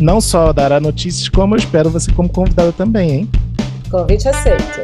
Não 0.00 0.20
só 0.20 0.52
dará 0.52 0.80
notícias, 0.80 1.28
como 1.28 1.54
eu 1.54 1.58
espero 1.58 1.88
você 1.88 2.10
como 2.12 2.28
convidada 2.28 2.72
também, 2.72 3.10
hein? 3.10 3.30
Convite 3.90 4.28
aceito. 4.28 4.80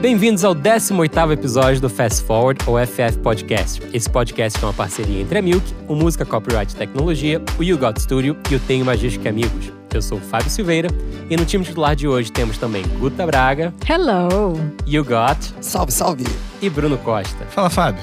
Bem-vindos 0.00 0.44
ao 0.44 0.54
18º 0.54 1.32
episódio 1.32 1.80
do 1.80 1.88
Fast 1.88 2.22
Forward, 2.24 2.62
ou 2.68 2.76
FF 2.78 3.18
Podcast. 3.20 3.82
Esse 3.92 4.08
podcast 4.08 4.62
é 4.62 4.66
uma 4.66 4.74
parceria 4.74 5.22
entre 5.22 5.38
a 5.38 5.42
Milk, 5.42 5.66
o 5.88 5.96
Música 5.96 6.24
Copyright 6.24 6.76
Tecnologia, 6.76 7.42
o 7.58 7.62
You 7.64 7.78
Got 7.78 7.98
Studio 7.98 8.36
e 8.50 8.54
o 8.54 8.60
Tenho 8.60 8.84
Magística 8.84 9.28
Amigos. 9.30 9.83
Eu 9.94 10.02
sou 10.02 10.18
o 10.18 10.20
Fábio 10.20 10.50
Silveira 10.50 10.88
e 11.30 11.36
no 11.36 11.44
time 11.44 11.64
titular 11.64 11.94
de 11.94 12.08
hoje 12.08 12.32
temos 12.32 12.58
também 12.58 12.82
Guta 12.98 13.24
Braga. 13.24 13.72
Hello! 13.88 14.58
You 14.84 15.04
Got. 15.04 15.54
Salve, 15.60 15.92
salve! 15.92 16.24
E 16.60 16.68
Bruno 16.68 16.98
Costa. 16.98 17.46
Fala, 17.46 17.70
Fábio. 17.70 18.02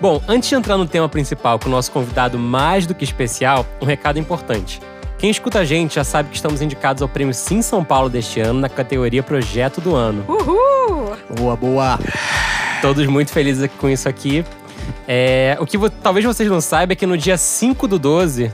Bom, 0.00 0.20
antes 0.26 0.48
de 0.48 0.56
entrar 0.56 0.76
no 0.76 0.86
tema 0.86 1.08
principal 1.08 1.56
com 1.56 1.68
o 1.68 1.70
nosso 1.70 1.92
convidado 1.92 2.36
mais 2.36 2.86
do 2.86 2.94
que 2.94 3.04
especial, 3.04 3.64
um 3.80 3.84
recado 3.84 4.18
importante. 4.18 4.80
Quem 5.16 5.30
escuta 5.30 5.60
a 5.60 5.64
gente 5.64 5.94
já 5.94 6.02
sabe 6.02 6.28
que 6.28 6.34
estamos 6.34 6.60
indicados 6.60 7.02
ao 7.02 7.08
Prêmio 7.08 7.32
Sim 7.32 7.62
São 7.62 7.84
Paulo 7.84 8.08
deste 8.08 8.40
ano 8.40 8.58
na 8.58 8.68
categoria 8.68 9.22
Projeto 9.22 9.80
do 9.80 9.94
Ano. 9.94 10.24
Uhul! 10.28 11.16
Boa, 11.36 11.54
boa! 11.54 12.00
Todos 12.82 13.06
muito 13.06 13.30
felizes 13.30 13.70
com 13.78 13.88
isso 13.88 14.08
aqui. 14.08 14.44
É, 15.06 15.56
o 15.60 15.66
que 15.66 15.78
talvez 16.02 16.24
vocês 16.24 16.48
não 16.50 16.60
saibam 16.60 16.94
é 16.94 16.96
que 16.96 17.06
no 17.06 17.16
dia 17.16 17.36
5 17.36 17.86
do 17.86 17.98
12, 17.98 18.52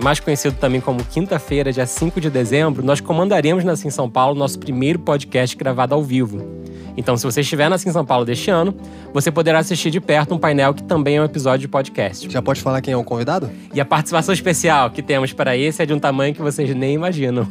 mais 0.00 0.20
conhecido 0.20 0.56
também 0.58 0.80
como 0.80 1.04
quinta-feira, 1.04 1.72
dia 1.72 1.86
5 1.86 2.20
de 2.20 2.30
dezembro, 2.30 2.84
nós 2.84 3.00
comandaremos 3.00 3.64
na 3.64 3.76
Sim 3.76 3.90
São 3.90 4.10
Paulo 4.10 4.34
nosso 4.34 4.58
primeiro 4.58 4.98
podcast 4.98 5.56
gravado 5.56 5.94
ao 5.94 6.02
vivo. 6.02 6.62
Então, 6.96 7.16
se 7.16 7.24
você 7.24 7.40
estiver 7.40 7.70
na 7.70 7.78
Sim 7.78 7.90
São 7.90 8.04
Paulo 8.04 8.24
deste 8.24 8.50
ano, 8.50 8.74
você 9.12 9.30
poderá 9.30 9.60
assistir 9.60 9.90
de 9.90 10.00
perto 10.00 10.34
um 10.34 10.38
painel 10.38 10.74
que 10.74 10.82
também 10.82 11.16
é 11.16 11.22
um 11.22 11.24
episódio 11.24 11.60
de 11.60 11.68
podcast. 11.68 12.28
Já 12.28 12.42
pode 12.42 12.60
falar 12.60 12.80
quem 12.80 12.92
é 12.92 12.96
o 12.96 13.04
convidado? 13.04 13.50
E 13.72 13.80
a 13.80 13.84
participação 13.84 14.34
especial 14.34 14.90
que 14.90 15.02
temos 15.02 15.32
para 15.32 15.56
esse 15.56 15.82
é 15.82 15.86
de 15.86 15.94
um 15.94 15.98
tamanho 15.98 16.34
que 16.34 16.42
vocês 16.42 16.74
nem 16.74 16.94
imaginam. 16.94 17.48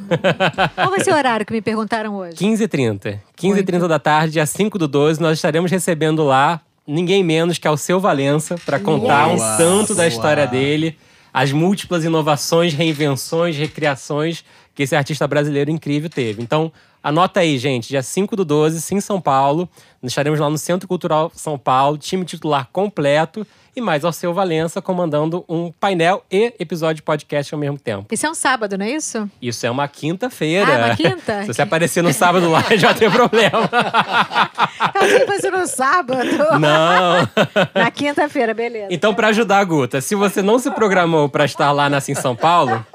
Qual 0.76 0.90
vai 0.90 1.00
ser 1.04 1.12
o 1.12 1.16
horário 1.18 1.46
que 1.46 1.54
me 1.54 1.62
perguntaram 1.62 2.16
hoje? 2.16 2.36
15h30. 2.36 3.20
15h30 3.38 3.88
da 3.88 4.00
tarde, 4.00 4.34
dia 4.34 4.46
5 4.46 4.78
do 4.78 4.88
12, 4.88 5.20
nós 5.20 5.38
estaremos 5.38 5.72
recebendo 5.72 6.24
lá 6.24 6.62
ninguém 6.86 7.24
menos 7.24 7.58
que 7.58 7.68
ao 7.68 7.78
seu 7.78 8.00
Valença 8.00 8.56
para 8.66 8.80
contar 8.80 9.32
yes. 9.32 9.42
um 9.42 9.58
tanto 9.58 9.96
da 9.96 10.08
história 10.08 10.46
dele, 10.46 10.98
as 11.34 11.52
múltiplas 11.52 12.04
inovações, 12.04 12.74
reinvenções, 12.74 13.56
recriações 13.56 14.44
que 14.74 14.84
esse 14.84 14.96
artista 14.96 15.28
brasileiro 15.28 15.72
incrível 15.72 16.10
teve. 16.10 16.42
Então, 16.42 16.72
Anota 17.04 17.40
aí, 17.40 17.58
gente, 17.58 17.90
dia 17.90 18.04
5 18.04 18.36
do 18.36 18.46
12, 18.46 18.80
sim, 18.80 19.02
São 19.02 19.20
Paulo. 19.20 19.68
Nós 20.02 20.12
estaremos 20.12 20.40
lá 20.40 20.48
no 20.50 20.58
Centro 20.58 20.88
Cultural 20.88 21.32
São 21.34 21.58
Paulo, 21.58 21.98
time 21.98 22.24
titular 22.24 22.70
completo 22.72 23.46
e 23.76 23.82
mais 23.82 24.04
ao 24.04 24.12
seu 24.12 24.34
Valença 24.34 24.82
comandando 24.82 25.46
um 25.48 25.72
painel 25.72 26.24
e 26.32 26.54
episódio 26.60 26.96
de 26.96 27.02
podcast 27.04 27.54
ao 27.54 27.60
mesmo 27.60 27.78
tempo. 27.78 28.08
Isso 28.12 28.26
é 28.26 28.30
um 28.30 28.34
sábado, 28.34 28.78
não 28.78 28.86
é 28.86 28.92
isso? 28.92 29.30
Isso 29.42 29.66
é 29.66 29.72
uma 29.72 29.88
quinta-feira. 29.88 30.74
Ah, 30.74 30.86
uma 30.88 30.96
quinta? 30.96 31.42
Se 31.46 31.48
você 31.54 31.62
aparecer 31.62 32.02
no 32.04 32.14
sábado 32.14 32.50
lá, 32.50 32.64
já 32.78 32.94
ter 32.94 33.12
problema. 33.12 33.70
Eu 34.96 35.02
achei 35.02 35.20
que 35.26 35.52
no 35.52 35.68
sábado. 35.68 36.20
Não. 36.60 37.28
Na 37.74 37.92
quinta-feira, 37.92 38.54
beleza. 38.54 38.88
Então, 38.90 39.14
para 39.14 39.28
ajudar 39.28 39.60
a 39.60 39.64
Guta, 39.64 40.02
se 40.02 40.16
você 40.16 40.42
não 40.42 40.60
se 40.60 40.72
programou 40.72 41.30
para 41.30 41.46
estar 41.46 41.72
lá 41.72 41.90
na 41.90 42.00
Sim 42.02 42.16
São 42.16 42.36
Paulo, 42.36 42.86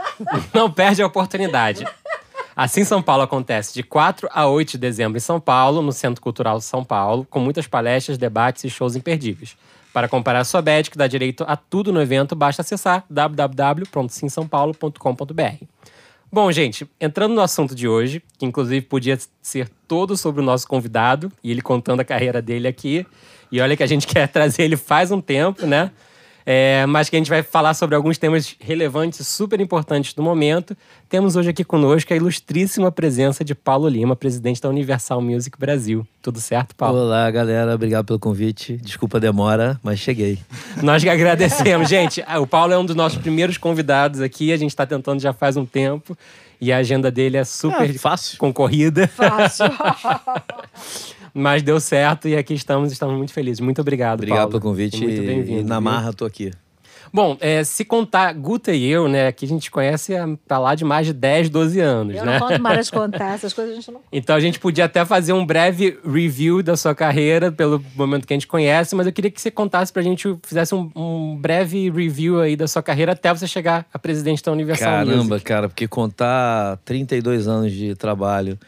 não 0.52 0.70
perde 0.70 1.02
a 1.02 1.06
oportunidade. 1.06 1.86
Assim 2.56 2.84
São 2.84 3.02
Paulo 3.02 3.22
acontece 3.22 3.74
de 3.74 3.82
4 3.82 4.30
a 4.32 4.46
8 4.46 4.72
de 4.72 4.78
dezembro 4.78 5.18
em 5.18 5.20
São 5.20 5.38
Paulo, 5.38 5.82
no 5.82 5.92
Centro 5.92 6.22
Cultural 6.22 6.58
São 6.62 6.82
Paulo, 6.82 7.26
com 7.28 7.38
muitas 7.38 7.66
palestras, 7.66 8.16
debates 8.16 8.64
e 8.64 8.70
shows 8.70 8.96
imperdíveis. 8.96 9.56
Para 9.92 10.08
comparar 10.08 10.42
sua 10.44 10.60
badge, 10.60 10.90
que 10.90 10.98
dá 10.98 11.06
direito 11.06 11.44
a 11.46 11.56
tudo 11.56 11.92
no 11.92 12.02
evento, 12.02 12.34
basta 12.36 12.62
acessar 12.62 13.04
www.simsaopaulo.com.br. 13.08 15.64
Bom, 16.30 16.52
gente, 16.52 16.86
entrando 17.00 17.34
no 17.34 17.40
assunto 17.40 17.74
de 17.74 17.88
hoje, 17.88 18.22
que 18.36 18.44
inclusive 18.44 18.84
podia 18.84 19.18
ser 19.40 19.70
todo 19.88 20.14
sobre 20.16 20.42
o 20.42 20.44
nosso 20.44 20.68
convidado, 20.68 21.32
e 21.42 21.50
ele 21.50 21.62
contando 21.62 22.00
a 22.00 22.04
carreira 22.04 22.42
dele 22.42 22.68
aqui. 22.68 23.06
E 23.50 23.58
olha 23.60 23.76
que 23.76 23.82
a 23.82 23.86
gente 23.86 24.06
quer 24.06 24.28
trazer 24.28 24.62
ele 24.64 24.76
faz 24.76 25.10
um 25.10 25.20
tempo, 25.20 25.66
né? 25.66 25.90
É, 26.48 26.86
mas 26.86 27.08
que 27.10 27.16
a 27.16 27.18
gente 27.18 27.28
vai 27.28 27.42
falar 27.42 27.74
sobre 27.74 27.96
alguns 27.96 28.18
temas 28.18 28.54
relevantes 28.60 29.18
e 29.18 29.24
super 29.24 29.60
importantes 29.60 30.14
do 30.14 30.22
momento. 30.22 30.76
Temos 31.08 31.34
hoje 31.34 31.50
aqui 31.50 31.64
conosco 31.64 32.12
a 32.12 32.16
ilustríssima 32.16 32.92
presença 32.92 33.44
de 33.44 33.52
Paulo 33.52 33.88
Lima, 33.88 34.14
presidente 34.14 34.62
da 34.62 34.68
Universal 34.68 35.20
Music 35.20 35.58
Brasil. 35.58 36.06
Tudo 36.22 36.38
certo, 36.40 36.76
Paulo? 36.76 37.00
Olá, 37.00 37.28
galera. 37.32 37.74
Obrigado 37.74 38.06
pelo 38.06 38.20
convite. 38.20 38.76
Desculpa 38.76 39.16
a 39.16 39.20
demora, 39.20 39.80
mas 39.82 39.98
cheguei. 39.98 40.38
Nós 40.80 41.02
que 41.02 41.08
agradecemos. 41.08 41.88
gente, 41.90 42.22
o 42.40 42.46
Paulo 42.46 42.72
é 42.72 42.78
um 42.78 42.84
dos 42.84 42.94
nossos 42.94 43.18
primeiros 43.18 43.58
convidados 43.58 44.20
aqui. 44.20 44.52
A 44.52 44.56
gente 44.56 44.70
está 44.70 44.86
tentando 44.86 45.20
já 45.20 45.32
faz 45.32 45.56
um 45.56 45.66
tempo. 45.66 46.16
E 46.60 46.72
a 46.72 46.78
agenda 46.78 47.10
dele 47.10 47.36
é 47.36 47.44
super 47.44 47.90
é, 47.90 47.92
fácil. 47.94 48.38
concorrida. 48.38 49.08
Fácil. 49.08 49.66
Mas 51.38 51.62
deu 51.62 51.78
certo 51.78 52.26
e 52.28 52.34
aqui 52.34 52.54
estamos, 52.54 52.90
estamos 52.90 53.14
muito 53.14 53.30
felizes. 53.30 53.60
Muito 53.60 53.78
obrigado, 53.78 54.20
Obrigado 54.20 54.38
Paulo. 54.38 54.52
pelo 54.52 54.62
convite. 54.62 54.96
Muito 54.96 55.20
bem-vindo. 55.20 55.68
Na 55.68 55.78
marra, 55.82 56.10
tô 56.10 56.24
aqui. 56.24 56.50
Bom, 57.12 57.36
é, 57.40 57.62
se 57.62 57.84
contar 57.84 58.32
Guta 58.32 58.72
e 58.72 58.86
eu, 58.86 59.06
né, 59.06 59.30
que 59.32 59.44
a 59.44 59.48
gente 59.48 59.70
conhece 59.70 60.14
pra 60.48 60.58
lá 60.58 60.74
de 60.74 60.82
mais 60.82 61.06
de 61.06 61.12
10, 61.12 61.50
12 61.50 61.78
anos, 61.78 62.16
eu 62.16 62.24
né? 62.24 62.38
não 62.38 62.48
conto 62.48 62.60
mais 62.60 62.86
de 62.88 62.92
contar, 62.92 63.34
essas 63.34 63.52
coisas 63.52 63.72
a 63.72 63.76
gente 63.76 63.90
não 63.90 64.00
Então 64.10 64.34
a 64.34 64.40
gente 64.40 64.58
podia 64.58 64.86
até 64.86 65.04
fazer 65.04 65.32
um 65.32 65.44
breve 65.44 65.98
review 66.04 66.62
da 66.62 66.76
sua 66.76 66.94
carreira 66.94 67.52
pelo 67.52 67.84
momento 67.94 68.26
que 68.26 68.32
a 68.32 68.36
gente 68.36 68.46
conhece, 68.46 68.96
mas 68.96 69.06
eu 69.06 69.12
queria 69.12 69.30
que 69.30 69.40
você 69.40 69.50
contasse 69.50 69.92
pra 69.92 70.02
gente, 70.02 70.36
fizesse 70.42 70.74
um, 70.74 70.90
um 70.96 71.36
breve 71.36 71.90
review 71.90 72.40
aí 72.40 72.56
da 72.56 72.66
sua 72.66 72.82
carreira 72.82 73.12
até 73.12 73.32
você 73.32 73.46
chegar 73.46 73.86
a 73.92 73.98
presidente 73.98 74.42
da 74.42 74.52
Universal 74.52 74.90
Caramba, 74.90 75.16
Music. 75.16 75.44
cara, 75.44 75.68
porque 75.68 75.86
contar 75.86 76.78
32 76.84 77.46
anos 77.46 77.72
de 77.72 77.94
trabalho 77.94 78.58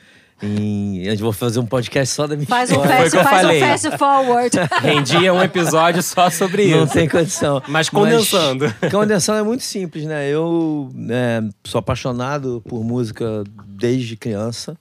em... 0.43 1.07
A 1.07 1.11
gente 1.11 1.23
vai 1.23 1.33
fazer 1.33 1.59
um 1.59 1.67
podcast 1.67 2.15
só 2.15 2.27
da 2.27 2.37
minha 2.37 2.47
faz 2.47 2.71
um 2.71 2.75
história. 2.75 3.11
fast, 3.11 3.17
faz 3.17 3.47
um 3.47 3.61
fast 3.61 3.99
forward. 3.99 4.57
Rendia 4.81 5.35
um 5.35 5.43
episódio 5.43 6.03
só 6.03 6.31
sobre 6.31 6.65
isso. 6.65 6.77
Não 6.77 6.87
tem 6.87 7.09
condição. 7.09 7.63
Mas 7.67 7.89
condensando. 7.89 8.73
Mas, 8.81 8.93
condensando 8.93 9.39
é 9.39 9.43
muito 9.43 9.65
simples, 9.65 10.05
né? 10.05 10.29
Eu 10.29 10.91
é, 11.11 11.43
sou 11.65 11.79
apaixonado 11.81 12.63
por 12.69 12.85
música 12.85 13.43
desde 13.67 14.17
criança. 14.17 14.77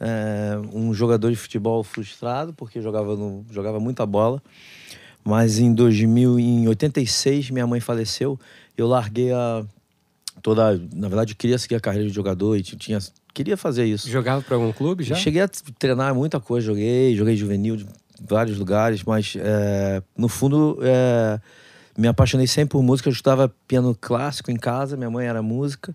É, 0.00 0.58
um 0.72 0.92
jogador 0.92 1.30
de 1.30 1.36
futebol 1.36 1.82
frustrado, 1.84 2.52
porque 2.52 2.80
jogava, 2.80 3.16
no, 3.16 3.46
jogava 3.50 3.78
muita 3.78 4.04
bola. 4.04 4.42
Mas 5.24 5.58
em 5.58 5.72
2000, 5.72 6.38
em 6.38 6.68
86, 6.68 7.50
minha 7.50 7.66
mãe 7.66 7.80
faleceu. 7.80 8.38
Eu 8.76 8.86
larguei 8.86 9.32
a 9.32 9.64
toda. 10.42 10.80
Na 10.92 11.08
verdade, 11.08 11.32
eu 11.32 11.36
queria 11.36 11.58
seguir 11.58 11.76
a 11.76 11.80
carreira 11.80 12.08
de 12.08 12.14
jogador 12.14 12.56
e 12.56 12.62
tinha 12.62 12.98
queria 13.36 13.56
fazer 13.56 13.84
isso. 13.84 14.08
Jogava 14.08 14.40
para 14.40 14.56
algum 14.56 14.72
clube 14.72 15.04
já? 15.04 15.14
cheguei 15.14 15.42
a 15.42 15.48
treinar 15.78 16.14
muita 16.14 16.40
coisa, 16.40 16.66
joguei, 16.66 17.14
joguei 17.14 17.36
juvenil 17.36 17.76
de 17.76 17.86
vários 18.26 18.56
lugares, 18.58 19.04
mas 19.04 19.36
é, 19.38 20.02
no 20.16 20.26
fundo 20.26 20.78
é, 20.80 21.38
me 21.98 22.08
apaixonei 22.08 22.46
sempre 22.46 22.72
por 22.72 22.82
música. 22.82 23.10
Eu 23.10 23.12
estudava 23.12 23.52
piano 23.68 23.94
clássico 24.00 24.50
em 24.50 24.56
casa, 24.56 24.96
minha 24.96 25.10
mãe 25.10 25.26
era 25.26 25.42
música, 25.42 25.94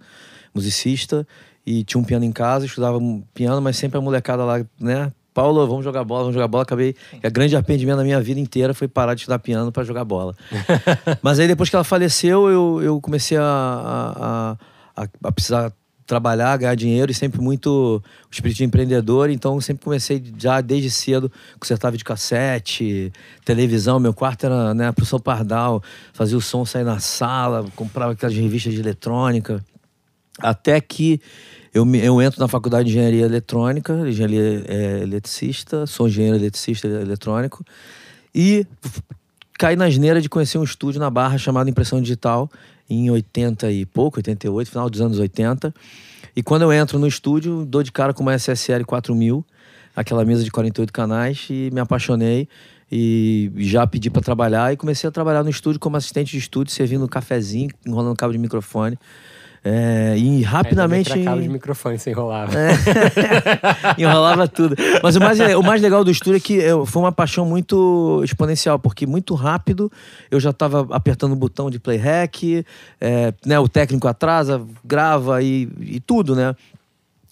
musicista, 0.53 1.27
e 1.65 1.83
tinha 1.83 1.99
um 1.99 2.03
piano 2.03 2.23
em 2.23 2.31
casa, 2.31 2.67
estudava 2.67 2.99
piano, 3.33 3.59
mas 3.59 3.75
sempre 3.75 3.97
a 3.97 4.01
molecada 4.01 4.45
lá, 4.45 4.63
né? 4.79 5.11
Paulo, 5.33 5.65
vamos 5.65 5.83
jogar 5.83 6.03
bola, 6.03 6.23
vamos 6.23 6.35
jogar 6.35 6.47
bola. 6.47 6.63
Acabei. 6.63 6.93
A 7.23 7.29
grande 7.29 7.55
arrependimento 7.55 7.97
da 7.97 8.03
minha 8.03 8.21
vida 8.21 8.39
inteira 8.39 8.73
foi 8.73 8.87
parar 8.87 9.15
de 9.15 9.21
estudar 9.21 9.39
piano 9.39 9.71
para 9.71 9.83
jogar 9.83 10.03
bola. 10.03 10.35
mas 11.23 11.39
aí 11.39 11.47
depois 11.47 11.69
que 11.69 11.75
ela 11.75 11.85
faleceu, 11.85 12.49
eu, 12.49 12.81
eu 12.83 13.01
comecei 13.01 13.37
a, 13.37 14.57
a, 14.95 15.03
a, 15.03 15.07
a 15.23 15.31
precisar 15.31 15.71
trabalhar, 16.11 16.57
ganhar 16.57 16.75
dinheiro 16.75 17.09
e 17.09 17.15
sempre 17.15 17.39
muito 17.39 17.69
o 17.69 18.29
espírito 18.29 18.57
de 18.57 18.65
empreendedor. 18.65 19.29
Então, 19.29 19.61
sempre 19.61 19.85
comecei 19.85 20.21
já 20.37 20.59
desde 20.59 20.91
cedo, 20.91 21.31
consertava 21.57 21.95
de 21.95 22.03
cassete, 22.03 23.13
televisão. 23.45 23.97
Meu 23.97 24.13
quarto 24.13 24.45
era 24.45 24.73
né, 24.73 24.91
pro 24.91 25.05
São 25.05 25.19
Pardal, 25.19 25.81
fazia 26.11 26.37
o 26.37 26.41
som 26.41 26.65
sair 26.65 26.83
na 26.83 26.99
sala, 26.99 27.65
comprava 27.77 28.11
aquelas 28.11 28.35
revistas 28.35 28.73
de 28.73 28.81
eletrônica. 28.81 29.63
Até 30.37 30.81
que 30.81 31.21
eu, 31.73 31.89
eu 31.95 32.21
entro 32.21 32.41
na 32.41 32.47
faculdade 32.49 32.89
de 32.89 32.91
engenharia 32.91 33.23
eletrônica, 33.23 33.93
engenharia 34.05 34.65
é, 34.67 34.99
eletricista, 35.03 35.85
sou 35.85 36.09
engenheiro 36.09 36.35
eletricista 36.35 36.87
eletrônico, 36.87 37.63
e 38.35 38.65
caí 39.57 39.77
na 39.77 39.85
asneira 39.85 40.19
de 40.19 40.27
conhecer 40.27 40.57
um 40.57 40.63
estúdio 40.63 40.99
na 40.99 41.09
Barra 41.09 41.37
chamado 41.37 41.69
Impressão 41.69 42.01
Digital, 42.01 42.51
em 42.93 43.09
80 43.09 43.71
e 43.71 43.85
pouco, 43.85 44.19
88, 44.19 44.69
final 44.69 44.89
dos 44.89 44.99
anos 44.99 45.17
80. 45.17 45.73
E 46.35 46.43
quando 46.43 46.63
eu 46.63 46.73
entro 46.73 46.99
no 46.99 47.07
estúdio, 47.07 47.65
dou 47.65 47.81
de 47.81 47.91
cara 47.91 48.13
com 48.13 48.21
uma 48.21 48.33
SSL 48.33 48.83
4000, 48.85 49.45
aquela 49.95 50.25
mesa 50.25 50.43
de 50.43 50.51
48 50.51 50.91
canais, 50.91 51.47
e 51.49 51.69
me 51.71 51.79
apaixonei. 51.79 52.47
E 52.91 53.49
já 53.55 53.87
pedi 53.87 54.09
para 54.09 54.21
trabalhar 54.21 54.73
e 54.73 54.77
comecei 54.77 55.07
a 55.07 55.11
trabalhar 55.11 55.43
no 55.43 55.49
estúdio 55.49 55.79
como 55.79 55.95
assistente 55.95 56.31
de 56.31 56.37
estúdio, 56.37 56.73
servindo 56.73 57.05
um 57.05 57.07
cafezinho, 57.07 57.69
enrolando 57.85 58.17
cabo 58.17 58.33
de 58.33 58.39
microfone. 58.39 58.99
É, 59.63 60.15
e 60.17 60.41
rapidamente. 60.41 61.13
Aí 61.13 61.23
também 61.23 61.43
de 61.43 61.49
microfone 61.49 61.99
se 61.99 62.09
enrolava. 62.09 62.51
Enrolava 63.95 64.47
tudo. 64.47 64.75
Mas 65.03 65.15
o 65.15 65.19
mais, 65.19 65.39
o 65.39 65.61
mais 65.61 65.81
legal 65.81 66.03
do 66.03 66.09
estúdio 66.09 66.37
é 66.37 66.39
que 66.39 66.61
foi 66.87 67.01
uma 67.01 67.11
paixão 67.11 67.45
muito 67.45 68.21
exponencial, 68.23 68.79
porque 68.79 69.05
muito 69.05 69.35
rápido 69.35 69.91
eu 70.31 70.39
já 70.39 70.49
estava 70.49 70.87
apertando 70.89 71.33
o 71.33 71.35
botão 71.35 71.69
de 71.69 71.79
play 71.79 71.97
rec, 71.97 72.65
é, 72.99 73.33
né, 73.45 73.59
o 73.59 73.69
técnico 73.69 74.07
atrasa, 74.07 74.61
grava 74.83 75.43
e, 75.43 75.69
e 75.79 75.99
tudo, 75.99 76.35
né? 76.35 76.55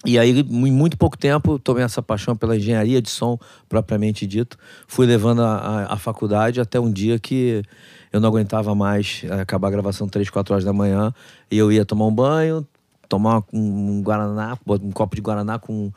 E 0.04 0.18
aí, 0.18 0.40
em 0.40 0.72
muito 0.72 0.96
pouco 0.96 1.16
tempo, 1.16 1.58
tomei 1.58 1.84
essa 1.84 2.02
paixão 2.02 2.34
pela 2.34 2.56
engenharia 2.56 3.02
de 3.02 3.10
som, 3.10 3.38
propriamente 3.68 4.26
dito. 4.26 4.56
Fui 4.88 5.06
levando 5.06 5.42
a, 5.42 5.56
a, 5.56 5.94
a 5.94 5.96
faculdade 5.98 6.58
até 6.58 6.80
um 6.80 6.90
dia 6.90 7.18
que 7.18 7.62
eu 8.10 8.18
não 8.18 8.28
aguentava 8.28 8.74
mais 8.74 9.22
eh, 9.24 9.40
acabar 9.40 9.68
a 9.68 9.70
gravação 9.70 10.08
3, 10.08 10.30
4 10.30 10.54
horas 10.54 10.64
da 10.64 10.72
manhã. 10.72 11.12
E 11.50 11.58
eu 11.58 11.70
ia 11.70 11.84
tomar 11.84 12.06
um 12.06 12.14
banho, 12.14 12.66
tomar 13.08 13.42
um, 13.52 13.98
um 13.98 14.02
Guaraná, 14.02 14.56
um 14.66 14.90
copo 14.90 15.16
de 15.16 15.22
Guaraná 15.22 15.58
com. 15.58 15.92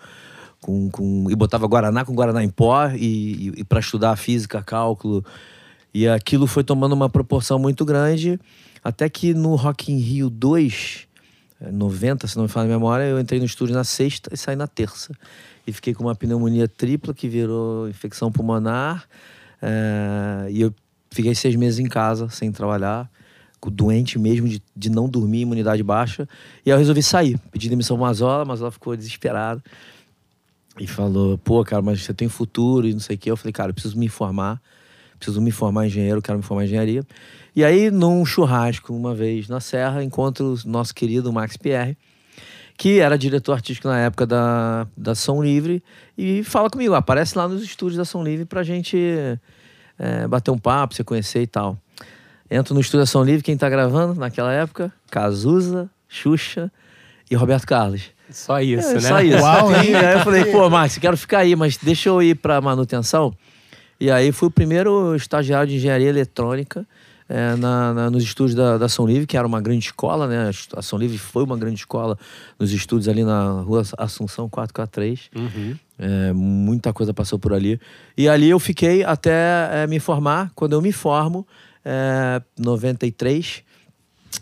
Com, 0.59 0.89
com, 0.89 1.27
e 1.29 1.35
botava 1.35 1.67
Guaraná 1.67 2.05
com 2.05 2.15
Guaraná 2.15 2.41
em 2.41 2.47
pó 2.47 2.87
e, 2.87 3.51
e, 3.57 3.63
para 3.65 3.81
estudar 3.81 4.15
física, 4.15 4.63
cálculo. 4.63 5.21
E 5.93 6.07
aquilo 6.07 6.47
foi 6.47 6.63
tomando 6.63 6.93
uma 6.93 7.09
proporção 7.09 7.59
muito 7.59 7.83
grande, 7.83 8.39
até 8.81 9.09
que 9.09 9.33
no 9.33 9.55
Rock 9.55 9.91
in 9.91 9.97
Rio 9.97 10.29
2, 10.29 11.05
eh, 11.05 11.12
90, 11.71 12.27
se 12.27 12.35
não 12.35 12.43
me 12.43 12.49
falha 12.49 12.65
a 12.65 12.69
memória, 12.69 13.03
eu 13.03 13.19
entrei 13.19 13.39
no 13.39 13.45
estúdio 13.45 13.75
na 13.75 13.83
sexta 13.83 14.29
e 14.33 14.37
saí 14.37 14.55
na 14.55 14.67
terça. 14.67 15.13
E 15.65 15.71
fiquei 15.71 15.93
com 15.93 16.03
uma 16.03 16.15
pneumonia 16.15 16.67
tripla 16.67 17.13
que 17.13 17.27
virou 17.27 17.87
infecção 17.87 18.31
pulmonar. 18.31 19.07
eh, 19.61 20.47
e 20.51 20.61
eu 20.61 20.73
fiquei 21.11 21.33
seis 21.35 21.55
meses 21.55 21.79
em 21.79 21.87
casa, 21.87 22.29
sem 22.29 22.51
trabalhar, 22.51 23.09
doente 23.71 24.19
mesmo 24.19 24.47
de, 24.47 24.61
de 24.75 24.89
não 24.89 25.07
dormir, 25.07 25.41
imunidade 25.41 25.81
baixa. 25.83 26.27
E 26.65 26.71
aí 26.71 26.75
eu 26.75 26.77
resolvi 26.77 27.01
sair. 27.01 27.39
Pedi 27.51 27.69
demissão 27.69 27.95
pro 27.95 28.05
Mazola, 28.05 28.43
ela 28.53 28.71
ficou 28.71 28.95
desesperada. 28.95 29.63
E 30.79 30.87
falou, 30.87 31.37
pô, 31.37 31.63
cara, 31.63 31.81
mas 31.81 32.03
você 32.03 32.13
tem 32.13 32.27
futuro 32.27 32.87
e 32.87 32.93
não 32.93 32.99
sei 32.99 33.15
o 33.15 33.19
quê. 33.19 33.31
Eu 33.31 33.37
falei, 33.37 33.53
cara, 33.53 33.69
eu 33.69 33.73
preciso 33.73 33.97
me 33.97 34.07
informar. 34.07 34.61
Preciso 35.17 35.39
me 35.39 35.51
formar 35.51 35.85
engenheiro, 35.85 36.21
quero 36.21 36.37
me 36.37 36.43
formar 36.43 36.63
em 36.63 36.65
engenharia. 36.65 37.05
E 37.55 37.63
aí, 37.63 37.91
num 37.91 38.25
churrasco, 38.25 38.93
uma 38.93 39.13
vez 39.13 39.47
na 39.47 39.59
Serra, 39.59 40.03
encontro 40.03 40.55
o 40.55 40.69
nosso 40.69 40.93
querido 40.93 41.31
Max 41.31 41.55
Pierre, 41.55 41.95
que 42.75 42.99
era 42.99 43.17
diretor 43.17 43.53
artístico 43.53 43.87
na 43.87 43.99
época 43.99 44.25
da, 44.25 44.87
da 44.97 45.13
Som 45.13 45.43
Livre, 45.43 45.83
e 46.17 46.43
fala 46.43 46.69
comigo, 46.69 46.95
aparece 46.95 47.37
lá 47.37 47.47
nos 47.47 47.61
estúdios 47.61 47.97
da 47.97 48.05
Som 48.05 48.23
Livre 48.23 48.45
pra 48.45 48.63
gente 48.63 48.97
é, 49.99 50.27
bater 50.27 50.49
um 50.49 50.57
papo, 50.57 50.95
se 50.95 51.03
conhecer 51.03 51.43
e 51.43 51.47
tal. 51.47 51.77
Entro 52.49 52.73
no 52.73 52.81
estúdio 52.81 53.01
da 53.01 53.05
Som 53.05 53.23
Livre, 53.23 53.43
quem 53.43 53.55
tá 53.55 53.69
gravando 53.69 54.19
naquela 54.19 54.51
época? 54.51 54.91
Cazuza, 55.11 55.89
Xuxa 56.07 56.71
e 57.29 57.35
Roberto 57.35 57.67
Carlos. 57.67 58.01
Só 58.31 58.59
isso, 58.61 58.89
É, 58.89 58.93
né? 58.95 58.99
Só 59.01 59.21
isso. 59.21 59.37
Uau? 59.43 59.71
E 59.71 59.95
aí 59.95 60.13
eu 60.13 60.19
falei, 60.21 60.45
pô, 60.45 60.67
Max, 60.71 60.97
quero 60.97 61.15
ficar 61.15 61.39
aí, 61.39 61.55
mas 61.55 61.77
deixa 61.77 62.09
eu 62.09 62.21
ir 62.21 62.35
pra 62.35 62.59
manutenção. 62.59 63.31
E 63.99 64.09
aí 64.09 64.31
fui 64.31 64.47
o 64.47 64.51
primeiro 64.51 65.15
estagiário 65.15 65.69
de 65.69 65.75
engenharia 65.75 66.09
eletrônica 66.09 66.85
é, 67.29 67.55
na, 67.55 67.93
na- 67.93 68.09
nos 68.09 68.23
estúdios 68.23 68.55
da, 68.55 68.77
da 68.77 68.85
Ação 68.85 69.05
Livre, 69.05 69.25
que 69.25 69.37
era 69.37 69.47
uma 69.47 69.61
grande 69.61 69.85
escola, 69.85 70.27
né? 70.27 70.51
A 70.75 70.79
Ação 70.79 70.99
Livre 70.99 71.17
foi 71.17 71.43
uma 71.43 71.57
grande 71.57 71.79
escola 71.79 72.17
nos 72.59 72.71
estúdios 72.71 73.07
ali 73.07 73.23
na 73.23 73.61
rua 73.61 73.83
Assunção 73.97 74.49
443. 74.49 75.29
Uhum. 75.35 75.75
É, 75.97 76.33
muita 76.33 76.91
coisa 76.91 77.13
passou 77.13 77.37
por 77.39 77.53
ali. 77.53 77.79
E 78.17 78.27
ali 78.27 78.49
eu 78.49 78.59
fiquei 78.59 79.03
até 79.03 79.83
é, 79.83 79.87
me 79.87 79.99
formar. 79.99 80.51
Quando 80.55 80.73
eu 80.73 80.81
me 80.81 80.91
formo, 80.91 81.47
é, 81.85 82.41
93, 82.57 83.63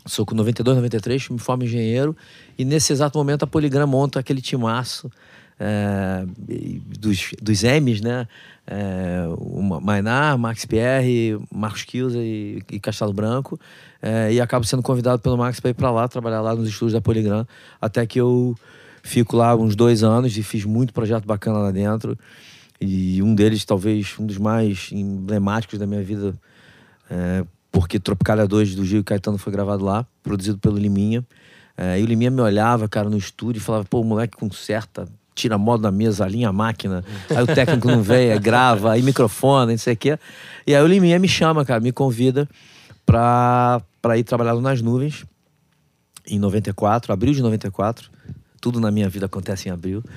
sou 0.05 0.25
com 0.25 0.33
92, 0.35 0.75
93, 0.77 1.29
me 1.29 1.39
formo 1.39 1.63
engenheiro. 1.63 2.15
E 2.57 2.65
nesse 2.65 2.91
exato 2.93 3.17
momento 3.17 3.43
a 3.43 3.47
Poligram 3.47 3.87
monta 3.87 4.19
aquele 4.19 4.41
timaço 4.41 5.11
dos, 6.99 7.31
dos 7.41 7.63
M's, 7.63 8.01
né? 8.01 8.27
É, 8.65 9.23
Ma- 9.61 9.79
Mainar, 9.79 10.37
Max 10.37 10.65
Pierre, 10.65 11.37
Marcos 11.53 11.83
Kilza 11.83 12.17
e, 12.19 12.61
e 12.71 12.79
Castelo 12.79 13.13
Branco. 13.13 13.59
É, 14.01 14.33
e 14.33 14.41
acabo 14.41 14.65
sendo 14.65 14.81
convidado 14.81 15.21
pelo 15.21 15.37
Max 15.37 15.59
para 15.59 15.71
ir 15.71 15.73
para 15.73 15.91
lá, 15.91 16.07
trabalhar 16.07 16.41
lá 16.41 16.55
nos 16.55 16.67
estúdios 16.67 16.93
da 16.93 17.01
Poligram. 17.01 17.45
Até 17.79 18.05
que 18.05 18.19
eu 18.19 18.55
fico 19.03 19.35
lá 19.35 19.55
uns 19.55 19.75
dois 19.75 20.03
anos 20.03 20.35
e 20.37 20.43
fiz 20.43 20.65
muito 20.65 20.93
projeto 20.93 21.25
bacana 21.25 21.59
lá 21.59 21.71
dentro. 21.71 22.17
E 22.79 23.21
um 23.21 23.35
deles, 23.35 23.63
talvez, 23.63 24.15
um 24.19 24.25
dos 24.25 24.37
mais 24.37 24.89
emblemáticos 24.91 25.77
da 25.77 25.85
minha 25.85 26.01
vida, 26.01 26.33
é, 27.09 27.45
porque 27.71 27.99
Tropicália 27.99 28.47
2 28.47 28.73
do 28.75 28.83
Gil 28.83 29.03
Caetano 29.03 29.37
foi 29.37 29.53
gravado 29.53 29.85
lá, 29.85 30.05
produzido 30.23 30.57
pelo 30.57 30.77
Liminha. 30.77 31.23
É, 31.77 31.99
e 31.99 32.03
o 32.03 32.05
Liminha 32.05 32.31
me 32.31 32.41
olhava, 32.41 32.87
cara, 32.89 33.09
no 33.09 33.17
estúdio 33.17 33.59
e 33.59 33.63
falava, 33.63 33.85
pô, 33.85 34.01
o 34.01 34.03
moleque 34.03 34.35
conserta, 34.35 35.07
tira 35.41 35.55
a 35.55 35.57
moda 35.57 35.83
da 35.83 35.91
mesa, 35.91 36.23
alinha 36.23 36.49
a 36.49 36.53
máquina. 36.53 37.03
Aí 37.29 37.43
o 37.43 37.47
técnico 37.47 37.87
não 37.87 38.01
vem, 38.01 38.31
aí 38.31 38.39
grava, 38.39 38.91
aí 38.91 39.01
microfone, 39.01 39.71
não 39.71 39.77
sei 39.77 39.93
o 39.93 39.97
quê. 39.97 40.19
E 40.67 40.75
aí 40.75 40.81
o 40.81 40.87
Liminha 40.87 41.17
me 41.17 41.27
chama, 41.27 41.65
cara, 41.65 41.79
me 41.79 41.91
convida 41.91 42.47
pra, 43.05 43.81
pra 44.01 44.17
ir 44.17 44.23
trabalhar 44.23 44.55
nas 44.55 44.81
nuvens 44.81 45.25
em 46.27 46.37
94, 46.37 47.11
abril 47.11 47.33
de 47.33 47.41
94. 47.41 48.09
Tudo 48.61 48.79
na 48.79 48.91
minha 48.91 49.09
vida 49.09 49.25
acontece 49.25 49.69
em 49.69 49.71
abril. 49.71 50.03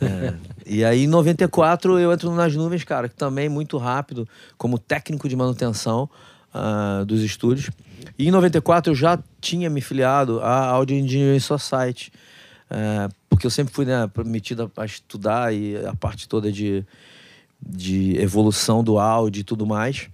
É, 0.00 0.34
e 0.64 0.84
aí, 0.84 1.04
em 1.04 1.06
94, 1.06 1.98
eu 1.98 2.12
entro 2.12 2.30
nas 2.34 2.54
nuvens, 2.54 2.84
cara, 2.84 3.08
que 3.08 3.14
também 3.14 3.48
muito 3.48 3.76
rápido, 3.76 4.26
como 4.56 4.78
técnico 4.78 5.28
de 5.28 5.34
manutenção 5.34 6.08
ah, 6.54 7.02
dos 7.06 7.22
estúdios. 7.22 7.70
E 8.18 8.28
em 8.28 8.30
94 8.30 8.92
eu 8.92 8.94
já 8.94 9.18
tinha 9.40 9.68
me 9.68 9.80
filiado 9.80 10.40
à 10.40 10.66
Audio 10.66 10.96
Engineering 10.96 11.40
Society, 11.40 12.12
é, 12.70 13.08
porque 13.40 13.46
eu 13.46 13.50
sempre 13.50 13.72
fui 13.72 13.86
né, 13.86 14.06
metido 14.26 14.70
a 14.76 14.84
estudar 14.84 15.54
e 15.54 15.74
a 15.86 15.94
parte 15.94 16.28
toda 16.28 16.52
de, 16.52 16.84
de 17.58 18.18
evolução 18.18 18.84
do 18.84 18.98
áudio 18.98 19.40
e 19.40 19.44
tudo 19.44 19.64
mais. 19.66 20.10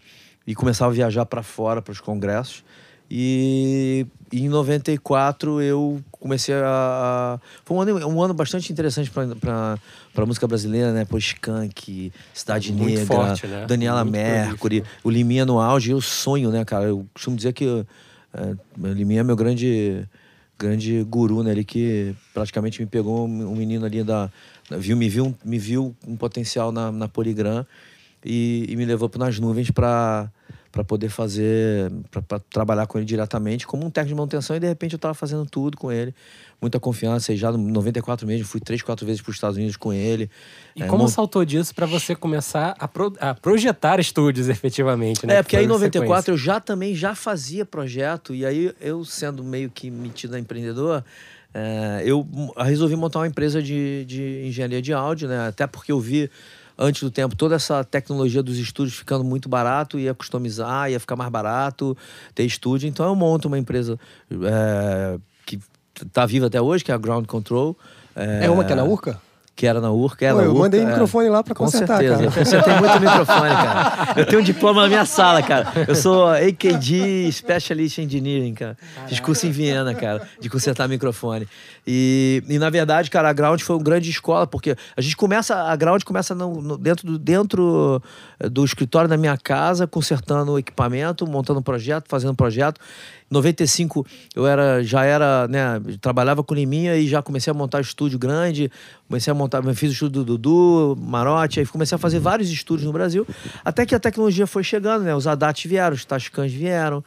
E 0.47 0.55
começava 0.55 0.93
a 0.93 0.95
viajar 0.95 1.27
para 1.27 1.43
fora, 1.43 1.83
para 1.83 1.91
os 1.91 2.01
congressos. 2.01 2.63
E, 3.11 4.07
e 4.33 4.45
em 4.45 4.49
94 4.49 5.61
eu 5.61 6.01
comecei 6.13 6.55
a. 6.55 6.61
a- 6.65 7.41
Foi 7.65 7.77
um 7.77 7.81
ano, 7.81 8.07
um 8.07 8.23
ano 8.23 8.33
bastante 8.33 8.73
interessante 8.73 9.11
para 9.11 9.77
a 10.17 10.27
música 10.27 10.47
brasileira, 10.47 10.93
né? 10.93 11.05
Pô, 11.05 11.19
Skank, 11.19 12.13
Cidade 12.33 12.73
Muito 12.73 12.95
Negra, 13.01 13.07
forte, 13.07 13.47
né? 13.49 13.65
Daniela 13.67 14.05
Muito 14.05 14.13
Mercury, 14.17 14.81
prolífico. 14.83 15.09
o 15.09 15.11
Liminha 15.11 15.45
no 15.45 15.59
auge. 15.61 15.91
Eu 15.91 16.01
sonho, 16.01 16.51
né, 16.53 16.65
cara? 16.65 16.85
Eu 16.85 17.05
costumo 17.13 17.37
dizer 17.37 17.53
que 17.53 17.85
é, 18.35 18.55
o 18.81 18.87
Liminha 18.87 19.21
é 19.21 19.25
meu 19.25 19.35
grande, 19.37 20.05
grande 20.59 21.03
guru, 21.05 21.43
né? 21.43 21.53
Ele 21.53 21.65
que 21.65 22.15
praticamente 22.33 22.81
me 22.81 22.87
pegou 22.87 23.27
um, 23.27 23.55
menino 23.55 23.85
ali 23.85 24.03
da- 24.03 24.31
Viu, 24.71 24.97
me, 24.97 25.09
viu, 25.09 25.33
me 25.45 25.59
viu 25.59 25.95
um 26.07 26.17
potencial 26.17 26.73
na, 26.73 26.91
na 26.91 27.07
Poligram 27.07 27.65
e, 28.25 28.67
e 28.69 28.75
me 28.77 28.85
levou 28.85 29.09
para 29.09 29.25
nas 29.27 29.39
nuvens 29.39 29.71
para 29.71 30.29
para 30.77 30.85
poder 30.85 31.09
fazer, 31.09 31.91
para 32.11 32.39
trabalhar 32.39 32.87
com 32.87 32.99
ele 32.99 33.07
diretamente 33.07 33.67
como 33.67 33.87
um 33.87 33.91
técnico 33.91 34.15
de 34.15 34.19
manutenção 34.19 34.55
e 34.55 34.61
de 34.61 34.67
repente 34.67 34.93
eu 34.93 34.97
estava 34.99 35.15
fazendo 35.15 35.47
tudo 35.47 35.75
com 35.79 35.91
ele, 35.91 36.15
muita 36.61 36.79
confiança 36.79 37.33
e 37.33 37.37
já 37.37 37.51
no 37.51 37.57
94 37.57 38.27
mesmo 38.27 38.45
fui 38.47 38.61
três, 38.61 38.83
quatro 38.83 39.07
vezes 39.07 39.23
para 39.23 39.31
os 39.31 39.37
Estados 39.39 39.57
Unidos 39.57 39.75
com 39.79 39.91
ele. 39.91 40.31
E 40.77 40.83
É, 40.83 40.87
como 40.87 41.05
mon- 41.05 41.09
saltou 41.09 41.47
disso 41.47 41.75
pra 41.75 41.87
você 41.87 42.15
começar 42.15 42.77
a, 42.79 42.87
pro- 42.87 43.15
a 43.19 43.33
projetar 43.35 43.99
estúdios 43.99 44.51
efetivamente, 44.51 45.27
né? 45.27 45.35
É, 45.35 45.37
Que 45.39 45.43
porque 45.45 45.57
aí 45.57 45.65
em 45.65 45.69
foi 45.69 45.77
94 45.79 46.25
sequência. 46.25 46.31
eu 46.31 46.37
já 46.37 46.61
também 46.61 46.95
já 46.95 47.15
fazia 47.15 47.65
projeto, 47.65 48.35
e 48.35 48.45
aí 48.45 48.71
eu 48.79 49.03
sendo 49.03 49.43
meio 49.43 49.71
que 49.71 49.91
metido 49.91 50.37
a 50.37 50.39
empreendedor, 50.39 51.03
é, 51.55 52.03
eu 52.05 52.27
resolvi 52.59 52.97
montar 52.97 53.21
uma 53.21 53.27
empresa 53.27 53.63
de, 53.63 54.05
de 54.05 54.43
engenharia 54.47 54.83
de 54.83 54.93
áudio, 54.93 55.27
né? 55.27 55.49
Até 55.49 55.67
porque 55.67 55.91
eu 55.91 55.99
vi 55.99 56.31
antes 56.79 57.03
do 57.03 57.11
tempo 57.11 57.35
toda 57.35 57.55
essa 57.55 57.83
tecnologia 57.85 58.43
dos 58.43 58.59
estúdios 58.59 58.97
ficando 58.97 59.25
muito 59.25 59.49
barato, 59.49 59.99
ia 59.99 60.15
customizar, 60.15 60.91
ia 60.91 61.01
ficar 61.01 61.17
mais 61.17 61.31
barato 61.31 61.97
ter 62.35 62.45
estúdio. 62.45 62.89
Então 62.89 63.07
eu 63.07 63.15
monto 63.15 63.49
uma 63.49 63.59
empresa 63.59 63.99
é, 64.31 65.19
que 65.45 65.59
tá 66.13 66.27
viva 66.27 66.47
até 66.47 66.61
hoje, 66.61 66.85
que 66.85 66.91
é 66.91 66.95
a 66.95 66.99
Ground 66.99 67.27
Control. 67.27 67.77
É 68.15 68.51
uma 68.51 68.65
que 68.65 68.73
é 68.73 68.77
na 68.77 68.85
Urca? 68.85 69.21
Que 69.57 69.67
era 69.67 69.81
na 69.81 69.91
Urca. 69.91 70.25
Era 70.27 70.35
Pô, 70.35 70.41
eu 70.43 70.51
Urca, 70.51 70.61
mandei 70.61 70.81
é. 70.83 70.85
microfone 70.85 71.29
lá 71.31 71.43
pra 71.43 71.55
Com 71.55 71.65
consertar, 71.65 71.97
certeza. 71.99 72.23
Eu 72.25 72.31
cara. 72.31 72.45
consertei 72.45 72.75
muito 72.75 73.01
microfone, 73.01 73.51
cara. 73.51 74.21
Eu 74.21 74.27
tenho 74.27 74.41
um 74.43 74.45
diploma 74.45 74.83
na 74.83 74.89
minha 74.89 75.05
sala, 75.07 75.43
cara. 75.43 75.73
Eu 75.89 75.95
sou 75.95 76.29
AKG 76.29 77.33
Specialist 77.33 77.99
Engineering, 77.99 78.53
cara. 78.55 78.77
Fiz 79.09 79.19
curso 79.19 79.47
em 79.47 79.51
Viena, 79.51 79.95
cara, 79.95 80.29
de 80.39 80.51
consertar 80.51 80.87
microfone. 80.89 81.49
E, 81.87 82.43
e 82.49 82.59
na 82.59 82.69
verdade, 82.69 83.11
cara, 83.11 83.31
a 83.31 83.33
Ground 83.33 83.61
foi 83.63 83.77
uma 83.77 83.83
grande 83.83 84.11
escola, 84.11 84.47
porque 84.47 84.77
a 84.97 85.01
gente 85.01 85.17
começa, 85.17 85.55
a 85.55 85.75
Ground 85.77 86.03
começa 86.03 86.35
no- 86.35 86.61
no- 86.61 86.77
dentro, 86.77 87.07
do, 87.07 87.19
dentro 87.19 88.03
eh, 88.41 88.49
do 88.49 88.65
escritório 88.65 89.09
da 89.09 89.17
minha 89.17 89.37
casa, 89.39 89.87
consertando 89.87 90.59
equipamento, 90.59 91.27
montando 91.27 91.63
projeto, 91.63 92.05
fazendo 92.09 92.35
projeto. 92.35 92.79
Em 93.31 93.35
95 93.35 94.07
eu 94.35 94.47
era, 94.47 94.83
já 94.83 95.05
era, 95.05 95.49
né, 95.49 95.81
trabalhava 96.01 96.45
com 96.45 96.55
Liminha 96.55 96.97
e 96.97 97.09
já 97.09 97.21
comecei 97.21 97.51
a 97.51 97.55
montar 97.55 97.81
estúdio 97.81 98.19
grande, 98.19 98.71
comecei 99.09 99.31
a 99.31 99.35
montar, 99.35 99.63
fiz 99.75 99.91
o 99.91 99.93
estúdio 99.93 100.25
do 100.25 100.37
Dudu, 100.37 100.97
Marotti, 101.01 101.61
aí 101.61 101.67
comecei 101.67 101.97
a 101.97 101.99
fazer 101.99 102.21
vários 102.21 102.51
estúdios 102.51 102.87
no 102.87 102.93
Brasil, 102.93 103.27
até 103.65 103.85
que 103.85 103.95
a 103.95 104.01
tecnologia 104.01 104.47
foi 104.47 104.63
chegando, 104.63 105.03
né, 105.03 105.15
os 105.15 105.27
ADAT 105.27 105.67
vieram, 105.67 105.95
os 105.95 106.05
Tascams 106.05 106.53
vieram, 106.53 107.03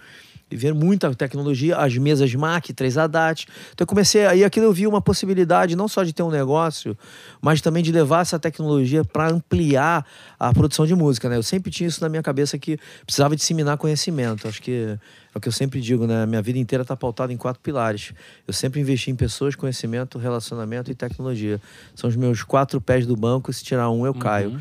vieram 0.51 0.75
muita 0.75 1.13
tecnologia, 1.13 1.77
as 1.77 1.96
mesas 1.98 2.34
Mac, 2.34 2.68
3 2.68 2.98
ADAT. 2.98 3.48
Então 3.74 3.84
eu 3.84 3.88
comecei, 3.88 4.25
aí 4.25 4.44
aquilo 4.44 4.65
eu 4.65 4.74
vi 4.74 4.88
uma 4.88 5.01
possibilidade 5.01 5.75
não 5.75 5.88
só 5.88 6.03
de 6.03 6.13
ter 6.13 6.24
um 6.24 6.32
negócio, 6.32 6.98
mas 7.41 7.62
também 7.62 7.84
de 7.84 7.91
levar 7.91 8.22
essa 8.22 8.39
tecnologia 8.39 9.03
para 9.03 9.29
ampliar 9.29 10.06
a 10.39 10.53
produção 10.53 10.86
de 10.86 10.96
música, 10.96 11.29
né? 11.29 11.38
Eu 11.38 11.44
sempre 11.44 11.72
tinha 11.72 11.88
isso 11.88 12.01
na 12.01 12.10
minha 12.10 12.24
cabeça 12.24 12.58
que 12.58 12.77
precisava 13.06 13.36
disseminar 13.36 13.77
conhecimento. 13.77 14.48
Acho 14.48 14.62
que 14.62 14.98
é 15.34 15.38
o 15.38 15.39
que 15.39 15.48
eu 15.48 15.51
sempre 15.51 15.79
digo, 15.79 16.08
né? 16.08 16.25
Minha 16.25 16.41
vida 16.41 16.58
inteira 16.58 16.82
está 16.82 16.96
pautada 16.96 17.32
em 17.32 17.38
quatro 17.38 17.62
pilares. 17.62 18.13
Eu 18.48 18.53
sempre 18.53 18.79
investi 18.79 19.12
em 19.12 19.15
pessoas, 19.15 19.56
conhecimento, 19.56 20.18
relacionamento 20.18 20.89
e 20.91 20.96
tecnologia. 20.96 21.62
São 21.94 22.10
os 22.10 22.15
meus 22.15 22.41
quatro 22.41 22.82
pés 22.82 23.06
do 23.06 23.15
banco, 23.15 23.53
se 23.53 23.63
tirar 23.63 23.89
um 23.89 24.06
eu 24.06 24.13
caio. 24.13 24.60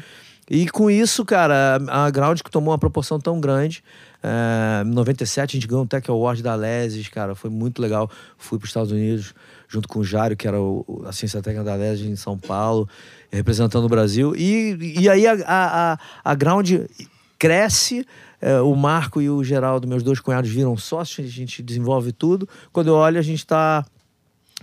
E 0.51 0.69
com 0.69 0.91
isso, 0.91 1.25
cara, 1.25 1.79
a 1.89 2.11
Ground 2.11 2.41
que 2.41 2.51
tomou 2.51 2.73
uma 2.73 2.79
proporção 2.79 3.21
tão 3.21 3.41
grande. 3.41 3.83
é, 4.23 4.83
em 4.85 4.91
97 4.91 5.57
a 5.57 5.61
gente 5.61 5.69
ganhou 5.69 5.85
um 5.85 5.87
Tech 5.87 6.11
Award 6.11 6.43
da 6.43 6.55
Lesis, 6.55 7.09
cara, 7.09 7.35
foi 7.35 7.51
muito 7.51 7.83
legal. 7.83 8.11
Fui 8.39 8.59
para 8.59 8.65
os 8.65 8.71
Estados 8.71 8.91
Unidos 8.91 9.35
junto 9.69 9.87
com 9.87 9.99
o 9.99 10.05
Jário, 10.05 10.37
que 10.37 10.49
era 10.49 10.61
o, 10.61 11.05
a 11.07 11.13
ciência 11.13 11.43
técnica 11.43 11.65
da 11.65 11.75
Lesis 11.75 12.07
em 12.07 12.17
São 12.17 12.39
Paulo, 12.39 12.89
representando 13.31 13.85
o 13.85 13.89
Brasil. 13.89 14.35
E, 14.35 14.97
e 15.01 15.09
aí 15.09 15.27
a, 15.27 15.35
a, 15.47 15.93
a, 15.93 15.99
a 16.25 16.35
Ground 16.35 16.71
cresce. 17.39 18.07
é, 18.41 18.61
o 18.61 18.75
Marco 18.75 19.21
e 19.21 19.29
o 19.29 19.45
Geraldo, 19.45 19.87
meus 19.87 20.03
dois 20.03 20.21
cunhados, 20.21 20.51
viram 20.51 20.77
sócios, 20.77 21.27
a 21.27 21.31
gente 21.31 21.63
desenvolve 21.63 22.13
tudo. 22.13 22.49
Quando 22.73 22.89
eu 22.89 22.95
olho, 22.95 23.19
a 23.19 23.23
gente 23.23 23.41
está 23.41 23.85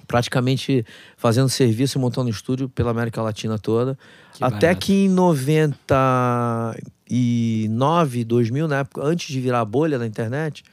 praticamente 0.07 0.85
fazendo 1.17 1.49
serviço 1.49 1.97
e 1.97 2.01
montando 2.01 2.29
estúdio 2.29 2.69
pela 2.69 2.91
América 2.91 3.21
Latina 3.21 3.57
toda. 3.59 3.97
Que 4.33 4.43
Até 4.43 4.67
barato. 4.67 4.85
que 4.85 5.05
em 5.05 5.09
99, 7.09 8.23
2000, 8.23 8.67
na 8.67 8.79
época, 8.79 9.01
antes 9.03 9.27
de 9.27 9.39
virar 9.39 9.61
a 9.61 9.65
bolha 9.65 9.97
da 9.99 10.05
internet, 10.05 10.63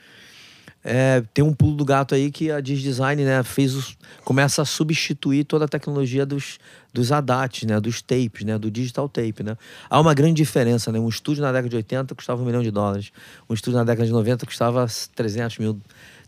é, 0.85 1.23
tem 1.33 1.45
um 1.45 1.53
pulo 1.55 1.77
do 1.77 1.85
gato 1.85 2.13
aí 2.15 2.29
que 2.31 2.51
a 2.51 2.61
Diz 2.61 2.81
Design 2.81 3.23
né, 3.25 3.43
fez 3.45 3.73
os- 3.75 3.97
começa 4.25 4.63
a 4.63 4.65
substituir 4.65 5.45
toda 5.45 5.65
a 5.67 5.69
tecnologia 5.69 6.27
dos, 6.27 6.59
dos 6.93 7.13
ADATs, 7.13 7.63
né, 7.69 7.79
dos 7.79 8.03
tapes, 8.03 8.45
né, 8.45 8.59
do 8.59 8.69
digital 8.69 9.09
tape. 9.09 9.45
Né. 9.45 9.57
Há 9.89 10.01
uma 10.01 10.13
grande 10.13 10.35
diferença. 10.35 10.91
Né? 10.91 10.99
Um 10.99 11.09
estúdio 11.09 11.41
na 11.41 11.53
década 11.53 11.69
de 11.69 11.77
80 11.77 12.15
custava 12.17 12.43
um 12.43 12.45
milhão 12.45 12.63
de 12.63 12.73
dólares. 12.73 13.13
Um 13.49 13.55
estúdio 13.55 13.79
na 13.79 13.85
década 13.85 14.07
de 14.07 14.13
90 14.13 14.45
custava 14.45 14.85
300 15.15 15.59
mil. 15.59 15.81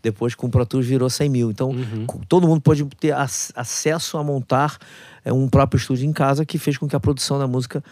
Depois, 0.05 0.35
com 0.37 0.47
o 0.47 0.51
Pro 0.51 0.65
Tools, 0.65 0.87
virou 0.87 1.11
100 1.11 1.29
mil. 1.29 1.51
Então, 1.51 1.75
co- 2.07 2.21
todo 2.29 2.47
mundo 2.47 2.61
pode 2.61 2.85
ter 3.01 3.13
ac- 3.13 3.51
acesso 3.57 4.17
a 4.19 4.23
montar 4.23 4.77
é, 5.25 5.33
um 5.33 5.49
próprio 5.49 5.79
estúdio 5.79 6.07
em 6.07 6.13
casa 6.13 6.45
que 6.45 6.59
fez 6.59 6.79
com 6.79 6.87
que 6.87 6.95
a 6.95 7.01
produção 7.01 7.39
da 7.39 7.47
música... 7.49 7.83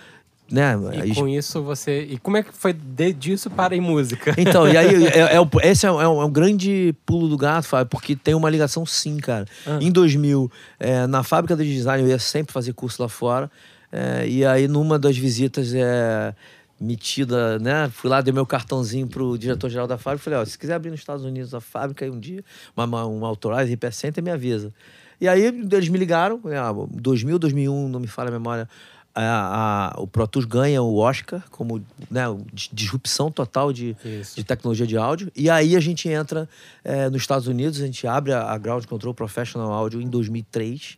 Né, 0.50 0.74
E 1.06 1.14
com 1.14 1.26
isso 1.26 1.62
você. 1.62 2.02
E 2.10 2.18
como 2.18 2.36
é 2.36 2.42
que 2.42 2.52
foi 2.52 2.74
de, 2.74 3.10
disso 3.14 3.48
para 3.48 3.74
em 3.74 3.80
música? 3.80 4.34
então, 4.36 4.68
e 4.68 4.76
aí, 4.76 5.06
é, 5.08 5.36
é 5.36 5.40
o- 5.40 5.48
esse 5.62 5.86
é, 5.86 5.90
um- 5.90 5.98
é 6.02 6.06
um, 6.06 6.22
é 6.22 6.28
grande 6.30 6.94
pulo 7.06 7.26
do 7.26 7.38
gato, 7.38 7.66
Fábio, 7.66 7.86
porque 7.86 8.14
tem 8.14 8.34
uma 8.34 8.50
ligação 8.50 8.84
sim, 8.84 9.16
cara. 9.16 9.46
Ah. 9.66 9.78
Em 9.80 9.90
2000, 9.90 10.52
é, 10.78 11.06
na 11.06 11.22
fábrica 11.22 11.56
de 11.56 11.64
design, 11.64 12.02
eu 12.04 12.10
ia 12.10 12.18
sempre 12.18 12.52
fazer 12.52 12.74
curso 12.74 13.00
lá 13.00 13.08
fora. 13.08 13.50
é, 13.90 14.28
e 14.28 14.44
aí, 14.44 14.68
numa 14.68 14.98
das 14.98 15.16
visitas 15.16 15.72
é, 15.74 16.34
metida, 16.82 17.58
né? 17.58 17.88
Fui 17.92 18.10
lá, 18.10 18.20
dei 18.20 18.32
meu 18.32 18.44
cartãozinho 18.44 19.06
pro 19.06 19.38
diretor-geral 19.38 19.86
da 19.86 19.96
fábrica. 19.96 20.24
Falei, 20.24 20.38
ó, 20.40 20.44
se 20.44 20.58
quiser 20.58 20.74
abrir 20.74 20.90
nos 20.90 21.00
Estados 21.00 21.24
Unidos 21.24 21.54
a 21.54 21.60
fábrica 21.60 22.04
aí 22.04 22.10
um 22.10 22.18
dia, 22.20 22.44
uma, 22.76 22.84
uma, 22.84 23.04
uma 23.06 23.28
Autorize, 23.28 23.76
me 24.22 24.30
avisa. 24.30 24.72
E 25.20 25.28
aí, 25.28 25.42
eles 25.44 25.88
me 25.88 25.98
ligaram, 25.98 26.40
é, 26.46 26.58
2000, 26.90 27.38
2001, 27.38 27.88
não 27.88 28.00
me 28.00 28.08
falha 28.08 28.28
a 28.28 28.32
memória, 28.32 28.68
a- 29.14 29.92
a- 29.94 30.00
o 30.00 30.06
Pro 30.06 30.26
Tools 30.26 30.46
ganha 30.46 30.82
o 30.82 30.96
Oscar 30.96 31.44
como 31.50 31.84
né, 32.10 32.22
dis- 32.52 32.70
disrupção 32.72 33.30
total 33.30 33.72
de, 33.72 33.94
de 34.34 34.42
tecnologia 34.42 34.86
de 34.86 34.96
áudio. 34.96 35.30
E 35.36 35.50
aí 35.50 35.76
a 35.76 35.80
gente 35.80 36.08
entra 36.08 36.48
eh, 36.82 37.10
nos 37.10 37.20
Estados 37.22 37.46
Unidos, 37.46 37.80
a 37.80 37.84
gente 37.86 38.06
abre 38.06 38.32
a, 38.32 38.50
a 38.50 38.56
Ground 38.58 38.84
Control 38.86 39.12
Professional 39.14 39.70
Audio 39.70 40.00
em 40.00 40.08
2003. 40.08 40.96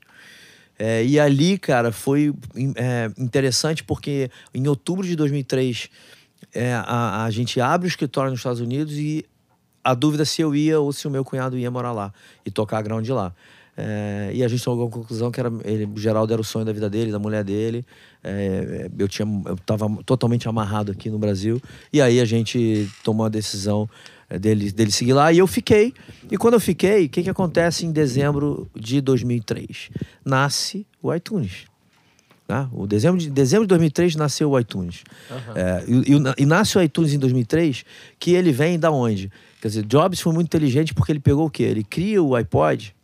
Eh, 0.79 1.05
e 1.05 1.21
ali, 1.21 1.59
cara, 1.59 1.93
foi 1.93 2.35
eh, 2.77 3.11
interessante 3.19 3.85
porque 3.85 4.31
em 4.53 4.67
outubro 4.67 5.07
de 5.07 5.15
2003 5.15 5.89
eh, 6.53 6.73
a, 6.75 7.25
a 7.25 7.31
gente 7.31 7.61
abre 7.61 7.87
o 7.87 7.89
escritório 7.89 8.31
nos 8.31 8.41
Estados 8.41 8.61
Unidos 8.61 8.95
e 8.95 9.25
a 9.83 9.95
dúvida 9.95 10.25
se 10.25 10.41
eu 10.43 10.55
ia 10.55 10.81
ou 10.81 10.93
se 10.93 11.07
o 11.07 11.11
meu 11.11 11.25
cunhado 11.25 11.59
ia 11.59 11.71
morar 11.71 11.93
lá 11.93 12.13
e 12.45 12.51
tocar 12.51 12.79
a 12.79 12.83
Ground 12.83 13.09
lá. 13.11 13.35
É, 13.77 14.31
e 14.33 14.45
a 14.45 14.49
gente 14.49 14.63
chegou 14.63 14.87
à 14.87 14.91
conclusão 14.91 15.31
que 15.31 15.41
era, 15.41 15.53
ele, 15.65 15.85
o 15.85 15.99
Geraldo 15.99 16.33
era 16.33 16.41
o 16.41 16.45
sonho 16.45 16.65
da 16.65 16.73
vida 16.73 16.89
dele, 16.89 17.11
da 17.11 17.19
mulher 17.19 17.43
dele. 17.45 17.85
É, 18.23 18.89
eu 18.97 19.09
tinha, 19.09 19.27
eu 19.47 19.55
estava 19.55 19.89
totalmente 20.05 20.49
amarrado 20.49 20.93
aqui 20.93 21.11
no 21.11 21.19
Brasil. 21.19 21.61
E 21.93 22.01
aí 22.01 22.21
a 22.21 22.25
gente 22.25 22.89
tomou 23.03 23.27
a 23.27 23.29
decisão 23.29 23.89
é, 24.24 24.24
dele, 24.29 24.71
dele 24.71 24.91
seguir 24.91 25.13
lá 25.13 25.33
e 25.33 25.39
eu 25.39 25.47
fiquei. 25.47 25.93
E 26.31 26.37
quando 26.37 26.55
eu 26.55 26.61
fiquei, 26.61 27.07
o 27.07 27.09
que, 27.09 27.23
que 27.23 27.31
acontece 27.31 27.85
em 27.87 27.93
dezembro 27.93 28.69
de 28.75 29.01
2003? 29.01 29.91
Nasce 30.25 30.87
o 31.03 31.15
iTunes. 31.15 31.67
Né? 32.49 32.69
O 32.73 32.87
dezembro 32.87 33.19
de, 33.19 33.31
dezembro 33.31 33.67
de 33.67 33.69
2003 33.69 34.17
nasceu 34.17 34.51
o 34.51 34.59
iTunes. 34.59 35.03
É, 35.55 35.85
e, 35.87 36.43
e 36.43 36.47
nasce 36.47 36.77
o 36.77 36.83
iTunes 36.83 37.13
em 37.13 37.19
2003, 37.19 37.85
que 38.19 38.33
ele 38.33 38.53
vem 38.53 38.79
da 38.79 38.91
onde? 38.91 39.31
Quer 39.61 39.69
dizer, 39.69 39.85
Jobs 39.85 40.21
foi 40.21 40.33
muito 40.33 40.47
inteligente 40.47 40.93
porque 40.93 41.13
ele 41.13 41.21
pegou 41.21 41.47
o 41.47 41.51
quê? 41.51 41.63
Ele 41.63 41.83
cria 41.83 42.23
o 42.23 42.35
iPod, 42.35 42.95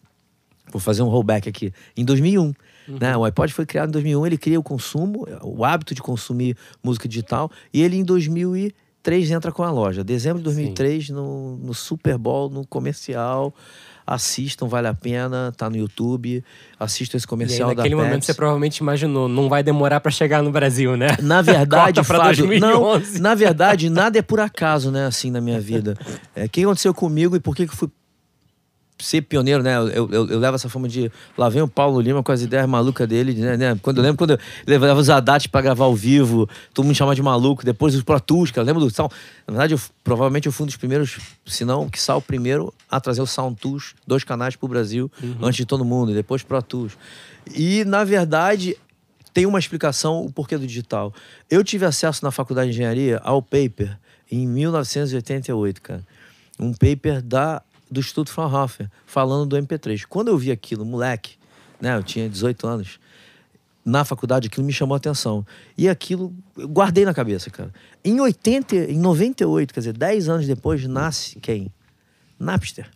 vou 0.71 0.81
fazer 0.81 1.03
um 1.03 1.09
rollback 1.09 1.49
aqui, 1.49 1.73
em 1.97 2.05
2001. 2.05 2.53
Né? 2.87 3.17
O 3.17 3.25
iPod 3.25 3.53
foi 3.53 3.65
criado 3.65 3.89
em 3.89 3.93
2001, 3.93 4.27
ele 4.27 4.39
cria 4.39 4.59
o 4.59 4.63
consumo, 4.63 5.27
o 5.43 5.65
hábito 5.65 5.95
de 5.95 6.03
consumir 6.03 6.57
música 6.83 7.09
digital, 7.09 7.51
e 7.73 7.83
ele 7.83 7.97
em 7.97 8.05
2003 8.05 8.90
entra 9.31 9.53
com 9.53 9.63
a 9.63 9.71
loja. 9.71 10.05
Dezembro 10.05 10.39
de 10.39 10.45
2003, 10.45 11.11
no, 11.11 11.57
no 11.57 11.75
Super 11.75 12.19
Bowl, 12.19 12.51
no 12.51 12.67
comercial. 12.67 13.55
Assistam, 14.07 14.67
vale 14.67 14.89
a 14.89 14.95
pena, 14.95 15.53
tá 15.57 15.71
no 15.71 15.77
YouTube. 15.77 16.43
Assistam 16.79 17.17
esse 17.17 17.27
aí, 17.27 17.29
comercial 17.29 17.69
da 17.69 17.77
naquele 17.77 17.95
momento 17.95 18.15
Pepsi. 18.15 18.27
você 18.27 18.35
provavelmente 18.35 18.79
imaginou, 18.79 19.29
não 19.29 19.49
vai 19.49 19.63
demorar 19.63 20.01
para 20.01 20.11
chegar 20.11 20.43
no 20.43 20.51
Brasil, 20.51 20.97
né? 20.97 21.17
Na 21.23 21.41
verdade, 21.43 22.03
Fábio, 22.03 22.47
2011. 22.47 23.15
não, 23.15 23.21
na 23.21 23.35
verdade, 23.37 23.89
nada 23.89 24.19
é 24.19 24.23
por 24.23 24.41
acaso, 24.41 24.91
né, 24.91 25.07
assim, 25.07 25.31
na 25.31 25.41
minha 25.41 25.61
vida. 25.61 25.97
É, 26.35 26.45
o 26.45 26.49
que 26.49 26.63
aconteceu 26.63 26.95
comigo 26.95 27.35
e 27.35 27.41
por 27.41 27.57
que 27.57 27.67
que 27.67 27.73
eu 27.73 27.77
fui 27.77 27.89
ser 29.03 29.23
pioneiro, 29.23 29.63
né? 29.63 29.77
Eu, 29.77 30.11
eu, 30.11 30.29
eu 30.29 30.39
levo 30.39 30.55
essa 30.55 30.69
forma 30.69 30.89
de. 30.89 31.11
Lá 31.37 31.49
vem 31.49 31.63
o 31.63 31.69
Paulo 31.69 32.01
Lima 32.01 32.23
com 32.23 32.33
as 32.33 32.43
ideias 32.43 32.69
malucas 32.69 33.09
dele, 33.09 33.35
né? 33.35 33.57
né? 33.57 33.79
Quando 33.81 33.99
eu 33.99 34.03
lembro 34.03 34.19
quando 34.19 34.33
eu 34.33 34.39
levava 34.67 35.01
os 35.01 35.09
Haddad 35.09 35.49
pra 35.49 35.61
gravar 35.61 35.85
ao 35.85 35.95
vivo, 35.95 36.49
todo 36.75 36.85
mundo 36.85 36.95
chamava 36.95 37.15
de 37.15 37.23
maluco. 37.23 37.65
Depois 37.65 37.95
os 37.95 38.03
Pro 38.03 38.21
Tools, 38.21 38.51
cara. 38.51 38.65
Lembra 38.65 38.83
do 38.83 38.91
Sound? 38.91 39.13
Na 39.47 39.53
verdade, 39.53 39.75
eu, 39.75 39.81
provavelmente 40.05 40.47
eu 40.47 40.53
fui 40.53 40.65
um 40.65 40.67
dos 40.67 40.77
primeiros, 40.77 41.19
se 41.47 41.65
não, 41.65 41.89
que 41.89 41.99
o 42.11 42.21
primeiro 42.21 42.73
a 42.91 43.01
trazer 43.01 43.23
o 43.23 43.27
Sound 43.27 43.57
Tools, 43.57 43.95
dois 44.07 44.25
canais 44.25 44.57
pro 44.57 44.69
Brasil, 44.69 45.11
antes 45.41 45.57
de 45.57 45.67
todo 45.67 45.85
mundo, 45.85 46.11
e 46.11 46.15
depois 46.15 46.43
Pro 46.43 46.63
Tools. 46.63 46.97
E, 47.55 47.85
na 47.85 48.05
verdade, 48.05 48.77
tem 49.33 49.47
uma 49.47 49.59
explicação 49.59 50.25
o 50.25 50.33
porquê 50.33 50.57
do 50.57 50.67
digital. 50.67 51.13
Eu 51.49 51.63
tive 51.63 51.85
acesso 51.85 52.25
na 52.25 52.31
faculdade 52.31 52.71
de 52.71 52.77
engenharia 52.77 53.21
ao 53.23 53.41
paper 53.41 53.99
em 54.31 54.47
1988, 54.47 55.83
cara. 55.83 56.07
Um 56.59 56.73
paper 56.73 57.23
da, 57.23 57.63
do 57.91 58.01
Instituto 58.01 58.31
Fraunhofer, 58.31 58.89
falando 59.07 59.47
do 59.47 59.57
MP3. 59.57 60.05
Quando 60.09 60.29
eu 60.29 60.39
vi 60.39 60.51
aquilo, 60.51 60.85
moleque, 60.85 61.35
né, 61.81 61.97
eu 61.97 62.03
tinha 62.03 62.29
18 62.29 62.67
anos, 62.67 63.01
na 63.85 64.05
faculdade, 64.05 64.47
aquilo 64.49 64.65
me 64.67 64.73
chamou 64.73 64.95
a 64.95 64.99
atenção. 64.99 65.45
E 65.77 65.89
aquilo 65.89 66.33
eu 66.57 66.69
guardei 66.69 67.05
na 67.05 67.15
cabeça, 67.15 67.51
cara. 67.51 67.73
Em 68.05 68.21
80, 68.21 68.77
em 68.77 68.99
98, 68.99 69.73
quer 69.75 69.81
dizer, 69.81 69.93
10 69.97 70.29
anos 70.29 70.47
depois, 70.47 70.87
nasce 70.87 71.39
quem? 71.41 71.73
Napster. 72.39 72.89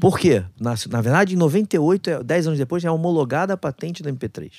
Por 0.00 0.18
quê? 0.18 0.42
Nasce, 0.58 0.88
na 0.88 1.00
verdade, 1.02 1.34
em 1.34 1.36
98, 1.36 2.08
é- 2.10 2.22
10 2.22 2.46
anos 2.46 2.58
depois, 2.58 2.82
é 2.84 2.90
homologada 2.90 3.52
a 3.52 3.56
patente 3.56 4.02
da 4.02 4.10
MP3. 4.10 4.50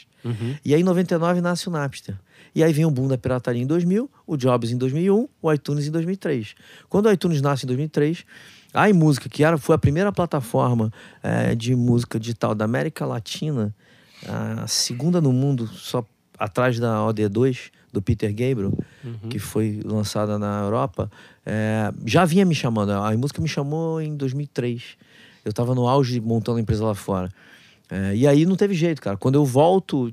E 0.64 0.74
aí, 0.74 0.82
em 0.82 0.84
99, 0.84 1.42
nasce 1.42 1.68
o 1.68 1.72
Napster. 1.72 2.16
E 2.54 2.64
aí 2.64 2.72
vem 2.72 2.86
o 2.86 2.92
boom 2.92 3.08
da 3.08 3.18
pirataria 3.18 3.62
em 3.62 3.66
2000, 3.66 4.10
o 4.28 4.38
Jobs 4.38 4.70
em 4.72 4.78
2001, 4.78 5.28
o 5.42 5.52
iTunes 5.52 5.88
em 5.88 5.92
2003. 5.92 6.54
Quando 6.90 7.08
o 7.08 7.12
iTunes 7.12 7.42
nasce 7.42 7.66
em 7.66 7.68
2003, 7.68 8.24
a 8.74 8.90
iMúsica, 8.90 9.30
que 9.30 9.44
era, 9.44 9.58
foi 9.58 9.76
a 9.76 9.78
primeira 9.78 10.12
plataforma 10.12 10.92
eh, 11.22 11.56
de 11.56 11.76
música 11.76 12.20
digital 12.20 12.56
da 12.56 12.66
América 12.66 13.06
Latina, 13.06 13.74
a 14.28 14.66
segunda 14.68 15.20
no 15.22 15.32
mundo, 15.34 15.68
só 15.68 16.04
atrás 16.40 16.80
da 16.80 16.98
OD2, 17.08 17.72
do 17.92 18.02
Peter 18.02 18.30
Gabriel, 18.32 18.74
Uhum. 19.04 19.30
que 19.30 19.38
foi 19.38 19.82
lançada 19.86 20.40
na 20.40 20.62
Europa, 20.62 21.12
é, 21.46 21.92
já 22.06 22.26
vinha 22.26 22.44
me 22.46 22.56
chamando. 22.56 22.92
A 22.92 23.16
música 23.16 23.42
me 23.42 23.48
chamou 23.48 24.02
em 24.02 24.16
2003. 24.16 24.96
Eu 25.46 25.50
estava 25.52 25.76
no 25.76 25.88
auge 25.88 26.20
montando 26.20 26.58
a 26.58 26.62
empresa 26.62 26.86
lá 26.86 26.96
fora. 26.96 27.30
É, 27.92 28.16
e 28.16 28.26
aí 28.26 28.46
não 28.46 28.56
teve 28.56 28.74
jeito, 28.74 29.02
cara. 29.02 29.16
Quando 29.18 29.36
eu 29.36 29.46
volto 29.46 30.12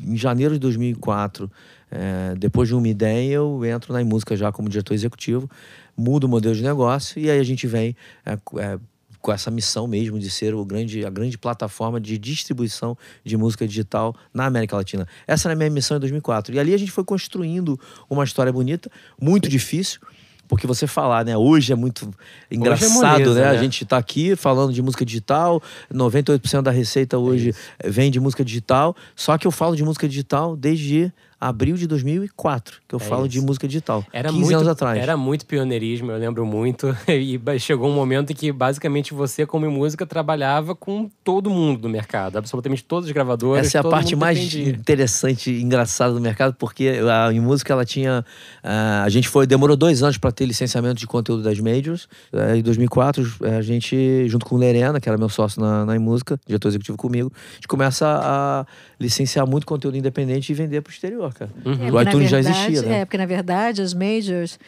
em 0.00 0.16
janeiro 0.16 0.54
de 0.54 0.60
2004, 0.60 1.50
é, 1.90 2.34
depois 2.38 2.68
de 2.68 2.74
uma 2.74 2.88
ideia, 2.88 3.34
eu 3.34 3.62
entro 3.66 3.92
na 3.92 4.02
música 4.04 4.34
já 4.36 4.50
como 4.50 4.68
diretor 4.68 4.94
executivo, 4.94 5.50
mudo 5.96 6.24
o 6.24 6.28
modelo 6.28 6.54
de 6.54 6.62
negócio 6.62 7.20
e 7.20 7.30
aí 7.30 7.38
a 7.38 7.44
gente 7.44 7.66
vem 7.66 7.96
é, 8.24 8.32
é, 8.58 8.78
com 9.22 9.32
essa 9.32 9.50
missão 9.50 9.86
mesmo 9.86 10.18
de 10.18 10.28
ser 10.28 10.54
o 10.54 10.64
grande, 10.64 11.06
a 11.06 11.10
grande 11.10 11.38
plataforma 11.38 12.00
de 12.00 12.18
distribuição 12.18 12.98
de 13.24 13.36
música 13.36 13.66
digital 13.66 14.14
na 14.34 14.46
América 14.46 14.76
Latina. 14.76 15.06
Essa 15.26 15.48
era 15.48 15.54
a 15.54 15.56
minha 15.56 15.70
missão 15.70 15.96
em 15.96 16.00
2004. 16.00 16.54
E 16.54 16.58
ali 16.58 16.74
a 16.74 16.76
gente 16.76 16.90
foi 16.90 17.04
construindo 17.04 17.78
uma 18.10 18.24
história 18.24 18.52
bonita, 18.52 18.90
muito 19.20 19.48
difícil, 19.48 20.00
porque 20.48 20.66
você 20.66 20.86
falar, 20.86 21.24
né? 21.24 21.36
Hoje 21.36 21.72
é 21.72 21.76
muito 21.76 22.12
engraçado, 22.50 22.92
moleza, 22.92 23.34
né? 23.34 23.48
A 23.48 23.52
né? 23.52 23.58
gente 23.58 23.86
tá 23.86 23.96
aqui 23.96 24.36
falando 24.36 24.72
de 24.72 24.82
música 24.82 25.02
digital, 25.02 25.62
98% 25.90 26.60
da 26.60 26.70
receita 26.70 27.16
hoje 27.16 27.54
eh, 27.78 27.88
vem 27.88 28.10
de 28.10 28.20
música 28.20 28.44
digital, 28.44 28.94
só 29.16 29.38
que 29.38 29.46
eu 29.46 29.50
falo 29.50 29.74
de 29.74 29.84
música 29.84 30.06
digital 30.06 30.54
desde 30.54 31.10
abril 31.48 31.76
de 31.76 31.86
2004, 31.86 32.78
que 32.88 32.94
eu 32.94 33.00
É 33.00 33.02
falo 33.02 33.28
de 33.28 33.38
isso. 33.38 33.46
música 33.46 33.66
digital. 33.66 34.04
Era 34.12 34.28
15 34.28 34.40
muito, 34.40 34.54
anos 34.56 34.68
atrás. 34.68 34.98
Era 34.98 35.16
muito 35.16 35.44
pioneirismo, 35.46 36.10
eu 36.12 36.18
lembro 36.18 36.46
muito. 36.46 36.96
E 37.08 37.40
chegou 37.58 37.90
um 37.90 37.94
momento 37.94 38.30
em 38.32 38.34
que 38.34 38.50
basicamente 38.52 39.12
você, 39.14 39.44
como 39.46 39.70
música, 39.70 40.06
trabalhava 40.06 40.74
com 40.74 41.10
todo 41.24 41.50
mundo 41.50 41.80
do 41.80 41.88
mercado. 41.88 42.36
Absolutamente 42.38 42.84
todos 42.84 43.06
os 43.08 43.12
gravadores. 43.12 43.66
Essa 43.66 43.78
é 43.78 43.80
a 43.80 43.84
parte 43.84 44.14
mais 44.16 44.38
dependia. 44.38 44.72
interessante 44.72 45.50
e 45.50 45.62
engraçada 45.62 46.12
do 46.14 46.20
mercado, 46.20 46.54
porque 46.58 47.00
a 47.10 47.32
em 47.32 47.40
música 47.40 47.72
ela 47.72 47.84
tinha. 47.84 48.24
ah, 48.62 49.02
a 49.04 49.08
gente 49.08 49.28
foi 49.28 49.46
demorou 49.46 49.76
dois 49.76 50.02
anos 50.02 50.18
para 50.18 50.30
ter 50.32 50.46
licenciamento 50.46 51.00
de 51.00 51.06
conteúdo 51.06 51.42
das 51.42 51.58
majors. 51.58 52.08
Eh, 52.32 52.56
em 52.58 52.62
2004, 52.62 53.34
eh, 53.42 53.56
a 53.56 53.62
gente, 53.62 54.28
junto 54.28 54.46
com 54.46 54.56
o 54.56 54.58
Lerena, 54.58 55.00
que 55.00 55.08
era 55.08 55.18
meu 55.18 55.28
sócio 55.28 55.60
na, 55.60 55.84
na 55.84 55.96
em 55.96 55.98
música, 55.98 56.38
diretor 56.46 56.68
executivo 56.68 56.96
comigo, 56.96 57.32
a 57.34 57.54
gente 57.54 57.68
começa 57.68 58.06
a 58.06 58.66
licenciar 59.00 59.46
muito 59.46 59.66
conteúdo 59.66 59.96
independente 59.96 60.50
e 60.50 60.54
vender 60.54 60.80
para 60.80 60.90
o 60.90 60.92
exterior, 60.92 61.31
cara. 61.34 61.50
Uhum. 61.64 61.88
É, 61.88 61.92
O 61.92 62.00
iTunes 62.02 62.30
já 62.30 62.36
verdade- 62.40 62.66
existia, 62.72 62.88
né? 62.90 63.00
É, 63.00 63.04
porque 63.04 63.18
na 63.18 63.26
verdade 63.26 63.82
as 63.82 63.94
majors 63.94 64.58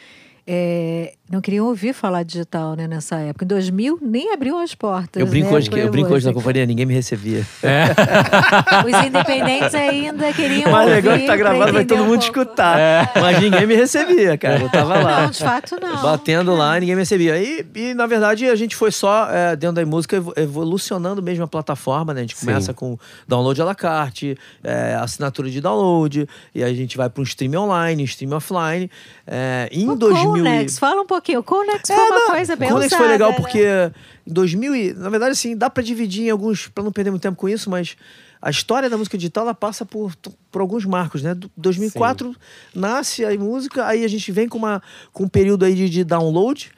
é, 0.47 1.13
não 1.29 1.41
queriam 1.41 1.65
ouvir 1.65 1.91
falar 1.93 2.21
digital 2.23 2.75
né, 2.75 2.87
nessa 2.87 3.15
época. 3.17 3.43
Em 3.45 3.47
2000 3.47 3.97
nem 4.01 4.31
abriu 4.31 4.57
as 4.59 4.75
portas. 4.75 5.19
Eu 5.19 5.25
brinco 5.27 5.49
né, 5.49 5.55
hoje, 5.57 5.69
que, 5.69 5.79
eu 5.79 5.89
brinco 5.89 6.13
hoje 6.13 6.25
na 6.25 6.33
companhia, 6.33 6.65
ninguém 6.67 6.85
me 6.85 6.93
recebia. 6.93 7.43
Os 8.85 9.05
independentes 9.07 9.73
ainda 9.73 10.31
queriam 10.33 10.71
Mas 10.71 10.81
o 10.87 10.89
ouvir. 10.89 10.95
negócio 10.95 11.19
que 11.21 11.25
tá 11.25 11.33
pra 11.33 11.37
gravado 11.37 11.73
vai 11.73 11.85
todo 11.85 11.97
um 11.97 12.05
mundo 12.05 12.19
pouco. 12.19 12.23
escutar. 12.25 13.11
Mas 13.19 13.41
ninguém 13.41 13.65
me 13.65 13.75
recebia, 13.75 14.37
cara. 14.37 14.61
Eu 14.61 14.69
tava 14.69 14.99
lá. 14.99 15.21
Não, 15.23 15.29
de 15.31 15.39
fato 15.39 15.77
não. 15.81 16.01
Batendo 16.03 16.53
lá, 16.55 16.79
ninguém 16.79 16.95
me 16.95 17.01
recebia. 17.01 17.37
E, 17.41 17.65
e, 17.75 17.93
na 17.95 18.05
verdade, 18.05 18.45
a 18.47 18.55
gente 18.55 18.75
foi 18.75 18.91
só, 18.91 19.27
é, 19.31 19.55
dentro 19.55 19.75
da 19.77 19.85
música, 19.85 20.17
evo- 20.17 20.33
evolucionando 20.37 21.23
mesmo 21.23 21.43
a 21.43 21.47
plataforma, 21.47 22.13
né? 22.13 22.19
A 22.21 22.23
gente 22.23 22.37
Sim. 22.37 22.45
começa 22.45 22.71
com 22.73 22.97
download 23.27 23.59
à 23.61 23.65
la 23.65 23.73
carte, 23.75 24.37
é, 24.63 24.95
assinatura 25.01 25.49
de 25.49 25.59
download, 25.59 26.27
e 26.53 26.63
aí 26.63 26.71
a 26.71 26.75
gente 26.75 26.95
vai 26.97 27.09
para 27.09 27.21
um 27.21 27.23
stream 27.23 27.53
online, 27.59 28.03
stream 28.03 28.31
offline. 28.35 28.89
É, 29.25 29.67
em 29.71 29.89
O 29.89 29.95
2000 29.95 30.34
e- 30.37 30.39
Conex, 30.43 30.79
fala 30.79 31.01
um 31.01 31.05
pouquinho. 31.05 31.39
O 31.39 31.43
Conex 31.43 31.89
é, 31.89 31.95
foi 31.95 32.05
uma 32.05 32.15
não, 32.19 32.27
coisa 32.31 32.55
bem 32.55 32.69
o 32.69 32.73
Conex 32.73 32.93
foi 32.93 33.07
legal 33.07 33.31
né? 33.31 33.35
porque 33.37 33.63
em 34.25 34.33
2000 34.33 34.75
e, 34.75 34.93
na 34.93 35.09
verdade 35.09 35.31
assim, 35.31 35.55
dá 35.55 35.69
pra 35.69 35.83
dividir 35.83 36.25
em 36.27 36.29
alguns, 36.29 36.67
pra 36.67 36.83
não 36.83 36.91
perder 36.91 37.11
muito 37.11 37.21
tempo 37.23 37.37
com 37.37 37.49
isso, 37.49 37.69
mas 37.69 37.95
a 38.41 38.49
história 38.49 38.89
da 38.89 38.97
música 38.97 39.17
digital 39.17 39.43
ela 39.45 39.53
passa 39.55 39.85
por, 39.85 40.13
por 40.51 40.61
alguns 40.61 40.85
marcos, 40.85 41.21
né? 41.23 41.33
Do- 41.33 41.49
2004 41.57 42.35
nasce 42.73 43.25
a 43.25 43.33
música, 43.37 43.85
aí 43.85 44.03
a 44.03 44.07
gente 44.07 44.31
vem 44.31 44.47
com 44.47 44.57
uma 44.57 44.81
com 45.11 45.23
um 45.23 45.27
período 45.27 45.65
aí 45.65 45.73
de, 45.73 45.89
de 45.89 46.03
download, 46.03 46.71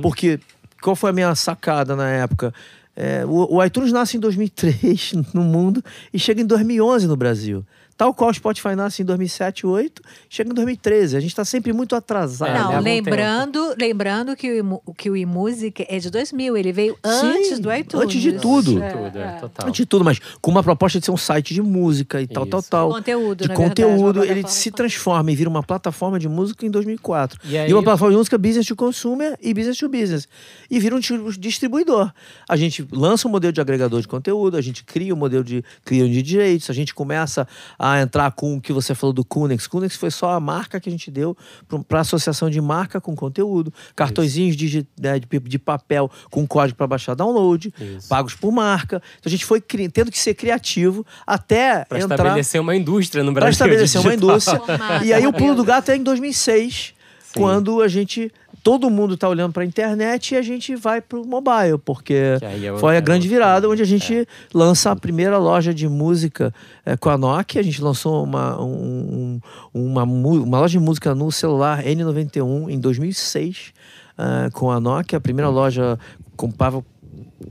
porque 0.00 0.38
qual 0.82 0.96
foi 0.96 1.10
a 1.10 1.12
minha 1.12 1.34
sacada 1.34 1.94
na 1.94 2.08
época? 2.08 2.54
É, 2.96 3.24
o, 3.24 3.54
o 3.56 3.64
iTunes 3.64 3.92
nasce 3.92 4.16
em 4.16 4.20
2003 4.20 5.12
no 5.32 5.42
mundo 5.42 5.82
e 6.12 6.18
chega 6.18 6.40
em 6.42 6.46
2011 6.46 7.06
no 7.06 7.16
Brasil. 7.16 7.64
Tal 8.00 8.14
qual 8.14 8.30
o 8.30 8.34
Spotify 8.34 8.74
nasce 8.74 9.02
em 9.02 9.04
2007, 9.04 9.60
2008, 9.64 10.02
chega 10.30 10.50
em 10.50 10.54
2013. 10.54 11.18
A 11.18 11.20
gente 11.20 11.34
tá 11.36 11.44
sempre 11.44 11.70
muito 11.70 11.94
atrasado. 11.94 12.54
Não, 12.58 12.78
um 12.78 12.80
lembrando, 12.80 13.74
lembrando 13.78 14.34
que 14.34 14.62
o, 14.62 14.94
que 14.94 15.10
o 15.10 15.16
iMusic 15.18 15.84
é 15.86 15.98
de 15.98 16.08
2000, 16.08 16.56
ele 16.56 16.72
veio 16.72 16.96
antes 17.04 17.58
do 17.58 17.70
iTunes. 17.70 18.06
antes 18.06 18.22
de 18.22 18.32
tudo. 18.38 18.82
É, 18.82 18.88
Tudo, 18.90 19.18
é, 19.18 19.32
total. 19.38 19.68
Antes 19.68 19.76
de 19.76 19.84
tudo, 19.84 20.02
mas 20.02 20.18
com 20.40 20.50
uma 20.50 20.62
proposta 20.62 20.98
de 20.98 21.04
ser 21.04 21.10
um 21.10 21.16
site 21.18 21.52
de 21.52 21.60
música 21.60 22.22
e 22.22 22.26
tal, 22.26 22.46
tal, 22.46 22.60
Isso. 22.60 22.70
tal. 22.70 22.88
Conteúdo, 22.88 23.42
de 23.42 23.48
na 23.48 23.54
verdade, 23.54 23.82
conteúdo, 23.82 24.16
uma 24.20 24.26
ele 24.26 24.48
se 24.48 24.70
de 24.70 24.76
transforma 24.76 25.30
e 25.30 25.36
vira 25.36 25.50
uma 25.50 25.62
plataforma 25.62 26.18
de 26.18 26.26
música 26.26 26.64
em 26.64 26.70
2004. 26.70 27.38
E 27.44 27.52
E, 27.52 27.58
aí- 27.58 27.70
uma 27.74 27.82
plataforma 27.82 28.12
de 28.12 28.16
música 28.16 28.38
business 28.38 28.66
to 28.66 28.74
consumer 28.76 29.36
e 29.42 29.52
business 29.52 29.76
to 29.76 29.90
business. 29.90 30.26
E 30.70 30.80
vira 30.80 30.96
um 30.96 31.00
di- 31.00 31.38
distribuidor. 31.38 32.10
A 32.48 32.56
gente 32.56 32.82
lança 32.90 33.28
um 33.28 33.30
modelo 33.30 33.52
de 33.52 33.60
agregador 33.60 34.00
de 34.00 34.08
conteúdo, 34.08 34.56
a 34.56 34.62
gente 34.62 34.84
cria 34.84 35.12
um 35.12 35.18
modelo 35.18 35.44
de 35.44 35.62
clearing 35.84 36.10
de 36.12 36.22
direitos, 36.22 36.70
a 36.70 36.72
gente 36.72 36.94
começa 36.94 37.46
a 37.78 37.89
entrar 37.98 38.30
com 38.32 38.56
o 38.56 38.60
que 38.60 38.72
você 38.72 38.94
falou 38.94 39.12
do 39.12 39.24
Kunex. 39.24 39.66
Kunex 39.66 39.96
foi 39.96 40.10
só 40.10 40.32
a 40.32 40.40
marca 40.40 40.78
que 40.78 40.88
a 40.88 40.92
gente 40.92 41.10
deu 41.10 41.36
para 41.88 42.00
associação 42.00 42.50
de 42.50 42.60
marca 42.60 43.00
com 43.00 43.14
conteúdo, 43.16 43.72
cartõezinhos 43.96 44.56
de, 44.56 44.86
né, 45.00 45.18
de, 45.18 45.26
de 45.40 45.58
papel 45.58 46.10
com 46.30 46.46
código 46.46 46.76
para 46.76 46.86
baixar 46.86 47.14
download, 47.14 47.72
Isso. 47.80 48.08
pagos 48.08 48.34
por 48.34 48.52
marca. 48.52 48.96
Então 49.18 49.28
a 49.28 49.30
gente 49.30 49.44
foi 49.44 49.60
cri- 49.60 49.88
tendo 49.88 50.10
que 50.10 50.18
ser 50.18 50.34
criativo 50.34 51.04
até 51.26 51.84
Pra 51.86 51.98
entrar 51.98 52.14
estabelecer 52.16 52.60
uma 52.60 52.76
indústria 52.76 53.24
no 53.24 53.32
para 53.32 53.40
Brasil. 53.46 53.52
estabelecer 53.52 54.00
uma 54.02 54.10
digital. 54.10 54.30
indústria. 54.30 54.60
Formato, 54.60 55.04
e 55.04 55.12
aí 55.12 55.26
o 55.26 55.32
pulo 55.32 55.54
do 55.54 55.64
gato 55.64 55.90
é 55.90 55.96
em 55.96 56.02
2006, 56.02 56.94
Sim. 57.20 57.40
quando 57.40 57.80
a 57.80 57.88
gente 57.88 58.30
todo 58.62 58.88
mundo 58.90 59.16
tá 59.16 59.28
olhando 59.28 59.52
para 59.52 59.62
a 59.62 59.66
internet 59.66 60.34
e 60.34 60.36
a 60.36 60.42
gente 60.42 60.74
vai 60.76 61.00
pro 61.00 61.24
mobile, 61.26 61.78
porque 61.84 62.14
é 62.66 62.72
o- 62.72 62.78
foi 62.78 62.94
é 62.94 62.98
a 62.98 63.00
grande 63.00 63.26
outro 63.26 63.36
virada 63.36 63.68
onde 63.68 63.82
a 63.82 63.86
gente 63.86 64.26
lança 64.54 64.90
a 64.90 64.96
primeira 64.96 65.38
loja 65.38 65.72
de 65.74 65.88
música 65.88 66.52
eh, 66.86 66.96
com 66.96 67.08
a 67.10 67.18
Nokia. 67.18 67.60
A 67.60 67.64
gente 67.64 67.82
lançou 67.82 68.22
uma, 68.24 68.60
um- 68.62 69.40
uma, 69.72 70.02
uma 70.04 70.58
loja 70.60 70.78
de 70.78 70.84
música 70.84 71.14
no 71.14 71.30
celular 71.32 71.82
N91 71.84 72.68
em 72.70 72.78
2006 72.78 73.72
ah, 74.18 74.48
com 74.52 74.70
a 74.70 74.78
Nokia. 74.80 75.18
A 75.18 75.20
primeira 75.20 75.48
loja 75.48 75.98
comprava 76.36 76.84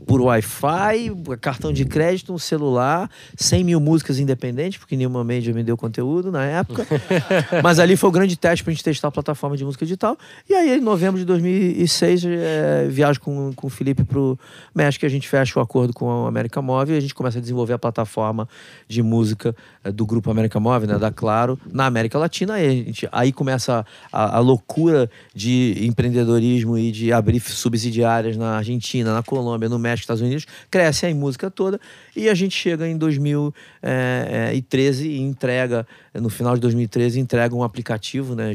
por 0.05 0.21
Wi-Fi, 0.21 1.11
cartão 1.39 1.71
de 1.71 1.85
crédito, 1.85 2.33
um 2.33 2.37
celular, 2.37 3.09
100 3.35 3.63
mil 3.63 3.79
músicas 3.79 4.19
independentes, 4.19 4.79
porque 4.79 4.95
nenhuma 4.95 5.23
mídia 5.23 5.53
me 5.53 5.63
deu 5.63 5.77
conteúdo 5.77 6.31
na 6.31 6.43
época. 6.45 6.85
Mas 7.63 7.79
ali 7.79 7.95
foi 7.95 8.09
o 8.09 8.11
grande 8.11 8.35
teste 8.35 8.63
pra 8.63 8.71
gente 8.73 8.83
testar 8.83 9.09
a 9.09 9.11
plataforma 9.11 9.57
de 9.57 9.65
música 9.65 9.85
digital. 9.85 10.17
E 10.49 10.53
aí, 10.53 10.77
em 10.77 10.81
novembro 10.81 11.19
de 11.19 11.25
2006, 11.25 12.23
eh, 12.25 12.87
viajo 12.89 13.19
com, 13.19 13.53
com 13.53 13.67
o 13.67 13.69
Felipe 13.69 14.03
pro 14.03 14.37
México, 14.73 15.05
e 15.05 15.07
a 15.07 15.09
gente 15.09 15.27
fecha 15.27 15.59
o 15.59 15.61
acordo 15.61 15.93
com 15.93 16.25
a 16.25 16.27
América 16.27 16.61
Móvel 16.61 16.95
e 16.95 16.97
a 16.97 17.01
gente 17.01 17.13
começa 17.13 17.37
a 17.37 17.41
desenvolver 17.41 17.73
a 17.73 17.79
plataforma 17.79 18.47
de 18.87 19.03
música 19.03 19.55
eh, 19.83 19.91
do 19.91 20.05
grupo 20.05 20.31
América 20.31 20.59
Móvel, 20.59 20.87
né, 20.87 20.97
da 20.97 21.11
Claro, 21.11 21.59
na 21.71 21.85
América 21.85 22.17
Latina. 22.17 22.55
Aí, 22.55 22.65
a 22.65 22.71
gente, 22.71 23.09
aí 23.11 23.31
começa 23.31 23.85
a, 24.11 24.37
a 24.37 24.39
loucura 24.39 25.09
de 25.35 25.75
empreendedorismo 25.81 26.77
e 26.77 26.91
de 26.91 27.11
abrir 27.11 27.39
subsidiárias 27.39 28.37
na 28.37 28.57
Argentina, 28.57 29.13
na 29.13 29.21
Colômbia, 29.21 29.48
no 29.57 29.79
México, 29.79 30.01
Estados 30.03 30.21
Unidos. 30.21 30.45
Cresce 30.69 31.05
a 31.05 31.15
música 31.15 31.49
toda 31.49 31.79
e 32.15 32.29
a 32.29 32.33
gente 32.33 32.55
chega 32.55 32.87
em 32.87 32.97
2013 32.97 35.07
e 35.09 35.21
entrega, 35.21 35.87
no 36.13 36.29
final 36.29 36.55
de 36.55 36.61
2013, 36.61 37.19
entrega 37.19 37.55
um 37.55 37.63
aplicativo, 37.63 38.35
né, 38.35 38.53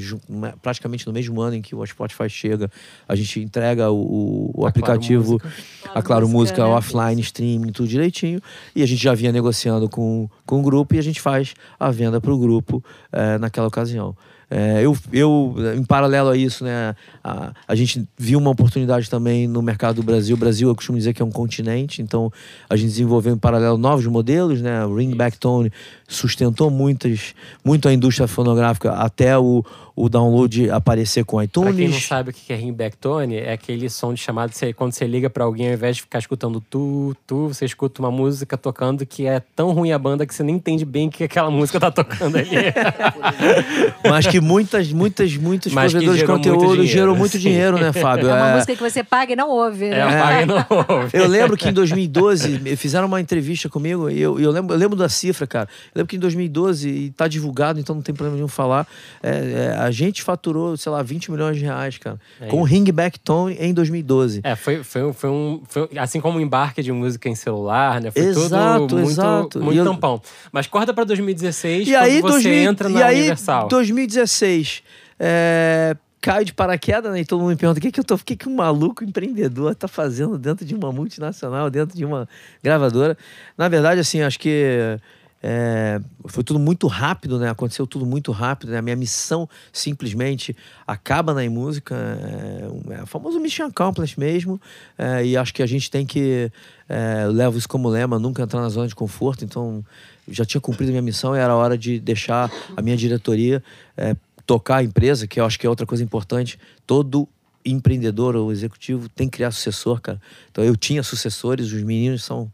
praticamente 0.62 1.06
no 1.06 1.12
mesmo 1.12 1.40
ano 1.40 1.56
em 1.56 1.62
que 1.62 1.74
o 1.74 1.84
Spotify 1.86 2.28
chega, 2.28 2.70
a 3.08 3.14
gente 3.14 3.40
entrega 3.40 3.90
o, 3.90 3.96
o- 3.96 4.50
o 4.54 4.66
A 4.66 4.72
Claro 4.72 4.92
aplicativo, 4.94 5.32
Música. 5.42 5.52
a 5.94 6.02
Claro 6.02 6.28
Música, 6.28 6.62
né? 6.64 6.68
offline, 6.70 7.20
streaming, 7.20 7.72
tudo 7.72 7.88
direitinho. 7.88 8.40
E 8.74 8.82
a 8.82 8.86
gente 8.86 9.02
já 9.02 9.14
vinha 9.14 9.32
negociando 9.32 9.88
com, 9.88 10.28
com 10.46 10.60
o 10.60 10.62
grupo 10.62 10.94
e 10.94 10.98
a 10.98 11.02
gente 11.02 11.20
faz 11.20 11.54
a 11.78 11.90
venda 11.90 12.20
para 12.20 12.32
o 12.32 12.38
grupo 12.38 12.82
eh, 13.12 13.38
naquela 13.38 13.66
ocasião. 13.68 14.16
Eh, 14.56 14.82
eu, 14.84 14.96
eu, 15.12 15.56
em 15.76 15.82
paralelo 15.82 16.28
a 16.28 16.36
isso, 16.36 16.62
né, 16.62 16.94
a, 17.24 17.52
a 17.66 17.74
gente 17.74 18.06
viu 18.16 18.38
uma 18.38 18.50
oportunidade 18.50 19.10
também 19.10 19.48
no 19.48 19.60
mercado 19.60 19.96
do 19.96 20.04
Brasil. 20.04 20.36
O 20.36 20.38
Brasil, 20.38 20.68
eu 20.68 20.76
costumo 20.76 20.96
dizer 20.96 21.12
que 21.12 21.20
é 21.20 21.24
um 21.24 21.30
continente, 21.30 22.00
então 22.00 22.32
a 22.70 22.76
gente 22.76 22.90
desenvolveu 22.90 23.34
em 23.34 23.36
paralelo 23.36 23.76
novos 23.76 24.06
modelos, 24.06 24.62
né? 24.62 24.86
O 24.86 24.94
Ringback 24.94 25.38
Tone 25.38 25.72
sustentou 26.06 26.70
muitas, 26.70 27.34
muito 27.64 27.88
a 27.88 27.92
indústria 27.92 28.28
fonográfica 28.28 28.92
até 28.92 29.36
o, 29.36 29.64
o 29.96 30.08
download 30.08 30.70
aparecer 30.70 31.24
com 31.24 31.36
Pra 31.36 31.46
quem 31.46 31.62
não 31.62 31.70
iTunes. 31.72 32.04
sabe 32.04 32.30
o 32.30 32.32
que 32.32 32.52
é 32.52 32.56
ringback 32.56 32.96
tone, 32.96 33.36
é 33.36 33.52
aquele 33.52 33.88
som 33.88 34.12
de 34.12 34.20
chamado, 34.20 34.52
você- 34.52 34.72
quando 34.72 34.92
você 34.92 35.06
liga 35.06 35.30
pra 35.30 35.44
alguém, 35.44 35.68
ao 35.68 35.74
invés 35.74 35.96
de 35.96 36.02
ficar 36.02 36.18
escutando 36.18 36.60
tu, 36.68 37.14
tu, 37.26 37.48
você 37.48 37.64
escuta 37.64 38.02
uma 38.02 38.10
música 38.10 38.56
tocando 38.58 39.06
que 39.06 39.26
é 39.26 39.40
tão 39.54 39.70
ruim 39.72 39.92
a 39.92 39.98
banda 39.98 40.26
que 40.26 40.34
você 40.34 40.42
nem 40.42 40.56
entende 40.56 40.84
bem 40.84 41.06
o 41.08 41.10
que 41.10 41.22
aquela 41.24 41.48
música 41.52 41.78
tá 41.78 41.90
tocando 41.90 42.36
ali. 42.38 42.48
mas 44.08 44.26
que 44.26 44.40
muitas, 44.40 44.92
muitas, 44.92 45.36
muitos 45.36 45.72
Mas 45.72 45.92
provedores 45.92 46.20
de 46.20 46.26
muito 46.26 46.36
conteúdo 46.48 46.70
dinheiro, 46.72 46.86
gerou 46.92 47.16
muito 47.16 47.32
sim. 47.32 47.38
dinheiro, 47.38 47.78
né, 47.78 47.92
Fábio? 47.94 48.28
É 48.28 48.34
uma 48.34 48.50
É, 48.50 48.54
música 48.54 48.74
que 48.76 48.82
você 48.82 49.02
paga 49.04 49.32
e 49.32 49.36
não 49.36 49.48
ouve. 49.50 49.84
É, 49.86 49.90
né? 49.90 50.02
apaga 50.02 50.42
e 50.42 50.46
não 50.46 50.56
ouve. 50.88 51.10
Eu 51.12 51.28
lembro 51.28 51.56
que 51.56 51.68
em 51.68 51.72
2012 51.72 52.58
me- 52.58 52.76
fizeram 52.76 53.06
uma 53.06 53.20
entrevista 53.20 53.68
comigo 53.68 54.10
e 54.10 54.20
eu, 54.20 54.38
eu, 54.40 54.50
lembro, 54.50 54.74
eu 54.74 54.78
lembro 54.78 54.96
da 54.96 55.08
cifra, 55.08 55.46
cara. 55.46 55.68
Eu 55.94 56.00
lembro 56.00 56.08
que 56.08 56.16
em 56.16 56.20
2012, 56.20 56.88
e 56.88 57.10
tá 57.10 57.28
divulgado, 57.28 57.78
então 57.80 57.94
não 57.94 58.02
tem 58.02 58.14
problema 58.14 58.36
nenhum 58.36 58.48
falar, 58.48 58.86
é, 59.22 59.30
é, 59.30 59.83
a 59.84 59.90
gente 59.90 60.22
faturou, 60.22 60.76
sei 60.76 60.90
lá, 60.92 61.02
20 61.02 61.30
milhões 61.30 61.56
de 61.56 61.64
reais, 61.64 61.98
cara, 61.98 62.18
É 62.40 62.46
com 62.46 62.60
o 62.60 62.64
Ringback 62.64 63.18
Tone 63.20 63.56
em 63.58 63.72
2012. 63.74 64.40
É, 64.42 64.54
foi, 64.56 64.82
foi, 64.82 65.04
um- 65.04 65.12
foi 65.12 65.30
um. 65.30 65.62
foi- 65.68 65.88
assim 65.96 66.20
como 66.20 66.38
o 66.38 66.40
embarque 66.40 66.82
de 66.82 66.90
música 66.92 67.28
em 67.28 67.34
celular, 67.34 68.00
né? 68.00 68.10
Foi 68.10 68.22
Exato, 68.22 68.86
tudo 68.86 68.96
muito, 68.96 69.10
exato. 69.10 69.60
muito 69.60 69.74
E 69.74 69.78
eu- 69.78 69.84
tampão. 69.84 70.20
Mas 70.52 70.66
corta 70.66 70.92
pra 70.92 71.04
2016, 71.04 71.86
E 71.88 71.94
aí, 71.94 72.20
quando 72.20 72.34
você 72.34 72.42
2000 72.48 72.70
entra 72.70 72.88
e 72.90 72.92
na 72.92 73.06
aí, 73.06 73.18
Universal. 73.20 73.68
2016, 73.68 74.82
é, 75.18 75.96
caio 76.20 76.44
de 76.44 76.54
paraquedas, 76.54 77.12
né? 77.12 77.20
E 77.20 77.24
todo 77.24 77.40
mundo 77.40 77.50
me 77.50 77.56
pergunta 77.56 77.78
o 77.78 77.82
que, 77.82 77.92
que 77.92 78.00
eu 78.00 78.04
tô, 78.04 78.14
o 78.14 78.18
que, 78.18 78.34
que 78.36 78.48
um 78.48 78.54
maluco 78.56 79.04
empreendedor 79.04 79.74
tá 79.74 79.86
fazendo 79.86 80.38
dentro 80.38 80.64
de 80.64 80.74
uma 80.74 80.90
multinacional, 80.90 81.68
dentro 81.68 81.96
de 81.96 82.04
uma 82.04 82.26
gravadora. 82.62 83.16
Na 83.58 83.68
verdade, 83.68 84.00
assim, 84.00 84.22
acho 84.22 84.38
que 84.38 84.98
é, 85.46 86.00
foi 86.24 86.42
tudo 86.42 86.58
muito 86.58 86.86
rápido, 86.86 87.38
né? 87.38 87.50
Aconteceu 87.50 87.86
tudo 87.86 88.06
muito 88.06 88.32
rápido. 88.32 88.72
Né? 88.72 88.78
A 88.78 88.82
minha 88.82 88.96
missão 88.96 89.46
simplesmente 89.70 90.56
acaba 90.86 91.34
na 91.34 91.46
música. 91.50 91.94
É, 91.94 92.94
é 92.94 93.02
o 93.02 93.06
famoso 93.06 93.38
mission 93.38 93.66
accomplished 93.66 94.18
mesmo. 94.18 94.58
é, 94.96 95.26
e 95.26 95.36
acho 95.36 95.52
que 95.52 95.62
a 95.62 95.66
gente 95.66 95.90
tem 95.90 96.06
que. 96.06 96.50
É, 96.88 97.24
eu 97.26 97.32
levo 97.32 97.58
isso 97.58 97.68
como 97.68 97.90
lema, 97.90 98.18
nunca 98.18 98.42
entrar 98.42 98.62
na 98.62 98.70
zona 98.70 98.88
de 98.88 98.94
conforto. 98.94 99.44
Então, 99.44 99.84
já 100.26 100.46
tinha 100.46 100.62
cumprido 100.62 100.90
minha 100.90 101.02
missão 101.02 101.36
e 101.36 101.38
era 101.38 101.54
hora 101.54 101.76
de 101.76 102.00
deixar 102.00 102.50
a 102.74 102.80
minha 102.80 102.96
diretoria 102.96 103.62
é, 103.98 104.16
tocar 104.46 104.76
a 104.76 104.82
empresa, 104.82 105.26
que 105.26 105.38
eu 105.38 105.44
acho 105.44 105.60
que 105.60 105.66
é 105.66 105.68
outra 105.68 105.84
coisa 105.84 106.02
importante. 106.02 106.58
Todo 106.86 107.28
empreendedor 107.62 108.34
ou 108.34 108.50
executivo 108.50 109.10
tem 109.10 109.28
que 109.28 109.36
criar 109.36 109.50
sucessor, 109.50 110.00
cara. 110.00 110.18
Então, 110.50 110.64
eu 110.64 110.74
tinha 110.74 111.02
sucessores, 111.02 111.70
os 111.70 111.82
meninos 111.82 112.24
são 112.24 112.50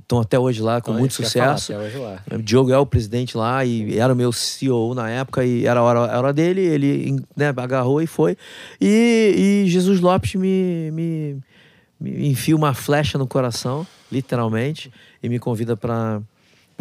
estão 0.00 0.20
até 0.20 0.38
hoje 0.38 0.62
lá 0.62 0.80
com 0.80 0.90
Então, 0.90 1.00
muito 1.00 1.14
falar, 1.14 1.58
sucesso. 1.58 1.72
O 2.32 2.42
Diogo 2.42 2.72
é 2.72 2.78
o 2.78 2.86
presidente 2.86 3.36
lá 3.36 3.64
e 3.64 3.98
era 3.98 4.12
o 4.12 4.16
meu 4.16 4.32
CEO 4.32 4.94
na 4.94 5.08
época 5.08 5.44
e 5.44 5.66
era 5.66 5.80
a 5.80 5.82
hora, 5.82 5.98
a 6.00 6.18
hora 6.18 6.32
dele, 6.32 6.60
ele 6.60 7.22
né, 7.36 7.48
agarrou 7.48 8.02
e 8.02 8.06
foi. 8.06 8.36
E, 8.80 9.64
e 9.66 9.70
Jesus 9.70 10.00
Lopes 10.00 10.34
me, 10.34 10.90
me, 10.90 11.36
me 12.00 12.28
enfia 12.28 12.56
uma 12.56 12.74
flecha 12.74 13.18
no 13.18 13.26
coração, 13.26 13.86
literalmente, 14.10 14.92
e 15.22 15.28
me 15.28 15.38
convida 15.38 15.76
para 15.76 16.20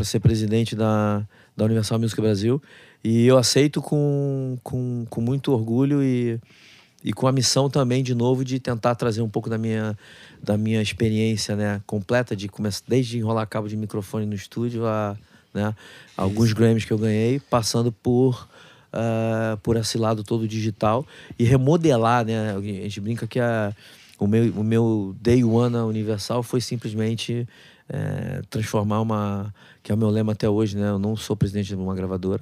ser 0.04 0.20
presidente 0.20 0.76
da, 0.76 1.26
da 1.56 1.66
Universal 1.66 2.00
Music 2.00 2.20
Brasil. 2.20 2.62
E 3.04 3.26
eu 3.28 3.38
aceito 3.38 3.82
com, 3.82 4.58
com, 4.64 5.06
com 5.10 5.22
muito 5.22 5.52
orgulho 5.52 6.02
e, 6.02 6.40
e 7.04 7.12
com 7.12 7.28
a 7.28 7.32
missão 7.32 7.70
também, 7.70 8.02
de 8.02 8.16
novo, 8.16 8.46
de 8.46 8.60
tentar 8.60 8.96
trazer 8.96 9.22
um 9.22 9.30
pouco 9.30 9.50
da 9.50 9.58
minha, 9.58 9.98
da 10.42 10.58
minha 10.58 10.82
experiência 10.82 11.56
né, 11.56 11.82
completa, 11.86 12.36
de 12.36 12.48
começar 12.48 12.84
desde 12.88 13.18
enrolar 13.18 13.48
cabo 13.48 13.68
de 13.68 13.76
microfone 13.76 14.26
no 14.26 14.34
estúdio 14.34 14.88
a 14.88 15.18
né, 15.54 15.76
alguns 16.16 16.54
Grammys 16.54 16.86
que 16.86 16.94
eu 16.94 16.98
ganhei, 16.98 17.40
passando 17.40 17.92
por, 17.92 18.48
ah, 18.92 19.58
por 19.62 19.76
esse 19.76 19.98
lado 19.98 20.24
todo 20.24 20.48
digital 20.48 21.06
e 21.38 21.44
remodelar. 21.44 22.26
Né, 22.26 22.56
a 22.56 22.62
gente 22.62 23.02
brinca 23.02 23.28
que 23.28 23.40
a, 23.40 23.76
o, 24.18 24.26
meu, 24.26 24.52
o 24.54 24.64
meu 24.64 25.16
Day 25.22 25.44
One 25.44 25.74
na 25.74 25.86
Universal 25.86 26.42
foi 26.42 26.62
simplesmente 26.62 27.48
eh, 27.90 28.42
transformar 28.50 29.02
uma. 29.02 29.54
que 29.82 29.92
é 29.92 29.96
o 29.96 29.98
meu 29.98 30.10
lema 30.10 30.32
até 30.32 30.50
hoje, 30.50 30.78
né? 30.78 30.90
Eu 30.90 31.00
não 31.00 31.16
sou 31.18 31.36
presidente 31.36 31.68
de 31.68 31.76
uma 31.76 31.94
gravadora. 31.94 32.42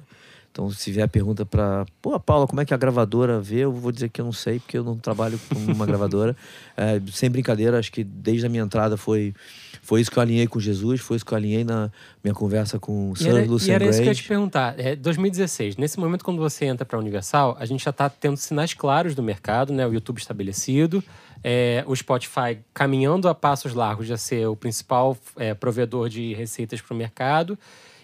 Então, 0.52 0.70
se 0.70 0.92
vier 0.92 1.06
a 1.06 1.08
pergunta 1.08 1.46
para, 1.46 1.86
pô, 2.02 2.20
Paula, 2.20 2.46
como 2.46 2.60
é 2.60 2.64
que 2.66 2.74
a 2.74 2.76
gravadora 2.76 3.40
vê? 3.40 3.60
Eu 3.60 3.72
vou 3.72 3.90
dizer 3.90 4.10
que 4.10 4.20
eu 4.20 4.24
não 4.26 4.34
sei, 4.34 4.60
porque 4.60 4.76
eu 4.76 4.84
não 4.84 4.98
trabalho 4.98 5.40
com 5.48 5.72
uma 5.72 5.86
gravadora. 5.86 6.36
É, 6.74 7.00
sem 7.12 7.30
brincadeira, 7.30 7.78
acho 7.78 7.92
que 7.92 8.02
desde 8.02 8.46
a 8.46 8.48
minha 8.48 8.62
entrada 8.62 8.96
foi, 8.96 9.34
foi 9.82 10.00
isso 10.00 10.10
que 10.10 10.18
eu 10.18 10.22
alinhei 10.22 10.46
com 10.46 10.58
Jesus, 10.58 11.02
foi 11.02 11.16
isso 11.16 11.26
que 11.26 11.32
eu 11.32 11.36
alinhei 11.36 11.64
na 11.64 11.90
minha 12.24 12.34
conversa 12.34 12.78
com 12.78 13.10
o 13.10 13.12
E 13.12 13.18
Sir 13.18 13.28
era, 13.28 13.44
e 13.44 13.46
Lucian 13.46 13.74
era 13.74 13.84
isso 13.84 13.98
que 13.98 14.04
eu 14.04 14.08
ia 14.08 14.14
te 14.14 14.26
perguntar. 14.26 14.80
É, 14.80 14.96
2016, 14.96 15.76
nesse 15.76 16.00
momento 16.00 16.24
quando 16.24 16.38
você 16.38 16.64
entra 16.64 16.86
para 16.86 16.96
a 16.96 17.00
Universal, 17.00 17.56
a 17.60 17.66
gente 17.66 17.84
já 17.84 17.90
está 17.90 18.08
tendo 18.08 18.38
sinais 18.38 18.72
claros 18.72 19.14
do 19.14 19.22
mercado, 19.22 19.70
né? 19.70 19.86
O 19.86 19.92
YouTube 19.92 20.16
estabelecido, 20.16 21.04
é, 21.44 21.84
o 21.86 21.94
Spotify 21.94 22.58
caminhando 22.72 23.28
a 23.28 23.34
passos 23.34 23.74
largos 23.74 24.06
de 24.06 24.16
ser 24.16 24.46
o 24.46 24.56
principal 24.56 25.16
é, 25.36 25.52
provedor 25.52 26.08
de 26.08 26.32
receitas 26.32 26.80
para 26.80 26.94
o 26.94 26.96
mercado, 26.96 27.58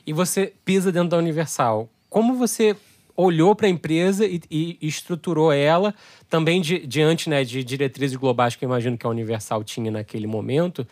e 0.06 0.12
você 0.12 0.52
pisa 0.62 0.92
dentro 0.92 1.08
da 1.08 1.16
Universal. 1.16 1.88
Como 2.08 2.34
você 2.34 2.76
olhou 3.16 3.54
para 3.54 3.66
a 3.66 3.70
empresa 3.70 4.24
e, 4.26 4.40
e 4.50 4.78
estruturou 4.80 5.52
ela 5.52 5.94
também 6.30 6.60
di- 6.60 6.86
diante 6.86 7.28
né, 7.28 7.42
de 7.44 7.64
diretrizes 7.64 8.16
globais 8.16 8.54
que 8.54 8.64
eu 8.64 8.68
imagino 8.68 8.96
que 8.96 9.04
a 9.06 9.10
Universal 9.10 9.64
tinha 9.64 9.90
naquele 9.90 10.26
momento? 10.26 10.82
O 10.82 10.86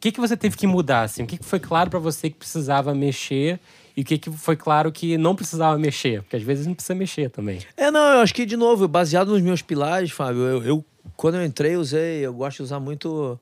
que, 0.00 0.12
que 0.12 0.20
você 0.20 0.36
teve 0.36 0.56
que 0.56 0.66
mudar? 0.66 1.02
Assim? 1.02 1.22
O 1.22 1.26
que, 1.26 1.38
que 1.38 1.44
foi 1.44 1.58
claro 1.60 1.88
para 1.90 1.98
você 1.98 2.28
que 2.30 2.36
precisava 2.36 2.94
mexer 2.94 3.58
e 3.96 4.02
o 4.02 4.04
que, 4.04 4.16
que 4.18 4.30
foi 4.30 4.56
claro 4.56 4.90
que 4.92 5.16
não 5.18 5.34
precisava 5.34 5.78
mexer? 5.78 6.22
Porque 6.22 6.36
às 6.36 6.42
vezes 6.42 6.66
não 6.66 6.74
precisa 6.74 6.94
mexer 6.94 7.30
também. 7.30 7.58
É, 7.76 7.90
não, 7.90 8.14
eu 8.14 8.20
acho 8.20 8.34
que, 8.34 8.46
de 8.46 8.56
novo, 8.56 8.86
baseado 8.88 9.28
nos 9.32 9.42
meus 9.42 9.60
pilares, 9.62 10.10
Fábio, 10.10 10.42
eu, 10.42 10.62
eu- 10.64 10.84
quando 11.16 11.36
eu 11.36 11.44
entrei, 11.44 11.76
usei, 11.76 12.20
eu 12.24 12.32
gosto 12.32 12.58
de 12.58 12.62
usar 12.64 12.80
muito 12.80 13.38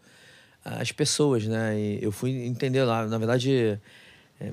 as 0.65 0.91
pessoas, 0.93 1.45
né? 1.47 1.79
E 1.79 1.99
eu 2.03 2.11
fui 2.11 2.31
entender 2.45 2.83
lá, 2.85 3.07
na 3.07 3.19
verdade, 3.19 3.79
é, 4.41 4.51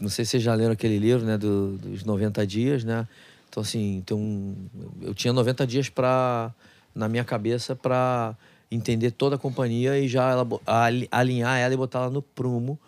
não 0.00 0.08
sei 0.08 0.24
se 0.24 0.32
vocês 0.32 0.42
já 0.42 0.54
leram 0.54 0.72
aquele 0.72 0.98
livro, 0.98 1.24
né, 1.24 1.36
do- 1.36 1.76
dos 1.78 2.04
90 2.04 2.46
dias, 2.46 2.84
né? 2.84 3.06
Então, 3.48 3.62
assim, 3.62 4.02
um, 4.12 4.54
eu 5.02 5.14
tinha 5.14 5.32
90 5.32 5.66
dias 5.66 5.88
para 5.88 6.52
na 6.94 7.08
minha 7.08 7.24
cabeça 7.24 7.74
para 7.76 8.36
entender 8.70 9.10
toda 9.10 9.36
a 9.36 9.38
companhia 9.38 9.98
e 9.98 10.08
já 10.08 10.30
ela, 10.30 10.46
ali- 10.66 11.08
alinhar 11.10 11.58
ela 11.58 11.74
e 11.74 11.76
botar 11.76 12.00
ela 12.00 12.10
no 12.10 12.22
prumo 12.22 12.78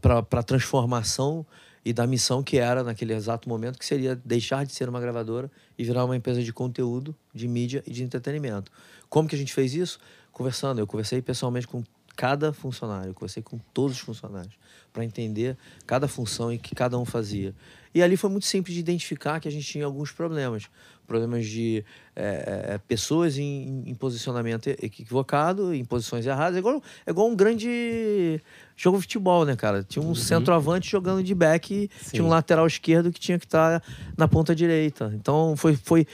para 0.00 0.18
a 0.18 0.42
transformação 0.42 1.46
e 1.84 1.92
da 1.92 2.06
missão 2.06 2.42
que 2.42 2.58
era 2.58 2.82
naquele 2.82 3.14
exato 3.14 3.48
momento, 3.48 3.78
que 3.78 3.86
seria 3.86 4.16
deixar 4.16 4.66
de 4.66 4.72
ser 4.74 4.88
uma 4.88 5.00
gravadora 5.00 5.50
e 5.78 5.84
virar 5.84 6.04
uma 6.04 6.16
empresa 6.16 6.42
de 6.42 6.52
conteúdo, 6.52 7.14
de 7.32 7.46
mídia 7.46 7.82
e 7.86 7.92
de 7.92 8.02
entretenimento. 8.02 8.70
Como 9.08 9.28
que 9.28 9.34
a 9.36 9.38
gente 9.38 9.54
fez 9.54 9.74
isso? 9.74 9.98
Conversando. 10.32 10.80
Eu 10.80 10.86
conversei 10.86 11.22
pessoalmente 11.22 11.66
com 11.66 11.82
cada 12.16 12.52
funcionário, 12.52 13.10
eu 13.10 13.14
conversei 13.14 13.42
com 13.42 13.58
todos 13.72 13.96
os 13.96 14.02
funcionários 14.02 14.54
para 14.98 15.04
entender 15.04 15.56
cada 15.86 16.08
função 16.08 16.52
e 16.52 16.58
que 16.58 16.74
cada 16.74 16.98
um 16.98 17.04
fazia. 17.04 17.54
E 17.94 18.02
ali 18.02 18.16
foi 18.16 18.28
muito 18.28 18.46
simples 18.46 18.74
de 18.74 18.80
identificar 18.80 19.38
que 19.38 19.46
a 19.46 19.50
gente 19.50 19.64
tinha 19.64 19.84
alguns 19.84 20.10
problemas. 20.10 20.64
Problemas 21.06 21.46
de 21.46 21.84
eh, 22.16 22.78
pessoas 22.86 23.38
em, 23.38 23.84
em 23.86 23.94
posicionamento 23.94 24.66
equivocado, 24.66 25.72
em 25.72 25.84
posições 25.84 26.26
erradas. 26.26 26.56
É 26.56 26.58
igual, 26.58 26.82
é 27.06 27.10
igual 27.10 27.28
um 27.28 27.36
grande 27.36 28.42
jogo 28.76 28.98
de 28.98 29.04
futebol, 29.04 29.44
né, 29.44 29.56
cara? 29.56 29.82
Tinha 29.84 30.04
um 30.04 30.14
centroavante 30.14 30.90
jogando 30.90 31.22
de 31.22 31.34
back 31.34 31.88
Sim. 32.02 32.10
tinha 32.10 32.24
um 32.24 32.28
lateral 32.28 32.66
esquerdo 32.66 33.12
que 33.12 33.20
tinha 33.20 33.38
que 33.38 33.46
estar 33.46 33.82
na 34.16 34.26
ponta 34.26 34.54
direita. 34.54 35.12
Então 35.14 35.56
foi, 35.56 35.76
foi 35.76 36.06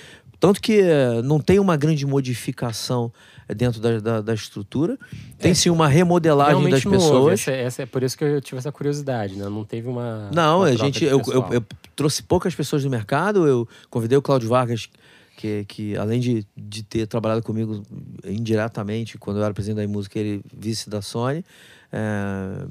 tanto 0.45 0.61
que 0.61 0.79
eh, 0.79 1.23
não 1.23 1.41
tem 1.41 1.59
uma 1.59 1.75
grande 1.75 2.05
modificação 2.05 3.11
eh, 3.49 3.55
dentro 3.55 3.81
da, 3.81 3.99
da, 3.99 4.21
da 4.21 4.35
estrutura. 4.35 4.99
Tem 5.39 5.55
sim 5.55 5.71
uma 5.71 5.89
remodelagem 5.89 6.69
das 6.69 6.85
pessoas. 6.85 7.41
Essa, 7.41 7.51
essa 7.51 7.83
é 7.85 7.87
por 7.87 8.03
isso 8.03 8.15
que 8.19 8.25
eu 8.25 8.43
tive 8.43 8.59
essa 8.59 8.71
curiosidade, 8.71 9.37
né? 9.37 9.49
Não 9.49 9.65
teve 9.65 9.89
uma. 9.89 10.31
Não, 10.35 10.59
uma 10.59 10.67
a 10.67 10.77
gente, 10.77 11.03
eu, 11.03 11.23
eu, 11.29 11.47
eu 11.51 11.65
trouxe 11.97 12.23
poucas 12.23 12.55
pessoas 12.55 12.83
do 12.83 12.91
mercado. 12.91 13.49
Eu 13.49 13.67
convidei 13.89 14.19
o 14.19 14.21
Cláudio 14.21 14.51
Vargas, 14.51 14.91
que, 15.35 15.65
que 15.65 15.97
além 15.97 16.21
de, 16.21 16.47
de 16.55 16.83
ter 16.83 17.07
trabalhado 17.07 17.43
comigo 17.43 17.83
indiretamente 18.23 19.17
quando 19.17 19.39
eu 19.39 19.45
era 19.45 19.55
presidente 19.55 19.87
da 19.87 19.91
música, 19.91 20.19
ele 20.19 20.43
vice 20.55 20.91
da 20.91 21.01
Sony. 21.01 21.43
É, 21.91 21.97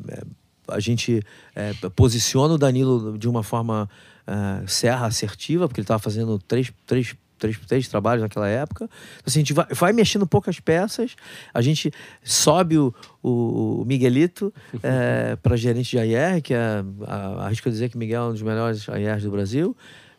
é, 0.09 0.21
a 0.67 0.79
gente 0.79 1.23
é, 1.55 1.73
posiciona 1.95 2.53
o 2.53 2.57
Danilo 2.59 3.17
de 3.17 3.27
uma 3.27 3.41
forma 3.41 3.89
é, 4.27 4.67
serra, 4.67 5.07
assertiva, 5.07 5.67
porque 5.67 5.81
ele 5.81 5.85
estava 5.85 5.99
fazendo 5.99 6.39
três, 6.39 6.71
três, 6.85 7.15
três, 7.43 7.57
três 7.67 7.87
trabalhos 7.89 8.21
naquela 8.23 8.47
época. 8.47 8.89
Assim, 9.25 9.39
a 9.39 9.41
gente 9.41 9.53
vai, 9.53 9.65
vai 9.69 9.91
mexendo 9.93 10.25
poucas 10.25 10.59
peças, 10.59 11.15
a 11.53 11.61
gente 11.61 11.91
sobe 12.23 12.77
o, 12.77 12.93
o, 13.21 13.83
Miguelito 13.85 14.53
para 15.43 15.55
gerente 15.57 15.91
de 15.91 16.15
AR, 16.17 16.41
que 16.41 16.53
é, 16.53 16.83
a- 17.05 17.45
arrisco 17.45 17.69
dizer 17.69 17.89
que 17.89 17.97
Miguel 17.97 18.23
é 18.23 18.27
um 18.27 18.31
dos 18.31 18.41
melhores 18.41 18.87
ARs 18.87 19.23
do 19.23 19.31
Brasil, 19.31 19.75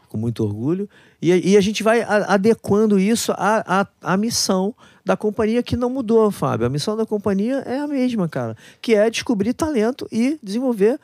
com 0.09 0.19
muito 0.19 0.45
orgulho. 0.45 0.89
E, 1.21 1.33
a- 1.33 1.37
e 1.37 1.57
a 1.57 1.61
gente 1.61 1.83
vai 1.83 2.03
adequando 2.03 2.99
isso 2.99 3.33
à, 3.33 3.81
à, 3.81 3.87
à 4.13 4.17
missão 4.17 4.75
da 5.05 5.17
companhia, 5.17 5.63
que 5.63 5.77
não 5.77 5.89
mudou, 5.91 6.31
Fábio. 6.31 6.67
A 6.67 6.71
missão 6.71 6.97
da 6.97 7.07
companhia 7.07 7.57
é 7.67 7.79
a 7.79 7.87
mesma, 7.87 8.29
cara, 8.29 8.57
que 8.81 8.95
é 8.95 9.09
descobrir 9.11 9.55
talento 9.55 10.07
e 10.13 10.39
desenvolver 10.43 10.99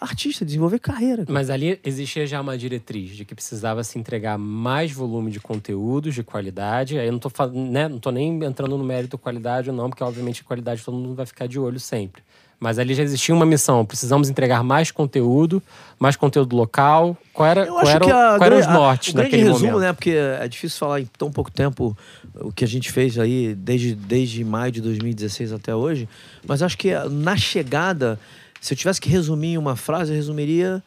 artista, 0.00 0.44
desenvolver 0.44 0.78
carreira. 0.78 1.24
cara. 1.24 1.32
Mas 1.32 1.48
ali 1.50 1.78
existia 1.84 2.26
já 2.26 2.40
uma 2.40 2.56
diretriz 2.58 3.10
de 3.16 3.24
que 3.24 3.34
precisava 3.34 3.82
se 3.82 3.98
entregar 3.98 4.36
mais 4.38 4.92
volume 4.92 5.30
de 5.30 5.40
conteúdos 5.40 6.14
de 6.14 6.22
qualidade. 6.22 6.98
Aí 6.98 7.06
eu 7.06 7.12
não 7.12 7.18
tô, 7.18 7.30
né, 7.52 7.88
não 7.88 7.98
tô 7.98 8.10
nem 8.10 8.42
entrando 8.44 8.76
no 8.76 8.84
mérito 8.84 9.16
qualidade 9.16 9.70
ou 9.70 9.76
não, 9.76 9.88
porque 9.88 10.04
obviamente 10.04 10.44
qualidade 10.44 10.82
todo 10.84 10.96
mundo 10.96 11.14
vai 11.14 11.26
ficar 11.26 11.46
de 11.46 11.58
olho 11.58 11.80
sempre. 11.80 12.22
Mas 12.58 12.78
ali 12.78 12.94
já 12.94 13.02
existia 13.02 13.34
uma 13.34 13.44
missão. 13.44 13.84
Precisamos 13.84 14.30
entregar 14.30 14.62
mais 14.62 14.90
conteúdo, 14.90 15.62
mais 15.98 16.16
conteúdo 16.16 16.56
local. 16.56 17.14
Qual 17.32 17.46
era, 17.46 17.66
Eu 17.66 17.74
qual 17.74 17.86
era, 17.88 18.00
que 18.04 18.10
a, 18.10 18.14
qual 18.38 18.42
eram 18.44 18.58
os 18.58 18.66
gran- 18.66 18.74
a- 18.76 18.92
o 18.94 19.12
grande 19.12 19.36
resumo, 19.36 19.58
momento? 19.72 19.78
né? 19.80 19.92
Porque 19.92 20.10
é 20.10 20.48
difícil 20.48 20.78
falar 20.78 21.00
em 21.02 21.06
tão 21.18 21.30
pouco 21.30 21.50
tempo 21.50 21.96
o 22.34 22.50
que 22.50 22.64
a 22.64 22.68
gente 22.68 22.90
fez 22.90 23.18
aí 23.18 23.54
desde, 23.54 23.94
desde 23.94 24.42
maio 24.42 24.72
de 24.72 24.80
2016 24.80 25.52
até 25.52 25.74
hoje. 25.74 26.08
Mas 26.48 26.62
acho 26.62 26.78
que 26.78 26.94
na 27.10 27.36
chegada, 27.36 28.18
se 28.66 28.74
eu 28.74 28.78
tivesse 28.78 29.00
que 29.00 29.08
resumir 29.08 29.52
em 29.54 29.58
uma 29.58 29.76
frase, 29.76 30.10
eu 30.12 30.16
resumiria 30.16 30.82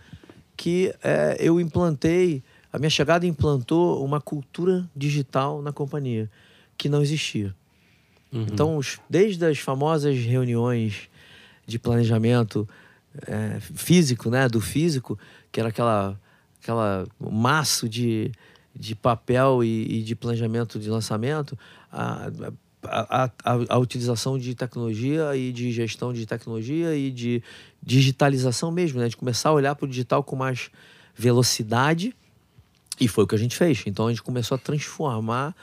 que 0.57 0.93
é, 1.01 1.37
eu 1.39 1.59
implantei, 1.61 2.43
a 2.73 2.77
minha 2.77 2.89
chegada 2.89 3.25
implantou 3.25 4.03
uma 4.03 4.19
cultura 4.19 4.85
digital 4.95 5.61
na 5.61 5.71
companhia 5.71 6.29
que 6.77 6.89
não 6.89 7.01
existia. 7.01 7.55
Então, 8.31 8.77
os- 8.77 8.99
desde 9.09 9.43
as 9.45 9.59
famosas 9.59 10.17
reuniões 10.17 11.09
de 11.65 11.79
planejamento 11.79 12.67
é, 13.25 13.59
físico, 13.59 14.29
né, 14.29 14.47
do 14.47 14.59
físico, 14.61 15.17
que 15.51 15.59
era 15.59 15.69
aquela, 15.69 16.19
aquela 16.61 17.07
maço 17.19 17.87
de, 17.89 18.31
de 18.75 18.93
papel 18.95 19.63
e, 19.63 19.99
e 19.99 20.03
de 20.03 20.15
planejamento 20.15 20.77
de 20.79 20.89
lançamento, 20.89 21.57
a, 21.91 22.27
a, 22.27 22.51
a, 22.83 23.25
a- 23.25 23.29
a 23.69 23.77
utilização 23.77 24.37
de 24.37 24.55
tecnologia 24.55 25.35
e 25.35 25.51
de 25.51 25.71
gestão 25.71 26.13
de 26.13 26.25
tecnologia 26.25 26.95
e 26.95 27.11
de 27.11 27.43
digitalização 27.83 28.71
mesmo, 28.71 28.99
né, 28.99 29.07
de 29.09 29.17
começar 29.17 29.49
a 29.49 29.53
olhar 29.53 29.75
para 29.75 29.85
o 29.85 29.87
digital 29.89 30.23
com 30.23 30.35
mais 30.35 30.69
velocidade 31.15 32.15
e 32.99 33.07
foi 33.07 33.23
o 33.23 33.27
que 33.27 33.35
a 33.35 33.37
gente 33.39 33.55
fez. 33.55 33.83
Então 33.85 34.07
a 34.07 34.09
gente 34.09 34.21
começou 34.23 34.55
a 34.55 34.57
transformar, 34.57 35.55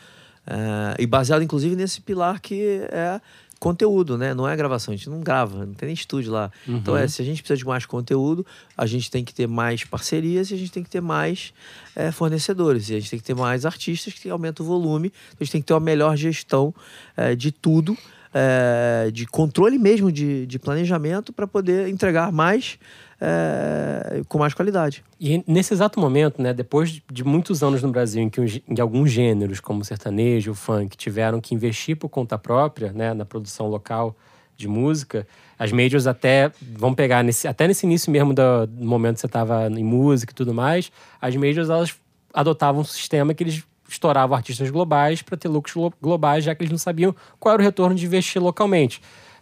eh, 0.47 0.97
e 0.99 1.07
baseado 1.07 1.43
inclusive 1.43 1.75
nesse 1.77 2.01
pilar 2.01 2.41
que 2.41 2.81
é 2.91 3.21
conteúdo, 3.59 4.19
né? 4.19 4.35
Não 4.35 4.49
é 4.49 4.55
gravação, 4.57 4.93
a 4.93 4.97
gente 4.97 5.09
não 5.09 5.21
grava, 5.21 5.65
não 5.65 5.75
tem 5.75 5.87
nem 5.87 5.95
estúdio 5.95 6.33
lá. 6.33 6.51
Então 6.77 6.97
é, 6.97 7.09
se 7.09 7.23
a 7.23 7.25
gente 7.25 7.43
precisa 7.43 7.57
de 7.59 7.65
mais 7.65 7.87
conteúdo, 7.87 8.45
a 8.77 8.87
gente 8.87 9.11
tem 9.11 9.25
que 9.25 9.33
ter 9.35 9.47
mais 9.49 9.85
parcerias 9.85 10.51
e 10.51 10.55
a 10.55 10.57
gente 10.59 10.71
tem 10.73 10.83
que 10.83 10.91
ter 10.91 11.01
mais 11.01 11.53
eh, 11.95 12.11
fornecedores. 12.13 12.89
E 12.91 12.95
a 12.95 13.01
gente 13.01 13.11
tem 13.11 13.19
que 13.19 13.25
ter 13.25 13.35
mais 13.35 13.65
artistas 13.65 14.13
que 14.13 14.29
aumenta 14.29 14.63
o 14.63 14.67
volume. 14.67 15.09
Então, 15.29 15.39
a 15.41 15.45
gente 15.45 15.53
tem 15.53 15.61
que 15.63 15.67
ter 15.67 15.75
uma 15.75 15.81
melhor 15.81 16.17
gestão 16.17 16.75
eh, 17.17 17.35
de 17.35 17.51
tudo. 17.51 17.97
eh, 18.35 19.11
de 19.13 19.25
controle 19.27 19.79
mesmo 19.79 20.13
de, 20.13 20.45
de 20.47 20.59
planejamento 20.59 21.33
para 21.33 21.47
poder 21.47 21.89
entregar 21.89 22.31
mais 22.31 22.79
eh, 23.21 24.23
com 24.29 24.39
mais 24.39 24.55
qualidade. 24.55 25.03
E 25.21 25.43
nesse 25.47 25.73
exato 25.73 25.99
momento, 26.01 26.41
né, 26.41 26.53
depois 26.53 27.01
de 27.11 27.25
muitos 27.25 27.63
anos 27.63 27.83
no 27.83 27.91
Brasil 27.91 28.23
em 28.23 28.29
que 28.29 28.63
em 28.69 28.81
alguns 28.81 29.11
gêneros, 29.11 29.61
como 29.61 29.81
o 29.81 29.85
sertanejo, 29.85 30.53
o 30.53 30.55
funk, 30.55 30.97
tiveram 30.97 31.41
que 31.41 31.55
investir 31.55 31.97
por 31.97 32.09
conta 32.09 32.39
própria, 32.39 32.93
né, 32.93 33.15
na 33.15 33.25
produção 33.25 33.69
local 33.69 34.15
de 34.57 34.69
música, 34.69 35.27
as 35.59 35.71
majors 35.71 36.07
até 36.07 36.51
vão 36.61 36.95
pegar 36.95 37.23
nesse, 37.23 37.47
até 37.47 37.67
nesse 37.69 37.85
início 37.85 38.11
mesmo 38.11 38.33
do, 38.33 38.67
do 38.67 38.85
momento 38.87 39.17
que 39.17 39.21
você 39.21 39.27
estava 39.27 39.69
em 39.69 39.85
música 39.85 40.33
e 40.33 40.35
tudo 40.35 40.55
mais, 40.55 40.91
as 41.21 41.37
majors 41.37 41.69
elas 41.69 41.95
adotavam 42.33 42.81
um 42.81 42.85
sistema 42.85 43.35
que 43.35 43.43
eles 43.45 43.63
estouravam 43.89 44.37
artistas 44.37 44.71
globais 44.71 45.23
para 45.23 45.37
ter 45.37 45.49
lucros 45.49 45.75
glo- 45.75 45.93
globais, 46.01 46.45
já 46.45 46.55
que 46.55 46.63
eles 46.63 46.71
não 46.71 46.79
sabiam 46.79 47.15
qual 47.39 47.55
era 47.55 47.63
o 47.63 47.65
retorno 47.65 47.95
de 47.95 48.05
investir 48.05 48.43
localmente. 48.43 49.01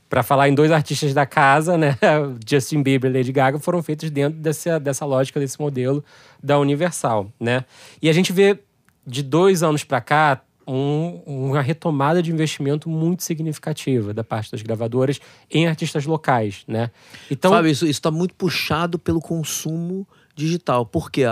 Para 0.09 0.23
falar 0.23 0.49
em 0.49 0.55
dois 0.55 0.71
artistas 0.71 1.12
da 1.12 1.27
casa, 1.27 1.77
né? 1.77 1.97
Justin 2.49 2.83
Bieber 2.83 3.11
e 3.11 3.14
Lady 3.19 3.33
Gaga 3.33 3.59
foram 3.59 3.83
feitos 3.83 4.11
dentro 4.11 4.38
dessa, 4.38 4.79
dessa 4.79 5.05
lógica, 5.05 5.40
desse 5.40 5.61
modelo 5.61 6.05
da 6.43 6.59
Universal, 6.59 7.33
né? 7.40 7.64
E 8.01 8.09
a 8.09 8.12
gente 8.12 8.33
vê 8.33 8.59
de 9.07 9.23
dois 9.23 9.62
anos 9.62 9.83
para 9.85 10.01
cá 10.01 10.40
um- 10.67 11.21
uma 11.27 11.61
retomada 11.61 12.23
de 12.23 12.31
investimento 12.33 12.88
muito 12.88 13.23
significativa 13.23 14.14
da 14.14 14.25
parte 14.25 14.51
das 14.53 14.62
gravadoras 14.62 15.21
em 15.51 15.67
artistas 15.67 16.07
locais, 16.07 16.62
né? 16.67 16.90
Então, 17.31 17.51
Fábio, 17.51 17.71
isso 17.71 17.87
está 17.87 18.11
muito 18.11 18.35
puxado 18.35 18.99
pelo 18.99 19.21
consumo 19.21 20.07
digital. 20.35 20.87
Porque 20.87 21.23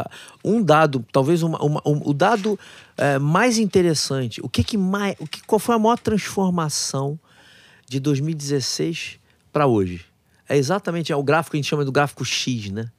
um 0.45 0.63
dado, 0.63 1.05
talvez 1.13 1.43
uma, 1.43 1.59
uma- 1.63 1.83
um- 1.87 2.03
o 2.05 2.13
dado 2.13 2.59
eh, 2.99 3.19
mais 3.19 3.59
interessante, 3.59 4.41
o 4.43 4.49
que 4.49 4.63
que 4.63 4.77
mais, 4.77 5.17
o 5.19 5.27
que, 5.27 5.43
qual 5.47 5.59
foi 5.59 5.75
a 5.75 5.79
maior 5.79 5.99
transformação 5.99 7.19
de 7.93 8.01
2016 8.01 9.19
para 9.53 9.67
hoje? 9.67 10.05
É 10.49 10.57
exatamente 10.57 11.13
é 11.13 11.17
o 11.17 11.23
gráfico 11.23 11.53
que 11.53 11.57
a 11.59 11.61
gente 11.61 11.69
chama 11.69 11.85
do 11.85 11.93
gráfico 11.93 12.25
X, 12.25 12.71
né? 12.71 12.91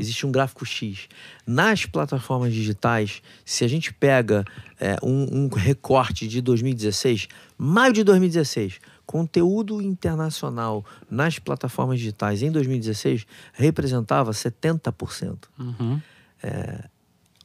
Existe 0.00 0.26
um 0.26 0.32
gráfico 0.32 0.64
X. 0.64 1.06
Nas 1.46 1.84
plataformas 1.84 2.52
digitais, 2.54 3.20
se 3.44 3.62
a 3.62 3.68
gente 3.68 3.92
pega 3.92 4.42
é, 4.80 4.96
um, 5.02 5.44
um 5.44 5.48
recorte 5.48 6.26
de 6.26 6.40
2016, 6.40 7.28
maio 7.58 7.92
de 7.92 8.02
2016, 8.02 8.80
conteúdo 9.04 9.82
internacional 9.82 10.84
nas 11.10 11.38
plataformas 11.38 11.98
digitais 11.98 12.42
em 12.42 12.50
2016 12.50 13.26
representava 13.52 14.30
70%. 14.30 15.36
É, 16.42 16.84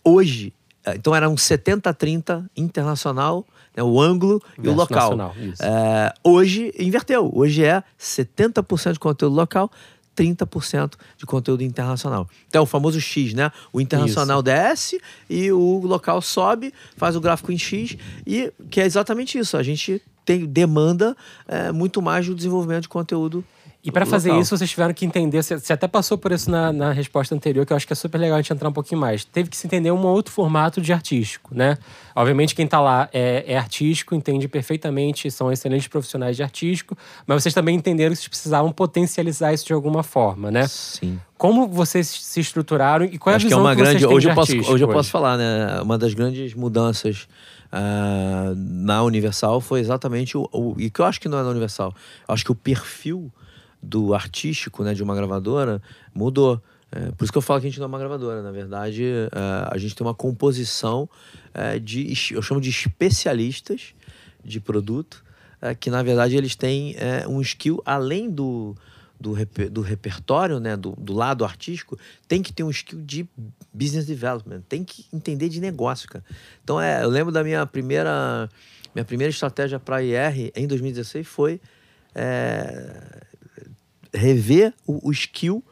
hoje, 0.03 0.53
é, 0.86 0.95
então 0.95 1.13
era 1.13 1.27
um 1.27 1.36
70-30 1.36 2.49
internacional, 2.55 3.45
né, 3.75 3.83
o 3.83 3.99
ângulo 3.99 4.41
e 4.61 4.67
o 4.67 4.73
local. 4.73 5.17
nacional, 5.17 5.35
isso. 5.38 5.63
É, 5.63 6.13
hoje 6.23 6.73
inverteu. 6.79 7.31
Hoje 7.33 7.63
é 7.63 7.83
70% 7.99 8.93
de 8.93 8.99
conteúdo 8.99 9.35
local, 9.35 9.71
30% 10.15 10.93
de 11.17 11.25
conteúdo 11.25 11.61
internacional. 11.61 12.27
Então, 12.47 12.63
o 12.63 12.65
famoso 12.65 12.99
X, 13.01 13.33
né? 13.33 13.51
O 13.73 13.81
internacional 13.81 14.41
desce 14.41 15.01
e 15.29 15.51
o 15.51 15.81
local 15.85 16.21
sobe, 16.21 16.73
faz 16.95 17.15
o 17.15 17.21
gráfico 17.21 17.51
em 17.51 17.57
X, 17.57 17.97
e 18.25 18.51
que 18.69 18.79
é 18.79 18.85
exatamente 18.85 19.38
isso. 19.38 19.57
A 19.57 19.63
gente 19.63 20.01
tem 20.23 20.45
demanda 20.45 21.15
é, 21.47 21.71
muito 21.71 22.01
mais 22.01 22.25
do 22.25 22.33
desenvolvimento 22.33 22.83
de 22.83 22.89
conteúdo. 22.89 23.43
E 23.85 23.91
para 23.91 24.03
fazer 24.03 24.29
local. 24.29 24.41
isso, 24.41 24.57
vocês 24.57 24.67
tiveram 24.67 24.95
que 24.95 25.05
entender. 25.05 25.43
Você 25.43 25.71
até 25.71 25.87
passou 25.87 26.17
por 26.17 26.31
isso 26.31 26.49
na, 26.49 26.73
na 26.73 26.91
resposta 26.91 27.35
anterior, 27.35 27.67
que 27.67 27.71
eu 27.71 27.77
acho 27.77 27.85
que 27.85 27.93
é 27.93 27.95
super 27.95 28.17
legal 28.17 28.39
a 28.39 28.41
gente 28.41 28.51
entrar 28.51 28.67
um 28.67 28.73
pouquinho 28.73 28.99
mais. 28.99 29.23
Teve 29.23 29.47
que 29.47 29.55
se 29.55 29.67
entender 29.67 29.91
um 29.91 30.03
outro 30.07 30.33
formato 30.33 30.81
de 30.81 30.91
artístico, 30.91 31.53
né? 31.53 31.77
Obviamente, 32.15 32.55
quem 32.55 32.65
tá 32.65 32.81
lá 32.81 33.07
é, 33.13 33.45
é 33.47 33.55
artístico, 33.55 34.15
entende 34.15 34.47
perfeitamente, 34.47 35.29
são 35.29 35.51
excelentes 35.51 35.87
profissionais 35.87 36.35
de 36.35 36.41
artístico, 36.41 36.97
mas 37.27 37.43
vocês 37.43 37.53
também 37.53 37.75
entenderam 37.75 38.11
que 38.11 38.17
vocês 38.17 38.27
precisavam 38.27 38.71
potencializar 38.71 39.53
isso 39.53 39.67
de 39.67 39.73
alguma 39.73 40.01
forma, 40.01 40.49
né? 40.49 40.67
Sim. 40.67 41.19
Como 41.37 41.67
vocês 41.67 42.07
se 42.07 42.39
estruturaram 42.39 43.05
e 43.05 43.19
qual 43.19 43.33
é 43.33 43.35
a 43.35 43.37
Acho 43.37 43.45
que 43.45 43.53
é 43.53 43.55
visão 43.55 43.61
uma 43.61 43.75
vocês 43.75 43.87
grande. 43.87 44.05
Hoje 44.07 44.29
eu, 44.29 44.33
posso, 44.33 44.51
artístico 44.51 44.73
hoje 44.73 44.83
eu 44.83 44.87
posso 44.87 45.11
falar, 45.11 45.37
né? 45.37 45.79
Uma 45.81 45.97
das 45.97 46.15
grandes 46.15 46.55
mudanças 46.55 47.27
ah, 47.71 48.53
na 48.55 49.03
Universal 49.03 49.61
foi 49.61 49.79
exatamente 49.79 50.35
o, 50.35 50.49
o. 50.51 50.75
E 50.79 50.89
que 50.89 51.01
eu 51.01 51.05
acho 51.05 51.21
que 51.21 51.27
não 51.27 51.37
é 51.37 51.43
na 51.43 51.49
Universal. 51.49 51.93
Eu 52.27 52.33
acho 52.33 52.43
que 52.43 52.51
o 52.51 52.55
perfil 52.55 53.31
do 53.85 54.13
artístico, 54.13 54.83
né, 54.83 54.93
de 54.93 55.03
uma 55.03 55.15
gravadora, 55.15 55.81
mudou. 56.13 56.61
É, 56.91 57.11
por 57.11 57.23
isso 57.23 57.31
que 57.31 57.37
eu 57.37 57.41
falo 57.41 57.61
que 57.61 57.67
a 57.67 57.69
gente 57.69 57.79
não 57.79 57.85
é 57.85 57.87
uma 57.87 57.99
gravadora. 57.99 58.41
Na 58.41 58.51
verdade, 58.51 59.03
é, 59.03 59.29
a 59.71 59.77
gente 59.77 59.95
tem 59.95 60.05
uma 60.05 60.13
composição 60.13 61.09
é, 61.53 61.77
de. 61.79 62.13
Eu 62.31 62.41
chamo 62.41 62.59
de 62.59 62.69
especialistas 62.69 63.93
de 64.43 64.59
produto, 64.59 65.23
é, 65.61 65.73
que 65.75 65.89
na 65.89 66.01
verdade 66.03 66.35
eles 66.35 66.55
têm 66.55 66.95
é, 66.97 67.27
um 67.27 67.41
skill 67.41 67.81
além 67.85 68.29
do 68.29 68.75
do, 69.17 69.31
reper- 69.31 69.69
do 69.69 69.81
repertório, 69.81 70.59
né, 70.59 70.75
do, 70.75 70.91
do 70.91 71.13
lado 71.13 71.45
artístico, 71.45 71.97
tem 72.27 72.43
que 72.43 72.51
ter 72.51 72.63
um 72.63 72.69
skill 72.69 73.01
de 73.01 73.25
business 73.73 74.05
development, 74.05 74.61
tem 74.67 74.83
que 74.83 75.05
entender 75.11 75.47
de 75.47 75.61
negócio, 75.61 76.09
cara. 76.09 76.23
Então, 76.61 76.79
é, 76.79 77.01
eu 77.01 77.09
lembro 77.09 77.31
da 77.31 77.41
minha 77.41 77.65
primeira, 77.65 78.49
minha 78.93 79.05
primeira 79.05 79.31
estratégia 79.31 79.79
para 79.79 80.03
IR 80.03 80.51
em 80.53 80.67
2016 80.67 81.25
foi 81.25 81.61
é, 82.13 83.24
rever 84.15 84.73
o, 84.88 85.10
o 85.10 85.12
skill 85.12 85.63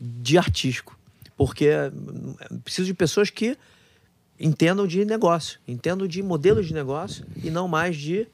de 0.00 0.36
artístico, 0.38 0.98
porque 1.36 1.70
hum, 1.92 2.34
preciso 2.62 2.86
de 2.86 2.94
pessoas 2.94 3.30
que 3.30 3.56
entendam 4.38 4.86
de 4.86 5.04
negócio, 5.04 5.58
entendam 5.66 6.06
de 6.06 6.22
modelos 6.22 6.66
de 6.66 6.74
negócio 6.74 7.24
e 7.42 7.50
não 7.50 7.66
mais 7.66 7.96
de 7.96 8.26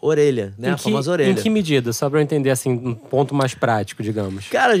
orelha, 0.00 0.54
né, 0.56 0.68
Em 0.68 0.72
a 0.72 0.76
que, 0.76 0.82
famosa 0.84 1.10
orelha. 1.12 1.30
em 1.32 1.34
que 1.42 1.50
medida? 1.50 1.92
Só 1.92 2.08
para 2.08 2.20
eu 2.20 2.22
entender, 2.22 2.50
assim, 2.50 2.70
um 2.70 2.94
ponto 2.94 3.34
mais 3.34 3.52
prático, 3.54 4.02
digamos. 4.02 4.48
Cara, 4.48 4.74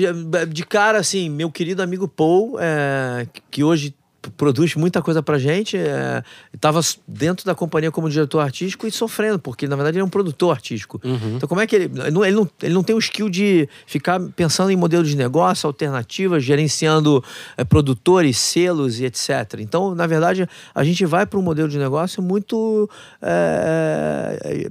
de- 0.46 0.64
cara, 0.64 0.98
assim, 0.98 1.28
meu 1.28 1.50
querido 1.50 1.82
amigo 1.82 2.08
Paul, 2.08 2.56
é, 2.58 3.26
que 3.50 3.62
hoje 3.62 3.94
produz 4.36 4.74
muita 4.74 5.00
coisa 5.00 5.22
pra 5.22 5.38
gente, 5.38 5.76
é, 5.76 6.22
estava 6.52 6.80
dentro 7.08 7.46
da 7.46 7.54
companhia 7.54 7.90
como 7.90 8.10
diretor 8.10 8.40
artístico 8.40 8.86
e 8.86 8.90
sofrendo, 8.90 9.38
porque 9.38 9.66
na 9.66 9.76
verdade 9.76 9.96
ele 9.96 10.02
é 10.02 10.04
um 10.04 10.10
produtor 10.10 10.52
artístico. 10.52 11.00
Então 11.36 11.48
como 11.48 11.60
é 11.60 11.66
que 11.66 11.74
ele... 11.76 11.84
Ele 11.84 12.10
não, 12.10 12.24
ele, 12.24 12.36
não, 12.36 12.50
ele 12.62 12.74
não 12.74 12.82
tem 12.82 12.94
o 12.94 12.98
skill 12.98 13.28
de 13.30 13.68
ficar 13.86 14.20
pensando 14.36 14.70
em 14.70 14.76
modelos 14.76 15.08
de 15.08 15.16
negócio, 15.16 15.66
alternativas, 15.66 16.44
gerenciando 16.44 17.24
é, 17.56 17.64
produtores, 17.64 18.36
selos 18.38 19.00
e 19.00 19.04
etc. 19.06 19.58
Então, 19.60 19.94
na 19.94 20.06
verdade, 20.06 20.46
a 20.74 20.84
gente 20.84 21.04
vai 21.06 21.24
para 21.26 21.38
um 21.38 21.42
modelo 21.42 21.68
de 21.68 21.78
negócio 21.78 22.22
muito... 22.22 22.88
é, 23.22 24.70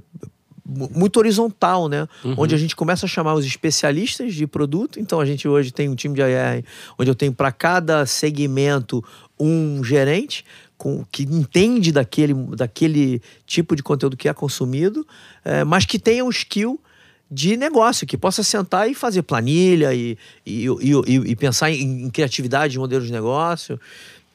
muito 0.70 1.16
horizontal, 1.18 1.88
né? 1.88 2.06
Onde 2.36 2.54
a 2.54 2.58
gente 2.58 2.76
começa 2.76 3.06
a 3.06 3.08
chamar 3.08 3.34
os 3.34 3.44
especialistas 3.44 4.34
de 4.34 4.46
produto. 4.46 5.00
Então 5.00 5.20
a 5.20 5.26
gente 5.26 5.48
hoje 5.48 5.72
tem 5.72 5.88
um 5.88 5.94
time 5.94 6.14
de 6.14 6.22
AR, 6.22 6.62
onde 6.98 7.10
eu 7.10 7.14
tenho 7.14 7.32
para 7.32 7.50
cada 7.50 8.06
segmento 8.06 9.04
um 9.38 9.82
gerente 9.82 10.44
com, 10.78 11.04
que 11.10 11.24
entende 11.24 11.92
daquele, 11.92 12.32
daquele 12.32 13.20
tipo 13.46 13.74
de 13.76 13.82
conteúdo 13.82 14.16
que 14.16 14.28
é 14.28 14.32
consumido, 14.32 15.06
eh, 15.44 15.64
mas 15.64 15.84
que 15.84 15.98
tenha 15.98 16.24
um 16.24 16.30
skill 16.30 16.80
de 17.30 17.56
negócio, 17.56 18.06
que 18.06 18.16
possa 18.16 18.42
sentar 18.42 18.90
e 18.90 18.94
fazer 18.94 19.22
planilha 19.22 19.94
e, 19.94 20.18
e, 20.44 20.66
e, 20.66 21.16
e- 21.30 21.36
pensar 21.36 21.70
em, 21.70 22.04
em 22.04 22.10
criatividade 22.10 22.72
de 22.72 22.78
modelos 22.78 23.06
de 23.06 23.12
negócio. 23.12 23.78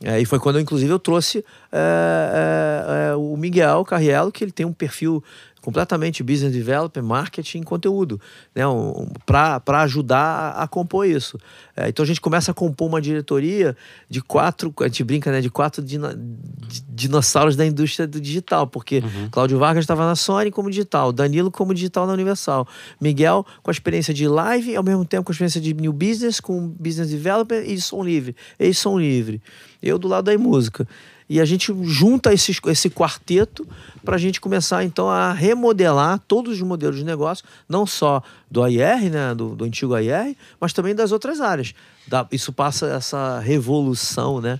É, 0.03 0.19
e 0.19 0.25
foi 0.25 0.39
quando, 0.39 0.59
inclusive, 0.59 0.91
eu 0.91 0.99
trouxe 0.99 1.43
é, 1.71 1.77
é, 1.77 3.11
é, 3.11 3.15
o 3.15 3.35
Miguel 3.35 3.83
Carriello, 3.83 4.31
que 4.31 4.43
ele 4.43 4.51
tem 4.51 4.65
um 4.65 4.73
perfil 4.73 5.23
completamente 5.65 6.21
business 6.21 6.53
development, 6.53 7.01
marketing, 7.03 7.63
conteúdo, 7.63 8.21
né, 8.53 8.67
um, 8.67 9.07
para 9.25 9.81
ajudar 9.81 10.53
a, 10.55 10.63
a 10.63 10.67
compor 10.67 11.07
isso. 11.07 11.39
É, 11.75 11.89
então 11.89 12.03
a 12.03 12.05
gente 12.05 12.21
começa 12.21 12.51
a 12.51 12.53
compor 12.53 12.87
uma 12.87 13.01
diretoria 13.01 13.75
de 14.07 14.21
quatro, 14.21 14.71
a 14.79 14.83
gente 14.83 15.03
brinca, 15.03 15.31
né, 15.31 15.41
de 15.41 15.49
quatro 15.49 15.83
dino- 15.83 16.13
di- 16.15 16.83
dinossauros 16.87 17.55
da 17.55 17.65
indústria 17.65 18.05
do 18.07 18.21
digital, 18.21 18.67
porque 18.67 19.01
Cláudio 19.31 19.57
Vargas 19.57 19.81
estava 19.83 20.05
na 20.05 20.15
Sony 20.15 20.51
como 20.51 20.69
digital, 20.69 21.11
Danilo 21.11 21.49
como 21.49 21.73
digital 21.73 22.05
na 22.05 22.13
Universal, 22.13 22.67
Miguel 23.01 23.43
com 23.63 23.71
a 23.71 23.73
experiência 23.73 24.13
de 24.13 24.27
live 24.27 24.69
e 24.71 24.75
ao 24.75 24.83
mesmo 24.83 25.03
tempo 25.03 25.23
com 25.25 25.31
a 25.31 25.33
experiência 25.33 25.59
de 25.59 25.73
new 25.73 25.91
business, 25.91 26.39
com 26.39 26.67
business 26.79 27.09
development 27.09 27.63
e 27.65 27.81
som 27.81 28.03
livre, 28.03 28.35
e 28.59 28.71
som 28.71 28.99
livre. 28.99 29.41
Eu 29.81 29.97
do 29.97 30.07
lado 30.07 30.25
da 30.25 30.37
música. 30.37 30.87
E 31.27 31.41
a 31.41 31.45
gente 31.45 31.73
junta 31.83 32.31
esses, 32.33 32.59
esse 32.67 32.89
quarteto 32.89 33.67
para 34.03 34.15
a 34.15 34.19
gente 34.19 34.39
começar 34.39 34.83
então 34.83 35.09
a 35.09 35.33
remodelar 35.33 36.19
todos 36.27 36.53
os 36.57 36.61
modelos 36.61 36.97
de 36.97 37.03
negócio, 37.03 37.43
não 37.67 37.85
só 37.85 38.21
do 38.49 38.61
AIR, 38.61 39.09
né, 39.09 39.33
do, 39.33 39.55
do 39.55 39.65
antigo 39.65 39.95
AIR, 39.95 40.35
mas 40.61 40.71
também 40.71 40.93
das 40.93 41.11
outras 41.11 41.41
áreas. 41.41 41.73
Da- 42.07 42.27
isso 42.31 42.53
passa 42.53 42.85
essa 42.87 43.39
revolução 43.39 44.39
né, 44.39 44.59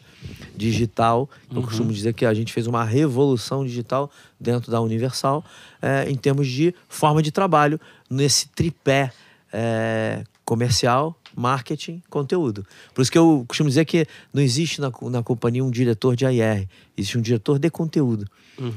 digital. 0.56 1.30
Eu 1.54 1.62
costumo 1.62 1.93
dizer 1.93 2.13
que 2.13 2.25
a 2.25 2.34
gente 2.34 2.51
fez 2.51 2.65
uma 2.65 2.84
revolução 2.84 3.63
digital 3.63 4.10
dentro 4.39 4.71
da 4.71 4.82
Universal 4.82 5.45
eh, 5.82 6.10
em 6.10 6.15
termos 6.15 6.47
de 6.47 6.73
forma 6.89 7.21
de 7.21 7.32
trabalho 7.32 7.80
nesse 8.10 8.47
tripé 8.49 9.12
eh, 9.54 10.23
comercial, 10.43 11.15
marketing, 11.35 12.01
conteúdo. 12.09 12.65
Por 12.93 13.01
isso 13.01 13.11
que 13.11 13.17
eu 13.17 13.43
costumo 13.47 13.69
dizer 13.69 13.85
que 13.85 14.05
não 14.33 14.41
existe 14.41 14.79
na, 14.81 14.91
na 15.09 15.21
companhia 15.23 15.63
um 15.63 15.69
diretor 15.71 16.15
de 16.15 16.25
AR, 16.25 16.63
existe 16.97 17.17
um 17.17 17.21
diretor 17.21 17.59
de 17.59 17.69
conteúdo. 17.69 18.25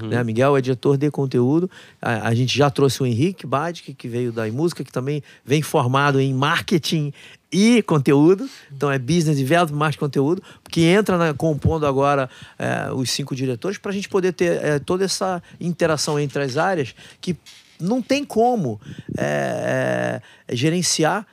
Né? 0.09 0.25
Miguel 0.25 0.57
é 0.57 0.61
diretor 0.61 0.97
de 0.97 1.09
conteúdo. 1.09 1.71
A, 2.03 2.29
a 2.29 2.35
gente 2.35 2.57
já 2.59 2.69
trouxe 2.69 3.01
o 3.01 3.07
Henrique 3.07 3.47
Badic, 3.47 3.95
que 3.95 4.09
veio 4.09 4.33
da 4.33 4.45
música, 4.51 4.83
que 4.83 4.91
também 4.91 5.23
vem 5.45 5.63
formado 5.63 6.21
em 6.21 6.35
marketing 6.35 7.13
e 7.53 7.81
conteúdo. 7.83 8.49
Então 8.77 8.91
é 8.91 8.99
business 8.99 9.37
development, 9.39 9.77
marketing 9.79 9.99
e 9.99 10.01
conteúdo, 10.01 10.43
que 10.69 10.81
entra 10.83 11.17
na- 11.17 11.33
compondo 11.33 11.87
agora 11.87 12.29
eh, 12.59 12.91
os 12.93 13.09
cinco 13.13 13.37
diretores 13.37 13.79
para 13.79 13.93
a 13.93 13.95
gente 13.95 14.09
poder 14.09 14.33
ter 14.33 14.61
eh, 14.65 14.79
toda 14.81 15.05
essa 15.05 15.41
interação 15.61 16.19
entre 16.19 16.43
as 16.43 16.57
áreas 16.57 16.93
que 17.21 17.37
não 17.81 18.03
tem 18.03 18.25
como 18.25 18.81
eh, 19.17 20.21
eh, 20.49 20.57
gerenciar 20.57 21.25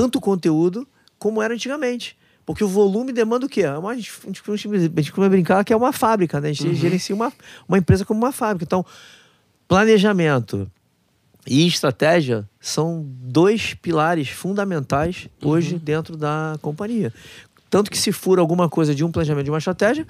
tanto 0.00 0.20
conteúdo 0.20 0.86
como 1.18 1.42
era 1.42 1.52
antigamente. 1.54 2.16
Porque 2.46 2.62
o 2.62 2.68
volume 2.68 3.12
demanda 3.12 3.44
o 3.46 3.48
quê? 3.48 3.62
É 3.62 3.76
uma- 3.76 3.90
a 3.90 3.94
gente, 3.96 4.12
costuma- 4.44 5.28
brincar 5.28 5.64
que 5.64 5.72
é 5.72 5.76
uma 5.76 5.92
fábrica, 5.92 6.40
né? 6.40 6.50
A 6.50 6.52
gente 6.52 6.74
gerencia 6.76 7.14
uma, 7.14 7.32
uma 7.68 7.76
empresa 7.78 8.04
como 8.04 8.18
uma 8.20 8.32
fábrica. 8.32 8.64
Então, 8.64 8.86
planejamento 9.66 10.70
e 11.46 11.66
estratégia 11.66 12.48
são 12.60 13.04
dois 13.06 13.74
pilares 13.74 14.28
fundamentais 14.28 15.28
hoje 15.42 15.78
dentro 15.78 16.16
da 16.16 16.56
companhia. 16.62 17.12
Tanto 17.68 17.90
que 17.90 17.98
se 17.98 18.12
fura 18.12 18.40
alguma 18.40 18.68
coisa 18.68 18.94
de 18.94 19.04
um 19.04 19.10
planejamento 19.10 19.44
de 19.44 19.50
uma 19.50 19.58
estratégia, 19.58 20.06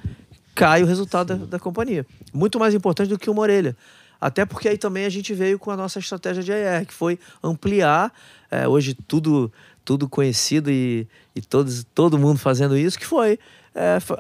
cai 0.55 0.83
o 0.83 0.87
resultado 0.87 1.35
da, 1.37 1.46
da 1.46 1.59
companhia. 1.59 2.07
Muito 2.33 2.59
mais 2.59 2.74
importante 2.74 3.09
do 3.09 3.18
que 3.18 3.31
uma 3.31 3.40
orelha. 3.42 3.77
Até 4.20 4.44
porque 4.44 4.68
aí 4.68 4.77
também 4.77 5.05
a 5.07 5.09
gente 5.09 5.33
veio 5.33 5.59
com 5.59 5.70
a 5.70 5.77
nossa 5.77 5.98
estratégia 5.98 6.42
de 6.42 6.53
AR, 6.53 6.85
que 6.85 6.92
foi 6.94 7.18
ampliar, 7.42 8.12
eh, 8.51 8.66
hoje 8.66 8.92
tudo 8.94 9.51
tudo 9.88 10.07
conhecido 10.07 10.70
e, 10.70 11.09
e 11.35 11.40
todos, 11.40 11.83
todo 11.94 12.18
mundo 12.18 12.38
fazendo 12.38 12.77
isso, 12.77 12.98
que 12.98 13.07
foi 13.07 13.38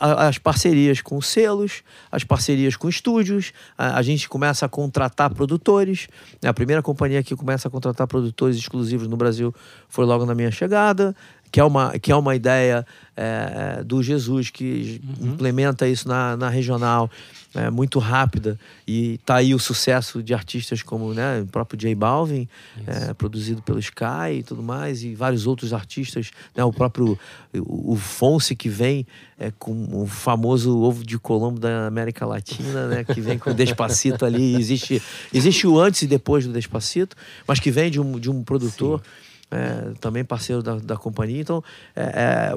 a- 0.00 0.28
as 0.28 0.38
parcerias 0.38 1.02
com 1.02 1.20
selos, 1.20 1.82
as 2.10 2.24
parcerias 2.24 2.74
com 2.74 2.88
estúdios, 2.88 3.52
a, 3.76 3.98
a 3.98 4.02
gente 4.02 4.30
começa 4.30 4.64
a 4.64 4.68
contratar 4.68 5.28
produtores. 5.34 6.08
né? 6.40 6.48
A 6.48 6.54
primeira 6.54 6.80
companhia 6.80 7.22
que 7.22 7.36
começa 7.36 7.68
a 7.68 7.70
contratar 7.70 8.06
produtores 8.06 8.56
exclusivos 8.56 9.06
no 9.08 9.16
Brasil 9.18 9.54
foi 9.90 10.06
logo 10.06 10.24
na 10.24 10.34
minha 10.34 10.50
chegada, 10.50 11.14
que 11.52 11.60
é 11.60 11.64
uma, 11.64 11.98
que 11.98 12.10
é 12.10 12.16
uma 12.16 12.34
ideia 12.34 12.86
eh, 13.14 13.82
do 13.84 14.02
Jesus 14.02 14.48
que 14.48 15.02
implementa 15.20 15.86
isso 15.86 16.08
na, 16.08 16.34
na 16.34 16.48
regional 16.48 17.10
é, 17.54 17.70
muito 17.70 17.98
rápida. 17.98 18.58
E 18.86 19.18
tá 19.24 19.36
aí 19.36 19.54
o 19.54 19.58
sucesso 19.58 20.22
de 20.22 20.34
artistas 20.34 20.82
como 20.82 21.14
né, 21.14 21.40
o 21.40 21.46
próprio 21.46 21.78
J 21.78 21.94
Balvin, 21.94 22.48
é, 22.86 23.14
produzido 23.14 23.62
pelo 23.62 23.78
Sky 23.78 24.38
e 24.38 24.42
tudo 24.42 24.62
mais, 24.62 25.02
e 25.02 25.14
vários 25.14 25.46
outros 25.46 25.72
artistas, 25.72 26.30
né, 26.54 26.64
o 26.64 26.72
próprio 26.72 27.18
o, 27.54 27.92
o 27.92 27.96
Fonse 27.96 28.54
que 28.54 28.68
vem 28.68 29.06
é, 29.38 29.50
com 29.58 30.02
o 30.02 30.06
famoso 30.06 30.78
ovo 30.78 31.04
de 31.04 31.18
Colombo 31.18 31.58
da 31.58 31.86
América 31.86 32.26
Latina, 32.26 32.86
né, 32.88 33.04
que 33.04 33.20
vem 33.20 33.38
com 33.38 33.50
o 33.50 33.54
Despacito 33.54 34.24
ali, 34.24 34.54
existe, 34.58 35.02
existe 35.32 35.66
o 35.66 35.78
antes 35.78 36.02
e 36.02 36.06
depois 36.06 36.46
do 36.46 36.52
Despacito, 36.52 37.16
mas 37.46 37.60
que 37.60 37.70
vem 37.70 37.90
de 37.90 38.00
um, 38.00 38.18
de 38.18 38.30
um 38.30 38.42
produtor 38.42 39.02
é, 39.50 39.92
também 40.00 40.24
parceiro 40.24 40.62
da, 40.62 40.76
da 40.76 40.96
companhia. 40.96 41.40
Então, 41.40 41.64
é, 41.96 42.02
é, 42.02 42.52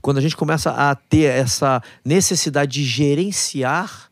quando 0.00 0.18
a 0.18 0.20
gente 0.20 0.36
começa 0.36 0.70
a 0.70 0.94
ter 0.94 1.24
essa 1.24 1.82
necessidade 2.04 2.72
de 2.72 2.84
gerenciar 2.84 4.10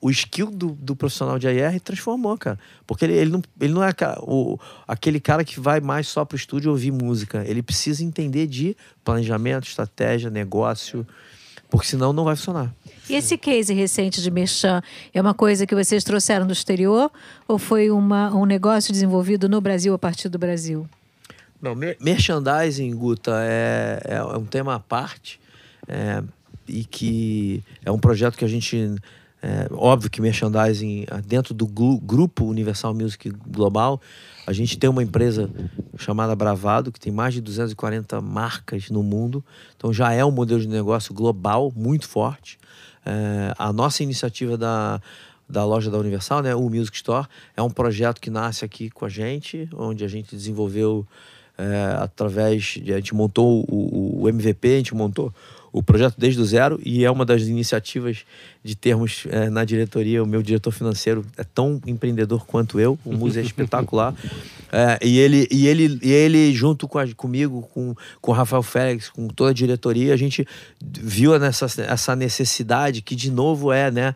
o 0.00 0.10
skill 0.10 0.50
do, 0.50 0.70
do 0.72 0.94
profissional 0.94 1.38
de 1.38 1.48
AR 1.48 1.80
transformou, 1.80 2.36
cara. 2.36 2.58
Porque 2.86 3.04
ele, 3.04 3.14
ele, 3.14 3.30
não, 3.30 3.42
ele 3.60 3.72
não 3.72 3.82
é 3.82 3.90
o, 4.18 4.58
aquele 4.86 5.18
cara 5.18 5.44
que 5.44 5.58
vai 5.58 5.80
mais 5.80 6.06
só 6.08 6.24
pro 6.24 6.36
estúdio 6.36 6.70
ouvir 6.70 6.90
música. 6.90 7.44
Ele 7.46 7.62
precisa 7.62 8.04
entender 8.04 8.46
de 8.46 8.76
planejamento, 9.04 9.66
estratégia, 9.66 10.30
negócio, 10.30 11.06
porque 11.68 11.86
senão 11.86 12.12
não 12.12 12.24
vai 12.24 12.36
funcionar. 12.36 12.74
E 13.08 13.14
esse 13.14 13.36
case 13.36 13.74
recente 13.74 14.22
de 14.22 14.30
Merchan 14.30 14.82
é 15.12 15.20
uma 15.20 15.34
coisa 15.34 15.66
que 15.66 15.74
vocês 15.74 16.04
trouxeram 16.04 16.46
do 16.46 16.52
exterior 16.52 17.10
ou 17.48 17.58
foi 17.58 17.90
uma, 17.90 18.32
um 18.34 18.44
negócio 18.44 18.92
desenvolvido 18.92 19.48
no 19.48 19.60
Brasil 19.60 19.92
a 19.92 19.98
partir 19.98 20.28
do 20.28 20.38
Brasil? 20.38 20.88
Não, 21.60 21.74
mer- 21.74 21.96
merchandising, 22.00 22.94
Guta, 22.94 23.32
é, 23.42 24.00
é, 24.04 24.14
é 24.14 24.36
um 24.36 24.46
tema 24.46 24.76
à 24.76 24.78
parte 24.80 25.40
é, 25.86 26.22
e 26.66 26.84
que 26.84 27.62
é 27.84 27.90
um 27.90 27.98
projeto 27.98 28.38
que 28.38 28.44
a 28.44 28.48
gente. 28.48 28.94
É, 29.42 29.68
óbvio 29.72 30.10
que 30.10 30.20
merchandising, 30.20 31.06
ah, 31.10 31.20
dentro 31.24 31.54
do 31.54 31.66
grupo 31.66 32.44
Universal 32.44 32.92
Music 32.92 33.30
Global, 33.30 34.00
a 34.46 34.52
gente 34.52 34.78
tem 34.78 34.90
uma 34.90 35.02
empresa 35.02 35.50
chamada 35.96 36.36
Bravado, 36.36 36.92
que 36.92 37.00
tem 37.00 37.12
mais 37.12 37.32
de 37.32 37.40
240 37.40 38.20
marcas 38.20 38.90
no 38.90 39.02
mundo. 39.02 39.42
Então 39.76 39.92
já 39.92 40.12
é 40.12 40.24
um 40.24 40.30
modelo 40.30 40.60
de 40.60 40.68
negócio 40.68 41.14
global 41.14 41.72
muito 41.74 42.06
forte. 42.06 42.58
É, 43.04 43.54
a 43.56 43.72
nossa 43.72 44.02
iniciativa 44.02 44.58
da, 44.58 45.00
da 45.48 45.64
loja 45.64 45.90
da 45.90 45.98
Universal, 45.98 46.42
né, 46.42 46.54
o 46.54 46.68
Music 46.68 46.96
Store, 46.96 47.26
é 47.56 47.62
um 47.62 47.70
projeto 47.70 48.20
que 48.20 48.28
nasce 48.28 48.64
aqui 48.64 48.90
com 48.90 49.06
a 49.06 49.08
gente, 49.08 49.68
onde 49.74 50.04
a 50.04 50.08
gente 50.08 50.36
desenvolveu 50.36 51.06
é, 51.56 51.96
através 51.98 52.78
de, 52.82 52.92
a 52.92 52.96
gente 52.96 53.14
montou 53.14 53.64
o, 53.68 54.22
o 54.22 54.28
MVP, 54.28 54.68
a 54.68 54.76
gente 54.78 54.94
montou 54.94 55.32
o 55.72 55.82
projeto 55.82 56.14
desde 56.18 56.40
o 56.40 56.44
zero 56.44 56.80
e 56.84 57.04
é 57.04 57.10
uma 57.10 57.24
das 57.24 57.42
iniciativas 57.42 58.24
de 58.62 58.74
termos 58.74 59.24
é, 59.30 59.48
na 59.48 59.64
diretoria. 59.64 60.22
O 60.22 60.26
meu 60.26 60.42
diretor 60.42 60.70
financeiro 60.72 61.24
é 61.36 61.44
tão 61.44 61.80
empreendedor 61.86 62.44
quanto 62.46 62.80
eu, 62.80 62.98
o 63.04 63.12
Musa 63.16 63.40
é 63.40 63.42
espetacular. 63.42 64.14
É, 64.72 64.98
e, 65.06 65.18
ele, 65.18 65.46
e, 65.50 65.66
ele, 65.66 65.98
e 66.02 66.10
ele, 66.10 66.52
junto 66.52 66.88
com 66.88 66.98
a- 66.98 67.06
comigo, 67.14 67.68
com, 67.72 67.94
com 68.20 68.30
o 68.32 68.34
Rafael 68.34 68.62
Félix, 68.62 69.08
com 69.08 69.28
toda 69.28 69.50
a 69.50 69.54
diretoria, 69.54 70.12
a 70.12 70.16
gente 70.16 70.46
viu 70.80 71.38
nessa, 71.38 71.66
essa 71.82 72.16
necessidade 72.16 73.00
que, 73.02 73.14
de 73.14 73.30
novo, 73.30 73.72
é, 73.72 73.90
né? 73.90 74.14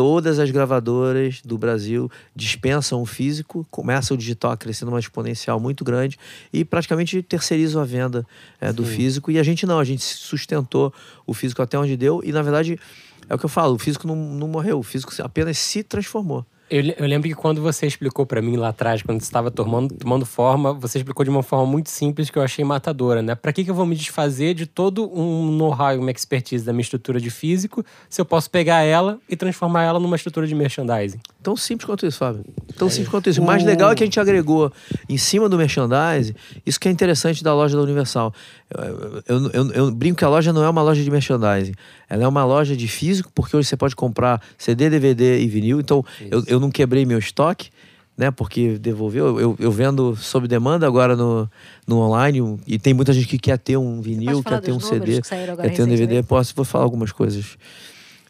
Todas 0.00 0.38
as 0.38 0.50
gravadoras 0.50 1.42
do 1.44 1.58
Brasil 1.58 2.10
dispensam 2.34 3.02
o 3.02 3.04
físico, 3.04 3.66
começa 3.70 4.14
o 4.14 4.16
digital 4.16 4.52
a 4.52 4.56
crescer 4.56 4.86
numa 4.86 4.98
exponencial 4.98 5.60
muito 5.60 5.84
grande 5.84 6.18
e 6.50 6.64
praticamente 6.64 7.22
terceirizam 7.22 7.82
a 7.82 7.84
venda 7.84 8.26
é, 8.58 8.72
do 8.72 8.82
físico. 8.82 9.30
E 9.30 9.38
a 9.38 9.42
gente 9.42 9.66
não, 9.66 9.78
a 9.78 9.84
gente 9.84 10.02
sustentou 10.02 10.90
o 11.26 11.34
físico 11.34 11.60
até 11.60 11.78
onde 11.78 11.98
deu. 11.98 12.22
E 12.24 12.32
na 12.32 12.40
verdade, 12.40 12.80
é 13.28 13.34
o 13.34 13.38
que 13.38 13.44
eu 13.44 13.48
falo: 13.50 13.74
o 13.74 13.78
físico 13.78 14.06
não, 14.06 14.16
não 14.16 14.48
morreu, 14.48 14.78
o 14.78 14.82
físico 14.82 15.12
apenas 15.22 15.58
se 15.58 15.82
transformou. 15.82 16.46
Eu, 16.70 16.82
eu 16.98 17.06
lembro 17.06 17.28
que 17.28 17.34
quando 17.34 17.60
você 17.60 17.86
explicou 17.86 18.24
pra 18.24 18.40
mim 18.40 18.56
lá 18.56 18.68
atrás, 18.68 19.02
quando 19.02 19.20
você 19.20 19.26
estava 19.26 19.50
tomando, 19.50 19.92
tomando 19.94 20.24
forma, 20.24 20.72
você 20.72 20.98
explicou 20.98 21.24
de 21.24 21.30
uma 21.30 21.42
forma 21.42 21.66
muito 21.66 21.90
simples 21.90 22.30
que 22.30 22.38
eu 22.38 22.42
achei 22.42 22.64
matadora, 22.64 23.20
né? 23.22 23.34
Pra 23.34 23.52
que, 23.52 23.64
que 23.64 23.70
eu 23.70 23.74
vou 23.74 23.84
me 23.84 23.96
desfazer 23.96 24.54
de 24.54 24.66
todo 24.66 25.10
um 25.12 25.50
know-how 25.50 25.94
e 25.94 25.98
uma 25.98 26.10
expertise 26.12 26.64
da 26.64 26.72
minha 26.72 26.82
estrutura 26.82 27.20
de 27.20 27.28
físico 27.28 27.84
se 28.08 28.20
eu 28.20 28.24
posso 28.24 28.48
pegar 28.50 28.82
ela 28.82 29.18
e 29.28 29.34
transformar 29.36 29.82
ela 29.82 29.98
numa 29.98 30.14
estrutura 30.14 30.46
de 30.46 30.54
merchandising? 30.54 31.18
Tão 31.42 31.56
simples 31.56 31.86
quanto 31.86 32.06
isso, 32.06 32.18
Fábio. 32.18 32.44
Tão 32.76 32.88
simples 32.88 33.08
quanto 33.08 33.28
isso. 33.28 33.40
O 33.42 33.44
mais 33.44 33.64
legal 33.64 33.90
é 33.90 33.94
que 33.96 34.04
a 34.04 34.06
gente 34.06 34.20
agregou 34.20 34.72
em 35.08 35.16
cima 35.18 35.48
do 35.48 35.56
merchandising, 35.58 36.34
isso 36.64 36.78
que 36.78 36.86
é 36.86 36.90
interessante 36.92 37.42
da 37.42 37.52
loja 37.52 37.76
da 37.76 37.82
Universal. 37.82 38.32
Eu, 38.72 39.22
eu, 39.26 39.50
eu- 39.52 39.70
eu 39.72 39.90
brinco 39.90 40.18
que 40.18 40.24
a 40.24 40.28
loja 40.28 40.52
não 40.52 40.62
é 40.62 40.68
uma 40.70 40.82
loja 40.82 41.02
de 41.02 41.10
merchandising. 41.10 41.72
Ela 42.08 42.24
é 42.24 42.28
uma 42.28 42.44
loja 42.44 42.76
de 42.76 42.86
físico, 42.88 43.30
porque 43.34 43.56
hoje 43.56 43.68
você 43.68 43.76
pode 43.76 43.96
comprar 43.96 44.40
CD, 44.58 44.88
DVD 44.90 45.40
e 45.40 45.46
vinil. 45.48 45.80
Então, 45.80 46.04
eu, 46.30 46.44
eu 46.60 46.62
não 46.62 46.70
quebrei 46.70 47.06
meu 47.06 47.18
estoque, 47.18 47.70
né? 48.16 48.30
Porque 48.30 48.78
devolveu. 48.78 49.40
Eu, 49.40 49.56
eu 49.58 49.72
vendo 49.72 50.14
sob 50.14 50.46
demanda 50.46 50.86
agora 50.86 51.16
no, 51.16 51.50
no 51.86 51.98
online. 51.98 52.60
E 52.66 52.78
tem 52.78 52.92
muita 52.92 53.12
gente 53.12 53.26
que 53.26 53.38
quer 53.38 53.58
ter 53.58 53.78
um 53.78 54.00
vinil, 54.00 54.42
quer 54.42 54.60
ter 54.60 54.72
um 54.72 54.80
CD, 54.80 55.22
quer 55.22 55.72
ter 55.72 55.82
um 55.82 55.88
DVD. 55.88 56.22
Posso, 56.22 56.54
vou 56.54 56.64
falar 56.64 56.84
algumas 56.84 57.12
coisas. 57.12 57.56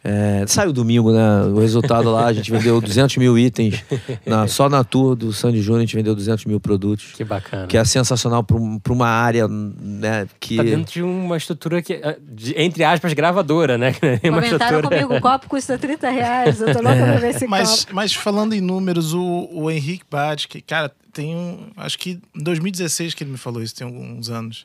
É, 0.02 0.44
saiu 0.46 0.72
domingo, 0.72 1.12
né? 1.12 1.42
O 1.54 1.58
resultado 1.60 2.10
lá, 2.10 2.24
a 2.26 2.32
gente 2.32 2.50
vendeu 2.50 2.80
200 2.80 3.18
mil 3.18 3.38
itens. 3.38 3.84
Na- 4.24 4.46
só 4.46 4.66
na 4.68 4.82
tour 4.82 5.14
do 5.14 5.30
Sandy 5.30 5.60
Júnior 5.60 5.80
a 5.80 5.84
gente 5.84 5.94
vendeu 5.94 6.14
200 6.14 6.46
mil 6.46 6.58
produtos. 6.58 7.12
Que 7.14 7.22
bacana. 7.22 7.66
Que 7.66 7.76
é 7.76 7.84
sensacional 7.84 8.42
para 8.42 8.92
uma 8.92 9.06
área, 9.08 9.46
né? 9.46 10.26
Que... 10.40 10.56
Tá 10.56 10.62
dentro 10.62 10.92
de 10.94 11.02
uma 11.02 11.36
estrutura 11.36 11.82
que, 11.82 11.92
é, 11.92 12.16
de- 12.22 12.54
entre 12.58 12.82
aspas, 12.82 13.12
gravadora, 13.12 13.76
né? 13.76 13.90
Uma 14.24 14.40
Comentaram 14.40 14.78
estrutura- 14.78 14.88
comigo, 14.88 15.14
o 15.16 15.20
copo 15.20 15.48
custa 15.48 15.76
30 15.76 16.08
reais. 16.08 16.60
Eu 16.62 16.72
tô 16.72 16.80
louca 16.80 16.96
pra 17.04 17.16
ver 17.18 17.30
esse 17.34 17.46
Mas, 17.46 17.80
copo. 17.84 17.94
mas 17.94 18.14
falando 18.14 18.54
em 18.54 18.60
números, 18.62 19.12
o, 19.12 19.48
o 19.52 19.70
Henrique 19.70 20.04
Bad, 20.10 20.48
que, 20.48 20.62
cara, 20.62 20.90
tem 21.12 21.36
um. 21.36 21.68
Acho 21.76 21.98
que 21.98 22.18
em 22.34 22.42
2016 22.42 23.12
que 23.12 23.22
ele 23.24 23.32
me 23.32 23.36
falou 23.38 23.62
isso, 23.62 23.74
tem 23.74 23.86
alguns 23.86 24.30
anos. 24.30 24.64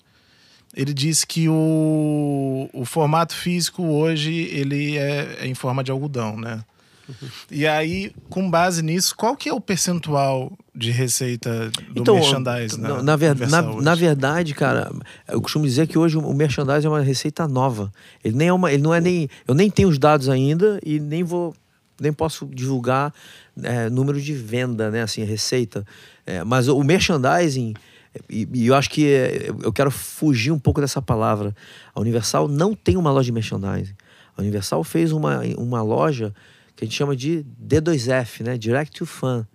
Ele 0.76 0.93
disse 0.93 1.26
que 1.26 1.47
o, 1.47 2.69
o 2.73 2.84
formato 2.86 3.34
físico 3.34 3.82
hoje 3.84 4.34
ele 4.51 4.97
é, 4.97 5.38
é 5.41 5.47
em 5.47 5.53
forma 5.53 5.84
de 5.84 5.91
algodão, 5.91 6.38
né? 6.38 6.63
E 7.51 7.67
aí, 7.67 8.11
com 8.32 8.49
base 8.49 8.82
nisso, 8.82 9.15
qual 9.15 9.36
que 9.36 9.47
é 9.47 9.53
o 9.53 9.61
percentual 9.61 10.51
de 10.73 10.89
receita 10.89 11.69
do 11.91 12.03
merchandising? 12.15 12.82
na, 12.82 13.03
na, 13.03 13.15
ver- 13.15 13.36
na, 13.47 13.61
na 13.61 13.95
verdade, 13.95 14.55
cara, 14.55 14.91
eu 15.28 15.39
costumo 15.39 15.65
dizer 15.65 15.86
que 15.88 15.99
hoje 15.99 16.17
o 16.17 16.34
merchandising 16.34 16.88
é 16.88 16.89
uma 16.89 17.01
receita 17.01 17.47
nova. 17.47 17.93
Ele 18.23 18.36
nem 18.36 18.47
é 18.47 18.53
uma, 18.53 18.71
ele 18.73 18.82
não 18.82 18.91
é 18.93 18.99
nem, 18.99 19.30
eu 19.47 19.53
nem 19.53 19.69
tenho 19.69 19.88
os 19.88 19.99
dados 19.99 20.30
ainda 20.30 20.80
e 20.84 20.99
nem 20.99 21.23
vou, 21.23 21.53
nem 22.01 22.11
posso 22.11 22.47
divulgar 22.47 23.13
é, 23.61 23.88
número 23.88 24.19
de 24.19 24.34
venda, 24.34 24.89
né, 24.89 25.03
assim, 25.03 25.23
receita. 25.23 25.86
É, 26.26 26.43
mas 26.43 26.67
o 26.67 26.84
merchandising 26.84 27.76
e, 28.30 28.47
e 28.53 28.68
eu 28.68 28.76
acho 28.76 28.89
que 28.89 29.07
é, 29.07 29.49
eu 29.63 29.72
quero 29.74 29.91
fugir 29.91 30.51
um 30.51 30.59
pouco 30.59 30.82
dessa 30.82 31.01
palavra. 31.01 31.55
A 31.93 31.99
Universal 31.99 32.47
não 32.47 32.74
tem 32.74 32.97
uma 32.97 33.11
loja 33.11 33.26
de 33.26 33.32
merchandising. 33.32 33.95
A 34.38 34.41
Universal 34.41 34.84
fez 34.84 35.11
uma, 35.11 35.41
uma 35.57 35.82
loja 35.82 36.34
que 36.76 36.84
a 36.84 36.88
gente 36.88 36.95
chama 36.95 37.16
de 37.16 37.45
D2F, 37.61 38.43
né? 38.43 38.57
Direct 38.57 38.97
to 38.97 39.05
Fan 39.05 39.47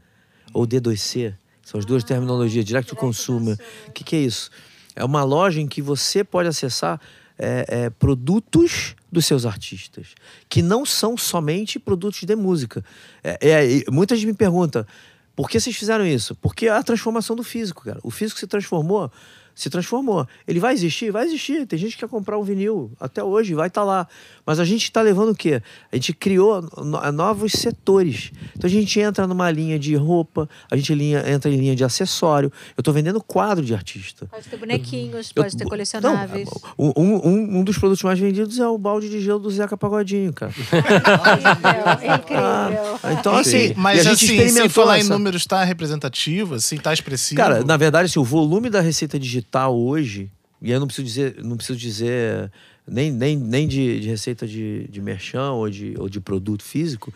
ou 0.53 0.67
D2C. 0.67 1.35
São 1.63 1.79
as 1.79 1.85
duas 1.85 2.03
terminologias, 2.03 2.65
Direct 2.65 2.89
to 2.89 2.97
Consumer. 2.97 3.57
O 3.89 3.93
que, 3.93 4.03
que 4.03 4.17
é 4.17 4.21
isso? 4.21 4.51
É 4.97 5.05
uma 5.05 5.23
loja 5.23 5.61
em 5.61 5.69
que 5.69 5.81
você 5.81 6.25
pode 6.25 6.49
acessar 6.49 7.01
é, 7.39 7.65
é, 7.69 7.91
produtos 7.91 8.95
dos 9.11 9.27
seus 9.27 9.47
artistas, 9.47 10.09
que 10.49 10.63
não 10.63 10.85
são 10.85 11.17
somente 11.17 11.79
produtos 11.79 12.23
de 12.25 12.37
música. 12.37 12.85
É, 13.25 13.39
é, 13.41 13.91
muita 13.91 14.15
gente 14.15 14.27
me 14.27 14.35
pergunta, 14.35 14.87
por 15.35 15.49
que 15.49 15.59
vocês 15.59 15.77
fizeram 15.77 16.07
isso? 16.07 16.35
Porque 16.37 16.69
a 16.69 16.83
transformação 16.83 17.35
do 17.35 17.43
físico, 17.43 17.85
cara. 17.85 17.99
O 18.03 18.11
físico 18.11 18.39
se 18.39 18.47
transformou, 18.47 19.11
se 19.55 19.71
transformou. 19.71 20.27
Ele 20.47 20.61
vai 20.61 20.75
existir? 20.75 21.11
Vai 21.11 21.25
existir. 21.25 21.67
Tem 21.67 21.79
gente 21.79 21.95
que 21.95 22.01
quer 22.01 22.09
comprar 22.09 22.39
um 22.39 22.43
vinil 22.43 22.93
até 22.99 23.23
hoje, 23.23 23.55
vai 23.55 23.69
estar 23.69 23.85
lá. 23.85 24.07
Mas 24.51 24.59
a 24.59 24.65
gente 24.65 24.83
está 24.83 25.01
levando 25.01 25.29
o 25.31 25.35
quê? 25.35 25.63
A 25.93 25.95
gente 25.95 26.13
criou 26.13 26.61
no- 26.83 27.13
novos 27.13 27.53
setores. 27.53 28.33
Então 28.57 28.67
a 28.67 28.71
gente 28.71 28.99
entra 28.99 29.25
numa 29.25 29.49
linha 29.49 29.79
de 29.79 29.95
roupa, 29.95 30.49
a 30.69 30.75
gente 30.77 30.93
linha- 30.93 31.23
entra 31.31 31.49
em 31.49 31.57
linha 31.57 31.77
de 31.77 31.85
acessório. 31.85 32.51
Eu 32.77 32.81
estou 32.81 32.93
vendendo 32.93 33.23
quadro 33.23 33.65
de 33.65 33.73
artista. 33.73 34.27
Pode 34.27 34.49
ter 34.49 34.57
bonequinhos, 34.57 35.31
Eu- 35.37 35.45
pode 35.45 35.57
ter 35.57 35.65
colecionáveis. 35.67 36.49
Não, 36.77 36.93
um, 36.97 37.29
um- 37.29 37.59
um 37.61 37.63
dos 37.65 37.79
produtos 37.79 38.03
mais 38.03 38.19
vendidos 38.19 38.59
é 38.59 38.67
o 38.67 38.77
balde 38.77 39.09
de 39.09 39.21
gelo 39.21 39.39
do 39.39 39.49
Zeca 39.53 39.77
Pagodinho, 39.77 40.33
cara. 40.33 40.51
Incrível, 41.41 42.17
incrível. 42.17 42.99
Ah, 43.03 43.13
então, 43.13 43.37
assim, 43.37 43.69
Sim, 43.69 43.75
mas 43.77 44.01
a 44.01 44.15
gente 44.15 44.25
assim, 44.25 44.49
sem 44.49 44.69
falar 44.69 44.99
em 44.99 45.03
essa- 45.03 45.13
números, 45.13 45.47
tá 45.47 45.63
representativo, 45.63 46.55
assim, 46.57 46.77
tá 46.77 46.93
expressivo? 46.93 47.41
Cara, 47.41 47.63
na 47.65 47.77
verdade, 47.77 48.07
assim, 48.07 48.19
o 48.19 48.25
volume 48.25 48.69
da 48.69 48.81
receita 48.81 49.17
digital 49.19 49.79
hoje, 49.79 50.31
e 50.61 50.71
eu 50.71 50.81
não 50.81 50.87
preciso 50.87 51.07
dizer, 51.07 51.37
não 51.43 51.57
preciso 51.57 51.79
dizer 51.79 52.51
nem, 52.87 53.11
nem, 53.11 53.37
nem 53.37 53.69
de, 53.69 54.01
de 54.01 54.09
receita 54.09 54.47
de, 54.47 54.87
de 54.89 55.01
merchan 55.01 55.53
ou 55.53 55.69
de, 55.69 55.95
ou 55.99 56.09
de 56.09 56.21
produto 56.21 56.63
físico, 56.63 57.13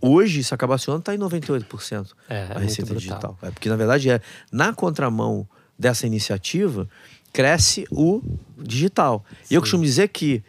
hoje, 0.00 0.42
se 0.44 0.54
acabasse 0.54 0.88
o 0.88 0.92
ano, 0.92 1.00
está 1.00 1.14
em 1.14 1.18
98% 1.18 2.08
É, 2.28 2.34
é 2.34 2.42
a 2.42 2.46
muito 2.46 2.60
receita 2.60 2.94
digital. 2.94 3.38
É, 3.42 3.50
porque, 3.50 3.68
na 3.68 3.76
verdade, 3.76 4.10
é 4.10 4.20
na 4.52 4.72
contramão 4.72 5.48
dessa 5.78 6.06
iniciativa, 6.06 6.88
cresce 7.32 7.86
o 7.90 8.22
digital. 8.56 9.24
E 9.50 9.54
eu 9.54 9.60
costumo 9.60 9.84
dizer 9.84 10.08
que 10.08 10.42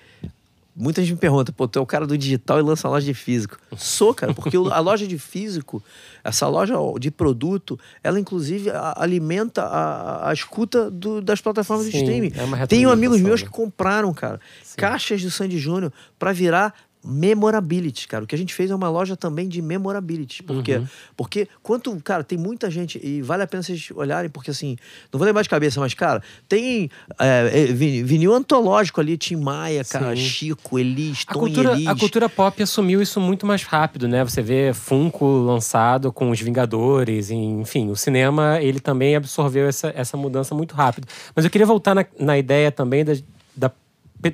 Muita 0.79 1.01
gente 1.01 1.13
me 1.13 1.17
pergunta, 1.19 1.51
pô, 1.51 1.67
tu 1.67 1.79
é 1.79 1.81
o 1.81 1.85
cara 1.87 2.05
do 2.05 2.15
digital 2.15 2.59
e 2.59 2.61
lança 2.61 2.87
a 2.87 2.91
loja 2.91 3.05
de 3.05 3.13
físico. 3.15 3.57
Sou, 3.75 4.13
cara, 4.13 4.31
porque 4.33 4.55
a 4.55 4.79
loja 4.79 5.07
de 5.07 5.17
físico, 5.17 5.83
essa 6.23 6.47
loja 6.47 6.75
de 6.99 7.09
produto, 7.09 7.79
ela 8.03 8.19
inclusive 8.19 8.69
alimenta 8.95 9.63
a, 9.63 10.29
a 10.29 10.33
escuta 10.33 10.91
do- 10.91 11.19
das 11.19 11.41
plataformas 11.41 11.85
de 11.87 11.91
Sim, 11.93 11.97
streaming. 11.97 12.31
é 12.61 12.67
Tenho 12.67 12.91
amigos 12.91 13.19
meus 13.19 13.41
né? 13.41 13.47
que 13.47 13.51
compraram, 13.51 14.13
cara, 14.13 14.39
caixas 14.75 15.23
do 15.23 15.31
Sandy 15.31 15.57
Júnior 15.57 15.91
para 16.19 16.31
virar 16.31 16.73
memorability, 17.03 18.07
cara. 18.07 18.23
O 18.23 18.27
que 18.27 18.35
a 18.35 18.37
gente 18.37 18.53
fez 18.53 18.69
é 18.71 18.75
uma 18.75 18.89
loja 18.89 19.15
também 19.15 19.47
de 19.47 19.61
memorability. 19.61 20.43
Por 20.43 20.61
quê? 20.63 20.77
Uhum. 20.77 20.87
Porque 21.15 21.47
quanto, 21.63 21.95
cara, 22.03 22.23
tem 22.23 22.37
muita 22.37 22.69
gente, 22.69 22.99
e 23.03 23.21
vale 23.21 23.43
a 23.43 23.47
pena 23.47 23.63
vocês 23.63 23.89
olharem, 23.95 24.29
porque 24.29 24.51
assim, 24.51 24.77
não 25.11 25.17
vou 25.17 25.25
lembrar 25.25 25.41
de 25.41 25.49
cabeça, 25.49 25.79
mas, 25.79 25.93
cara, 25.93 26.21
tem 26.47 26.89
é, 27.19 27.49
é, 27.53 27.65
vi- 27.65 28.03
vinil 28.03 28.33
antológico 28.33 28.99
ali, 29.01 29.17
Tim 29.17 29.37
Maia, 29.37 29.83
cara, 29.83 30.15
Sim. 30.15 30.21
Chico, 30.21 30.77
Elis, 30.79 31.23
A 31.27 31.33
Tony 31.33 31.45
cultura, 31.53 31.73
Elis. 31.73 31.87
a 31.87 31.95
cultura 31.95 32.29
pop 32.29 32.61
assumiu 32.63 33.01
isso 33.01 33.19
muito 33.19 33.45
mais 33.45 33.63
rápido, 33.63 34.07
né? 34.07 34.23
Você 34.23 34.41
vê 34.41 34.73
Funko 34.73 35.25
lançado 35.25 36.11
com 36.11 36.29
os 36.29 36.39
Vingadores, 36.39 37.29
enfim, 37.31 37.89
o 37.89 37.95
cinema 37.95 38.59
ele 38.61 38.79
também 38.79 39.15
absorveu 39.15 39.67
essa, 39.67 39.91
essa 39.95 40.15
mudança 40.17 40.53
muito 40.55 40.75
rápido. 40.75 41.07
Mas 41.35 41.45
eu 41.45 41.51
queria 41.51 41.67
voltar 41.67 41.93
na, 41.95 42.05
na 42.19 42.37
ideia 42.37 42.71
também 42.71 43.03
da, 43.05 43.13
da- 43.55 43.71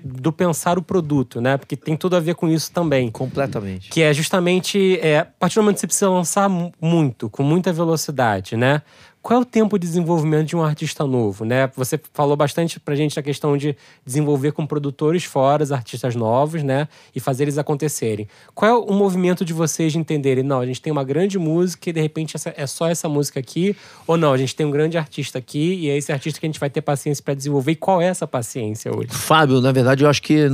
do 0.03 0.31
pensar 0.31 0.77
o 0.77 0.81
produto, 0.81 1.41
né? 1.41 1.57
Porque 1.57 1.75
tem 1.75 1.95
tudo 1.97 2.15
a 2.15 2.19
ver 2.19 2.35
com 2.35 2.47
isso 2.49 2.71
também. 2.71 3.11
Completamente. 3.11 3.89
Que 3.89 4.01
é 4.01 4.13
justamente, 4.13 4.97
é, 5.01 5.19
a 5.19 5.25
partir 5.25 5.55
do 5.55 5.63
momento 5.63 5.75
que 5.75 5.81
você 5.81 5.87
precisa 5.87 6.09
lançar 6.09 6.49
mu- 6.49 6.71
muito, 6.81 7.29
com 7.29 7.43
muita 7.43 7.71
velocidade, 7.73 8.55
né? 8.55 8.81
Qual 9.23 9.39
é 9.39 9.41
o 9.41 9.45
tempo 9.45 9.79
de 9.79 9.87
desenvolvimento 9.87 10.49
de 10.49 10.55
um 10.57 10.61
artista 10.61 11.07
novo, 11.07 11.45
né? 11.45 11.71
Você 11.77 11.97
falou 12.13 12.35
bastante 12.35 12.77
pra 12.77 12.93
gente 12.93 13.17
a 13.17 13.23
questão 13.23 13.55
de 13.55 13.73
desenvolver 14.05 14.51
com 14.51 14.67
produtores 14.67 15.23
fora, 15.23 15.63
artistas 15.73 16.13
novos, 16.13 16.61
né? 16.61 16.89
E 17.15 17.21
fazer 17.21 17.45
eles 17.45 17.57
acontecerem. 17.57 18.27
Qual 18.53 18.69
é 18.69 18.73
o 18.75 18.93
movimento 18.93 19.45
de 19.45 19.53
vocês 19.53 19.93
de 19.93 19.97
entenderem, 19.97 20.43
não, 20.43 20.59
a 20.59 20.65
gente 20.65 20.81
tem 20.81 20.91
uma 20.91 21.05
grande 21.05 21.39
música 21.39 21.89
e 21.89 21.93
de 21.93 22.01
repente 22.01 22.35
é 22.53 22.67
só 22.67 22.89
essa 22.89 23.07
música 23.07 23.39
aqui, 23.39 23.73
ou 24.05 24.17
não, 24.17 24.33
a 24.33 24.37
gente 24.37 24.53
tem 24.53 24.65
um 24.65 24.71
grande 24.71 24.97
artista 24.97 25.39
aqui 25.39 25.75
e 25.75 25.89
é 25.89 25.95
esse 25.95 26.11
artista 26.11 26.37
que 26.37 26.45
a 26.45 26.49
gente 26.49 26.59
vai 26.59 26.69
ter 26.69 26.81
paciência 26.81 27.23
pra 27.23 27.33
desenvolver. 27.33 27.71
E 27.71 27.75
qual 27.77 28.01
é 28.01 28.07
essa 28.07 28.27
paciência 28.27 28.93
hoje? 28.93 29.07
Fábio, 29.11 29.61
na 29.61 29.71
verdade, 29.71 30.03
eu 30.03 30.09
acho 30.09 30.21
que 30.21 30.47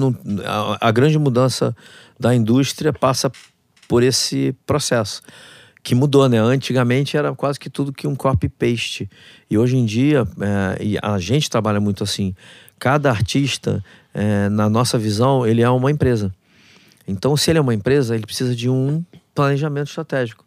a, 0.45 0.89
a 0.89 0.91
grande 0.91 1.17
mudança 1.17 1.76
da 2.20 2.36
indústria 2.36 2.93
passa 2.93 3.32
por 3.88 4.03
esse 4.03 4.55
processo. 4.67 5.24
Que 5.89 5.95
mudou, 5.95 6.29
né? 6.29 6.37
Antigamente 6.37 7.17
era 7.17 7.33
quase 7.33 7.59
que 7.59 7.67
tudo 7.67 7.91
que 7.91 8.05
um 8.05 8.13
copy-paste. 8.13 9.09
E 9.49 9.57
hoje 9.57 9.75
em 9.75 9.83
dia, 9.83 10.23
é, 10.39 10.83
e 10.83 10.99
a 11.01 11.17
gente 11.17 11.49
trabalha 11.49 11.79
muito 11.79 12.03
assim. 12.03 12.35
Cada 12.77 13.09
artista, 13.09 13.83
é, 14.13 14.49
na 14.49 14.69
nossa 14.69 14.99
visão, 14.99 15.47
ele 15.47 15.63
é 15.63 15.69
uma 15.71 15.89
empresa. 15.89 16.31
Então, 17.07 17.35
se 17.35 17.49
ele 17.49 17.57
é 17.57 17.61
uma 17.63 17.73
empresa, 17.73 18.13
ele 18.13 18.23
precisa 18.23 18.55
de 18.55 18.69
um 18.69 19.03
planejamento 19.33 19.87
estratégico. 19.87 20.45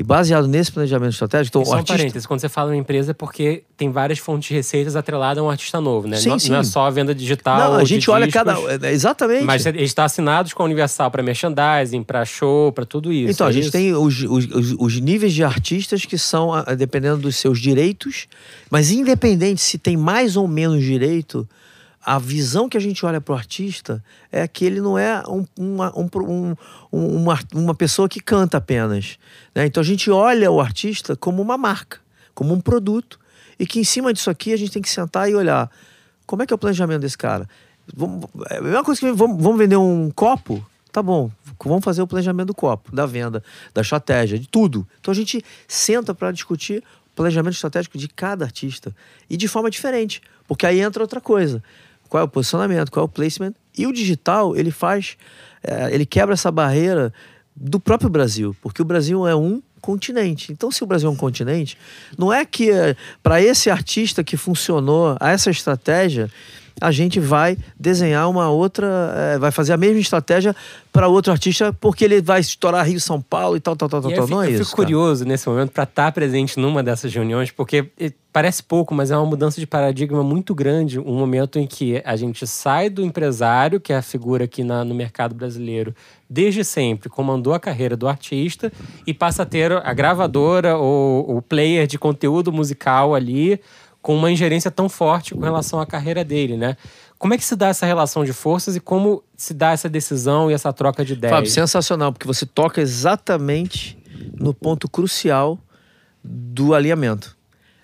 E 0.00 0.02
baseado 0.02 0.48
nesse 0.48 0.72
planejamento 0.72 1.12
estratégico, 1.12 1.58
então 1.58 1.64
só 1.66 1.72
um 1.72 1.74
artista. 1.76 1.98
parênteses, 1.98 2.24
quando 2.26 2.40
você 2.40 2.48
fala 2.48 2.74
em 2.74 2.78
empresa 2.78 3.10
é 3.10 3.12
porque 3.14 3.64
tem 3.76 3.90
várias 3.92 4.18
fontes 4.18 4.48
de 4.48 4.54
receitas 4.54 4.96
atreladas 4.96 5.42
a 5.42 5.46
um 5.46 5.50
artista 5.50 5.78
novo, 5.78 6.08
né? 6.08 6.16
Sim, 6.16 6.30
não, 6.30 6.36
não 6.48 6.56
é 6.60 6.64
sim. 6.64 6.70
só 6.70 6.86
a 6.86 6.90
venda 6.90 7.14
digital. 7.14 7.72
Não, 7.72 7.74
a 7.80 7.84
gente 7.84 8.10
olha 8.10 8.24
discos, 8.26 8.42
cada. 8.42 8.86
é, 8.88 8.92
Exatamente. 8.92 9.44
Mas 9.44 9.66
eles 9.66 9.82
estão 9.90 10.02
assinados 10.02 10.54
com 10.54 10.62
a 10.62 10.64
Universal 10.64 11.10
para 11.10 11.22
merchandising, 11.22 12.02
para 12.02 12.24
show, 12.24 12.72
para 12.72 12.86
tudo 12.86 13.12
isso. 13.12 13.30
Então, 13.32 13.46
é 13.46 13.50
a 13.50 13.52
gente 13.52 13.64
isso? 13.64 13.72
tem 13.72 13.94
os, 13.94 14.22
os, 14.22 14.46
os- 14.46 14.76
os 14.78 15.00
níveis 15.00 15.34
de 15.34 15.44
artistas 15.44 16.06
que 16.06 16.16
são 16.16 16.50
dependendo 16.78 17.18
dos 17.18 17.36
seus 17.36 17.60
direitos, 17.60 18.26
mas 18.70 18.90
independente 18.90 19.60
se 19.60 19.76
tem 19.76 19.98
mais 19.98 20.34
ou 20.34 20.48
menos 20.48 20.82
direito, 20.82 21.46
a 22.04 22.18
visão 22.18 22.68
que 22.68 22.76
a 22.76 22.80
gente 22.80 23.04
olha 23.04 23.20
para 23.20 23.34
o 23.34 23.36
artista 23.36 24.02
é 24.32 24.46
que 24.48 24.64
ele 24.64 24.80
não 24.80 24.98
é 24.98 25.22
um- 25.28 25.44
uma, 25.58 25.92
um 25.98 26.08
um- 26.16 26.56
um- 26.92 27.16
uma, 27.16 27.38
uma 27.54 27.74
pessoa 27.74 28.08
que 28.08 28.20
canta 28.20 28.56
apenas. 28.58 29.18
né? 29.54 29.66
Então 29.66 29.80
a 29.80 29.84
gente 29.84 30.10
olha 30.10 30.50
o 30.50 30.60
artista 30.60 31.14
como 31.14 31.42
uma 31.42 31.58
marca, 31.58 31.98
como 32.34 32.54
um 32.54 32.60
produto, 32.60 33.18
e 33.58 33.66
que 33.66 33.78
em 33.78 33.84
cima 33.84 34.12
disso 34.12 34.30
aqui 34.30 34.52
a 34.52 34.56
gente 34.56 34.72
tem 34.72 34.80
que 34.82 34.88
sentar 34.88 35.28
e 35.30 35.34
olhar 35.34 35.70
como 36.26 36.42
é 36.42 36.46
que 36.46 36.52
é 36.52 36.56
o 36.56 36.58
planejamento 36.58 37.02
desse 37.02 37.18
cara. 37.18 37.48
Vamos, 37.94 38.26
é 38.48 38.58
a 38.58 38.62
mesma 38.62 38.84
coisa 38.84 39.00
que 39.00 39.12
vamos, 39.12 39.42
vamos 39.42 39.58
vender 39.58 39.76
um 39.76 40.10
copo, 40.10 40.64
Tá 40.92 41.00
bom, 41.00 41.30
vamos 41.64 41.84
fazer 41.84 42.02
o 42.02 42.06
planejamento 42.06 42.48
do 42.48 42.54
copo, 42.54 42.92
da 42.92 43.06
venda, 43.06 43.44
da 43.72 43.80
estratégia, 43.80 44.36
de 44.36 44.48
tudo. 44.48 44.84
Então 45.00 45.12
a 45.12 45.14
gente 45.14 45.40
senta 45.68 46.12
para 46.12 46.32
discutir 46.32 46.82
o 47.12 47.14
planejamento 47.14 47.54
estratégico 47.54 47.96
de 47.96 48.08
cada 48.08 48.44
artista 48.44 48.92
e 49.28 49.36
de 49.36 49.46
forma 49.46 49.70
diferente, 49.70 50.20
porque 50.48 50.66
aí 50.66 50.80
entra 50.80 51.00
outra 51.00 51.20
coisa. 51.20 51.62
Qual 52.10 52.20
é 52.20 52.24
o 52.24 52.28
posicionamento, 52.28 52.90
qual 52.90 53.04
é 53.04 53.06
o 53.06 53.08
placement? 53.08 53.54
E 53.78 53.86
o 53.86 53.92
digital, 53.92 54.56
ele 54.56 54.72
faz, 54.72 55.16
é, 55.62 55.94
ele 55.94 56.04
quebra 56.04 56.34
essa 56.34 56.50
barreira 56.50 57.14
do 57.54 57.78
próprio 57.78 58.10
Brasil, 58.10 58.54
porque 58.60 58.82
o 58.82 58.84
Brasil 58.84 59.26
é 59.28 59.34
um 59.34 59.62
continente. 59.80 60.52
Então, 60.52 60.72
se 60.72 60.82
o 60.82 60.86
Brasil 60.86 61.08
é 61.08 61.12
um 61.12 61.16
continente, 61.16 61.78
não 62.18 62.32
é 62.32 62.44
que 62.44 62.70
para 63.22 63.40
esse 63.40 63.70
artista 63.70 64.24
que 64.24 64.36
funcionou 64.36 65.16
a 65.20 65.30
essa 65.30 65.50
estratégia, 65.50 66.28
a 66.80 66.90
gente 66.90 67.18
vai 67.20 67.56
desenhar 67.78 68.28
uma 68.28 68.50
outra, 68.50 68.86
é, 69.16 69.38
vai 69.38 69.50
fazer 69.50 69.72
a 69.72 69.76
mesma 69.76 69.98
estratégia 70.00 70.54
para 70.92 71.08
outro 71.08 71.32
artista, 71.32 71.72
porque 71.72 72.04
ele 72.04 72.20
vai 72.20 72.40
estourar 72.40 72.86
Rio, 72.86 73.00
São 73.00 73.20
Paulo 73.20 73.56
e 73.56 73.60
tal, 73.60 73.76
tal, 73.76 73.88
tal, 73.88 74.02
tal. 74.02 74.10
E 74.10 74.14
tal. 74.14 74.22
eu 74.22 74.26
fico, 74.26 74.36
não 74.36 74.42
é 74.42 74.46
eu 74.48 74.50
isso. 74.52 74.64
fico 74.64 74.76
cara. 74.76 74.86
curioso 74.86 75.24
nesse 75.24 75.48
momento 75.48 75.70
para 75.70 75.84
estar 75.84 76.10
presente 76.12 76.58
numa 76.58 76.82
dessas 76.82 77.14
reuniões, 77.14 77.50
porque 77.50 77.90
parece 78.32 78.62
pouco, 78.62 78.94
mas 78.94 79.10
é 79.10 79.16
uma 79.16 79.26
mudança 79.26 79.60
de 79.60 79.66
paradigma 79.66 80.22
muito 80.22 80.54
grande. 80.54 80.98
Um 81.00 81.14
momento 81.18 81.58
em 81.58 81.66
que 81.66 82.00
a 82.04 82.16
gente 82.16 82.46
sai 82.46 82.88
do 82.88 83.02
empresário, 83.04 83.80
que 83.80 83.92
é 83.92 83.96
a 83.96 84.02
figura 84.02 84.44
aqui 84.44 84.62
na- 84.64 84.84
no 84.84 84.94
mercado 84.94 85.34
brasileiro, 85.34 85.94
desde 86.28 86.64
sempre 86.64 87.08
comandou 87.08 87.52
a 87.54 87.60
carreira 87.60 87.96
do 87.96 88.06
artista, 88.08 88.72
e 89.06 89.12
passa 89.12 89.42
a 89.42 89.46
ter 89.46 89.72
a 89.72 89.92
gravadora 89.94 90.76
ou 90.76 91.36
o 91.36 91.42
player 91.42 91.86
de 91.86 91.98
conteúdo 91.98 92.52
musical 92.52 93.14
ali 93.14 93.60
com 94.02 94.16
uma 94.16 94.30
ingerência 94.30 94.70
tão 94.70 94.88
forte 94.88 95.34
com 95.34 95.40
relação 95.40 95.80
à 95.80 95.86
carreira 95.86 96.24
dele, 96.24 96.56
né? 96.56 96.76
Como 97.18 97.34
é 97.34 97.38
que 97.38 97.44
se 97.44 97.54
dá 97.54 97.68
essa 97.68 97.84
relação 97.84 98.24
de 98.24 98.32
forças 98.32 98.76
e 98.76 98.80
como 98.80 99.22
se 99.36 99.52
dá 99.52 99.72
essa 99.72 99.88
decisão 99.88 100.50
e 100.50 100.54
essa 100.54 100.72
troca 100.72 101.04
de 101.04 101.12
ideias? 101.12 101.36
Fábio, 101.36 101.50
sensacional, 101.50 102.12
porque 102.12 102.26
você 102.26 102.46
toca 102.46 102.80
exatamente 102.80 103.98
no 104.38 104.54
ponto 104.54 104.88
crucial 104.88 105.58
do 106.24 106.74
alinhamento. 106.74 107.36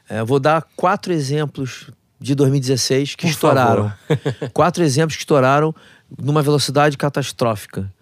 É, 0.09 0.25
vou 0.25 0.41
dar 0.41 0.67
quatro 0.75 1.12
exemplos 1.12 1.91
de 2.19 2.35
2016 2.35 3.14
que 3.14 3.27
Por 3.27 3.31
estouraram. 3.31 3.93
quatro 4.55 4.83
exemplos 4.83 5.17
que 5.17 5.23
estouraram 5.23 5.75
numa 6.19 6.41
velocidade 6.41 6.97
catastrófica. 6.97 7.93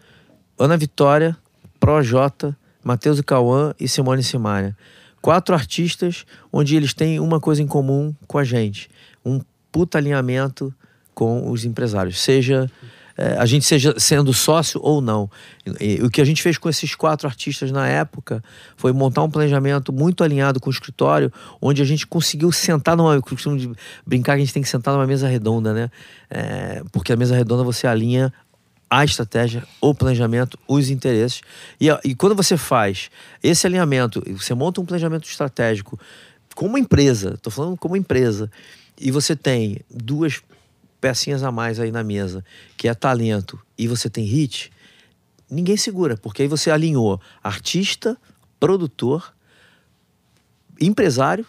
Ana 0.59 0.77
Vitória, 0.77 1.37
Projota, 1.81 2.57
Matheus 2.83 3.19
e 3.19 3.23
Cauã 3.23 3.75
e 3.81 3.89
Simone 3.89 4.23
Simaria. 4.23 4.77
Quatro 5.25 5.55
artistas 5.55 6.27
onde 6.53 6.77
eles 6.77 6.93
têm 6.93 7.18
uma 7.18 7.41
coisa 7.41 7.62
em 7.62 7.66
comum 7.66 8.14
com 8.27 8.37
a 8.37 8.45
gente. 8.45 8.91
Um 9.25 9.41
puta 9.72 9.97
alinhamento 9.97 10.70
com 11.14 11.51
os 11.51 11.64
empresários. 11.64 12.20
Seja 12.20 12.70
eh, 13.16 13.37
a 13.39 13.47
gente 13.47 13.64
seja 13.64 13.95
sendo 13.99 14.35
sócio 14.35 14.79
ou 14.83 15.01
não. 15.01 15.31
E, 15.81 15.95
e 15.95 16.03
o 16.03 16.11
que 16.11 16.20
a 16.20 16.25
gente 16.27 16.43
fez 16.43 16.59
com 16.59 16.68
esses 16.68 16.95
quatro 16.95 17.27
artistas 17.27 17.70
na 17.70 17.89
época 17.89 18.45
foi 18.77 18.93
montar 18.93 19.22
um 19.22 19.31
planejamento 19.31 19.95
muito 19.95 20.22
alinhado 20.22 20.61
com 20.61 20.68
o 20.68 20.72
escritório, 20.72 21.33
onde 21.59 21.81
a 21.81 21.87
gente 21.87 22.07
conseguiu 22.07 22.53
sentar 22.53 22.95
numa. 22.95 23.14
Eu 23.14 23.22
costumo 23.22 23.75
brincar 24.07 24.35
que 24.35 24.43
a 24.43 24.45
gente 24.45 24.53
tem 24.53 24.62
que 24.62 24.68
sentar 24.68 24.93
numa 24.93 25.07
mesa 25.07 25.27
redonda, 25.27 25.72
né? 25.72 25.91
Eh, 26.29 26.83
porque 26.93 27.14
a 27.14 27.16
mesa 27.16 27.35
redonda 27.35 27.62
você 27.62 27.87
alinha 27.87 28.31
a 28.97 29.05
estratégia, 29.05 29.66
o 29.80 29.92
planejamento, 29.92 30.57
os 30.68 30.88
interesses. 30.88 31.40
E, 31.80 31.88
e 32.05 32.14
quando 32.14 32.36
você 32.36 32.57
faz 32.57 33.11
esse 33.42 33.66
alinhamento, 33.66 34.22
você 34.30 34.55
monta 34.55 34.80
um 34.80 34.86
planejamento 34.86 35.28
estratégico 35.28 35.99
como 36.55 36.78
empresa, 36.78 37.34
estou 37.34 37.53
falando 37.53 37.76
como 37.76 37.97
empresa, 37.97 38.49
e 38.97 39.11
você 39.11 39.34
tem 39.34 39.80
duas 39.90 40.40
pecinhas 41.01 41.42
a 41.42 41.51
mais 41.51 41.80
aí 41.80 41.90
na 41.90 42.05
mesa, 42.05 42.45
que 42.76 42.86
é 42.86 42.95
talento 42.95 43.59
e 43.76 43.88
você 43.88 44.09
tem 44.09 44.24
hit, 44.24 44.70
ninguém 45.51 45.76
segura, 45.76 46.16
porque 46.16 46.42
aí 46.42 46.49
você 46.49 46.70
alinhou 46.70 47.20
artista, 47.42 48.16
produtor, 48.61 49.34
empresário 50.80 51.45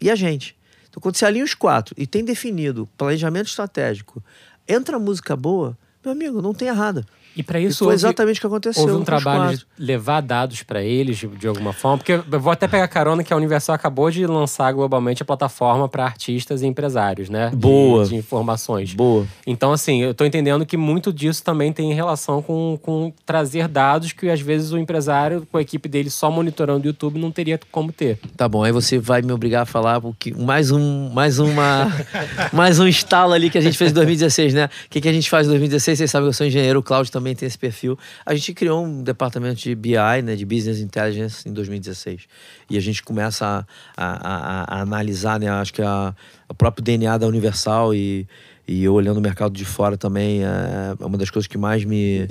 e 0.00 0.10
agente. 0.10 0.56
Então, 0.88 0.98
quando 1.02 1.16
você 1.16 1.26
alinha 1.26 1.44
os 1.44 1.52
quatro 1.52 1.94
e 1.98 2.06
tem 2.06 2.24
definido 2.24 2.88
planejamento 2.96 3.48
estratégico, 3.48 4.24
entra 4.66 4.98
música 4.98 5.36
boa, 5.36 5.76
meu 6.06 6.12
amigo, 6.12 6.40
não 6.40 6.54
tem 6.54 6.68
errada. 6.68 7.04
E 7.36 7.42
para 7.42 7.60
E 7.60 7.64
isso 7.66 7.78
foi 7.80 7.88
houve- 7.88 7.96
exatamente 7.96 8.38
o 8.38 8.40
que 8.40 8.46
aconteceu. 8.46 8.82
Houve 8.82 8.94
um 8.94 9.04
trabalho 9.04 9.40
quatro. 9.50 9.58
de 9.58 9.84
levar 9.84 10.20
dados 10.22 10.62
para 10.62 10.82
eles 10.82 11.18
de, 11.18 11.26
de 11.28 11.46
alguma 11.46 11.72
forma, 11.72 11.98
porque 11.98 12.12
eu 12.12 12.40
vou 12.40 12.50
até 12.52 12.66
pegar 12.66 12.88
carona 12.88 13.22
que 13.22 13.32
a 13.32 13.36
Universal 13.36 13.74
acabou 13.74 14.10
de 14.10 14.26
lançar 14.26 14.72
globalmente 14.72 15.22
a 15.22 15.24
plataforma 15.26 15.88
para 15.88 16.04
artistas 16.04 16.62
e 16.62 16.66
empresários, 16.66 17.28
né? 17.28 17.50
De- 17.50 17.56
Boa. 17.56 18.04
De, 18.06 18.16
informações. 18.16 18.94
Boa. 18.94 19.26
Então, 19.46 19.72
assim, 19.72 20.02
eu 20.02 20.14
tô 20.14 20.24
entendendo 20.24 20.64
que 20.64 20.76
muito 20.76 21.12
disso 21.12 21.42
também 21.44 21.72
tem 21.72 21.92
relação 21.92 22.40
com, 22.40 22.78
com 22.80 23.12
trazer 23.26 23.68
dados 23.68 24.12
que 24.12 24.28
às 24.30 24.40
vezes 24.40 24.72
o 24.72 24.78
empresário, 24.78 25.46
com 25.50 25.58
a 25.58 25.62
equipe 25.62 25.88
dele 25.88 26.08
só 26.10 26.30
monitorando 26.30 26.84
o 26.84 26.86
YouTube, 26.86 27.18
não 27.18 27.30
teria 27.30 27.60
como 27.70 27.92
ter. 27.92 28.18
Tá 28.36 28.48
bom, 28.48 28.62
aí 28.64 28.72
você 28.72 28.98
vai 28.98 29.20
me 29.22 29.32
obrigar 29.32 29.62
a 29.62 29.66
falar 29.66 30.00
porque 30.00 30.32
mais 30.34 30.70
um, 30.70 31.10
mais 31.10 31.38
uma, 31.38 31.92
mais 32.52 32.78
um 32.78 32.86
estalo 32.86 33.32
ali 33.32 33.50
que 33.50 33.58
a 33.58 33.60
gente 33.60 33.76
fez 33.76 33.90
em 33.90 33.94
2016, 33.94 34.54
né? 34.54 34.66
O 34.86 34.90
que, 34.90 35.00
que 35.00 35.08
a 35.08 35.12
gente 35.12 35.28
faz 35.28 35.46
em 35.46 35.50
2016? 35.50 35.98
Vocês 35.98 36.10
sabem 36.10 36.26
que 36.26 36.28
eu 36.30 36.32
sou 36.32 36.46
engenheiro, 36.46 36.78
o 36.78 36.82
Cláudio 36.82 37.12
também 37.12 37.25
tem 37.34 37.46
esse 37.46 37.58
perfil. 37.58 37.98
A 38.24 38.34
gente 38.34 38.52
criou 38.54 38.84
um 38.84 39.02
departamento 39.02 39.60
de 39.60 39.74
BI, 39.74 39.96
né, 40.22 40.36
de 40.36 40.44
Business 40.44 40.80
Intelligence, 40.80 41.48
em 41.48 41.52
2016. 41.52 42.22
E 42.70 42.76
a 42.76 42.80
gente 42.80 43.02
começa 43.02 43.66
a, 43.96 44.04
a, 44.06 44.36
a- 44.74 44.78
a 44.78 44.80
analisar, 44.82 45.40
né, 45.40 45.48
acho 45.48 45.72
que 45.72 45.82
a, 45.82 46.14
o 46.48 46.54
próprio 46.54 46.84
DNA 46.84 47.18
da 47.18 47.26
Universal 47.26 47.94
e, 47.94 48.26
e 48.68 48.84
eu 48.84 48.94
olhando 48.94 49.18
o 49.18 49.20
mercado 49.20 49.52
de 49.52 49.64
fora 49.64 49.96
também, 49.96 50.42
é 50.42 50.96
uma 51.04 51.16
das 51.18 51.30
coisas 51.30 51.46
que 51.46 51.56
mais 51.58 51.84
me, 51.84 52.26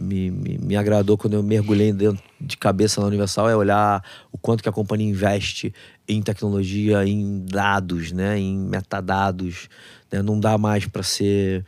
me, 0.00 0.30
me, 0.30 0.58
me 0.58 0.76
agradou 0.76 1.16
quando 1.18 1.34
eu 1.34 1.42
mergulhei 1.42 1.92
dentro 1.92 2.22
de 2.40 2.56
cabeça 2.56 3.00
na 3.00 3.06
Universal 3.06 3.48
é 3.48 3.56
olhar 3.56 4.02
o 4.32 4.38
quanto 4.38 4.62
que 4.62 4.68
a 4.68 4.72
companhia 4.72 5.08
investe 5.08 5.72
em 6.06 6.20
tecnologia, 6.20 7.04
em 7.06 7.44
dados, 7.46 8.12
né, 8.12 8.38
em 8.38 8.56
metadados. 8.58 9.68
né? 10.12 10.20
Não 10.22 10.38
dá 10.38 10.58
mais 10.58 10.86
para 10.86 11.02
ser 11.02 11.64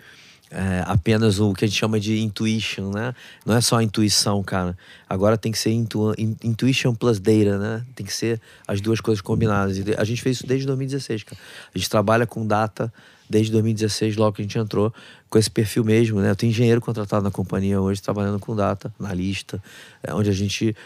é, 0.51 0.83
apenas 0.87 1.41
o 1.41 1.53
que 1.53 1.65
a 1.65 1.69
gente 1.69 1.79
chama 1.79 1.99
de 1.99 2.21
intuition, 2.21 2.91
né? 2.91 3.15
Não 3.45 3.55
é 3.57 3.61
só 3.61 3.81
intuição, 3.81 4.43
cara. 4.43 4.77
Agora 5.09 5.37
tem 5.37 5.51
que 5.51 5.59
ser 5.59 5.71
intu 5.73 6.15
in- 6.17 6.37
intuition 6.43 6.95
plus 6.95 7.19
data, 7.19 7.59
né? 7.59 7.85
Tem 7.95 8.07
que 8.07 8.13
ser 8.13 8.41
as 8.67 8.81
duas 8.81 9.01
coisas 9.01 9.21
combinadas. 9.21 9.77
A 9.99 10.05
gente 10.05 10.23
fez 10.23 10.37
isso 10.39 10.47
desde 10.47 10.67
2016, 10.67 11.25
cara. 11.25 11.41
A 11.75 11.79
gente 11.79 11.91
trabalha 11.91 12.27
com 12.27 12.47
data 12.47 12.93
desde 13.29 13.51
2016, 13.51 14.17
logo 14.17 14.37
que 14.37 14.43
a 14.43 14.45
gente 14.45 14.57
entrou, 14.57 14.95
com 15.29 15.37
esse 15.37 15.51
perfil 15.51 15.85
mesmo, 15.85 16.21
né? 16.21 16.31
Eu 16.31 16.37
tenho 16.37 16.51
engenheiro 16.51 16.81
contratado 16.81 17.25
na 17.25 17.31
companhia 17.31 17.81
hoje, 17.81 18.01
trabalhando 18.01 18.39
com 18.39 18.55
data, 18.55 18.95
analista, 19.01 19.61
é, 20.01 20.15
onde 20.15 20.31
a 20.31 20.33
gente 20.33 20.77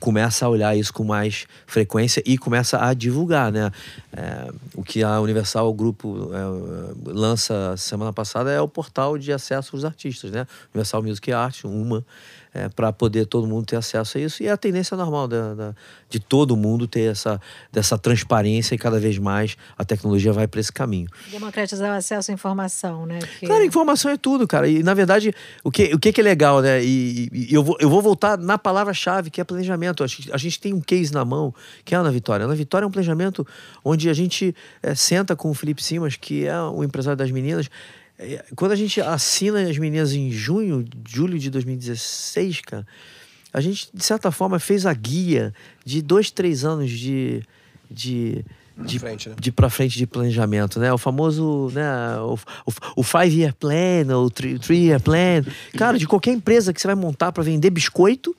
começa 0.00 0.46
a 0.46 0.48
olhar 0.48 0.76
isso 0.76 0.92
com 0.92 1.04
mais 1.04 1.46
frequência 1.66 2.22
e 2.26 2.36
começa 2.36 2.82
a 2.84 2.94
divulgar, 2.94 3.52
né? 3.52 3.70
É, 4.12 4.50
o 4.74 4.82
que 4.82 5.02
a 5.02 5.20
Universal 5.20 5.68
o 5.68 5.74
grupo 5.74 6.30
é, 6.32 7.10
lança 7.12 7.76
semana 7.76 8.12
passada 8.12 8.50
é 8.50 8.60
o 8.60 8.68
portal 8.68 9.16
de 9.18 9.32
acesso 9.32 9.76
aos 9.76 9.84
artistas, 9.84 10.30
né? 10.30 10.46
Universal 10.74 11.02
Music 11.02 11.32
Art, 11.32 11.64
uma 11.64 12.04
é, 12.64 12.68
para 12.68 12.92
poder 12.92 13.26
todo 13.26 13.46
mundo 13.46 13.66
ter 13.66 13.76
acesso 13.76 14.18
a 14.18 14.20
isso 14.20 14.42
e 14.42 14.46
é 14.46 14.50
a 14.50 14.56
tendência 14.56 14.96
normal 14.96 15.28
da, 15.28 15.54
da- 15.54 15.74
de 16.10 16.18
todo 16.18 16.56
mundo 16.56 16.86
ter 16.88 17.10
essa 17.10 17.40
dessa 17.70 17.98
transparência 17.98 18.74
e 18.74 18.78
cada 18.78 18.98
vez 18.98 19.18
mais 19.18 19.56
a 19.76 19.84
tecnologia 19.84 20.32
vai 20.32 20.46
para 20.48 20.58
esse 20.60 20.72
caminho. 20.72 21.08
Democratizar 21.30 21.90
o 21.90 21.94
acesso 21.96 22.30
à 22.30 22.34
informação, 22.34 23.06
né? 23.06 23.18
Que- 23.38 23.46
Cara, 23.46 23.64
informação 23.64 24.10
é 24.10 24.16
tudo, 24.16 24.46
cara. 24.46 24.66
E 24.68 24.82
na 24.82 24.94
verdade, 24.94 25.34
o 25.62 25.70
que, 25.70 25.94
o 25.94 25.98
que, 25.98 26.12
que 26.12 26.20
é 26.20 26.24
legal, 26.24 26.60
né? 26.62 26.82
E, 26.82 27.28
e- 27.32 27.54
eu, 27.54 27.62
vou, 27.62 27.76
eu 27.80 27.88
vou 27.90 28.00
voltar 28.02 28.36
na 28.38 28.56
palavra-chave, 28.58 29.30
que 29.30 29.40
é 29.40 29.44
planejamento. 29.44 30.02
A 30.02 30.06
gente, 30.06 30.32
a 30.32 30.36
gente 30.38 30.58
tem 30.60 30.72
um 30.74 30.80
case 30.80 31.12
na 31.12 31.24
mão, 31.24 31.54
que 31.84 31.94
é 31.94 31.98
a 31.98 32.00
Ana 32.00 32.10
Vitória. 32.10 32.44
A 32.44 32.48
Ana 32.48 32.56
Vitória 32.56 32.84
é 32.84 32.88
um 32.88 32.90
planejamento 32.90 33.46
onde 33.84 34.08
a 34.08 34.14
gente 34.14 34.54
eh, 34.82 34.94
senta 34.94 35.36
com 35.36 35.50
o 35.50 35.54
Felipe 35.54 35.82
Simas, 35.82 36.16
que 36.16 36.46
é 36.46 36.60
o 36.62 36.82
empresário 36.82 37.16
das 37.16 37.30
meninas. 37.30 37.68
Eh, 38.18 38.44
Quando 38.56 38.72
a 38.72 38.76
gente 38.76 39.00
assina 39.00 39.68
as 39.68 39.78
meninas 39.78 40.12
em 40.12 40.30
junho, 40.30 40.84
julho 41.06 41.38
de 41.38 41.50
2016, 41.50 42.60
cara, 42.62 42.86
a 43.52 43.60
gente, 43.60 43.88
de 43.92 44.04
certa 44.04 44.30
forma, 44.30 44.58
fez 44.58 44.84
a 44.84 44.92
guia 44.92 45.54
de 45.84 46.02
dois, 46.02 46.30
três 46.30 46.64
anos 46.64 46.90
de. 46.90 47.42
de 47.90 48.44
de, 48.80 48.98
frente, 49.00 49.28
né? 49.28 49.34
de 49.40 49.50
pra 49.50 49.68
frente 49.68 49.98
de 49.98 50.06
planejamento, 50.06 50.78
né? 50.78 50.92
O 50.92 50.98
famoso, 50.98 51.68
né? 51.74 52.16
O, 52.20 52.34
o, 52.64 52.72
o 52.98 53.02
five 53.02 53.40
year 53.40 53.52
plan, 53.52 54.16
ou 54.16 54.30
three, 54.30 54.56
three 54.56 54.86
year 54.86 55.00
plan. 55.00 55.42
Cara, 55.76 55.98
de 55.98 56.06
qualquer 56.06 56.30
empresa 56.30 56.72
que 56.72 56.80
você 56.80 56.86
vai 56.86 56.94
montar 56.94 57.32
para 57.32 57.42
vender 57.42 57.70
biscoito, 57.70 58.36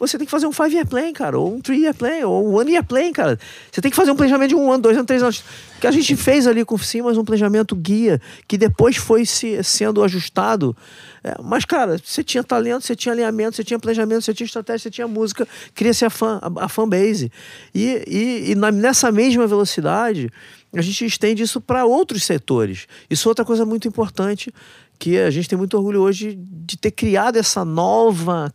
você 0.00 0.16
tem 0.16 0.24
que 0.24 0.30
fazer 0.30 0.46
um 0.46 0.52
five 0.52 0.74
year 0.74 0.86
plan, 0.86 1.12
cara, 1.12 1.38
ou 1.38 1.54
um 1.54 1.60
three 1.60 1.82
year 1.82 1.94
plan, 1.94 2.26
ou 2.26 2.48
um 2.48 2.54
one 2.56 2.72
year 2.72 2.82
plan, 2.84 3.12
cara. 3.12 3.38
Você 3.70 3.80
tem 3.80 3.90
que 3.90 3.96
fazer 3.96 4.10
um 4.10 4.16
planejamento 4.16 4.48
de 4.48 4.54
um 4.54 4.72
ano, 4.72 4.82
dois 4.82 4.96
anos, 4.96 5.06
três 5.06 5.22
anos. 5.22 5.44
Que 5.80 5.86
a 5.86 5.90
gente 5.90 6.16
fez 6.16 6.46
ali 6.46 6.64
com 6.64 6.74
o 6.74 6.78
Simas 6.78 7.16
um 7.16 7.24
planejamento 7.24 7.76
guia, 7.76 8.20
que 8.48 8.58
depois 8.58 8.96
foi 8.96 9.24
se, 9.24 9.62
sendo 9.62 10.02
ajustado. 10.02 10.76
É, 11.22 11.34
mas, 11.42 11.64
cara, 11.64 12.00
você 12.02 12.24
tinha 12.24 12.42
talento, 12.42 12.84
você 12.84 12.96
tinha 12.96 13.12
alinhamento, 13.12 13.56
você 13.56 13.64
tinha 13.64 13.78
planejamento, 13.78 14.22
você 14.22 14.34
tinha 14.34 14.46
estratégia, 14.46 14.84
você 14.84 14.90
tinha 14.90 15.06
música, 15.06 15.46
cria-se 15.74 16.04
a, 16.04 16.10
fan, 16.10 16.40
a, 16.42 16.64
a 16.64 16.68
fanbase. 16.68 17.30
E, 17.74 18.02
e, 18.06 18.50
e 18.52 18.54
na- 18.54 18.72
nessa 18.72 19.12
mesma 19.12 19.46
velocidade, 19.46 20.30
a 20.74 20.80
gente 20.82 21.04
estende 21.04 21.42
isso 21.42 21.60
para 21.60 21.84
outros 21.84 22.24
setores. 22.24 22.86
Isso 23.08 23.28
é 23.28 23.30
outra 23.30 23.44
coisa 23.44 23.66
muito 23.66 23.86
importante 23.86 24.52
porque 25.00 25.16
a 25.16 25.30
gente 25.30 25.48
tem 25.48 25.56
muito 25.56 25.78
orgulho 25.78 26.02
hoje 26.02 26.38
de 26.38 26.76
ter 26.76 26.90
criado 26.90 27.36
essa 27.36 27.64
nova 27.64 28.52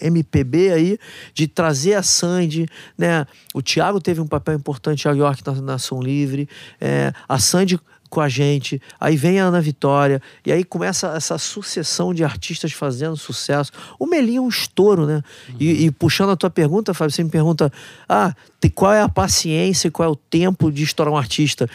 MPB 0.00 0.72
aí, 0.72 0.98
de 1.34 1.46
trazer 1.46 1.94
a 1.94 2.02
Sandy, 2.02 2.66
né? 2.96 3.26
O 3.54 3.62
Thiago 3.62 4.00
teve 4.00 4.20
um 4.20 4.26
papel 4.26 4.54
importante, 4.54 5.02
Thiago 5.02 5.18
York 5.18 5.42
na 5.46 5.52
Nação 5.60 6.00
Livre, 6.00 6.48
é, 6.80 7.12
a 7.28 7.38
Sandy 7.38 7.78
com 8.08 8.20
a 8.20 8.28
gente, 8.28 8.80
aí 9.00 9.16
vem 9.16 9.40
a 9.40 9.44
Ana 9.44 9.60
Vitória, 9.60 10.22
e 10.44 10.52
aí 10.52 10.64
começa 10.64 11.08
essa 11.08 11.38
sucessão 11.38 12.14
de 12.14 12.24
artistas 12.24 12.72
fazendo 12.72 13.16
sucesso. 13.16 13.72
O 13.98 14.06
Melinho 14.06 14.38
é 14.38 14.46
um 14.46 14.48
estouro, 14.48 15.06
né? 15.06 15.22
E, 15.58 15.86
e 15.86 15.90
puxando 15.90 16.30
a 16.30 16.36
tua 16.36 16.50
pergunta, 16.50 16.94
Fábio, 16.94 17.12
você 17.12 17.24
me 17.24 17.30
pergunta: 17.30 17.72
ah, 18.08 18.34
qual 18.74 18.92
é 18.92 19.02
a 19.02 19.08
paciência, 19.08 19.90
qual 19.90 20.08
é 20.08 20.12
o 20.12 20.16
tempo 20.16 20.70
de 20.70 20.82
estourar 20.82 21.12
um 21.12 21.16
artista? 21.16 21.68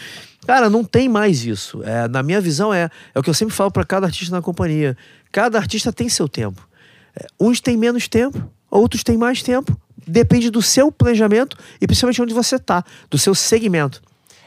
Cara, 0.46 0.70
não 0.70 0.84
tem 0.84 1.08
mais 1.08 1.46
isso. 1.46 1.84
É, 1.84 2.08
na 2.08 2.24
minha 2.24 2.42
visão, 2.42 2.74
é, 2.74 2.90
é 3.14 3.20
o 3.20 3.22
que 3.24 3.30
eu 3.30 3.34
sempre 3.34 3.54
falo 3.54 3.72
para 3.72 3.86
cada 3.86 4.08
artista 4.08 4.36
na 4.36 4.42
companhia. 4.42 4.98
Cada 5.32 5.58
artista 5.58 5.94
tem 5.94 6.10
seu 6.10 6.28
tempo. 6.28 6.68
É, 7.16 7.28
uns 7.40 7.60
têm 7.60 7.78
menos 7.78 8.08
tempo, 8.08 8.50
outros 8.70 9.04
têm 9.04 9.18
mais 9.18 9.42
tempo. 9.42 9.78
Depende 10.08 10.50
do 10.50 10.62
seu 10.62 10.92
planejamento 10.92 11.58
e 11.80 11.86
principalmente 11.86 12.22
onde 12.22 12.34
você 12.34 12.58
tá, 12.58 12.84
do 13.10 13.18
seu 13.18 13.36
segmento. 13.36 14.02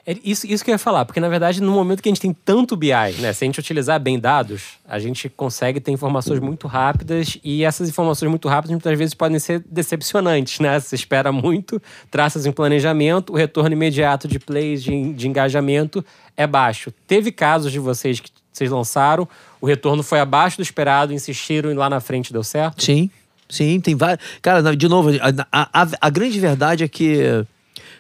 É 0.07 0.15
isso, 0.23 0.47
isso 0.47 0.63
que 0.63 0.71
eu 0.71 0.75
ia 0.75 0.79
falar, 0.79 1.07
porque 1.07 1.19
na 1.19 1.31
verdade, 1.31 1.63
no 1.63 1.73
momento 1.73 2.03
que 2.03 2.09
a 2.11 2.13
gente 2.13 2.21
tem 2.21 2.35
tanto 2.45 2.77
BI, 2.77 2.91
né? 3.21 3.33
Se 3.33 3.43
a 3.43 3.47
gente 3.47 3.59
utilizar 3.59 3.99
bem 3.99 4.19
dados, 4.19 4.75
a 4.87 4.99
gente 4.99 5.31
consegue 5.31 5.81
ter 5.81 5.93
informações 5.93 6.41
muito 6.41 6.67
rápidas 6.67 7.39
e 7.43 7.65
essas 7.65 7.89
informações 7.89 8.29
muito 8.29 8.47
rápidas 8.47 8.73
muitas 8.73 8.99
vezes 8.99 9.15
podem 9.15 9.39
ser 9.39 9.65
decepcionantes, 9.67 10.61
né? 10.61 10.79
Você 10.79 10.95
espera 10.95 11.33
muito, 11.33 11.81
traças 12.11 12.45
em 12.45 12.53
planejamento, 12.53 13.33
o 13.33 13.37
retorno 13.37 13.73
imediato 13.73 14.29
de 14.29 14.39
plays, 14.39 14.83
de, 14.83 15.15
de 15.15 15.27
engajamento 15.27 16.05
é 16.37 16.47
baixo. 16.47 16.93
Teve 17.07 17.33
casos 17.33 17.73
de 17.73 17.79
vocês 17.79 18.21
que 18.21 18.31
vocês 18.53 18.71
lançaram, 18.71 19.27
o 19.65 19.67
retorno 19.67 20.03
foi 20.03 20.21
abaixo 20.21 20.59
do 20.59 20.63
esperado, 20.63 21.11
insistiram 21.15 21.71
e 21.71 21.75
lá 21.75 21.89
na 21.89 21.99
frente 21.99 22.35
deu 22.35 22.45
certo? 22.45 22.85
Sim, 22.85 23.09
sim, 23.49 23.81
tem 23.81 23.95
vários. 23.95 24.23
Cara, 24.43 24.77
de 24.77 24.89
novo, 24.89 25.09
a, 25.51 25.69
a, 25.73 25.89
a 26.03 26.11
grande 26.11 26.39
verdade 26.39 26.85
é 26.85 26.89
que 26.89 27.19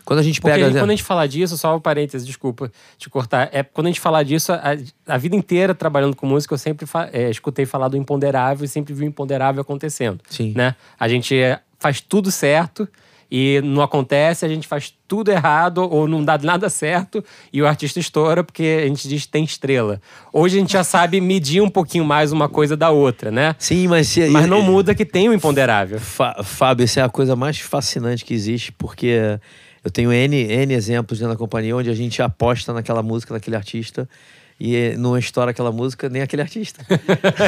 quando 0.04 0.18
a 0.18 0.22
gente 0.22 0.38
Porque 0.42 0.52
pega. 0.58 0.70
né, 0.70 0.78
quando 0.78 0.90
a 0.90 0.92
gente 0.92 1.02
falar 1.02 1.26
disso, 1.26 1.56
só 1.56 1.74
um 1.74 1.80
parênteses, 1.80 2.26
desculpa 2.26 2.70
te 2.98 3.08
cortar. 3.08 3.48
É 3.50 3.62
quando 3.62 3.86
a 3.86 3.88
gente 3.90 4.00
falar 4.00 4.22
disso, 4.24 4.52
a, 4.52 4.60
a 5.06 5.16
vida 5.16 5.34
inteira 5.34 5.74
trabalhando 5.74 6.14
com 6.14 6.26
música, 6.26 6.52
eu 6.52 6.58
sempre 6.58 6.84
fa- 6.84 7.08
é, 7.10 7.30
escutei 7.30 7.64
falar 7.64 7.88
do 7.88 7.96
imponderável 7.96 8.66
e 8.66 8.68
sempre 8.68 8.92
vi 8.92 9.04
o 9.04 9.06
imponderável 9.06 9.62
acontecendo. 9.62 10.20
Sim. 10.28 10.52
Né? 10.54 10.74
A 11.00 11.08
gente 11.08 11.34
é, 11.34 11.60
faz 11.78 11.98
tudo 12.02 12.30
certo 12.30 12.86
e 13.36 13.60
não 13.64 13.82
acontece, 13.82 14.44
a 14.44 14.48
gente 14.48 14.68
faz 14.68 14.94
tudo 15.08 15.28
errado 15.32 15.78
ou 15.78 16.06
não 16.06 16.24
dá 16.24 16.38
nada 16.38 16.70
certo 16.70 17.24
e 17.52 17.60
o 17.60 17.66
artista 17.66 17.98
estoura 17.98 18.44
porque 18.44 18.82
a 18.84 18.86
gente 18.86 19.08
diz 19.08 19.22
que 19.22 19.28
tem 19.32 19.42
estrela. 19.42 20.00
Hoje 20.32 20.56
a 20.56 20.60
gente 20.60 20.72
já 20.74 20.84
sabe 20.84 21.20
medir 21.20 21.60
um 21.60 21.68
pouquinho 21.68 22.04
mais 22.04 22.30
uma 22.30 22.48
coisa 22.48 22.76
da 22.76 22.90
outra, 22.90 23.32
né? 23.32 23.56
Sim, 23.58 23.88
mas. 23.88 24.06
se- 24.06 24.28
Mas 24.28 24.46
não 24.46 24.62
muda 24.62 24.94
que 24.94 25.04
tem 25.04 25.28
o 25.28 25.32
imponderável. 25.32 25.98
Fá- 25.98 26.44
Fábio, 26.44 26.84
essa 26.84 27.00
é 27.00 27.02
a 27.02 27.08
coisa 27.08 27.34
mais 27.34 27.58
fascinante 27.58 28.24
que 28.24 28.32
existe, 28.32 28.70
porque 28.70 29.38
eu 29.84 29.90
tenho 29.90 30.12
N, 30.12 30.36
N 30.36 30.72
exemplos 30.72 31.18
dentro 31.18 31.34
da 31.34 31.38
companhia 31.38 31.74
onde 31.74 31.90
a 31.90 31.94
gente 31.94 32.22
aposta 32.22 32.72
naquela 32.72 33.02
música, 33.02 33.34
naquele 33.34 33.56
artista, 33.56 34.08
e 34.60 34.94
não 34.96 35.18
estoura 35.18 35.50
aquela 35.50 35.72
música 35.72 36.08
nem 36.08 36.22
aquele 36.22 36.42
artista. 36.42 36.86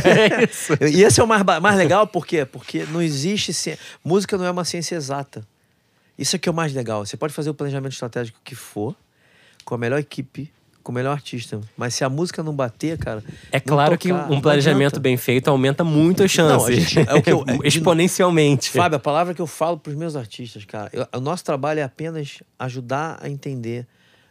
É 0.04 0.44
isso. 0.44 0.72
e 0.82 1.04
esse 1.04 1.20
é 1.20 1.22
o 1.24 1.28
mais, 1.28 1.44
mais 1.62 1.76
legal, 1.76 2.06
por 2.08 2.26
quê? 2.26 2.44
Porque 2.44 2.84
não 2.92 3.00
existe. 3.00 3.78
Música 4.04 4.36
não 4.36 4.44
é 4.44 4.50
uma 4.50 4.64
ciência 4.64 4.96
exata. 4.96 5.46
Isso 6.18 6.36
é 6.36 6.38
que 6.38 6.48
é 6.48 6.52
o 6.52 6.54
mais 6.54 6.72
legal. 6.72 7.04
Você 7.04 7.16
pode 7.16 7.32
fazer 7.32 7.50
o 7.50 7.54
planejamento 7.54 7.92
estratégico 7.92 8.38
que 8.42 8.54
for, 8.54 8.94
com 9.64 9.74
a 9.74 9.78
melhor 9.78 9.98
equipe, 9.98 10.50
com 10.82 10.92
o 10.92 10.94
melhor 10.94 11.12
artista. 11.12 11.60
Mas 11.76 11.94
se 11.94 12.04
a 12.04 12.08
música 12.08 12.42
não 12.42 12.54
bater, 12.54 12.96
cara. 12.96 13.22
É 13.50 13.58
claro 13.58 13.98
que 13.98 14.08
tocar, 14.08 14.26
um 14.30 14.34
não 14.36 14.40
planejamento 14.40 15.00
bem 15.00 15.16
feito 15.16 15.48
aumenta 15.48 15.82
muito 15.82 16.22
as 16.22 16.30
chances. 16.30 16.56
Não, 16.58 16.66
a 16.66 16.72
gente- 16.72 16.98
é 17.10 17.14
o 17.14 17.22
que 17.22 17.32
eu- 17.32 17.44
é, 17.64 17.66
Exponencialmente. 17.66 18.70
Fábio, 18.70 18.96
a 18.96 19.00
palavra 19.00 19.34
que 19.34 19.42
eu 19.42 19.46
falo 19.48 19.78
para 19.78 19.90
os 19.90 19.96
meus 19.96 20.14
artistas, 20.16 20.64
cara, 20.64 20.88
eu- 20.92 21.06
o 21.12 21.20
nosso 21.20 21.44
trabalho 21.44 21.80
é 21.80 21.82
apenas 21.82 22.42
ajudar 22.58 23.18
a 23.20 23.28
entender 23.28 23.86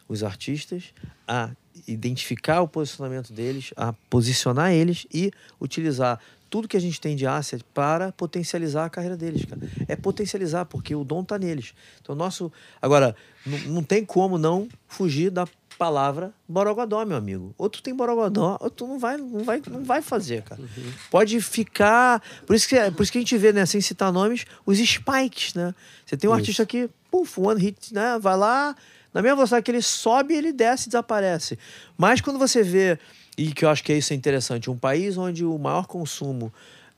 os 0.08 0.24
artistas, 0.24 0.94
a 1.28 1.50
identificar 1.88 2.62
o 2.62 2.68
posicionamento 2.70 3.34
deles, 3.34 3.72
a 3.76 3.92
posicionar 4.10 4.72
eles 4.72 5.06
e 5.14 5.32
utilizar 5.60 6.20
tudo 6.56 6.70
que 6.70 6.78
a 6.78 6.80
gente 6.80 7.02
tem 7.02 7.18
de 7.18 7.28
asset 7.28 7.62
para 7.74 8.14
potencializar 8.14 8.86
a 8.86 8.90
carreira 8.90 9.18
deles, 9.18 9.44
cara. 9.44 9.60
É 9.90 9.96
potencializar, 9.98 10.64
porque 10.64 10.96
o 10.96 11.04
dom 11.04 11.22
tá 11.22 11.38
neles. 11.38 11.74
Então, 12.02 12.16
nosso. 12.16 12.50
Agora, 12.82 13.14
não, 13.68 13.84
tem 13.84 14.06
como 14.06 14.38
não 14.38 14.70
fugir 14.88 15.30
da 15.30 15.46
palavra 15.78 16.34
borogodó, 16.48 17.04
meu 17.04 17.18
amigo. 17.18 17.54
Ou 17.58 17.70
tu 17.70 17.84
tem 17.84 17.94
borogodó, 17.94 18.58
ou 18.62 18.70
tu 18.70 18.88
não 18.88 18.98
vai, 18.98 19.18
não 19.18 19.44
vai, 19.44 19.62
não 19.70 19.84
vai 19.84 20.02
fazer, 20.02 20.44
cara. 20.44 20.62
Pode 21.12 21.42
ficar. 21.42 22.24
Por 22.48 22.56
isso, 22.56 22.70
que, 22.70 22.80
por 22.92 23.04
isso 23.04 23.12
que 23.12 23.18
a 23.18 23.22
gente 23.22 23.38
vê, 23.38 23.52
né, 23.52 23.66
sem 23.66 23.82
citar 23.82 24.10
nomes, 24.14 24.46
os 24.66 24.78
spikes, 24.78 25.56
né? 25.56 25.76
Você 26.06 26.16
tem 26.16 26.30
um 26.30 26.34
artista 26.34 26.66
que, 26.66 26.90
puf, 27.12 27.38
one 27.38 27.60
hit, 27.60 27.94
né? 27.94 28.18
Vai 28.18 28.38
lá, 28.38 28.74
na 29.14 29.22
mesma 29.22 29.36
velocidade 29.36 29.62
que 29.62 29.72
ele 29.72 29.82
sobe, 29.82 30.34
ele 30.34 30.54
desce 30.54 30.88
e 30.88 30.90
desaparece. 30.90 31.60
Mas 31.98 32.22
quando 32.22 32.40
você 32.40 32.64
vê, 32.64 32.98
e 33.38 33.52
que 33.52 33.66
eu 33.66 33.70
acho 33.70 33.84
que 33.84 33.94
isso 33.94 34.14
é 34.14 34.16
interessante, 34.16 34.70
um 34.70 34.78
país 34.78 35.18
onde 35.18 35.44
o 35.44 35.58
maior 35.58 35.88
consumo 35.88 36.54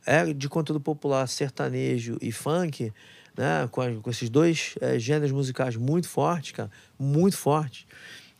é 0.05 0.33
de 0.33 0.47
conteúdo 0.47 0.79
popular, 0.79 1.27
sertanejo 1.27 2.17
e 2.21 2.31
funk, 2.31 2.93
né? 3.35 3.67
Com, 3.71 4.01
com 4.01 4.09
esses 4.09 4.29
dois 4.29 4.75
eh, 4.81 4.97
gêneros 4.97 5.31
musicais 5.31 5.75
muito 5.75 6.07
fortes, 6.07 6.53
cara, 6.53 6.71
muito 6.97 7.37
fortes. 7.37 7.85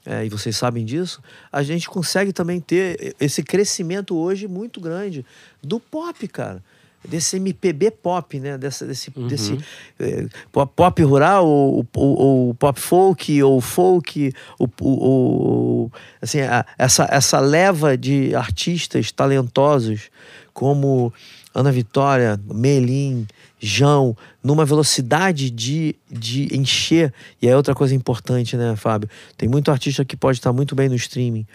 é, 0.06 0.26
e 0.26 0.30
vocês 0.30 0.56
sabem 0.56 0.86
disso, 0.86 1.22
a 1.52 1.62
gente 1.62 1.90
consegue 1.90 2.32
também 2.32 2.62
ter 2.62 3.16
esse 3.20 3.44
crescimento 3.44 4.16
hoje 4.18 4.48
muito 4.48 4.80
grande 4.80 5.26
do 5.62 5.80
pop, 5.80 6.26
cara. 6.30 6.64
Desse 7.08 7.38
MPB 7.38 7.92
pop, 7.92 8.40
né? 8.40 8.58
Dessa, 8.58 8.86
desse, 8.86 9.12
desse 9.28 9.58
eh, 10.00 10.26
pop- 10.52 11.04
rural, 11.04 11.48
ou, 11.48 11.86
ou- 11.96 12.18
ou 12.20 12.54
pop 12.56 12.80
folk, 12.80 13.44
ou 13.44 13.62
folk, 13.62 14.34
ou, 14.60 14.70
ou- 14.82 15.00
ou- 15.02 15.92
assim, 16.22 16.42
a- 16.42 16.66
essa, 16.78 17.08
essa 17.10 17.40
leva 17.40 17.98
de 17.98 18.36
artistas 18.36 19.12
talentosos 19.12 20.10
como 20.54 21.14
Ana 21.54 21.72
Vitória, 21.72 22.40
Melim, 22.54 23.26
João, 23.60 24.16
numa 24.44 24.66
velocidade 24.66 25.50
de, 25.50 25.96
de 26.12 26.56
encher. 26.56 27.14
E 27.42 27.48
é 27.48 27.56
outra 27.56 27.74
coisa 27.74 27.96
importante, 27.96 28.58
né, 28.58 28.76
Fábio? 28.76 29.10
Tem 29.38 29.48
muito 29.48 29.72
artista 29.72 30.04
que 30.04 30.16
pode 30.18 30.40
estar 30.40 30.52
muito 30.54 30.76
bem 30.76 30.90
no 30.90 30.96
streaming, 30.96 31.46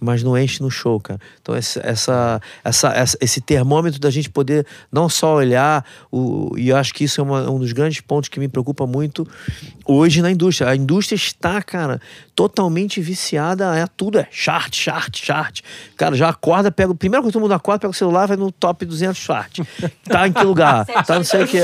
mas 0.00 0.22
não 0.22 0.36
enche 0.36 0.62
no 0.62 0.70
show, 0.70 1.00
cara. 1.00 1.20
Então, 1.40 1.54
essa, 1.54 1.80
essa, 1.84 2.40
essa, 2.64 2.88
essa- 2.88 3.18
esse 3.20 3.40
termômetro 3.40 3.98
da 4.00 4.10
gente 4.10 4.28
poder 4.30 4.66
não 4.92 5.08
só 5.08 5.34
olhar, 5.36 5.84
o, 6.12 6.52
e 6.56 6.68
eu 6.68 6.76
acho 6.76 6.92
que 6.94 7.04
isso 7.04 7.20
é 7.20 7.24
uma- 7.24 7.50
um 7.50 7.58
dos 7.58 7.72
grandes 7.72 8.00
pontos 8.00 8.28
que 8.28 8.38
me 8.40 8.48
preocupa 8.48 8.86
muito 8.86 9.26
hoje 9.86 10.20
na 10.22 10.30
indústria. 10.30 10.68
A 10.70 10.76
indústria 10.76 11.16
está, 11.16 11.62
cara, 11.62 12.00
totalmente 12.36 13.00
viciada, 13.00 13.74
é 13.76 13.86
tudo, 13.96 14.18
é 14.18 14.28
chart, 14.30 14.74
chart, 14.76 15.16
chart. 15.24 15.60
Cara, 15.96 16.14
já 16.14 16.28
acorda, 16.28 16.70
pega 16.70 16.92
o 16.92 16.94
primeiro 16.94 17.24
que 17.26 17.32
todo 17.32 17.40
mundo 17.40 17.54
acorda, 17.54 17.80
pega 17.80 17.90
o 17.90 17.94
celular, 17.94 18.26
vai 18.28 18.36
no 18.36 18.52
top 18.52 18.84
200 18.84 19.16
chart. 19.16 19.60
Tá 20.04 20.28
em 20.28 20.32
que 20.34 20.42
lugar? 20.44 20.84
tá 21.06 21.14
não 21.16 21.24
sei 21.24 21.44
o 21.44 21.48
quê. 21.48 21.60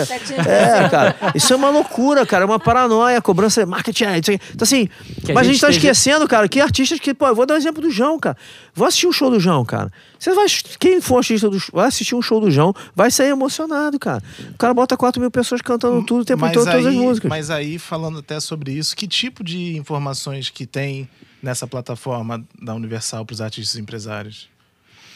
É, 0.48 0.88
cara, 0.88 1.14
isso 1.34 1.52
é 1.52 1.56
uma 1.56 1.68
loucura, 1.68 2.24
cara, 2.24 2.44
é 2.44 2.46
uma 2.46 2.58
paranoia, 2.58 3.20
cobrança, 3.20 3.64
marketing, 3.66 4.04
é. 4.04 4.16
Então, 4.18 4.38
assim, 4.62 4.88
Que 5.24 5.32
a 5.32 5.34
mas 5.34 5.42
a 5.42 5.44
gente 5.44 5.52
gente 5.52 5.60
tá 5.60 5.68
esteja- 5.68 5.90
esquecendo, 5.92 6.26
cara, 6.26 6.48
que 6.48 6.58
artistas 6.58 6.98
que, 6.98 7.12
pô, 7.12 7.26
eu 7.28 7.34
vou 7.34 7.44
dar 7.44 7.54
um 7.54 7.58
exemplo 7.58 7.82
do 7.82 7.90
João, 7.90 8.18
cara. 8.18 8.36
Vou 8.74 8.88
assistir 8.88 9.06
um 9.06 9.12
show 9.12 9.30
do 9.30 9.38
João, 9.38 9.64
cara. 9.66 9.92
Você 10.22 10.32
vai, 10.34 10.46
quem 10.78 11.00
for 11.00 11.16
artista 11.16 11.50
do, 11.50 11.58
vai 11.72 11.88
assistir 11.88 12.14
um 12.14 12.22
show 12.22 12.40
do 12.40 12.48
João, 12.48 12.72
vai 12.94 13.10
sair 13.10 13.30
emocionado, 13.30 13.98
cara. 13.98 14.22
O 14.54 14.56
cara 14.56 14.72
bota 14.72 14.96
4 14.96 15.20
mil 15.20 15.32
pessoas 15.32 15.60
cantando 15.60 16.00
tudo 16.06 16.20
o 16.20 16.24
tempo 16.24 16.42
mas 16.42 16.52
todo, 16.52 16.64
todas 16.64 16.86
as 16.86 16.94
músicas. 16.94 17.28
mas 17.28 17.50
aí, 17.50 17.76
falando 17.76 18.20
até 18.20 18.38
sobre 18.38 18.70
isso, 18.70 18.94
que 18.94 19.08
tipo 19.08 19.42
de 19.42 19.76
informações 19.76 20.48
que 20.48 20.64
tem 20.64 21.08
nessa 21.42 21.66
plataforma 21.66 22.44
da 22.62 22.72
Universal 22.72 23.26
para 23.26 23.34
os 23.34 23.40
artistas 23.40 23.74
e 23.74 23.80
empresários? 23.80 24.48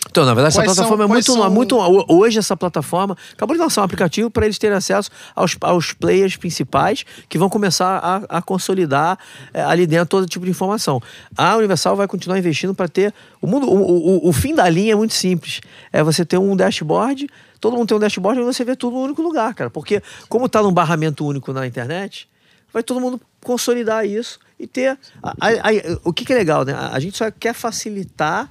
Então, 0.08 0.24
na 0.24 0.32
verdade, 0.34 0.54
essa 0.54 0.60
Quais 0.62 0.74
plataforma 0.74 1.04
são- 1.04 1.04
é 1.04 1.08
muito, 1.14 1.32
são- 1.32 1.50
muito. 1.50 2.12
Hoje, 2.12 2.38
essa 2.38 2.56
plataforma 2.56 3.16
acabou 3.32 3.54
de 3.56 3.60
lançar 3.62 3.80
um 3.82 3.84
aplicativo 3.84 4.30
para 4.30 4.44
eles 4.46 4.58
terem 4.58 4.76
acesso 4.76 5.10
aos, 5.34 5.56
aos 5.60 5.92
players 5.92 6.36
principais 6.36 7.04
que 7.28 7.36
vão 7.36 7.48
começar 7.48 7.98
a, 7.98 8.38
a 8.38 8.42
consolidar 8.42 9.18
eh, 9.52 9.62
ali 9.62 9.86
dentro 9.86 10.06
todo 10.06 10.26
tipo 10.26 10.44
de 10.44 10.50
informação. 10.50 11.02
A 11.36 11.56
Universal 11.56 11.96
vai 11.96 12.06
continuar 12.08 12.38
investindo 12.38 12.74
para 12.74 12.88
ter. 12.88 13.12
O, 13.42 13.46
mundo, 13.46 13.68
o, 13.68 14.26
o, 14.26 14.28
o 14.28 14.32
fim 14.32 14.54
da 14.54 14.68
linha 14.68 14.92
é 14.92 14.96
muito 14.96 15.12
simples. 15.14 15.60
É 15.92 16.02
você 16.02 16.24
ter 16.24 16.38
um 16.38 16.56
dashboard, 16.56 17.28
todo 17.60 17.76
mundo 17.76 17.88
tem 17.88 17.96
um 17.96 18.00
dashboard 18.00 18.40
e 18.40 18.44
você 18.44 18.64
vê 18.64 18.74
tudo 18.76 18.94
no 18.96 19.02
único 19.02 19.20
lugar, 19.22 19.54
cara. 19.54 19.68
Porque, 19.70 20.02
como 20.28 20.46
está 20.46 20.62
num 20.62 20.72
barramento 20.72 21.26
único 21.26 21.52
na 21.52 21.66
internet, 21.66 22.28
vai 22.72 22.82
todo 22.82 23.00
mundo 23.00 23.20
consolidar 23.44 24.06
isso 24.06 24.38
e 24.58 24.66
ter. 24.66 24.96
a- 25.22 25.30
a- 25.40 25.48
a- 25.70 25.98
o 26.04 26.12
que, 26.12 26.24
que 26.24 26.32
é 26.32 26.36
legal, 26.36 26.64
né? 26.64 26.74
A, 26.74 26.98
gente 27.00 27.16
só 27.18 27.30
quer 27.30 27.52
facilitar 27.54 28.50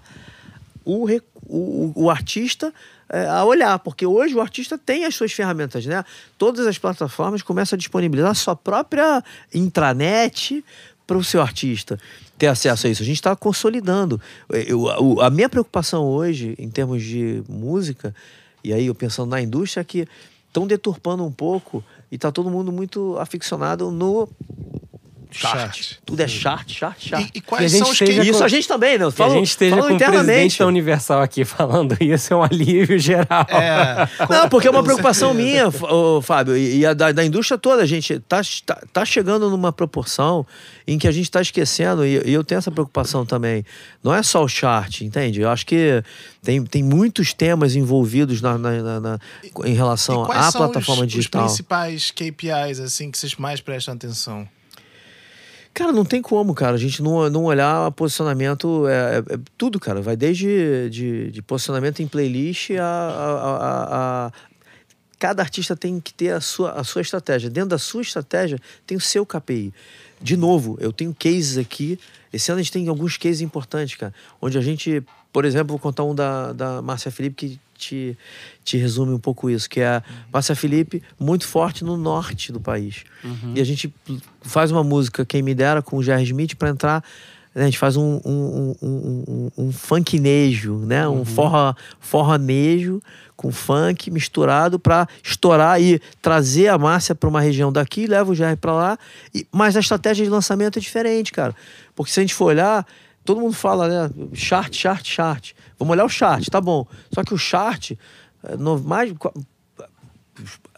o, 0.84 1.04
re- 1.06 1.22
o, 1.48 1.92
o 1.96 2.10
artista 2.10 2.74
é, 3.10 3.26
a 3.28 3.44
olhar, 3.46 3.78
porque 3.80 4.06
hoje 4.06 4.34
o 4.36 4.42
artista 4.42 4.78
tem 4.78 5.06
as 5.06 5.14
suas 5.16 5.32
ferramentas, 5.32 5.86
né? 5.86 6.04
Todas 6.38 6.66
as 6.66 6.78
plataformas 6.78 7.42
começam 7.42 7.76
a 7.76 7.80
disponibilizar 7.80 8.32
a 8.32 8.36
sua 8.36 8.56
própria 8.56 9.24
intranet 9.54 10.64
para 11.06 11.18
o 11.18 11.24
seu 11.24 11.42
artista 11.42 12.00
ter 12.38 12.48
acesso 12.48 12.88
a 12.88 12.90
isso. 12.90 13.04
A 13.04 13.06
gente 13.06 13.18
está 13.18 13.36
consolidando. 13.36 14.20
Eu, 14.50 14.82
o- 14.82 15.22
a 15.22 15.30
minha 15.30 15.48
preocupação 15.48 16.04
hoje, 16.06 16.56
em 16.58 16.70
termos 16.70 17.04
de 17.04 17.44
música, 17.48 18.14
e 18.64 18.74
aí 18.74 18.88
eu 18.88 18.96
pensando 18.96 19.30
na 19.30 19.42
indústria, 19.42 19.82
é 19.82 19.84
que 19.84 20.08
estão 20.48 20.66
deturpando 20.66 21.24
um 21.24 21.32
pouco 21.32 21.84
e 22.12 22.18
tá 22.18 22.32
todo 22.32 22.50
mundo 22.50 22.72
muito 22.72 23.18
aficionado 23.20 23.92
no 23.92 24.28
chart. 25.38 25.76
Chart. 25.76 25.92
Tudo 26.06 26.22
é 26.22 26.28
chart, 26.28 26.72
chart, 26.72 26.98
chart. 27.00 27.24
E, 27.34 27.38
e 27.38 27.42
quais 27.42 27.64
E 27.64 27.66
a 27.66 27.70
gente 27.80 27.84
são 27.86 27.92
os 27.92 27.98
que... 28.00 28.06
Isso 28.06 28.40
com- 28.40 28.44
a 28.46 28.48
gente 28.48 28.68
também, 28.68 28.98
né? 28.98 29.12
Que 29.12 29.24
a 29.24 29.30
gente 29.30 29.48
esteja 29.48 29.76
com 29.78 29.94
o 29.94 29.98
presidente 29.98 30.60
da 30.60 30.68
Universal 30.68 31.22
aqui 31.22 31.44
falando 31.46 31.98
isso 32.02 32.34
é 32.34 32.38
um 32.38 32.44
alívio 32.44 32.98
geral. 33.00 33.46
É, 33.50 34.08
Não, 34.30 34.50
porque 34.50 34.68
é 34.68 34.72
uma 34.72 34.84
preocupação 34.84 35.34
certeza. 35.36 35.72
minha, 35.82 35.92
ô, 35.94 36.22
Fábio, 36.22 36.56
e 36.58 36.80
e 36.80 36.86
a 36.86 36.94
da, 36.94 37.12
da 37.12 37.24
indústria 37.24 37.58
toda. 37.58 37.84
A 37.84 37.86
gente 37.86 38.20
tá, 38.20 38.42
tá, 38.66 38.82
tá 38.92 39.06
chegando 39.06 39.50
numa 39.50 39.72
proporção 39.72 40.46
em 40.88 40.98
que 40.98 41.08
a 41.08 41.12
gente 41.12 41.26
está 41.26 41.42
esquecendo, 41.42 42.06
e, 42.06 42.22
e 42.30 42.34
eu 42.34 42.44
tenho 42.44 42.60
essa 42.60 42.70
preocupação 42.72 43.26
também. 43.26 43.64
Não 44.04 44.14
é 44.14 44.22
só 44.22 44.44
o 44.44 44.48
chart, 44.48 45.02
entende? 45.02 45.42
Eu 45.42 45.50
acho 45.50 45.66
que 45.66 46.04
tem, 46.44 46.64
tem 46.64 46.84
muitos 46.84 47.34
temas 47.34 47.76
envolvidos 47.76 48.42
na, 48.42 48.58
na- 48.58 48.82
na- 48.82 49.00
na- 49.00 49.20
em 49.66 49.74
relação 49.74 50.24
E 50.24 50.26
quais 50.28 50.46
à 50.48 50.52
são 50.52 50.62
plataforma 50.62 51.06
os, 51.06 51.12
digital. 51.12 51.46
os 51.46 51.52
principais 51.52 52.12
KPIs, 52.12 52.80
assim, 52.80 53.10
que 53.10 53.18
vocês 53.18 53.36
mais 53.36 53.62
prestam 53.62 53.94
atenção? 53.96 54.48
Cara, 55.76 55.92
não 55.92 56.06
tem 56.06 56.22
como, 56.22 56.56
cara. 56.56 56.76
A 56.76 56.80
gente 56.80 57.04
não, 57.04 57.30
não 57.30 57.44
olhar 57.44 57.92
posicionamento. 57.92 58.88
É, 58.88 59.18
é- 59.18 59.34
é 59.36 59.40
tudo, 59.58 59.78
cara. 59.78 60.02
Vai 60.02 60.16
desde 60.16 60.90
de, 60.90 61.30
de 61.32 61.42
posicionamento 61.42 62.02
em 62.02 62.08
playlist 62.08 62.72
a, 62.72 62.84
a- 62.84 63.58
a- 63.58 64.28
a- 64.28 64.32
Cada 65.20 65.42
artista 65.42 65.76
tem 65.76 66.00
que 66.00 66.14
ter 66.14 66.32
a 66.32 66.40
sua, 66.42 66.72
a 66.74 66.84
sua 66.84 67.02
estratégia. 67.02 67.50
Dentro 67.50 67.70
da 67.70 67.78
sua 67.78 68.02
estratégia 68.02 68.58
tem 68.88 68.98
o 68.98 69.02
seu 69.02 69.26
KPI. 69.26 69.74
De 70.22 70.38
novo, 70.38 70.78
eu 70.80 70.94
tenho 70.94 71.14
cases 71.18 71.58
aqui. 71.58 72.00
Esse 72.32 72.52
ano 72.52 72.60
a 72.60 72.64
gente 72.64 72.72
tem 72.72 72.88
alguns 72.88 73.18
cases 73.18 73.42
importantes, 73.42 73.96
cara. 73.98 74.14
Onde 74.42 74.58
a 74.58 74.62
gente, 74.62 75.04
por 75.34 75.44
exemplo, 75.46 75.70
vou 75.70 75.80
contar 75.80 76.04
um 76.04 76.16
da, 76.16 76.54
da 76.54 76.82
Márcia 76.82 77.12
Felipe 77.12 77.36
que 77.36 77.60
te, 77.78 78.18
te 78.64 78.78
resume 78.78 79.14
um 79.14 79.20
pouco 79.20 79.50
isso, 79.50 79.70
que 79.70 79.80
é 79.80 80.02
Márcia 80.32 80.56
Felipe 80.56 81.04
muito 81.20 81.46
forte 81.46 81.84
no 81.84 81.98
norte 81.98 82.52
do 82.52 82.60
país. 82.60 83.04
E 83.56 83.62
a 83.62 83.64
gente 83.64 83.94
faz 84.42 84.72
uma 84.72 84.84
música, 84.84 85.26
quem 85.26 85.42
me 85.42 85.54
dera, 85.54 85.82
com 85.82 85.98
o 85.98 86.04
Jerry 86.04 86.24
Smith 86.24 86.56
para 86.56 86.70
entrar. 86.70 87.04
né, 87.54 87.64
A 87.64 87.66
gente 87.66 87.78
faz 87.78 87.98
um, 87.98 88.22
um, 88.26 88.76
um, 88.82 89.24
um, 89.28 89.52
um, 89.58 89.72
funknejo, 89.72 90.78
né? 90.80 91.08
Um 91.08 91.26
forró, 91.26 91.74
forronejo 92.00 93.02
com 93.36 93.52
funk 93.52 94.10
misturado 94.10 94.80
para 94.80 95.08
estourar 95.22 95.82
e 95.82 96.00
trazer 96.22 96.70
a 96.70 96.78
Márcia 96.78 97.14
para 97.14 97.28
uma 97.28 97.42
região 97.42 97.72
daqui, 97.72 98.08
leva 98.08 98.32
o 98.32 98.36
Jerry 98.36 98.56
para 98.56 98.74
lá. 98.74 99.00
E, 99.34 99.46
mas 99.52 99.76
a 99.76 99.80
estratégia 99.80 100.24
de 100.24 100.32
lançamento 100.32 100.80
é 100.80 100.82
diferente, 100.82 101.32
cara. 101.32 101.54
Porque 101.96 102.12
se 102.12 102.20
a 102.20 102.24
gente 102.24 102.34
for 102.34 102.46
olhar, 102.46 102.86
todo 103.26 103.42
mundo 103.42 103.54
fala, 103.54 103.88
né? 104.08 104.14
Chart, 104.34 104.74
chart, 104.74 105.06
chart. 105.06 105.52
Vamos 105.78 105.92
olhar 105.94 106.06
o 106.06 106.10
chart, 106.10 106.48
tá 106.50 106.62
bom. 106.62 106.86
Só 107.14 107.24
que 107.24 107.34
o 107.34 107.38
chart, 107.38 107.92
é, 108.44 108.56
no, 108.56 108.80
mais 108.80 109.12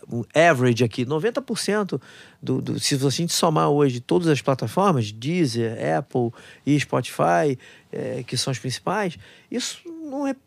o 0.10 0.26
average 0.34 0.84
aqui, 0.84 1.06
90% 1.06 2.00
do, 2.42 2.62
do. 2.62 2.80
Se 2.80 2.96
a 2.96 3.10
gente 3.10 3.34
somar 3.34 3.70
hoje 3.70 4.00
todas 4.00 4.28
as 4.30 4.42
plataformas, 4.42 5.12
Deezer, 5.12 5.78
Apple 5.98 6.32
e 6.66 6.80
Spotify, 6.80 7.58
eh, 7.92 8.24
que 8.26 8.38
são 8.38 8.52
as 8.52 8.58
principais, 8.60 9.18
isso 9.52 9.80
não 9.86 10.24
rep- 10.24 10.38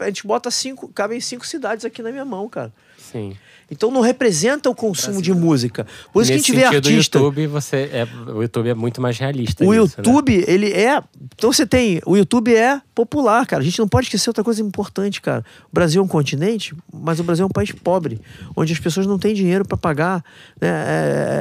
a 0.00 0.06
gente 0.06 0.26
bota 0.26 0.50
cinco, 0.50 0.88
cabem 0.88 1.20
cinco 1.20 1.46
cidades 1.46 1.84
aqui 1.84 2.02
na 2.02 2.10
minha 2.10 2.24
mão, 2.24 2.48
cara. 2.48 2.72
Sim. 2.96 3.36
Então 3.72 3.90
não 3.90 4.02
representa 4.02 4.68
o 4.68 4.74
consumo 4.74 5.22
de 5.22 5.32
música. 5.32 5.86
Por 6.12 6.22
isso 6.22 6.30
Nesse 6.30 6.44
que 6.44 6.52
a 6.52 6.54
gente 6.54 6.70
vê 6.70 6.76
artista. 6.76 7.18
O 7.18 7.22
YouTube, 7.22 7.46
você 7.46 7.90
é, 7.90 8.06
o 8.30 8.42
YouTube 8.42 8.68
é 8.68 8.74
muito 8.74 9.00
mais 9.00 9.16
realista. 9.18 9.64
O 9.64 9.72
nisso, 9.72 9.94
né? 9.96 10.04
YouTube, 10.04 10.44
ele 10.46 10.70
é. 10.70 11.02
Então 11.34 11.50
você 11.50 11.66
tem. 11.66 11.98
O 12.04 12.14
YouTube 12.14 12.54
é 12.54 12.82
popular, 12.94 13.46
cara. 13.46 13.62
A 13.62 13.64
gente 13.64 13.78
não 13.78 13.88
pode 13.88 14.08
esquecer 14.08 14.28
outra 14.28 14.44
coisa 14.44 14.60
importante, 14.60 15.22
cara. 15.22 15.42
O 15.70 15.74
Brasil 15.74 16.02
é 16.02 16.04
um 16.04 16.08
continente, 16.08 16.74
mas 16.92 17.18
o 17.18 17.24
Brasil 17.24 17.44
é 17.44 17.46
um 17.46 17.50
país 17.50 17.72
pobre, 17.72 18.20
onde 18.54 18.74
as 18.74 18.78
pessoas 18.78 19.06
não 19.06 19.18
têm 19.18 19.32
dinheiro 19.32 19.64
para 19.66 19.78
pagar 19.78 20.22
né, 20.60 20.68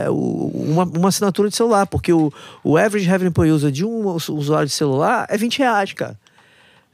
é, 0.05 0.09
uma, 0.09 0.85
uma 0.85 1.09
assinatura 1.09 1.49
de 1.49 1.55
celular, 1.57 1.85
porque 1.85 2.13
o, 2.13 2.31
o 2.63 2.77
average 2.77 3.09
revenue 3.09 3.33
per 3.33 3.53
user 3.53 3.71
de 3.71 3.83
um 3.83 4.07
us- 4.07 4.29
usuário 4.29 4.67
de 4.67 4.73
celular 4.73 5.25
é 5.29 5.37
20 5.37 5.59
reais, 5.59 5.91
cara. 5.91 6.17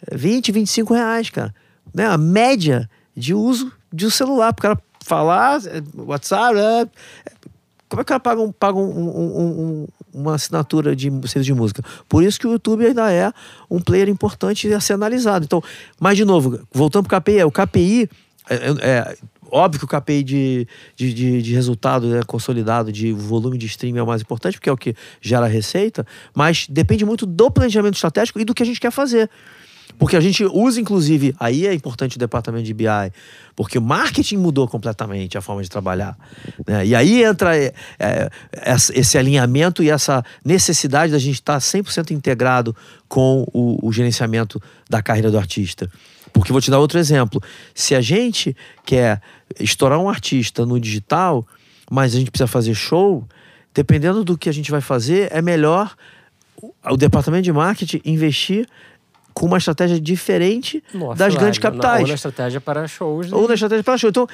É 0.10 0.18
20, 0.18 0.52
25 0.52 0.96
reais, 0.96 1.30
cara. 1.30 1.54
Né? 1.94 2.08
A 2.08 2.18
média 2.18 2.90
de 3.16 3.36
uso 3.36 3.72
de 3.94 4.06
um 4.06 4.10
celular. 4.10 4.54
Para 4.54 4.60
o 4.60 4.76
cara 4.76 4.82
falar, 5.08 5.62
é, 5.66 5.82
WhatsApp, 5.96 6.58
é, 6.58 6.88
como 7.90 8.02
é 8.02 8.04
que 8.04 8.12
ela 8.12 8.20
paga, 8.20 8.42
um, 8.42 8.52
paga 8.52 8.78
um- 8.78 8.82
um- 8.84 9.40
um- 9.40 9.62
um- 9.62 9.88
uma 10.14 10.36
assinatura 10.36 10.94
de 10.96 11.10
serviço 11.10 11.44
de 11.44 11.54
música? 11.54 11.82
Por 12.10 12.22
isso 12.24 12.38
que 12.40 12.46
o 12.46 12.52
YouTube 12.52 12.86
ainda 12.86 13.10
é 13.12 13.32
um 13.72 13.80
player 13.80 14.10
importante 14.10 14.72
a 14.74 14.80
ser 14.82 14.94
analisado. 14.94 15.46
Então, 15.46 15.64
mas 16.00 16.18
de 16.18 16.26
novo, 16.26 16.60
voltando 16.74 17.08
para 17.08 17.18
o 17.18 17.22
KPI, 17.22 17.44
o 17.46 17.52
KPI 17.52 18.10
é, 18.50 18.56
é- 18.56 18.90
é 18.90 19.18
óbvio 19.50 19.80
que 19.80 19.86
o 19.86 19.88
KPI 19.88 20.24
de, 20.24 20.68
de, 20.98 21.14
de, 21.14 21.42
de 21.42 21.54
resultado 21.54 22.08
né, 22.08 22.20
consolidado, 22.28 22.92
de 22.92 23.14
volume 23.14 23.58
de 23.58 23.66
streaming 23.68 24.00
é 24.00 24.04
o 24.04 24.08
mais 24.08 24.22
importante, 24.22 24.56
porque 24.58 24.70
é 24.70 24.74
o 24.74 24.78
que 24.78 24.94
gera 25.22 25.48
receita, 25.48 26.06
mas 26.36 26.68
depende 26.70 27.06
muito 27.06 27.26
do 27.26 27.50
planejamento 27.50 27.94
estratégico 27.96 28.38
e 28.42 28.44
do 28.44 28.54
que 28.54 28.62
a 28.64 28.66
gente 28.66 28.80
quer 28.82 28.92
fazer. 28.92 29.30
Porque 29.98 30.16
a 30.16 30.20
gente 30.20 30.46
usa, 30.46 30.80
inclusive, 30.80 31.36
aí 31.40 31.66
é 31.66 31.74
importante 31.74 32.18
o 32.18 32.20
departamento 32.20 32.64
de 32.64 32.74
BI, 32.74 32.86
porque 33.56 33.78
o 33.78 33.82
marketing 33.82 34.38
mudou 34.38 34.68
completamente 34.68 35.38
a 35.38 35.42
forma 35.42 35.64
de 35.64 35.70
trabalhar. 35.70 36.16
né? 36.68 36.86
E 36.86 36.94
aí 36.94 37.24
entra 37.24 37.58
é, 37.58 37.74
é, 37.98 38.30
esse 38.94 39.18
alinhamento 39.18 39.82
e 39.82 39.90
essa 39.90 40.24
necessidade 40.46 41.12
da 41.12 41.18
gente 41.18 41.36
estar 41.36 41.58
100% 41.58 42.12
integrado 42.12 42.76
com 43.08 43.48
o, 43.52 43.88
o 43.88 43.92
gerenciamento 43.92 44.62
da 44.88 45.02
carreira 45.02 45.32
do 45.32 45.38
artista. 45.38 45.90
Porque 46.32 46.52
vou 46.52 46.62
te 46.62 46.70
dar 46.70 46.78
outro 46.78 47.00
exemplo. 47.00 47.42
Se 47.74 47.96
a 47.96 48.02
gente 48.02 48.56
quer 48.86 49.20
estourar 49.60 50.00
um 50.00 50.08
artista 50.08 50.66
no 50.66 50.80
digital, 50.80 51.48
mas 51.90 52.14
a 52.14 52.20
gente 52.20 52.30
precisa 52.30 52.48
fazer 52.48 52.76
show, 52.76 53.28
dependendo 53.74 54.24
do 54.24 54.38
que 54.38 54.48
a 54.50 54.54
gente 54.54 54.70
vai 54.70 54.82
fazer, 54.82 55.30
é 55.32 55.42
melhor 55.42 55.96
o 56.84 56.98
departamento 56.98 57.44
de 57.44 57.52
marketing 57.52 58.02
investir 58.06 58.68
com 59.38 59.46
uma 59.46 59.58
estratégia 59.60 60.00
diferente 60.00 60.84
No 60.94 61.14
das 61.14 61.36
grandes 61.36 61.60
capitais. 61.60 62.02
Ou 62.02 62.08
na 62.08 62.14
estratégia 62.16 62.60
para 62.60 62.88
shows. 62.88 63.32
Ou 63.32 63.48
na 63.48 63.54
estratégia 63.54 63.84
para 63.84 63.98
show. 63.98 64.10
Então, 64.10 64.28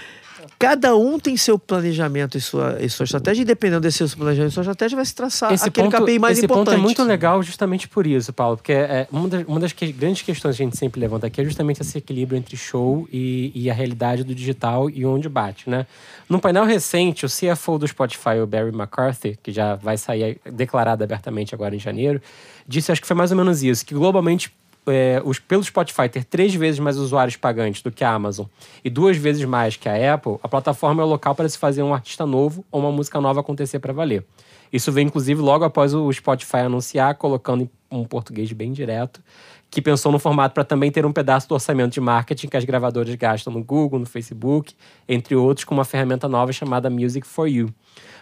cada 0.57 0.95
um 0.95 1.19
tem 1.19 1.35
seu 1.35 1.59
planejamento 1.59 2.37
e 2.37 2.41
sua, 2.41 2.77
e 2.79 2.89
sua 2.89 3.03
estratégia, 3.03 3.41
e 3.41 3.45
dependendo 3.45 3.81
desse 3.81 4.07
seu 4.07 4.17
planejamento 4.17 4.51
e 4.51 4.53
sua 4.53 4.61
estratégia, 4.61 4.95
vai 4.95 5.05
se 5.05 5.13
traçar 5.13 5.51
aquele 5.51 5.89
KPI 5.89 6.19
mais 6.19 6.37
esse 6.37 6.45
importante. 6.45 6.65
ponto 6.67 6.73
é 6.73 6.81
muito 6.81 7.03
legal 7.03 7.43
justamente 7.43 7.87
por 7.87 8.07
isso, 8.07 8.31
Paulo. 8.31 8.55
Porque 8.57 8.71
é, 8.71 9.07
uma 9.11 9.27
das, 9.27 9.45
uma 9.45 9.59
das 9.59 9.73
que- 9.73 9.91
grandes 9.91 10.21
questões 10.21 10.55
que 10.55 10.63
a 10.63 10.65
gente 10.65 10.77
sempre 10.77 11.01
levanta 11.01 11.27
aqui 11.27 11.41
é 11.41 11.43
justamente 11.43 11.81
esse 11.81 11.97
equilíbrio 11.97 12.37
entre 12.37 12.55
show 12.55 13.05
e, 13.11 13.51
e 13.53 13.69
a 13.69 13.73
realidade 13.73 14.23
do 14.23 14.33
digital 14.33 14.89
e 14.89 15.05
onde 15.05 15.27
bate, 15.27 15.69
né? 15.69 15.85
Num 16.29 16.39
painel 16.39 16.63
recente, 16.63 17.25
o 17.25 17.29
CFO 17.29 17.77
do 17.77 17.87
Spotify, 17.87 18.39
o 18.41 18.47
Barry 18.47 18.69
McCarthy, 18.73 19.37
que 19.43 19.51
já 19.51 19.75
vai 19.75 19.97
sair 19.97 20.39
declarado 20.49 21.03
abertamente 21.03 21.53
agora 21.53 21.75
em 21.75 21.79
janeiro, 21.79 22.21
disse, 22.65 22.91
acho 22.91 23.01
que 23.01 23.07
foi 23.07 23.15
mais 23.17 23.31
ou 23.31 23.37
menos 23.37 23.61
isso, 23.63 23.85
que 23.85 23.93
globalmente 23.93 24.49
é, 24.87 25.21
os, 25.23 25.39
pelo 25.39 25.63
Spotify 25.63 26.09
ter 26.09 26.23
três 26.23 26.53
vezes 26.53 26.79
mais 26.79 26.97
usuários 26.97 27.35
pagantes 27.35 27.81
do 27.81 27.91
que 27.91 28.03
a 28.03 28.11
Amazon 28.11 28.45
e 28.83 28.89
duas 28.89 29.17
vezes 29.17 29.43
mais 29.45 29.75
que 29.75 29.87
a 29.87 30.13
Apple, 30.13 30.37
a 30.43 30.47
plataforma 30.47 31.01
é 31.01 31.05
o 31.05 31.09
local 31.09 31.35
para 31.35 31.47
se 31.47 31.57
fazer 31.57 31.83
um 31.83 31.93
artista 31.93 32.25
novo 32.25 32.65
ou 32.71 32.81
uma 32.81 32.91
música 32.91 33.19
nova 33.21 33.39
acontecer 33.39 33.79
para 33.79 33.93
valer. 33.93 34.25
Isso 34.71 34.91
vem, 34.91 35.05
inclusive, 35.05 35.39
logo 35.39 35.63
após 35.63 35.93
o 35.93 36.11
Spotify 36.11 36.57
anunciar, 36.57 37.15
colocando 37.15 37.63
em 37.63 37.69
um 37.91 38.03
português 38.03 38.51
bem 38.51 38.71
direto, 38.71 39.21
que 39.69 39.81
pensou 39.81 40.11
no 40.11 40.17
formato 40.17 40.53
para 40.53 40.63
também 40.63 40.91
ter 40.91 41.05
um 41.05 41.13
pedaço 41.13 41.47
do 41.47 41.53
orçamento 41.53 41.93
de 41.93 42.01
marketing 42.01 42.47
que 42.47 42.57
as 42.57 42.65
gravadoras 42.65 43.13
gastam 43.15 43.53
no 43.53 43.63
Google, 43.63 43.99
no 43.99 44.05
Facebook, 44.05 44.73
entre 45.07 45.35
outros, 45.35 45.63
com 45.63 45.75
uma 45.75 45.85
ferramenta 45.85 46.27
nova 46.27 46.51
chamada 46.51 46.89
Music 46.89 47.25
for 47.25 47.47
You. 47.47 47.69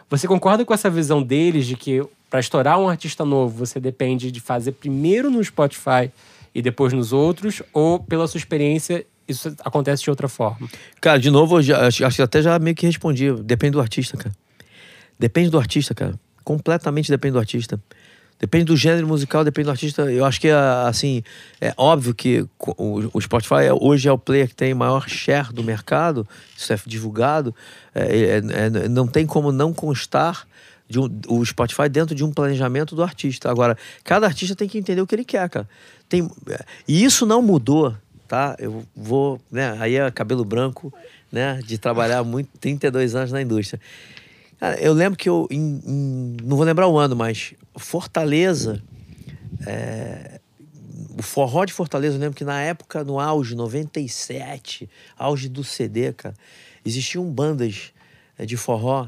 Você 0.09 0.27
concorda 0.27 0.65
com 0.65 0.73
essa 0.73 0.89
visão 0.89 1.23
deles 1.23 1.65
de 1.65 1.77
que 1.77 2.05
para 2.29 2.39
estourar 2.39 2.79
um 2.79 2.87
artista 2.87 3.25
novo, 3.25 3.65
você 3.65 3.79
depende 3.79 4.31
de 4.31 4.39
fazer 4.39 4.71
primeiro 4.71 5.29
no 5.29 5.43
Spotify 5.43 6.09
e 6.53 6.61
depois 6.61 6.93
nos 6.93 7.13
outros, 7.13 7.61
ou 7.73 7.99
pela 7.99 8.27
sua 8.27 8.37
experiência 8.37 9.05
isso 9.27 9.55
acontece 9.63 10.03
de 10.03 10.09
outra 10.09 10.27
forma? 10.27 10.67
Cara, 10.99 11.17
de 11.17 11.29
novo, 11.29 11.59
eu 11.59 11.61
já, 11.61 11.87
acho, 11.87 12.15
que 12.15 12.21
até 12.21 12.41
já 12.41 12.59
meio 12.59 12.75
que 12.75 12.85
respondi. 12.85 13.31
Depende 13.43 13.71
do 13.73 13.79
artista, 13.81 14.17
cara. 14.17 14.35
Depende 15.17 15.49
do 15.49 15.57
artista, 15.57 15.93
cara. 15.93 16.19
Completamente 16.43 17.09
depende 17.09 17.33
do 17.33 17.39
artista. 17.39 17.79
Depende 18.39 18.65
do 18.65 18.75
gênero 18.75 19.07
musical, 19.07 19.43
depende 19.43 19.65
do 19.65 19.71
artista. 19.71 20.11
Eu 20.11 20.25
acho 20.25 20.41
que, 20.41 20.49
assim, 20.49 21.21
é 21.61 21.71
óbvio 21.77 22.13
que 22.13 22.43
o, 22.59 23.21
Spotify 23.21 23.65
é- 23.65 23.73
hoje 23.73 24.09
é 24.09 24.11
o 24.11 24.17
player 24.17 24.47
que 24.47 24.55
tem 24.55 24.73
maior 24.73 25.07
share 25.07 25.53
do 25.53 25.63
mercado, 25.63 26.27
isso 26.57 26.73
é 26.73 26.79
divulgado. 26.87 27.53
É, 27.93 28.01
é- 28.01 28.37
é- 28.37 28.89
não 28.89 29.05
tem 29.05 29.27
como 29.27 29.51
não 29.51 29.71
constar 29.71 30.47
um- 30.99 31.21
o 31.27 31.45
Spotify 31.45 31.87
dentro 31.87 32.15
de 32.15 32.23
um 32.23 32.31
planejamento 32.31 32.95
do 32.95 33.03
artista. 33.03 33.49
Agora, 33.49 33.77
cada 34.03 34.25
artista 34.25 34.55
tem 34.55 34.67
que 34.67 34.79
entender 34.79 35.01
o 35.01 35.07
que 35.07 35.13
ele 35.13 35.23
quer, 35.23 35.47
cara. 35.47 35.69
Tem, 36.11 36.29
é, 36.49 36.65
e 36.85 37.05
isso 37.05 37.25
não 37.25 37.41
mudou, 37.41 37.95
tá? 38.27 38.53
Eu 38.59 38.85
vou, 38.93 39.39
né? 39.49 39.77
Aí 39.79 39.95
é 39.95 40.11
cabelo 40.11 40.43
branco, 40.43 40.93
né? 41.31 41.61
De 41.65 41.77
trabalhar 41.77 42.21
muito, 42.25 42.49
32 42.59 43.15
anos 43.15 43.31
na 43.31 43.41
indústria. 43.41 43.79
Cara, 44.59 44.77
eu 44.81 44.91
lembro 44.91 45.17
que 45.17 45.29
eu. 45.29 45.47
em- 45.49 45.81
em- 45.85 46.37
não 46.43 46.57
vou 46.57 46.65
lembrar 46.65 46.89
o 46.89 46.97
ano, 46.97 47.15
mas 47.15 47.53
Fortaleza. 47.77 48.83
é, 49.65 50.41
o 51.17 51.23
forró 51.23 51.63
de 51.63 51.71
Fortaleza, 51.71 52.17
eu 52.17 52.19
lembro 52.19 52.35
que 52.35 52.43
na 52.43 52.59
época, 52.61 53.05
no 53.05 53.17
auge, 53.21 53.55
97, 53.55 54.89
auge 55.17 55.47
do 55.47 55.63
CD, 55.63 56.11
cara, 56.11 56.35
existiam 56.85 57.23
bandas 57.23 57.93
eh, 58.37 58.45
de 58.45 58.57
forró 58.57 59.07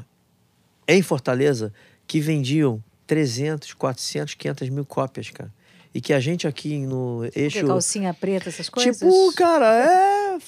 em 0.88 1.02
Fortaleza 1.02 1.70
que 2.06 2.18
vendiam 2.20 2.82
300, 3.06 3.74
400, 3.74 4.34
500 4.34 4.68
mil 4.70 4.84
cópias, 4.86 5.28
cara. 5.30 5.52
E 5.94 6.00
que 6.00 6.12
a 6.12 6.18
gente 6.18 6.46
aqui 6.46 6.78
no 6.78 7.20
Porque 7.22 7.38
eixo. 7.40 7.66
calcinha 7.66 8.12
preta, 8.12 8.48
essas 8.48 8.68
coisas? 8.68 8.98
Tipo, 8.98 9.32
cara, 9.34 9.66
é. 9.74 10.38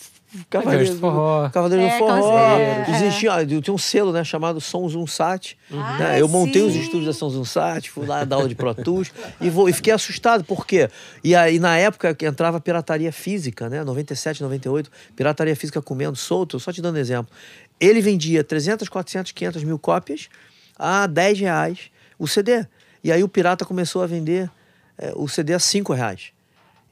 Cavaleiros 0.50 0.90
do 0.90 0.98
Forró. 0.98 1.48
Cavaleiros 1.50 1.86
É, 1.86 1.92
do 1.92 1.98
Forró. 1.98 2.20
Cavaleiros, 2.20 2.88
é. 2.88 3.06
Existia, 3.06 3.32
ah, 3.32 3.46
tinha 3.46 3.72
um 3.72 3.78
selo, 3.78 4.12
né, 4.12 4.24
chamado 4.24 4.60
Som 4.60 4.88
Zum 4.88 5.06
Sat. 5.06 5.56
Ah, 5.72 5.98
né? 5.98 6.20
Eu 6.20 6.26
montei 6.28 6.60
os 6.62 6.72
sim. 6.72 6.80
estúdios 6.80 7.06
da 7.06 7.12
Som 7.12 7.30
Zum 7.30 7.44
Sat, 7.44 7.88
fui 7.88 8.04
lá 8.06 8.24
dar 8.24 8.36
aula 8.36 8.48
de 8.48 8.56
Pro 8.56 8.74
Tools 8.74 9.12
e, 9.40 9.48
vou, 9.48 9.68
e 9.68 9.72
fiquei 9.72 9.92
assustado, 9.92 10.44
por 10.44 10.66
quê? 10.66 10.90
E 11.22 11.34
aí, 11.34 11.60
na 11.60 11.78
época 11.78 12.12
que 12.12 12.26
entrava 12.26 12.60
pirataria 12.60 13.12
física, 13.12 13.70
né, 13.70 13.84
97, 13.84 14.42
98, 14.42 14.90
pirataria 15.14 15.54
física 15.54 15.80
comendo 15.80 16.16
solto, 16.16 16.58
só 16.58 16.72
te 16.72 16.82
dando 16.82 16.98
exemplo. 16.98 17.32
Ele 17.78 18.00
vendia 18.00 18.42
300, 18.42 18.88
400, 18.88 19.30
500 19.32 19.62
mil 19.62 19.78
cópias 19.78 20.28
a 20.76 21.06
10 21.06 21.38
reais 21.38 21.78
o 22.18 22.26
CD. 22.26 22.66
E 23.04 23.12
aí 23.12 23.22
o 23.22 23.28
pirata 23.28 23.64
começou 23.64 24.02
a 24.02 24.06
vender 24.06 24.50
eh, 24.98 25.12
o 25.14 25.28
CD 25.28 25.54
a 25.54 25.58
5 25.58 25.92
reais. 25.92 26.32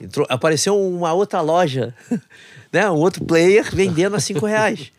Entrou, 0.00 0.26
apareceu 0.28 0.78
uma 0.78 1.12
outra 1.12 1.40
loja, 1.40 1.94
né? 2.72 2.90
um 2.90 2.96
outro 2.96 3.24
player 3.24 3.74
vendendo 3.74 4.16
a 4.16 4.20
5 4.20 4.44
reais. 4.44 4.92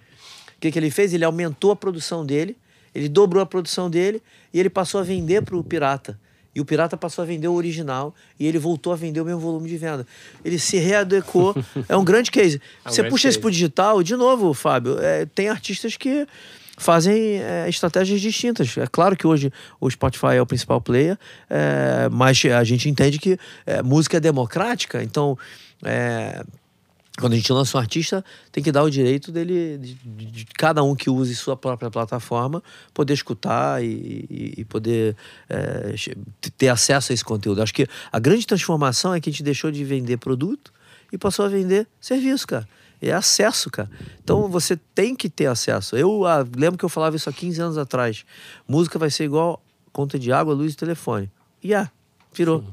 O 0.58 0.60
que, 0.60 0.72
que 0.72 0.80
ele 0.80 0.90
fez? 0.90 1.14
Ele 1.14 1.26
aumentou 1.26 1.72
a 1.72 1.76
produção 1.76 2.26
dele, 2.26 2.58
ele 2.94 3.10
dobrou 3.10 3.42
a 3.44 3.46
produção 3.46 3.90
dele 3.90 4.22
e 4.54 4.60
ele 4.60 4.70
passou 4.70 5.00
a 5.00 5.04
vender 5.04 5.42
para 5.44 5.56
o 5.56 5.64
pirata. 5.64 6.20
E 6.56 6.62
o 6.62 6.66
pirata 6.66 6.96
passou 6.96 7.22
a 7.22 7.26
vender 7.26 7.50
o 7.50 7.54
original 7.54 8.16
e 8.40 8.48
ele 8.48 8.58
voltou 8.58 8.94
a 8.94 8.96
vender 8.96 9.20
o 9.20 9.26
mesmo 9.26 9.42
volume 9.42 9.68
de 9.68 9.76
venda. 9.76 10.08
Ele 10.44 10.58
se 10.58 10.78
readequou. 10.78 11.54
é 11.90 11.98
um 11.98 12.06
grande 12.06 12.32
case. 12.32 12.62
É 12.86 12.90
Você 12.90 13.04
puxa 13.04 13.28
isso 13.28 13.38
case. 13.38 13.42
pro 13.42 13.52
digital, 13.52 14.02
de 14.02 14.16
novo, 14.16 14.54
Fábio, 14.54 14.98
é, 15.02 15.26
tem 15.26 15.50
artistas 15.50 15.98
que 15.98 16.26
fazem 16.78 17.40
é, 17.42 17.68
estratégias 17.70 18.20
distintas. 18.22 18.78
É 18.78 18.88
claro 18.88 19.16
que 19.16 19.26
hoje 19.26 19.52
o 19.80 19.90
Spotify 19.90 20.36
é 20.36 20.42
o 20.42 20.46
principal 20.46 20.82
player, 20.82 21.18
é, 21.50 22.10
mas 22.12 22.42
a 22.46 22.64
gente 22.64 22.90
entende 22.90 23.18
que 23.20 23.38
é, 23.66 23.82
música 23.82 24.18
é 24.18 24.20
democrática, 24.20 25.02
então 25.04 25.38
é, 25.84 26.44
quando 27.18 27.32
a 27.32 27.36
gente 27.38 27.52
lança 27.54 27.78
um 27.78 27.80
artista, 27.80 28.26
tem 28.52 28.62
que 28.62 28.74
dar 28.74 28.84
o 28.84 28.90
direito 28.90 29.32
dele, 29.32 29.78
de, 29.78 29.94
de- 29.94 30.26
de 30.26 30.46
cada 30.48 30.84
um 30.84 30.94
que 30.94 31.10
use 31.10 31.34
sua 31.34 31.56
própria 31.56 31.90
plataforma, 31.90 32.62
poder 32.94 33.14
escutar 33.14 33.82
e, 33.82 33.88
e- 34.30 34.54
e 34.58 34.66
poder 34.66 35.16
é, 35.50 35.96
ter 36.58 36.68
acesso 36.68 37.12
a 37.12 37.14
esse 37.14 37.24
conteúdo. 37.24 37.62
Acho 37.62 37.74
que 37.74 37.88
a 38.12 38.20
grande 38.20 38.46
transformação 38.46 39.14
é 39.14 39.22
que 39.22 39.30
a 39.30 39.32
gente 39.32 39.44
deixou 39.44 39.72
de 39.72 39.82
vender 39.86 40.18
produto 40.18 40.74
e 41.10 41.18
passou 41.18 41.46
a 41.46 41.48
vender 41.48 41.88
serviço, 42.02 42.46
cara. 42.48 42.68
É 43.10 43.14
acesso, 43.14 43.70
cara. 43.70 43.90
Então 44.24 44.50
você 44.50 44.76
tem 44.94 45.16
que 45.16 45.30
ter 45.30 45.46
acesso. 45.46 45.96
Eu 45.96 46.26
ah, 46.26 46.46
lembro 46.56 46.78
que 46.78 46.86
eu 46.86 46.90
falava 46.90 47.16
isso 47.16 47.30
há 47.30 47.34
15 47.34 47.62
anos 47.62 47.78
atrás. 47.78 48.26
Música 48.68 48.98
vai 48.98 49.10
ser 49.10 49.26
igual 49.26 49.62
conta 49.94 50.18
de 50.18 50.32
água, 50.32 50.54
luz 50.54 50.74
e 50.74 50.76
telefone. 50.76 51.30
E 51.64 51.74
ah, 51.74 51.90
virou. 52.34 52.64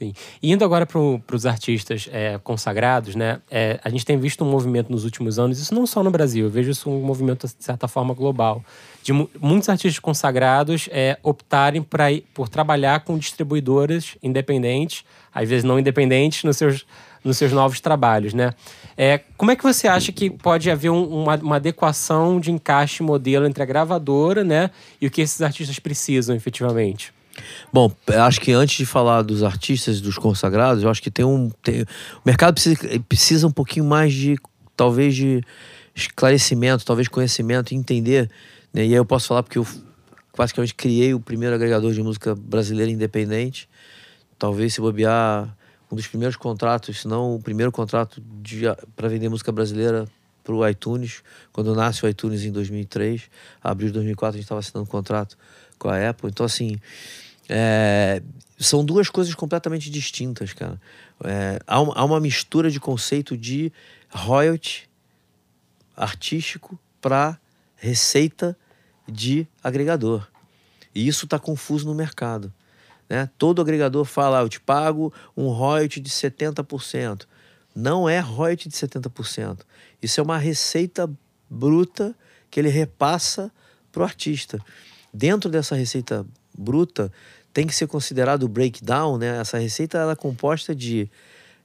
Sim. 0.00 0.14
E 0.42 0.50
indo 0.50 0.64
agora 0.64 0.86
para 0.86 1.36
os 1.36 1.44
artistas 1.44 2.08
é, 2.10 2.38
consagrados, 2.38 3.14
né? 3.14 3.42
é, 3.50 3.78
a 3.84 3.90
gente 3.90 4.06
tem 4.06 4.18
visto 4.18 4.42
um 4.42 4.50
movimento 4.50 4.90
nos 4.90 5.04
últimos 5.04 5.38
anos, 5.38 5.58
isso 5.58 5.74
não 5.74 5.86
só 5.86 6.02
no 6.02 6.10
Brasil, 6.10 6.46
eu 6.46 6.50
vejo 6.50 6.70
isso 6.70 6.88
um 6.88 7.02
movimento, 7.02 7.46
de 7.46 7.62
certa 7.62 7.86
forma, 7.86 8.14
global, 8.14 8.64
de 9.02 9.12
mu- 9.12 9.28
muitos 9.38 9.68
artistas 9.68 9.98
consagrados 9.98 10.88
é, 10.90 11.18
optarem 11.22 11.82
pra, 11.82 12.06
por 12.32 12.48
trabalhar 12.48 13.00
com 13.00 13.18
distribuidoras 13.18 14.16
independentes, 14.22 15.04
às 15.34 15.46
vezes 15.46 15.64
não 15.64 15.78
independentes, 15.78 16.44
nos 16.44 16.56
seus, 16.56 16.86
nos 17.24 17.36
seus 17.36 17.52
novos 17.52 17.80
trabalhos, 17.80 18.32
né? 18.34 18.52
É, 18.96 19.18
como 19.36 19.50
é 19.50 19.56
que 19.56 19.62
você 19.62 19.86
acha 19.88 20.10
que 20.12 20.30
pode 20.30 20.70
haver 20.70 20.90
um- 20.90 21.22
uma, 21.22 21.36
uma 21.36 21.56
adequação 21.56 22.40
de 22.40 22.50
encaixe 22.50 23.02
modelo 23.02 23.46
entre 23.46 23.62
a 23.62 23.66
gravadora, 23.66 24.42
né? 24.44 24.70
E 25.00 25.06
o 25.06 25.10
que 25.10 25.20
esses 25.20 25.40
artistas 25.42 25.78
precisam, 25.78 26.34
efetivamente? 26.34 27.12
Bom, 27.72 27.90
acho 28.26 28.40
que 28.40 28.52
antes 28.52 28.76
de 28.76 28.84
falar 28.84 29.22
dos 29.22 29.42
artistas 29.42 30.00
dos 30.00 30.18
consagrados, 30.18 30.82
eu 30.82 30.90
acho 30.90 31.00
que 31.02 31.10
tem 31.10 31.24
um. 31.24 31.50
tem- 31.62 31.82
o 31.82 31.86
mercado 32.26 32.54
precisa, 32.54 32.76
precisa 33.08 33.46
um 33.46 33.50
pouquinho 33.52 33.84
mais 33.84 34.12
de, 34.12 34.36
talvez, 34.76 35.14
de 35.14 35.42
esclarecimento, 35.94 36.84
talvez 36.84 37.08
conhecimento, 37.08 37.74
entender. 37.74 38.28
né? 38.72 38.82
E 38.82 38.88
aí 38.88 38.92
eu 38.94 39.04
posso 39.04 39.28
falar 39.28 39.42
porque 39.42 39.58
eu 39.58 39.66
basicamente 40.36 40.74
criei 40.74 41.14
o 41.14 41.20
primeiro 41.20 41.54
agregador 41.54 41.92
de 41.92 42.02
música 42.02 42.34
brasileira 42.34 42.90
independente. 42.90 43.68
Talvez 44.38 44.74
se 44.74 44.80
bobear 44.80 45.54
um 45.90 45.96
dos 45.96 46.06
primeiros 46.06 46.36
contratos, 46.36 47.00
se 47.00 47.08
não 47.08 47.34
o 47.34 47.42
primeiro 47.42 47.72
contrato 47.72 48.22
para 48.94 49.08
vender 49.08 49.28
música 49.28 49.50
brasileira 49.50 50.06
para 50.44 50.54
o 50.54 50.66
iTunes, 50.66 51.22
quando 51.52 51.74
nasce 51.74 52.04
o 52.04 52.08
iTunes 52.08 52.44
em 52.44 52.52
2003, 52.52 53.30
abril 53.62 53.88
de 53.88 53.94
2004 53.94 54.28
a 54.28 54.38
gente 54.38 54.44
estava 54.44 54.60
assinando 54.60 54.84
um 54.84 54.90
contrato 54.90 55.36
com 55.78 55.88
a 55.88 56.08
Apple. 56.08 56.30
Então, 56.30 56.46
assim, 56.46 56.78
é, 57.48 58.22
são 58.58 58.84
duas 58.84 59.08
coisas 59.08 59.34
completamente 59.34 59.90
distintas, 59.90 60.52
cara. 60.52 60.80
É, 61.24 61.58
há, 61.66 61.80
uma, 61.80 61.94
há 61.94 62.04
uma 62.04 62.20
mistura 62.20 62.70
de 62.70 62.78
conceito 62.78 63.36
de 63.36 63.72
royalty 64.08 64.88
artístico 65.96 66.78
para 67.00 67.38
receita 67.76 68.56
de 69.08 69.46
agregador. 69.62 70.28
E 70.94 71.06
isso 71.06 71.24
está 71.24 71.38
confuso 71.38 71.86
no 71.86 71.94
mercado. 71.94 72.52
Né? 73.10 73.28
Todo 73.36 73.60
agregador 73.60 74.04
fala, 74.04 74.38
ah, 74.38 74.42
eu 74.42 74.48
te 74.48 74.60
pago 74.60 75.12
um 75.36 75.48
royalty 75.48 76.00
de 76.00 76.08
70%. 76.08 77.26
Não 77.74 78.08
é 78.08 78.20
royalty 78.20 78.68
de 78.68 78.76
70%. 78.76 79.62
Isso 80.00 80.20
é 80.20 80.22
uma 80.22 80.38
receita 80.38 81.10
bruta 81.50 82.14
que 82.48 82.60
ele 82.60 82.68
repassa 82.68 83.50
para 83.90 84.02
o 84.02 84.04
artista. 84.04 84.60
Dentro 85.12 85.50
dessa 85.50 85.74
receita 85.74 86.24
bruta, 86.56 87.12
tem 87.52 87.66
que 87.66 87.74
ser 87.74 87.88
considerado 87.88 88.44
o 88.44 88.48
breakdown, 88.48 89.18
né? 89.18 89.40
Essa 89.40 89.58
receita 89.58 89.98
ela 89.98 90.12
é 90.12 90.16
composta 90.16 90.72
de 90.72 91.10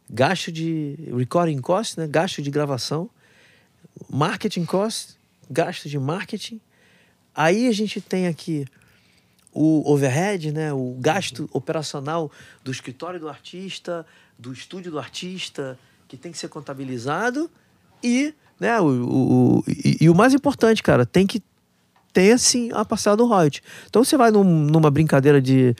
gasto 0.09 0.51
de 0.51 0.97
recording 1.15 1.59
cost, 1.59 1.99
né? 1.99 2.07
gasto 2.07 2.41
de 2.41 2.49
gravação, 2.49 3.07
marketing 4.09 4.65
cost, 4.65 5.15
gasto 5.49 5.87
de 5.87 5.99
marketing. 5.99 6.59
Aí 7.35 7.67
a 7.67 7.71
gente 7.71 8.01
tem 8.01 8.25
aqui 8.25 8.65
o 9.57 9.89
overhead, 9.89 10.51
né? 10.51 10.73
o 10.73 10.97
gasto 10.99 11.49
operacional 11.53 12.29
do 12.63 12.71
escritório 12.71 13.19
do 13.19 13.29
artista, 13.29 14.05
do 14.37 14.51
estúdio 14.51 14.91
do 14.91 14.99
artista, 14.99 15.79
que 16.09 16.17
tem 16.17 16.31
que 16.31 16.37
ser 16.37 16.49
contabilizado 16.49 17.49
e, 18.03 18.33
né, 18.59 18.79
o, 18.81 18.85
o, 18.85 19.57
o- 19.59 19.63
e, 19.67 19.97
e 20.01 20.09
o 20.09 20.13
mais 20.13 20.33
importante, 20.33 20.83
cara, 20.83 21.05
tem 21.05 21.25
que 21.25 21.41
ter 22.11 22.37
sim 22.37 22.69
a 22.73 22.83
parcela 22.83 23.15
do 23.15 23.25
royalty. 23.25 23.61
Então 23.89 24.03
você 24.03 24.17
vai 24.17 24.29
num- 24.29 24.43
numa 24.43 24.91
brincadeira 24.91 25.41
de, 25.41 25.73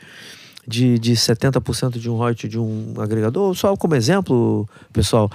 de, 0.66 0.98
de 0.98 1.12
70% 1.12 1.98
de 1.98 2.08
um 2.10 2.14
royalty 2.16 2.48
de 2.48 2.58
um 2.58 2.94
agregador, 2.98 3.54
só 3.54 3.76
como 3.76 3.94
exemplo, 3.94 4.66
pessoal, 4.92 5.30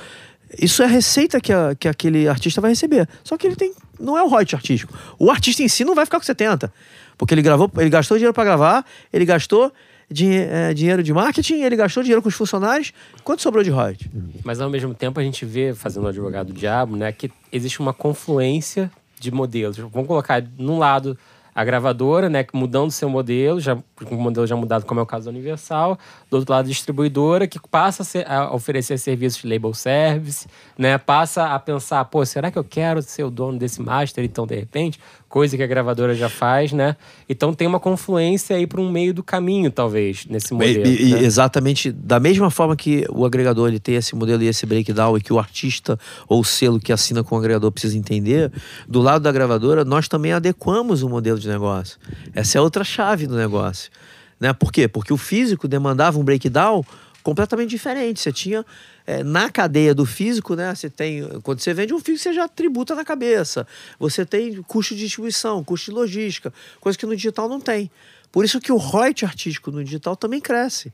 isso 0.59 0.81
é 0.81 0.85
a 0.85 0.89
receita 0.89 1.39
que, 1.39 1.51
a- 1.53 1.75
que 1.75 1.87
aquele 1.87 2.27
artista 2.27 2.59
vai 2.61 2.71
receber. 2.71 3.07
Só 3.23 3.37
que 3.37 3.47
ele 3.47 3.55
tem. 3.55 3.73
Não 3.99 4.17
é 4.17 4.23
o 4.23 4.27
royalty 4.27 4.55
artístico. 4.55 4.93
O 5.19 5.29
artista 5.29 5.61
em 5.63 5.67
si 5.67 5.83
não 5.85 5.93
vai 5.95 6.05
ficar 6.05 6.19
com 6.19 6.25
70. 6.25 6.71
Porque 7.17 7.33
ele 7.33 7.41
gravou, 7.41 7.69
ele 7.77 7.89
gastou 7.89 8.17
dinheiro 8.17 8.33
para 8.33 8.43
gravar, 8.43 8.85
ele 9.13 9.25
gastou 9.25 9.71
dinhe- 10.09 10.39
eh, 10.49 10.73
dinheiro 10.73 11.03
de 11.03 11.13
marketing, 11.13 11.61
ele 11.61 11.75
gastou 11.75 12.01
dinheiro 12.01 12.21
com 12.21 12.27
os 12.29 12.33
funcionários. 12.35 12.91
Quanto 13.23 13.41
sobrou 13.43 13.63
de 13.63 13.69
royalty? 13.69 14.09
Mas 14.43 14.59
ao 14.59 14.69
mesmo 14.69 14.93
tempo 14.95 15.19
a 15.19 15.23
gente 15.23 15.45
vê, 15.45 15.73
fazendo 15.75 16.05
o 16.05 16.07
advogado 16.07 16.47
do 16.47 16.53
diabo, 16.53 16.95
né, 16.95 17.11
que 17.11 17.31
existe 17.51 17.79
uma 17.79 17.93
confluência 17.93 18.91
de 19.19 19.29
modelos. 19.31 19.77
Vamos 19.77 20.07
colocar 20.07 20.43
num 20.57 20.79
lado 20.79 21.15
a 21.53 21.63
gravadora, 21.65 22.29
né, 22.29 22.45
mudando 22.53 22.91
seu 22.91 23.09
modelo, 23.09 23.59
já 23.59 23.77
o 24.09 24.15
modelo 24.15 24.47
já 24.47 24.55
mudado, 24.55 24.85
como 24.85 24.99
é 24.99 25.03
o 25.03 25.05
caso 25.05 25.25
da 25.25 25.31
Universal, 25.31 25.97
do 26.29 26.37
outro 26.37 26.53
lado 26.53 26.65
a 26.65 26.69
distribuidora 26.69 27.45
que 27.47 27.59
passa 27.69 28.03
a, 28.03 28.05
ser- 28.05 28.29
a 28.29 28.53
oferecer 28.53 28.97
serviços 28.97 29.41
de 29.41 29.47
label 29.49 29.73
service, 29.73 30.47
né, 30.77 30.97
passa 30.97 31.53
a 31.53 31.59
pensar, 31.59 32.05
pô, 32.05 32.25
será 32.25 32.49
que 32.49 32.57
eu 32.57 32.63
quero 32.63 33.01
ser 33.01 33.23
o 33.23 33.29
dono 33.29 33.57
desse 33.59 33.81
master 33.81 34.23
então 34.23 34.47
de 34.47 34.55
repente, 34.55 34.99
coisa 35.31 35.55
que 35.55 35.63
a 35.63 35.67
gravadora 35.67 36.13
já 36.13 36.27
faz, 36.27 36.73
né? 36.73 36.97
Então 37.27 37.53
tem 37.53 37.65
uma 37.65 37.79
confluência 37.79 38.53
aí 38.55 38.67
para 38.67 38.81
um 38.81 38.91
meio 38.91 39.13
do 39.13 39.23
caminho 39.23 39.71
talvez 39.71 40.25
nesse 40.29 40.53
modelo. 40.53 40.85
E- 40.85 41.13
né? 41.13 41.23
Exatamente, 41.23 41.89
da 41.89 42.19
mesma 42.19 42.51
forma 42.51 42.75
que 42.75 43.05
o 43.09 43.25
agregador 43.25 43.69
ele 43.69 43.79
tem 43.79 43.95
esse 43.95 44.13
modelo 44.13 44.43
e 44.43 44.47
esse 44.47 44.65
breakdown 44.65 45.17
e 45.17 45.21
que 45.21 45.31
o 45.31 45.39
artista 45.39 45.97
ou 46.27 46.41
o 46.41 46.43
selo 46.43 46.79
que 46.79 46.91
assina 46.91 47.23
com 47.23 47.33
o 47.35 47.37
agregador 47.39 47.71
precisa 47.71 47.97
entender, 47.97 48.51
do 48.87 48.99
lado 48.99 49.21
da 49.21 49.31
gravadora 49.31 49.85
nós 49.85 50.09
também 50.09 50.33
adequamos 50.33 51.01
o 51.01 51.07
modelo 51.07 51.39
de 51.39 51.47
negócio. 51.47 51.97
Essa 52.35 52.57
é 52.57 52.61
outra 52.61 52.83
chave 52.83 53.25
do 53.25 53.37
negócio. 53.37 53.89
Né? 54.37 54.51
Por 54.51 54.71
quê? 54.71 54.87
Porque 54.87 55.13
o 55.13 55.17
físico 55.17 55.65
demandava 55.65 56.19
um 56.19 56.23
breakdown 56.23 56.83
completamente 57.23 57.69
diferente. 57.69 58.19
Você 58.19 58.31
tinha 58.31 58.65
é, 59.05 59.23
na 59.23 59.49
cadeia 59.49 59.93
do 59.93 60.05
físico, 60.05 60.55
né? 60.55 60.73
Você 60.73 60.89
tem 60.89 61.27
quando 61.41 61.59
você 61.59 61.73
vende 61.73 61.93
um 61.93 61.99
físico, 61.99 62.23
você 62.23 62.33
já 62.33 62.47
tributa 62.47 62.95
na 62.95 63.03
cabeça. 63.03 63.67
Você 63.99 64.25
tem 64.25 64.61
custo 64.63 64.95
de 64.95 65.01
distribuição, 65.01 65.63
custo 65.63 65.91
de 65.91 65.95
logística, 65.97 66.53
coisa 66.79 66.97
que 66.97 67.05
no 67.05 67.15
digital 67.15 67.47
não 67.47 67.59
tem. 67.59 67.89
Por 68.31 68.45
isso 68.45 68.59
que 68.59 68.71
o 68.71 68.77
royalty 68.77 69.25
artístico 69.25 69.71
no 69.71 69.83
digital 69.83 70.15
também 70.15 70.39
cresce. 70.39 70.93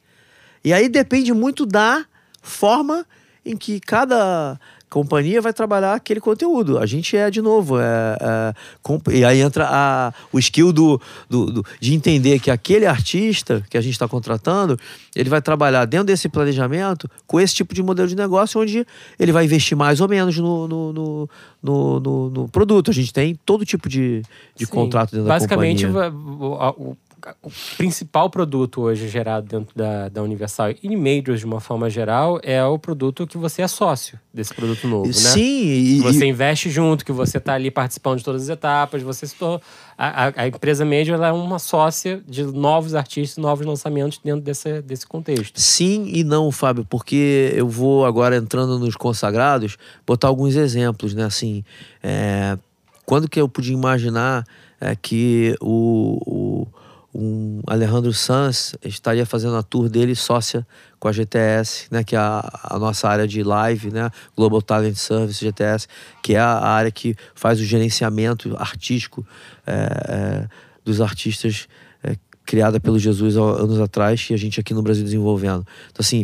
E 0.64 0.74
aí 0.74 0.90
depende 0.90 1.34
muito 1.34 1.66
da 1.66 2.06
forma 2.42 3.06
em 3.46 3.56
que 3.56 3.80
cada 3.80 4.60
companhia 4.90 5.42
vai 5.42 5.52
trabalhar 5.54 5.94
aquele 5.94 6.20
conteúdo. 6.22 6.78
A 6.80 6.86
gente 6.86 7.16
é, 7.18 7.30
de 7.30 7.42
novo, 7.42 7.78
é, 7.80 7.84
é, 8.22 8.54
comp- 8.82 9.10
e 9.10 9.26
aí 9.26 9.42
entra 9.42 9.68
a, 9.70 10.14
o 10.32 10.40
skill 10.40 10.72
do, 10.72 11.00
do- 11.30 11.52
do- 11.52 11.66
de 11.80 11.94
entender 11.94 12.40
que 12.40 12.50
aquele 12.50 12.86
artista 12.86 13.64
que 13.70 13.78
a 13.78 13.82
gente 13.82 13.94
está 13.94 14.08
contratando, 14.08 14.80
ele 15.16 15.30
vai 15.30 15.42
trabalhar 15.42 15.84
dentro 15.86 16.08
desse 16.08 16.30
planejamento 16.30 17.10
com 17.26 17.40
esse 17.40 17.54
tipo 17.54 17.74
de 17.76 17.84
modelo 17.84 18.08
de 18.08 18.16
negócio, 18.16 18.62
onde 18.62 18.86
ele 19.20 19.32
vai 19.32 19.44
investir 19.46 19.76
mais 19.78 20.00
ou 20.00 20.08
menos 20.08 20.38
no, 20.38 20.68
no, 20.68 21.30
no, 21.62 22.30
no- 22.30 22.48
produto. 22.50 22.90
A 22.90 22.94
gente 22.94 23.12
tem 23.12 23.36
todo 23.46 23.66
tipo 23.66 23.90
de, 23.90 24.22
de 24.56 24.66
Sim. 24.66 24.72
contrato 24.72 25.12
dentro 25.12 25.28
Basicamente, 25.28 25.86
da 25.86 26.10
companhia. 26.12 26.74
o- 26.78 26.98
o 27.44 27.50
principal 27.78 28.30
produto 28.30 28.82
hoje 28.82 29.08
gerado 29.08 29.48
dentro 29.48 29.76
da, 29.76 30.10
da 30.10 30.22
Universal 30.24 30.72
e 30.82 30.96
Majors, 30.96 31.40
de 31.40 31.46
uma 31.46 31.60
forma 31.60 31.90
geral, 31.90 32.40
é 32.44 32.64
o 32.64 32.78
produto 32.80 33.26
que 33.28 33.38
você 33.38 33.62
é 33.62 33.68
sócio 33.68 34.20
desse 34.34 34.54
produto 34.54 34.88
novo, 34.88 35.08
né? 35.08 35.14
Sim, 35.14 35.64
e, 35.68 36.00
você 36.02 36.26
investe 36.26 36.70
junto, 36.70 37.04
que 37.06 37.12
você 37.12 37.38
está 37.38 37.54
ali 37.54 37.72
participando 37.72 38.20
de 38.20 38.24
todas 38.24 38.44
as 38.44 38.50
etapas, 38.50 39.02
você 39.02 39.26
se 39.28 39.36
torna... 39.36 39.62
A, 39.98 40.28
a- 40.28 40.34
a 40.36 40.48
empresa 40.48 40.86
Major 40.86 41.16
ela 41.16 41.28
é 41.30 41.32
uma 41.32 41.58
sócia 41.58 42.22
de 42.28 42.44
novos 42.44 42.94
artistas, 42.94 43.38
novos 43.42 43.66
lançamentos 43.66 44.20
dentro 44.24 44.42
desse, 44.42 44.82
desse 44.84 45.08
contexto. 45.08 45.60
Sim 45.60 46.06
e 46.14 46.24
não, 46.24 46.52
Fábio, 46.52 46.86
porque 46.88 47.52
eu 47.56 47.68
vou 47.68 48.06
agora 48.06 48.38
entrando 48.38 48.78
nos 48.78 48.96
consagrados, 48.96 49.76
botar 50.06 50.28
alguns 50.28 50.56
exemplos, 50.56 51.16
né? 51.16 51.24
Assim, 51.24 51.64
é, 52.04 52.58
quando 53.06 53.28
que 53.28 53.42
eu 53.42 53.50
podia 53.50 53.74
imaginar 53.74 54.46
é, 54.80 54.96
que 54.96 55.56
o, 55.60 56.20
o- 56.28 56.68
um 57.14 57.62
Alejandro 57.66 58.14
Sanz 58.14 58.76
estaria 58.84 59.26
fazendo 59.26 59.56
a 59.56 59.64
tour 59.64 59.90
dele 59.90 60.16
sócia 60.16 60.66
com 61.00 61.08
a 61.08 61.12
GTS, 61.12 61.88
né? 61.90 62.04
Que 62.04 62.16
é 62.16 62.20
a, 62.20 62.48
a 62.64 62.80
nossa 62.80 63.08
área 63.08 63.28
de 63.28 63.42
live, 63.44 63.92
né? 63.92 64.10
Global 64.36 64.62
Talent 64.62 64.96
Service, 64.96 65.44
GTS, 65.44 65.88
que 66.22 66.36
é 66.36 66.40
a 66.40 66.60
área 66.60 66.92
que 66.92 67.16
faz 67.34 67.60
o 67.60 67.64
gerenciamento 67.64 68.56
artístico 68.58 69.26
é, 69.66 69.74
é, 69.74 70.50
dos 70.84 71.02
artistas 71.02 71.68
é, 72.04 72.16
criada 72.46 72.80
pelo 72.80 73.00
Jesus 73.00 73.38
há 73.38 73.42
anos 73.42 73.80
atrás 73.80 74.28
e 74.30 74.34
a 74.34 74.38
gente 74.38 74.60
aqui 74.60 74.74
no 74.74 74.82
Brasil 74.82 75.04
desenvolvendo. 75.04 75.66
Então, 75.90 76.02
assim, 76.02 76.24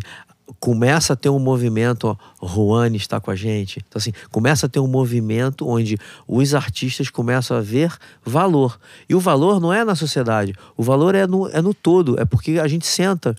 começa 0.60 1.14
a 1.14 1.16
ter 1.16 1.30
um 1.30 1.40
movimento, 1.40 2.08
ó, 2.42 2.48
Juane 2.48 2.98
está 2.98 3.20
com 3.20 3.32
a 3.32 3.36
gente. 3.36 3.84
Então, 3.88 4.00
assim, 4.00 4.12
começa 4.32 4.66
a 4.66 4.70
ter 4.70 4.80
um 4.80 4.88
movimento 4.88 5.68
onde 5.68 5.98
os 6.28 6.54
artistas 6.54 7.10
começam 7.10 7.58
a 7.58 7.62
ver 7.62 7.94
valor. 8.24 8.80
E 9.08 9.16
o 9.16 9.20
valor 9.20 9.60
não 9.60 9.74
é 9.74 9.84
na 9.84 9.96
sociedade, 9.96 10.56
o 10.76 10.84
valor 10.84 11.16
é 11.16 11.26
no, 11.26 11.48
é 11.48 11.62
no 11.62 11.74
todo. 11.74 12.20
É 12.20 12.26
porque 12.26 12.60
a 12.60 12.68
gente 12.68 12.86
senta 12.86 13.36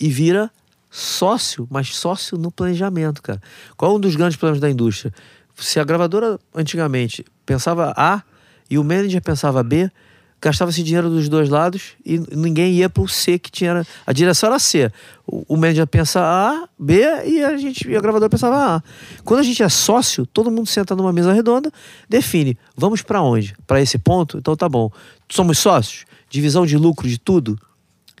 e 0.00 0.08
vira 0.08 0.50
sócio, 0.90 1.66
mas 1.70 1.94
sócio 1.94 2.36
no 2.36 2.50
planejamento, 2.50 3.22
cara. 3.22 3.40
Qual 3.76 3.92
é 3.92 3.94
um 3.94 4.00
dos 4.00 4.16
grandes 4.16 4.36
problemas 4.36 4.60
da 4.60 4.70
indústria? 4.70 5.12
Se 5.56 5.80
a 5.80 5.84
gravadora 5.84 6.38
antigamente 6.54 7.24
pensava 7.46 7.92
A 7.96 8.22
e 8.68 8.78
o 8.78 8.84
manager 8.84 9.22
pensava 9.22 9.62
B, 9.62 9.90
gastava-se 10.42 10.82
dinheiro 10.82 11.08
dos 11.08 11.28
dois 11.28 11.48
lados 11.48 11.92
e 12.04 12.18
ninguém 12.32 12.72
ia 12.72 12.90
pro 12.90 13.06
C 13.06 13.38
que 13.38 13.50
tinha. 13.50 13.86
A 14.04 14.12
direção 14.12 14.48
era 14.48 14.58
C. 14.58 14.90
O, 15.24 15.54
o 15.54 15.56
manager 15.56 15.86
pensa 15.86 16.20
A, 16.20 16.68
B 16.76 17.00
e 17.24 17.44
a 17.44 17.56
gente 17.56 17.88
e 17.88 17.96
a 17.96 18.00
gravadora 18.00 18.28
pensava 18.28 18.76
A. 18.76 18.82
Quando 19.24 19.38
a 19.38 19.42
gente 19.44 19.62
é 19.62 19.68
sócio, 19.68 20.26
todo 20.26 20.50
mundo 20.50 20.66
senta 20.66 20.96
numa 20.96 21.12
mesa 21.12 21.32
redonda, 21.32 21.70
define, 22.08 22.58
vamos 22.76 23.02
para 23.02 23.22
onde? 23.22 23.54
Para 23.66 23.80
esse 23.80 23.96
ponto? 23.96 24.36
Então 24.36 24.56
tá 24.56 24.68
bom. 24.68 24.90
Somos 25.28 25.58
sócios? 25.58 26.04
Divisão 26.28 26.66
de 26.66 26.76
lucro 26.76 27.08
de 27.08 27.18
tudo? 27.18 27.56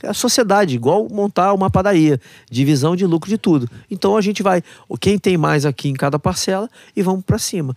É 0.00 0.08
a 0.08 0.14
sociedade, 0.14 0.74
igual 0.74 1.08
montar 1.08 1.52
uma 1.52 1.70
padaria, 1.70 2.20
divisão 2.50 2.96
de 2.96 3.06
lucro 3.06 3.30
de 3.30 3.38
tudo. 3.38 3.68
Então 3.90 4.16
a 4.16 4.20
gente 4.20 4.42
vai, 4.42 4.62
quem 5.00 5.16
tem 5.16 5.36
mais 5.36 5.64
aqui 5.64 5.88
em 5.88 5.94
cada 5.94 6.18
parcela 6.18 6.68
e 6.94 7.02
vamos 7.02 7.24
para 7.24 7.38
cima. 7.38 7.74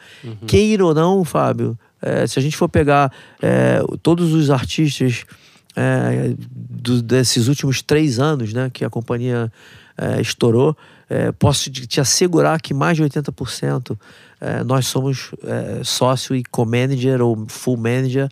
Queira 0.48 0.86
ou 0.86 0.94
não, 0.94 1.24
Fábio, 1.24 1.78
é, 2.02 2.28
se 2.28 2.38
a 2.38 2.42
gente 2.42 2.56
for 2.58 2.70
pegar 2.70 3.12
é, 3.42 3.80
todos 4.02 4.34
os 4.34 4.50
artistas 4.50 5.26
é, 5.76 6.34
do- 6.40 7.02
desses 7.02 7.48
últimos 7.48 7.82
três 7.82 8.20
anos, 8.20 8.54
né, 8.54 8.70
que 8.72 8.86
a 8.86 8.90
companhia 8.90 9.52
é, 9.98 10.22
estourou, 10.22 10.76
é, 11.10 11.32
posso 11.32 11.70
te, 11.70 12.00
assegurar 12.00 12.62
que 12.62 12.74
mais 12.74 12.98
de 12.98 13.04
80% 13.04 13.98
é, 14.42 14.64
nós 14.64 14.88
somos 14.88 15.32
sócio 15.84 16.36
e 16.36 16.44
co-manager 16.44 17.22
ou 17.22 17.46
full 17.48 17.78
manager 17.78 18.30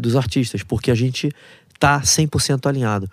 dos 0.00 0.14
artistas, 0.14 0.62
porque 0.62 0.90
a 0.90 0.94
gente 0.94 1.32
tá 1.78 2.00
100% 2.00 2.66
alinhado. 2.68 3.10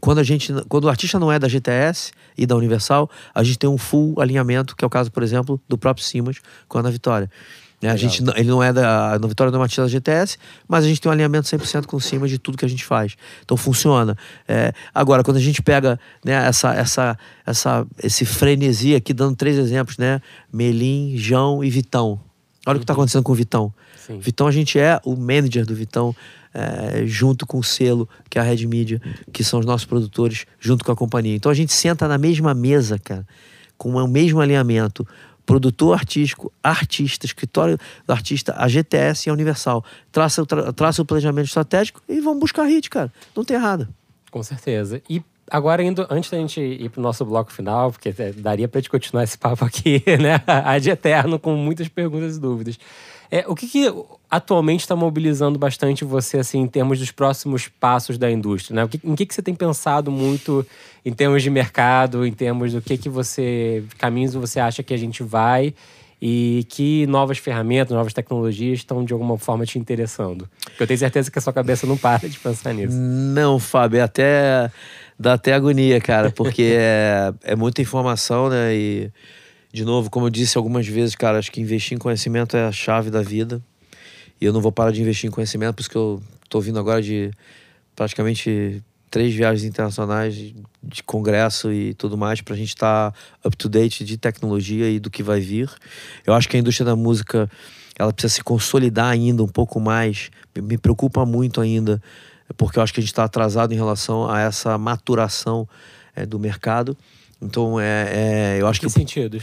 Quando, 0.00 0.18
a 0.18 0.22
gente, 0.22 0.52
quando 0.68 0.84
o 0.84 0.88
artista 0.88 1.18
não 1.18 1.30
é 1.30 1.38
da 1.38 1.48
GTS 1.48 2.12
e 2.38 2.46
da 2.46 2.54
Universal, 2.56 3.10
a 3.34 3.42
gente 3.42 3.58
tem 3.58 3.68
um 3.68 3.76
full 3.76 4.20
alinhamento, 4.20 4.76
que 4.76 4.84
é 4.84 4.86
o 4.86 4.90
caso, 4.90 5.10
por 5.10 5.22
exemplo, 5.22 5.60
do 5.68 5.76
próprio 5.76 6.06
Simas 6.06 6.40
com 6.68 6.78
a 6.78 6.80
Ana 6.80 6.90
Vitória. 6.90 7.28
Né, 7.84 7.90
a 7.90 7.96
gente, 7.96 8.22
ele 8.34 8.48
não 8.48 8.62
é 8.62 8.72
da. 8.72 9.12
Ana 9.12 9.28
Vitória 9.28 9.54
artista 9.58 9.82
da 9.82 9.88
GTS, 9.88 10.38
mas 10.66 10.86
a 10.86 10.88
gente 10.88 11.02
tem 11.02 11.10
um 11.10 11.12
alinhamento 11.12 11.46
100% 11.46 11.84
com 11.84 11.98
o 11.98 12.00
Simas 12.00 12.30
de 12.30 12.38
tudo 12.38 12.56
que 12.56 12.64
a 12.64 12.68
gente 12.68 12.82
faz. 12.82 13.14
Então 13.44 13.58
funciona. 13.58 14.16
É, 14.48 14.72
agora, 14.94 15.22
quando 15.22 15.36
a 15.36 15.40
gente 15.40 15.60
pega 15.60 16.00
né, 16.24 16.32
essa, 16.32 16.72
essa, 16.72 17.18
essa, 17.44 17.86
esse 18.02 18.24
frenesi 18.24 18.94
aqui, 18.94 19.12
dando 19.12 19.36
três 19.36 19.58
exemplos, 19.58 19.98
né? 19.98 20.22
Melim, 20.50 21.14
João 21.18 21.62
e 21.62 21.68
Vitão. 21.68 22.18
Olha 22.66 22.76
o 22.76 22.78
que 22.78 22.84
está 22.84 22.94
acontecendo 22.94 23.22
com 23.22 23.32
o 23.32 23.34
Vitão. 23.34 23.70
Sim. 23.98 24.18
Vitão, 24.18 24.46
a 24.46 24.50
gente 24.50 24.78
é 24.78 24.98
o 25.04 25.14
manager 25.14 25.66
do 25.66 25.74
Vitão, 25.74 26.16
é, 26.54 27.04
junto 27.04 27.46
com 27.46 27.58
o 27.58 27.62
selo, 27.62 28.08
que 28.30 28.38
é 28.38 28.40
a 28.40 28.44
Red 28.44 28.66
Media, 28.66 28.98
que 29.30 29.44
são 29.44 29.60
os 29.60 29.66
nossos 29.66 29.84
produtores, 29.84 30.46
junto 30.58 30.86
com 30.86 30.90
a 30.92 30.96
companhia. 30.96 31.36
Então 31.36 31.52
a 31.52 31.54
gente 31.54 31.74
senta 31.74 32.08
na 32.08 32.16
mesma 32.16 32.54
mesa, 32.54 32.98
cara, 32.98 33.26
com 33.76 33.90
o 33.90 34.08
mesmo 34.08 34.40
alinhamento. 34.40 35.06
Produtor 35.46 35.94
artístico, 35.94 36.52
artista, 36.62 37.26
escritório 37.26 37.78
do 38.06 38.12
artista, 38.12 38.54
a 38.56 38.66
GTS 38.68 39.28
e 39.28 39.30
a 39.30 39.32
Universal. 39.32 39.84
Traça, 40.10 40.42
o 40.42 40.46
tra- 40.46 40.72
traça 40.72 41.02
o 41.02 41.04
planejamento 41.04 41.46
estratégico 41.46 42.00
e 42.08 42.20
vamos 42.20 42.40
buscar 42.40 42.64
hit, 42.64 42.88
cara. 42.88 43.12
Não 43.36 43.44
tem 43.44 43.56
errado. 43.56 43.88
Com 44.30 44.42
certeza. 44.42 45.02
E 45.08 45.22
agora, 45.50 45.82
indo, 45.82 46.06
antes 46.10 46.30
da 46.30 46.38
gente 46.38 46.60
ir 46.60 46.88
pro 46.88 47.02
nosso 47.02 47.24
bloco 47.24 47.52
final, 47.52 47.92
porque 47.92 48.14
é, 48.16 48.32
daria 48.32 48.66
pra 48.66 48.80
gente 48.80 48.90
continuar 48.90 49.24
esse 49.24 49.36
papo 49.38 49.64
aqui, 49.64 50.02
né? 50.18 50.40
Ad 50.46 50.88
eterno, 50.88 51.38
com 51.38 51.54
muitas 51.56 51.88
perguntas 51.88 52.36
e 52.36 52.40
dúvidas. 52.40 52.78
É, 53.30 53.44
o 53.48 53.54
que, 53.54 53.66
que 53.66 53.86
atualmente 54.36 54.80
está 54.80 54.96
mobilizando 54.96 55.58
bastante 55.58 56.04
você, 56.04 56.38
assim, 56.38 56.60
em 56.60 56.66
termos 56.66 56.98
dos 56.98 57.10
próximos 57.10 57.68
passos 57.68 58.18
da 58.18 58.30
indústria? 58.30 58.74
Né? 58.74 58.90
Em 59.04 59.14
que, 59.14 59.26
que 59.26 59.34
você 59.34 59.42
tem 59.42 59.54
pensado 59.54 60.10
muito 60.10 60.66
em 61.04 61.12
termos 61.12 61.42
de 61.42 61.50
mercado, 61.50 62.26
em 62.26 62.32
termos 62.32 62.72
do 62.72 62.82
que, 62.82 62.98
que 62.98 63.08
você. 63.08 63.84
caminhos 63.96 64.34
você 64.34 64.58
acha 64.58 64.82
que 64.82 64.92
a 64.92 64.96
gente 64.96 65.22
vai 65.22 65.72
e 66.20 66.66
que 66.68 67.06
novas 67.06 67.38
ferramentas, 67.38 67.96
novas 67.96 68.12
tecnologias 68.12 68.78
estão 68.78 69.04
de 69.04 69.12
alguma 69.12 69.38
forma 69.38 69.64
te 69.64 69.78
interessando? 69.78 70.48
Porque 70.64 70.82
eu 70.82 70.86
tenho 70.86 70.98
certeza 70.98 71.30
que 71.30 71.38
a 71.38 71.42
sua 71.42 71.52
cabeça 71.52 71.86
não 71.86 71.96
para 71.96 72.28
de 72.28 72.38
pensar 72.38 72.72
nisso. 72.72 72.96
Não, 72.96 73.60
Fábio, 73.60 73.98
é 73.98 74.02
até 74.02 74.70
dá 75.16 75.34
até 75.34 75.52
agonia, 75.52 76.00
cara, 76.00 76.30
porque 76.32 76.74
é, 76.76 77.32
é 77.44 77.54
muita 77.54 77.82
informação, 77.82 78.48
né? 78.48 78.74
E, 78.74 79.12
de 79.72 79.84
novo, 79.84 80.10
como 80.10 80.26
eu 80.26 80.30
disse 80.30 80.56
algumas 80.56 80.86
vezes, 80.86 81.14
cara, 81.14 81.38
acho 81.38 81.52
que 81.52 81.60
investir 81.60 81.94
em 81.94 81.98
conhecimento 81.98 82.56
é 82.56 82.64
a 82.64 82.72
chave 82.72 83.10
da 83.10 83.22
vida. 83.22 83.62
E 84.40 84.44
eu 84.44 84.52
não 84.52 84.60
vou 84.60 84.72
parar 84.72 84.90
de 84.90 85.00
investir 85.00 85.28
em 85.28 85.30
conhecimento, 85.32 85.74
por 85.74 85.80
isso 85.80 85.90
que 85.90 85.96
eu 85.96 86.22
tô 86.48 86.60
vindo 86.60 86.78
agora 86.78 87.00
de 87.00 87.30
praticamente 87.94 88.82
três 89.10 89.32
viagens 89.32 89.62
internacionais 89.64 90.34
de, 90.34 91.02
congresso 91.04 91.72
e 91.72 91.94
tudo 91.94 92.18
mais 92.18 92.40
para 92.40 92.54
a 92.54 92.56
gente 92.56 92.70
estar 92.70 93.14
up 93.44 93.56
to 93.56 93.68
date 93.68 94.04
de 94.04 94.16
tecnologia 94.18 94.90
e 94.90 94.98
do 94.98 95.08
que 95.10 95.22
vai 95.22 95.40
vir. 95.40 95.70
Eu 96.26 96.34
acho 96.34 96.48
que 96.48 96.56
a 96.56 96.60
indústria 96.60 96.84
da 96.84 96.96
música 96.96 97.48
ela 97.96 98.12
precisa 98.12 98.34
se 98.34 98.42
consolidar 98.42 99.06
ainda 99.06 99.42
um 99.42 99.48
pouco 99.48 99.78
mais. 99.78 100.30
Me- 100.54 100.62
Me 100.62 100.78
preocupa 100.78 101.24
muito 101.24 101.60
ainda, 101.60 102.02
porque 102.56 102.78
eu 102.78 102.82
acho 102.82 102.92
que 102.92 102.98
a 102.98 103.02
gente 103.02 103.12
está 103.12 103.22
atrasado 103.24 103.72
em 103.72 103.76
relação 103.76 104.28
a 104.28 104.40
essa 104.40 104.76
maturação 104.76 105.68
eh, 106.16 106.26
do 106.26 106.38
mercado. 106.40 106.96
Então, 107.42 107.78
é, 107.78 108.56
é, 108.56 108.56
eu 108.60 108.66
acho 108.66 108.80
Que 108.80 108.86
que 108.86 108.92
sentido? 108.92 109.38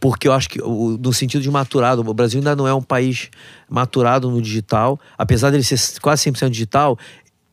Porque 0.00 0.26
eu 0.28 0.32
acho 0.32 0.48
que, 0.48 0.60
o- 0.62 0.98
no 1.00 1.12
sentido 1.12 1.42
de 1.42 1.50
maturado, 1.50 2.00
o 2.08 2.14
Brasil 2.14 2.38
ainda 2.38 2.56
não 2.56 2.66
é 2.66 2.72
um 2.74 2.82
país 2.82 3.28
maturado 3.68 4.30
no 4.30 4.40
digital. 4.40 4.98
Apesar 5.18 5.50
dele 5.50 5.62
ser 5.62 5.78
quase 6.00 6.22
100% 6.30 6.50
digital, 6.50 6.98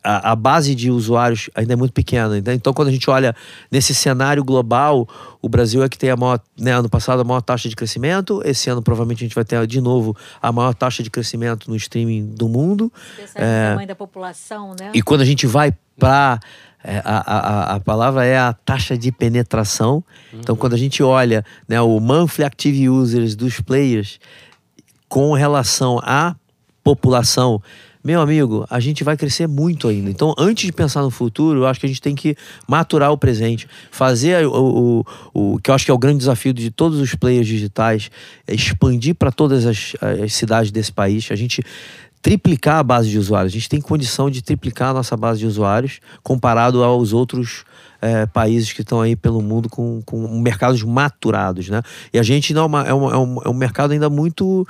a, 0.05 0.31
a 0.31 0.35
base 0.35 0.75
de 0.75 0.91
usuários 0.91 1.49
ainda 1.55 1.73
é 1.73 1.75
muito 1.75 1.93
pequena. 1.93 2.27
né? 2.41 2.53
Então, 2.53 2.73
quando 2.73 2.89
a 2.89 2.91
gente 2.91 3.09
olha 3.09 3.33
nesse 3.71 3.95
cenário 3.95 4.43
global, 4.43 5.07
o 5.41 5.47
Brasil 5.49 5.81
é 5.83 5.87
que 5.89 5.97
tem 5.97 6.09
a 6.09 6.15
maior, 6.17 6.39
né, 6.59 6.71
ano 6.73 6.89
passado, 6.89 7.21
a 7.21 7.23
maior 7.23 7.41
taxa 7.41 7.69
de 7.69 7.75
crescimento. 7.75 8.41
Esse 8.43 8.69
ano, 8.69 8.81
provavelmente, 8.81 9.19
a 9.23 9.25
gente 9.27 9.35
vai 9.35 9.45
ter 9.45 9.65
de 9.65 9.79
novo 9.81 10.15
a 10.41 10.51
maior 10.51 10.73
taxa 10.73 11.01
de 11.03 11.09
crescimento 11.09 11.69
no 11.69 11.75
streaming 11.77 12.25
do 12.35 12.49
mundo. 12.49 12.91
Pensando 13.15 13.43
no 13.45 13.69
tamanho 13.69 13.87
da 13.87 13.95
população, 13.95 14.75
né? 14.79 14.91
E 14.93 15.01
quando 15.01 15.21
a 15.21 15.25
gente 15.25 15.47
vai 15.47 15.73
para 15.97 16.39
a, 16.83 17.71
a, 17.71 17.75
a 17.75 17.79
palavra 17.79 18.25
é 18.25 18.37
a 18.37 18.53
taxa 18.53 18.97
de 18.97 19.11
penetração. 19.11 20.03
Então, 20.33 20.55
quando 20.55 20.73
a 20.73 20.77
gente 20.77 21.01
olha 21.01 21.45
né, 21.67 21.79
o 21.81 21.99
monthly 21.99 22.43
active 22.43 22.89
users 22.89 23.35
dos 23.35 23.59
players 23.59 24.19
com 25.07 25.33
relação 25.33 25.99
à 26.03 26.35
população, 26.83 27.61
meu 28.03 28.19
amigo, 28.19 28.65
a 28.69 28.81
gente 28.81 29.01
vai 29.01 29.15
crescer 29.15 29.47
muito 29.47 29.87
ainda. 29.87 30.09
Então, 30.09 30.35
antes 30.37 30.65
de 30.65 30.73
pensar 30.73 31.01
no 31.01 31.09
futuro, 31.09 31.61
eu 31.61 31.67
acho 31.67 31.79
que 31.79 31.85
a 31.85 31.89
gente 31.89 32.01
tem 32.01 32.13
que 32.13 32.35
maturar 32.67 33.13
o 33.13 33.17
presente, 33.17 33.65
fazer 33.89 34.45
o, 34.45 35.05
o, 35.33 35.53
o 35.53 35.59
que 35.59 35.71
eu 35.71 35.75
acho 35.75 35.85
que 35.85 35.91
é 35.91 35.93
o 35.93 35.97
grande 35.97 36.17
desafio 36.17 36.51
de 36.51 36.69
todos 36.69 36.99
os 36.99 37.15
players 37.15 37.47
digitais, 37.47 38.11
é 38.45 38.53
expandir 38.53 39.15
para 39.15 39.31
todas 39.31 39.65
as, 39.65 39.93
as 40.01 40.33
cidades 40.33 40.69
desse 40.69 40.91
país. 40.91 41.29
A 41.31 41.35
gente 41.35 41.63
triplicar 42.23 42.79
a 42.79 42.83
base 42.83 43.09
de 43.09 43.19
usuários. 43.19 43.51
A 43.53 43.57
gente 43.57 43.67
tem 43.69 43.81
condição 43.81 44.29
de 44.29 44.41
triplicar 44.41 44.89
a 44.91 44.93
nossa 44.93 45.15
base 45.17 45.39
de 45.41 45.45
usuários 45.45 45.99
comparado 46.23 46.81
aos 46.83 47.11
outros 47.13 47.65
é, 48.01 48.25
países 48.25 48.71
que 48.73 48.81
estão 48.81 48.99
aí 49.01 49.15
pelo 49.15 49.41
mundo 49.41 49.69
com, 49.69 50.01
com 50.05 50.27
mercados 50.41 50.81
maturados, 50.83 51.69
né? 51.69 51.81
E 52.13 52.17
a 52.19 52.23
gente 52.23 52.53
não 52.53 52.63
é, 52.63 52.65
uma- 52.65 52.83
é, 52.87 52.93
um, 52.93 53.09
é 53.11 53.17
um- 53.17 53.41
é 53.45 53.49
um 53.49 53.53
mercado 53.53 53.91
ainda 53.91 54.09
muito 54.09 54.65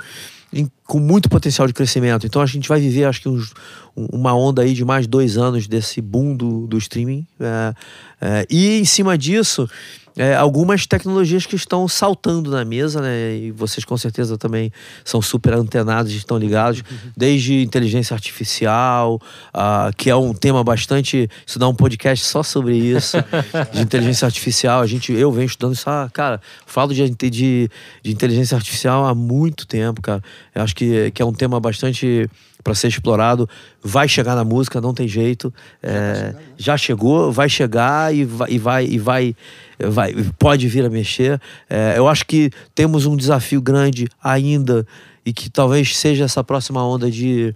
com 0.86 1.00
muito 1.00 1.28
potencial 1.30 1.66
de 1.68 1.74
crescimento. 1.74 2.28
Então 2.28 2.40
a 2.42 2.46
gente 2.46 2.70
vai 2.70 2.80
viver, 2.80 3.06
acho 3.06 3.22
que 3.22 3.30
uns- 3.30 3.54
um- 3.98 4.06
uma 4.12 4.36
onda 4.36 4.62
aí 4.62 4.74
de 4.76 4.86
mais 4.86 5.08
dois 5.08 5.36
anos 5.38 5.68
desse 5.68 6.00
boom 6.02 6.36
do, 6.36 6.68
do 6.68 6.78
streaming. 6.78 7.26
é, 7.40 7.74
é, 8.22 8.46
e 8.50 8.80
em 8.80 8.86
cima 8.86 9.18
disso, 9.18 9.68
é, 10.16 10.36
algumas 10.36 10.86
tecnologias 10.86 11.46
que 11.46 11.56
estão 11.56 11.88
saltando 11.88 12.52
na 12.52 12.64
mesa, 12.64 13.02
né? 13.02 13.36
E 13.36 13.52
vocês 13.52 13.84
com 13.84 13.98
certeza 13.98 14.38
também 14.38 14.72
são 15.04 15.22
super 15.22 15.54
antenados 15.54 16.12
e 16.12 16.18
estão 16.18 16.38
ligados, 16.38 16.84
desde 17.18 17.62
inteligência 17.62 18.14
artificial, 18.14 19.20
ah, 19.54 19.92
que 19.98 20.10
é 20.10 20.16
um 20.16 20.34
tema 20.34 20.64
bastante. 20.64 21.30
Isso 21.46 21.58
dá 21.58 21.68
um 21.68 21.76
podcast 21.76 22.26
só 22.26 22.44
sobre 22.44 22.78
isso, 22.78 23.18
de 23.74 23.82
inteligência 23.82 24.26
artificial. 24.26 24.82
A 24.82 24.88
gente, 24.88 25.12
eu 25.12 25.32
venho 25.32 25.48
estudando 25.48 25.74
isso, 25.74 25.90
ah, 25.90 26.10
cara, 26.14 26.40
falo 26.66 26.94
de, 26.94 27.10
de, 27.10 27.30
de 27.30 28.12
inteligência 28.12 28.56
artificial 28.56 29.06
há 29.06 29.16
muito 29.16 29.66
tempo, 29.66 30.02
cara. 30.02 30.22
Eu 30.54 30.62
acho 30.62 30.76
que, 30.76 31.12
que 31.12 31.22
é 31.22 31.26
um 31.26 31.34
tema 31.34 31.60
bastante 31.60 32.30
para 32.64 32.74
ser 32.74 32.88
explorado. 32.88 33.48
Vai 33.82 34.08
chegar 34.08 34.36
na 34.36 34.44
música, 34.44 34.80
não 34.80 34.94
tem 34.94 35.08
jeito. 35.08 35.54
É, 35.82 36.34
já 36.58 36.78
chegou, 36.78 37.32
vai 37.32 37.50
chegar 37.50 38.14
e 38.14 38.24
vai, 38.24 38.52
e 38.52 38.58
vai, 38.58 38.86
e 38.86 38.98
vai, 38.98 39.36
vai 39.80 40.14
pode 40.40 40.68
vir 40.68 40.86
a 40.86 40.90
mexer. 40.90 41.40
É, 41.70 41.96
eu 41.98 42.08
acho 42.08 42.26
que 42.26 42.52
temos 42.74 43.06
um 43.06 43.16
desafio 43.16 43.62
grande 43.62 44.08
ainda 44.24 44.86
e 45.26 45.34
que 45.34 45.50
talvez 45.50 45.96
seja 45.98 46.26
essa 46.26 46.44
próxima 46.44 46.86
onda 46.86 47.10
de 47.10 47.54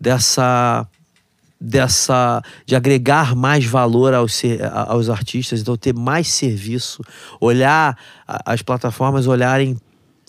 dessa 0.00 0.86
dessa 1.60 2.42
de 2.64 2.74
agregar 2.74 3.36
mais 3.36 3.66
valor 3.66 4.14
aos, 4.14 4.40
aos 4.86 5.10
artistas, 5.10 5.60
então 5.60 5.76
ter 5.76 5.94
mais 5.94 6.28
serviço, 6.28 7.02
olhar 7.38 7.98
as 8.26 8.62
plataformas 8.62 9.26
olharem 9.26 9.76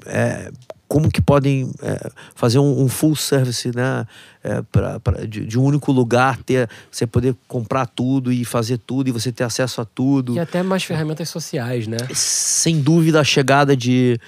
é, 0.05 0.51
como 0.91 1.09
que 1.09 1.21
podem 1.21 1.71
é, 1.81 2.09
fazer 2.35 2.59
um, 2.59 2.83
um 2.83 2.89
full 2.89 3.15
service, 3.15 3.71
né? 3.73 4.05
É, 4.43 4.61
pra, 4.71 4.99
pra- 4.99 5.25
de, 5.25 5.45
de 5.45 5.57
um 5.57 5.63
único 5.63 5.89
lugar, 5.91 6.35
ter 6.43 6.67
você 6.91 7.07
poder 7.07 7.33
comprar 7.47 7.85
tudo 7.85 8.29
e 8.33 8.43
fazer 8.43 8.77
tudo 8.79 9.07
e 9.07 9.11
você 9.11 9.31
ter 9.31 9.43
acesso 9.45 9.79
a 9.79 9.85
tudo 9.85 10.35
E 10.35 10.39
até 10.39 10.61
mais 10.63 10.83
ferramentas 10.83 11.29
sociais, 11.29 11.87
né? 11.87 11.95
sem 12.13 12.81
dúvida 12.81 13.21
a 13.21 13.23
chegada 13.23 13.77
de 13.77 14.19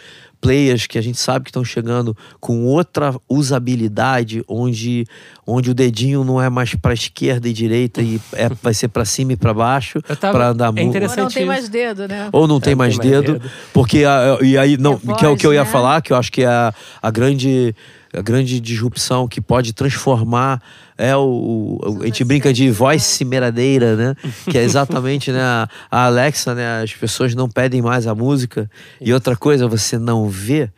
players 0.43 0.85
que 0.85 0.97
a 0.97 1.01
gente 1.01 1.17
sabe 1.17 1.45
que 1.45 1.49
estão 1.49 1.63
chegando 1.63 2.15
com 2.39 2.65
outra 2.65 3.15
usabilidade, 3.29 4.43
onde, 4.47 5.05
onde 5.47 5.71
o 5.71 5.73
dedinho 5.73 6.23
não 6.23 6.41
é 6.41 6.49
mais 6.49 6.75
para 6.75 6.93
esquerda 6.93 7.47
e 7.47 7.53
direita 7.53 8.01
e 8.01 8.19
é, 8.33 8.49
vai 8.61 8.73
ser 8.73 8.89
para 8.89 9.05
cima 9.05 9.33
e 9.33 9.35
para 9.37 9.53
baixo 9.53 10.01
para 10.19 10.49
andar 10.49 10.73
é 10.77 10.85
Ou 10.85 10.91
não 11.23 11.27
tem 11.29 11.45
mais 11.45 11.69
dedo, 11.69 12.07
né? 12.07 12.29
ou 12.31 12.47
não 12.47 12.59
tem 12.59 12.73
É, 12.73 12.75
mais 12.75 12.97
tem 12.97 13.09
mais 13.11 13.23
dedo, 13.25 13.39
dedo. 13.39 13.51
porque 13.73 14.03
a- 14.03 14.37
e 14.41 14.57
aí 14.57 14.77
não, 14.77 14.99
E 15.03 15.11
a 15.11 15.15
que 15.15 15.25
é 15.25 15.29
o 15.29 15.37
que 15.37 15.47
eu 15.47 15.53
ia 15.53 15.59
voz, 15.63 15.67
né? 15.67 15.71
falar, 15.71 16.01
que 16.01 16.11
eu 16.13 16.17
acho 16.17 16.31
que 16.31 16.43
é 16.43 16.47
a, 16.47 16.73
a 17.01 17.09
grande 17.11 17.73
a 18.13 18.21
grande 18.21 18.59
disrupção 18.59 19.27
que 19.27 19.41
pode 19.41 19.73
transformar 19.73 20.61
é 20.97 21.15
o, 21.15 21.79
o- 21.83 22.01
a 22.03 22.05
gente 22.05 22.23
brinca 22.23 22.53
de 22.53 22.69
voz 22.69 23.03
cimeradeira, 23.03 23.95
né? 23.95 24.15
Que 24.49 24.57
é 24.57 24.63
exatamente 24.63 25.31
né, 25.31 25.41
a- 25.41 25.67
Alexa, 25.89 26.53
né? 26.53 26.81
As 26.83 26.93
pessoas 26.93 27.33
não 27.33 27.49
pedem 27.49 27.81
mais 27.81 28.05
a 28.07 28.13
música 28.13 28.69
e 29.01 29.11
outra 29.13 29.35
coisa 29.35 29.67
você 29.67 29.97
não 29.97 30.29
vê 30.29 30.69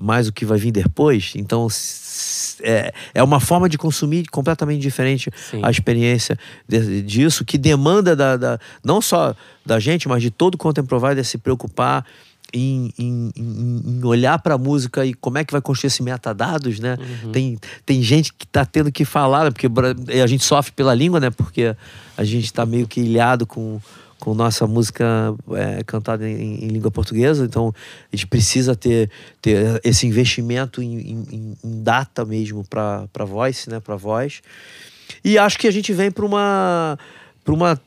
mais 0.00 0.28
o 0.28 0.32
que 0.32 0.44
vai 0.44 0.56
vir 0.58 0.70
depois. 0.70 1.32
Então 1.34 1.66
é, 2.62 2.92
é 3.14 3.22
uma 3.22 3.40
forma 3.40 3.68
de 3.68 3.76
consumir 3.76 4.26
completamente 4.30 4.80
diferente 4.80 5.30
Sim. 5.50 5.60
a 5.62 5.70
experiência 5.70 6.38
de- 6.68 7.02
disso, 7.02 7.44
que 7.44 7.58
demanda 7.58 8.14
da, 8.14 8.36
da- 8.36 8.58
não 8.84 9.00
só 9.00 9.34
da 9.66 9.78
gente, 9.80 10.08
mas 10.08 10.22
de 10.22 10.30
todo 10.30 10.56
content 10.56 10.86
provider 10.86 11.24
se 11.24 11.38
preocupar 11.38 12.04
em, 12.52 12.90
em- 12.98 13.30
em- 13.36 14.04
olhar 14.04 14.38
para 14.38 14.54
a 14.54 14.58
música 14.58 15.04
e 15.04 15.12
como 15.14 15.38
é 15.38 15.44
que 15.44 15.52
vai 15.52 15.60
construir 15.60 15.88
esse 15.88 16.02
metadados, 16.02 16.78
né? 16.80 16.96
Tem, 17.32 17.58
tem 17.84 18.02
gente 18.02 18.32
que 18.32 18.46
tá 18.46 18.64
tendo 18.64 18.90
que 18.90 19.04
falar, 19.04 19.44
né? 19.44 19.50
porque 19.50 19.68
a 20.22 20.26
gente 20.26 20.44
sofre 20.44 20.72
pela 20.72 20.94
língua, 20.94 21.20
né? 21.20 21.30
Porque 21.30 21.76
a 22.16 22.24
gente 22.24 22.52
tá 22.52 22.64
meio 22.64 22.86
que 22.88 23.00
ilhado 23.00 23.46
com, 23.46 23.80
com 24.18 24.34
nossa 24.34 24.66
música 24.66 25.04
é, 25.52 25.82
cantada 25.84 26.28
em, 26.28 26.64
em 26.64 26.68
língua 26.68 26.90
portuguesa, 26.90 27.44
então 27.44 27.72
a 28.12 28.16
gente 28.16 28.26
precisa 28.26 28.74
ter, 28.74 29.10
ter 29.42 29.80
esse 29.84 30.06
investimento 30.06 30.82
em, 30.82 30.98
em- 30.98 31.56
data 31.82 32.24
mesmo 32.24 32.64
para 32.64 33.06
voice, 33.26 33.68
né? 33.68 33.78
Para 33.78 33.96
voz. 33.96 34.40
E 35.24 35.38
acho 35.38 35.58
que 35.58 35.66
a 35.66 35.70
gente 35.70 35.92
vem 35.92 36.10
para 36.10 36.24
uma 36.24 36.98
para 37.44 37.54
uma 37.54 37.80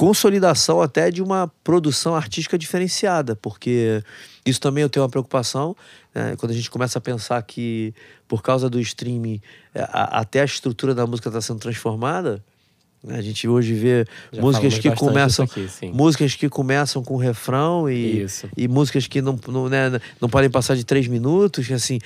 consolidação 0.00 0.80
até 0.80 1.10
de 1.10 1.22
uma 1.22 1.46
produção 1.62 2.14
artística 2.16 2.56
diferenciada, 2.56 3.36
porque 3.36 4.02
isso 4.46 4.58
também 4.58 4.80
eu 4.82 4.88
tenho 4.88 5.02
uma 5.04 5.10
preocupação 5.10 5.76
né? 6.14 6.34
quando 6.38 6.52
a 6.52 6.54
gente 6.54 6.70
começa 6.70 6.98
a 6.98 7.02
pensar 7.02 7.42
que 7.42 7.92
por 8.26 8.42
causa 8.42 8.70
do 8.70 8.80
streaming 8.80 9.42
é, 9.74 9.82
a- 9.82 10.20
até 10.20 10.40
a 10.40 10.44
estrutura 10.46 10.94
da 10.94 11.06
música 11.06 11.28
está 11.28 11.40
sendo 11.42 11.58
transformada. 11.60 12.42
né? 13.04 13.18
A 13.18 13.20
gente 13.20 13.46
hoje 13.46 13.74
vê 13.74 14.06
Já 14.32 14.40
músicas 14.40 14.78
que 14.78 14.90
começam 14.92 15.44
aqui, 15.44 15.68
músicas 15.92 16.34
que 16.34 16.48
começam 16.48 17.02
com 17.04 17.16
refrão 17.18 17.88
e, 17.90 18.22
Isso. 18.22 18.48
e 18.56 18.66
músicas 18.68 19.06
que 19.06 19.20
não, 19.20 19.38
não, 19.48 19.68
né, 19.68 20.00
não 20.18 20.30
podem 20.30 20.48
passar 20.48 20.76
de 20.76 20.84
três 20.84 21.06
minutos, 21.08 21.70
assim. 21.70 21.98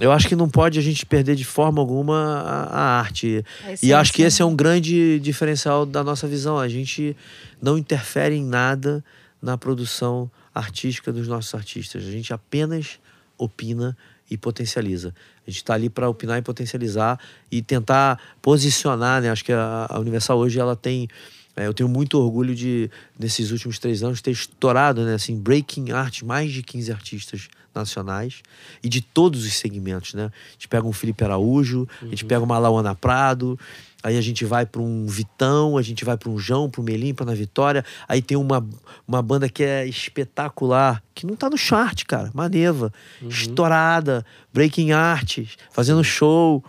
Eu 0.00 0.10
acho 0.10 0.28
que 0.28 0.34
não 0.34 0.48
pode 0.48 0.78
a 0.78 0.82
gente 0.82 1.06
perder 1.06 1.36
de 1.36 1.44
forma 1.44 1.80
alguma 1.80 2.16
a, 2.16 2.64
a 2.64 2.98
arte. 2.98 3.44
A 3.64 3.74
E 3.80 3.92
acho 3.92 4.12
que 4.12 4.22
esse 4.22 4.42
é 4.42 4.44
um 4.44 4.56
grande 4.56 5.20
diferencial 5.20 5.86
da 5.86 6.02
nossa 6.02 6.26
visão. 6.26 6.58
A 6.58 6.68
gente 6.68 7.16
não 7.62 7.78
interfere 7.78 8.34
em 8.34 8.44
nada 8.44 9.04
na 9.40 9.56
produção 9.56 10.30
artística 10.52 11.12
dos 11.12 11.28
nossos 11.28 11.54
artistas. 11.54 12.04
A 12.04 12.10
gente 12.10 12.32
apenas 12.32 12.98
opina 13.38 13.96
e 14.30 14.36
potencializa. 14.36 15.14
A 15.46 15.50
gente 15.50 15.58
está 15.58 15.74
ali 15.74 15.88
para 15.88 16.08
opinar 16.08 16.38
e 16.38 16.42
potencializar 16.42 17.18
e 17.50 17.62
tentar 17.62 18.18
posicionar, 18.40 19.22
né? 19.22 19.30
Acho 19.30 19.44
que 19.44 19.52
a, 19.52 19.86
a 19.88 19.98
Universal 20.00 20.38
hoje 20.38 20.58
ela 20.58 20.74
tem 20.74 21.08
é, 21.56 21.66
eu 21.66 21.74
tenho 21.74 21.88
muito 21.88 22.18
orgulho 22.18 22.54
de, 22.54 22.90
nesses 23.18 23.50
últimos 23.50 23.78
três 23.78 24.02
anos, 24.02 24.20
ter 24.20 24.32
estourado, 24.32 25.04
né? 25.04 25.14
Assim, 25.14 25.38
breaking 25.38 25.92
art, 25.92 26.22
mais 26.22 26.52
de 26.52 26.62
15 26.62 26.92
artistas 26.92 27.48
nacionais 27.74 28.42
e 28.82 28.88
de 28.88 29.00
todos 29.00 29.44
os 29.44 29.54
segmentos, 29.54 30.14
né? 30.14 30.24
A 30.24 30.52
gente 30.52 30.68
pega 30.68 30.86
um 30.86 30.92
Felipe 30.92 31.24
Araújo, 31.24 31.88
a 32.02 32.06
gente 32.06 32.24
pega 32.24 32.42
uma 32.42 32.58
Lauana 32.58 32.94
Prado, 32.94 33.58
aí 34.02 34.16
a 34.16 34.20
gente 34.20 34.44
vai 34.44 34.66
para 34.66 34.80
um 34.80 35.06
Vitão, 35.06 35.76
a 35.76 35.82
gente 35.82 36.04
vai 36.04 36.16
para 36.16 36.30
um 36.30 36.38
João, 36.38 36.68
para 36.68 36.80
um 36.80 36.84
Melim, 36.84 37.14
para 37.14 37.26
na 37.26 37.34
Vitória, 37.34 37.84
aí 38.08 38.20
tem 38.20 38.36
uma, 38.36 38.66
uma 39.06 39.22
banda 39.22 39.48
que 39.48 39.62
é 39.64 39.86
espetacular, 39.86 41.02
que 41.14 41.26
não 41.26 41.34
tá 41.34 41.48
no 41.48 41.56
chart, 41.56 42.04
cara, 42.04 42.30
Maneva, 42.34 42.92
estourada, 43.28 44.24
breaking 44.52 44.92
arts, 44.92 45.56
fazendo 45.72 46.04
show, 46.04 46.62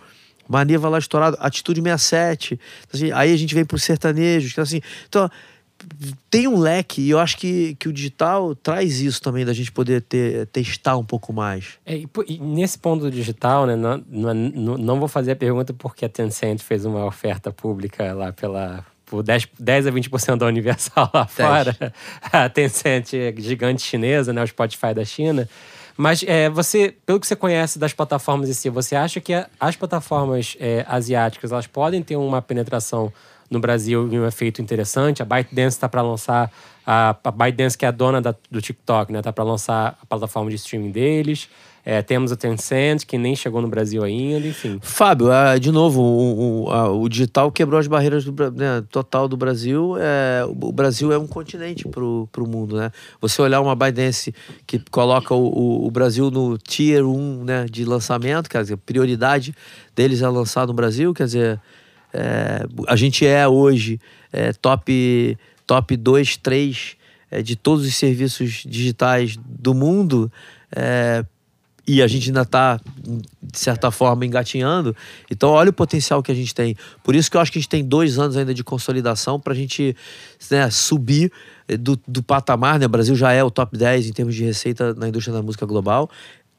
Maneva 0.48 0.88
lá 0.88 0.98
estourado, 0.98 1.36
Atitude 1.40 1.80
67. 1.82 2.58
Assim, 2.92 3.12
aí 3.12 3.32
a 3.32 3.36
gente 3.36 3.54
vem 3.54 3.64
pro 3.64 3.78
sertanejo. 3.78 4.48
Então, 4.50 4.62
assim, 4.62 4.80
então, 5.08 5.30
tem 6.30 6.48
um 6.48 6.58
leque, 6.58 7.02
e 7.02 7.10
eu 7.10 7.18
acho 7.18 7.36
que, 7.36 7.74
que 7.78 7.88
o 7.88 7.92
digital 7.92 8.54
traz 8.54 9.00
isso 9.00 9.20
também, 9.20 9.44
da 9.44 9.52
gente 9.52 9.70
poder 9.70 10.02
ter, 10.02 10.46
testar 10.46 10.96
um 10.96 11.04
pouco 11.04 11.32
mais. 11.32 11.74
É, 11.84 11.96
e, 11.96 12.08
e 12.28 12.38
nesse 12.38 12.78
ponto 12.78 13.02
do 13.02 13.10
digital, 13.10 13.66
né, 13.66 13.76
não, 13.76 14.02
não, 14.08 14.34
não- 14.34 14.78
não 14.78 14.98
vou 14.98 15.08
fazer 15.08 15.32
a 15.32 15.36
pergunta 15.36 15.72
porque 15.74 16.04
a 16.04 16.08
Tencent 16.08 16.60
fez 16.60 16.84
uma 16.84 17.04
oferta 17.04 17.52
pública 17.52 18.12
lá 18.14 18.32
pela 18.32 18.84
por 19.04 19.22
10, 19.22 19.46
10 19.60 19.86
a 19.86 19.92
20% 19.92 20.36
da 20.36 20.46
Universal 20.46 21.08
lá 21.14 21.26
fora. 21.28 21.76
A 22.32 22.48
Tencent 22.48 23.14
é 23.14 23.32
gigante 23.38 23.82
chinesa, 23.82 24.32
né, 24.32 24.42
o 24.42 24.46
Spotify 24.48 24.92
da 24.92 25.04
China. 25.04 25.48
Mas 25.96 26.22
é, 26.26 26.50
você, 26.50 26.94
pelo 27.06 27.18
que 27.18 27.26
você 27.26 27.34
conhece 27.36 27.78
das 27.78 27.92
plataformas 27.92 28.48
em 28.48 28.52
si, 28.52 28.68
você 28.68 28.94
acha 28.94 29.20
que 29.20 29.32
as 29.58 29.76
plataformas 29.76 30.56
é, 30.60 30.84
asiáticas 30.88 31.52
elas 31.52 31.66
podem 31.66 32.02
ter 32.02 32.16
uma 32.16 32.42
penetração 32.42 33.12
no 33.50 33.58
Brasil 33.60 34.08
e 34.12 34.18
um 34.18 34.26
efeito 34.26 34.60
interessante? 34.60 35.22
A 35.22 35.24
ByteDance 35.24 35.76
está 35.76 35.88
para 35.88 36.02
lançar 36.02 36.50
a, 36.86 37.16
a 37.24 37.30
ByteDance 37.30 37.78
que 37.78 37.84
é 37.84 37.88
a 37.88 37.92
dona 37.92 38.20
da- 38.20 38.34
do 38.50 38.60
TikTok, 38.60 39.12
né? 39.12 39.22
Tá 39.22 39.32
para 39.32 39.44
lançar 39.44 39.98
a 40.02 40.06
plataforma 40.06 40.50
de 40.50 40.56
streaming 40.56 40.90
deles. 40.90 41.48
É, 41.88 42.02
temos 42.02 42.32
a 42.32 42.36
Tencent 42.36 43.04
que 43.06 43.16
nem 43.16 43.36
chegou 43.36 43.62
no 43.62 43.68
Brasil 43.68 44.02
ainda, 44.02 44.44
enfim. 44.48 44.80
Fábio, 44.82 45.30
ah, 45.30 45.56
de 45.56 45.70
novo, 45.70 46.02
o, 46.02 46.64
o- 46.64 46.70
a- 46.72 46.90
o 46.90 47.08
digital 47.08 47.52
quebrou 47.52 47.78
as 47.78 47.86
barreiras 47.86 48.24
do, 48.24 48.32
né, 48.50 48.82
total 48.90 49.28
do 49.28 49.36
Brasil. 49.36 49.94
É, 49.96 50.44
o 50.44 50.66
o 50.66 50.72
Brasil 50.72 51.12
é 51.12 51.18
um 51.18 51.28
continente 51.28 51.86
pro, 51.86 52.28
pro 52.32 52.44
mundo, 52.44 52.76
né? 52.76 52.90
Você 53.20 53.40
olhar 53.40 53.60
uma 53.60 53.76
ByteDance 53.76 54.34
que 54.66 54.80
coloca 54.90 55.32
o, 55.32 55.46
o- 55.46 55.86
o 55.86 55.90
Brasil 55.92 56.28
no 56.28 56.58
tier 56.58 57.04
1 57.06 57.44
né, 57.44 57.66
de 57.70 57.84
lançamento, 57.84 58.50
quer 58.50 58.62
dizer, 58.62 58.76
prioridade 58.78 59.54
deles 59.94 60.22
é 60.22 60.28
lançar 60.28 60.66
no 60.66 60.72
Brasil, 60.74 61.14
quer 61.14 61.26
dizer, 61.26 61.60
é, 62.12 62.64
a 62.88 62.96
gente 62.96 63.24
é 63.24 63.46
hoje 63.46 64.00
é, 64.32 64.52
top, 64.54 65.38
top 65.64 65.96
2, 65.96 66.36
3 66.38 66.96
é, 67.30 67.42
de 67.42 67.54
todos 67.54 67.86
os 67.86 67.94
serviços 67.94 68.64
digitais 68.66 69.36
do 69.36 69.72
mundo. 69.72 70.32
é, 70.74 71.24
e 71.86 72.02
a 72.02 72.06
gente 72.06 72.28
ainda 72.30 72.42
está, 72.42 72.80
de 73.42 73.58
certa 73.58 73.90
forma, 73.90 74.26
engatinhando. 74.26 74.94
Então, 75.30 75.50
olha 75.50 75.70
o 75.70 75.72
potencial 75.72 76.22
que 76.22 76.32
a 76.32 76.34
gente 76.34 76.54
tem. 76.54 76.76
Por 77.04 77.14
isso 77.14 77.30
que 77.30 77.36
eu 77.36 77.40
acho 77.40 77.52
que 77.52 77.58
a 77.58 77.60
gente 77.60 77.68
tem 77.68 77.84
dois 77.84 78.18
anos 78.18 78.36
ainda 78.36 78.52
de 78.52 78.64
consolidação 78.64 79.38
para 79.38 79.52
a 79.52 79.56
gente 79.56 79.94
né, 80.50 80.68
subir 80.70 81.30
eh, 81.68 81.76
do, 81.76 81.98
do 82.08 82.22
patamar. 82.22 82.78
Né? 82.80 82.86
O 82.86 82.88
Brasil 82.88 83.14
já 83.14 83.32
é 83.32 83.44
o 83.44 83.50
top 83.50 83.78
10 83.78 84.08
em 84.08 84.12
termos 84.12 84.34
de 84.34 84.42
receita 84.44 84.94
na 84.94 85.08
indústria 85.08 85.34
da 85.34 85.42
música 85.42 85.64
global. 85.64 86.10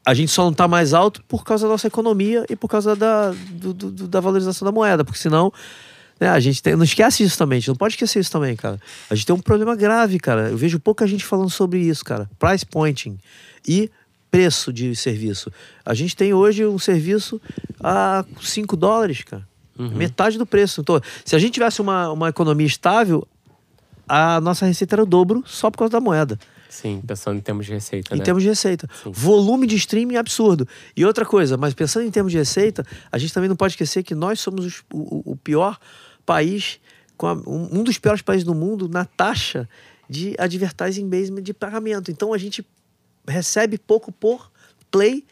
A 0.06 0.14
gente 0.14 0.32
só 0.32 0.44
não 0.44 0.52
está 0.52 0.66
mais 0.68 0.94
alto 0.94 1.22
por 1.28 1.44
causa 1.44 1.66
da 1.66 1.72
nossa 1.74 1.88
economia 1.88 2.46
e 2.50 2.56
por 2.56 2.70
causa 2.70 2.96
da, 2.96 3.32
do- 3.52 3.74
do- 3.74 4.08
da 4.08 4.22
valorização 4.22 4.66
da 4.66 4.72
moeda, 4.72 5.04
porque 5.04 5.20
senão. 5.20 5.52
né, 6.22 6.30
a 6.30 6.40
gente 6.40 6.64
tem, 6.64 6.76
não 6.78 6.86
esquece 6.86 7.22
isso 7.24 7.38
também, 7.38 7.58
a 7.58 7.60
gente 7.60 7.68
não 7.68 7.76
pode 7.76 7.96
esquecer 7.96 8.20
isso 8.22 8.32
também, 8.32 8.56
cara. 8.56 8.80
A 9.10 9.14
gente 9.16 9.26
tem 9.26 9.36
um 9.36 9.40
problema 9.40 9.76
grave, 9.76 10.18
cara. 10.20 10.48
Eu 10.50 10.58
vejo 10.58 10.80
pouca 10.80 11.06
gente 11.06 11.26
falando 11.26 11.50
sobre 11.50 11.80
isso, 11.82 12.06
cara. 12.06 12.30
Price 12.40 12.66
pointing 12.66 13.18
e 13.68 13.92
preço 14.30 14.72
de 14.74 14.96
serviço. 14.96 15.52
A 15.86 15.94
gente 15.94 16.16
tem 16.16 16.34
hoje 16.34 16.66
um 16.66 16.78
serviço 16.80 17.42
a 17.80 18.26
5 18.42 18.76
dólares, 18.76 19.24
cara. 19.24 19.48
Metade 19.78 20.38
do 20.40 20.46
preço. 20.46 20.82
Então, 20.82 21.00
se 21.24 21.36
a 21.36 21.40
gente 21.40 21.54
tivesse 21.54 21.82
uma, 21.82 22.12
uma 22.12 22.30
economia 22.30 22.66
estável, 22.66 23.28
a 24.08 24.42
nossa 24.42 24.66
receita 24.66 24.96
era 24.96 25.04
o 25.04 25.06
dobro 25.06 25.44
só 25.46 25.70
por 25.70 25.78
causa 25.78 25.92
da 25.92 26.00
moeda. 26.02 26.40
Sim, 26.70 27.02
pensando 27.06 27.38
em 27.38 27.42
termos 27.42 27.66
de 27.66 27.74
receita, 27.74 28.14
Em 28.16 28.18
né? 28.20 28.24
termos 28.26 28.42
de 28.44 28.50
receita. 28.50 28.90
Sim. 29.04 29.12
Volume 29.12 29.68
de 29.68 29.76
streaming 29.76 30.16
absurdo. 30.18 30.68
E 30.96 31.06
outra 31.06 31.26
coisa, 31.26 31.58
mas 31.58 31.74
pensando 31.74 32.06
em 32.06 32.12
termos 32.12 32.32
de 32.32 32.38
receita, 32.40 32.86
a 33.12 33.18
gente 33.18 33.34
também 33.34 33.48
não 33.50 33.56
pode 33.56 33.74
esquecer 33.74 34.04
que 34.04 34.14
nós 34.16 34.40
somos 34.40 34.66
os- 34.66 34.84
o, 34.92 35.32
o- 35.32 35.36
pior 35.38 35.78
país, 36.26 36.80
com 37.16 37.28
a- 37.28 37.34
um, 37.34 37.80
um 37.80 37.84
dos 37.84 37.98
piores 37.98 38.22
países 38.22 38.44
do 38.44 38.54
mundo 38.56 38.90
na 38.90 39.06
taxa 39.06 39.68
de 40.10 40.36
advertising 40.40 41.08
basement 41.08 41.42
de 41.44 41.54
pagamento. 41.54 42.10
Então 42.12 42.34
a 42.34 42.38
gente 42.38 42.66
recebe 43.28 43.78
pouco 43.78 44.12
por 44.12 44.52
play 44.90 45.26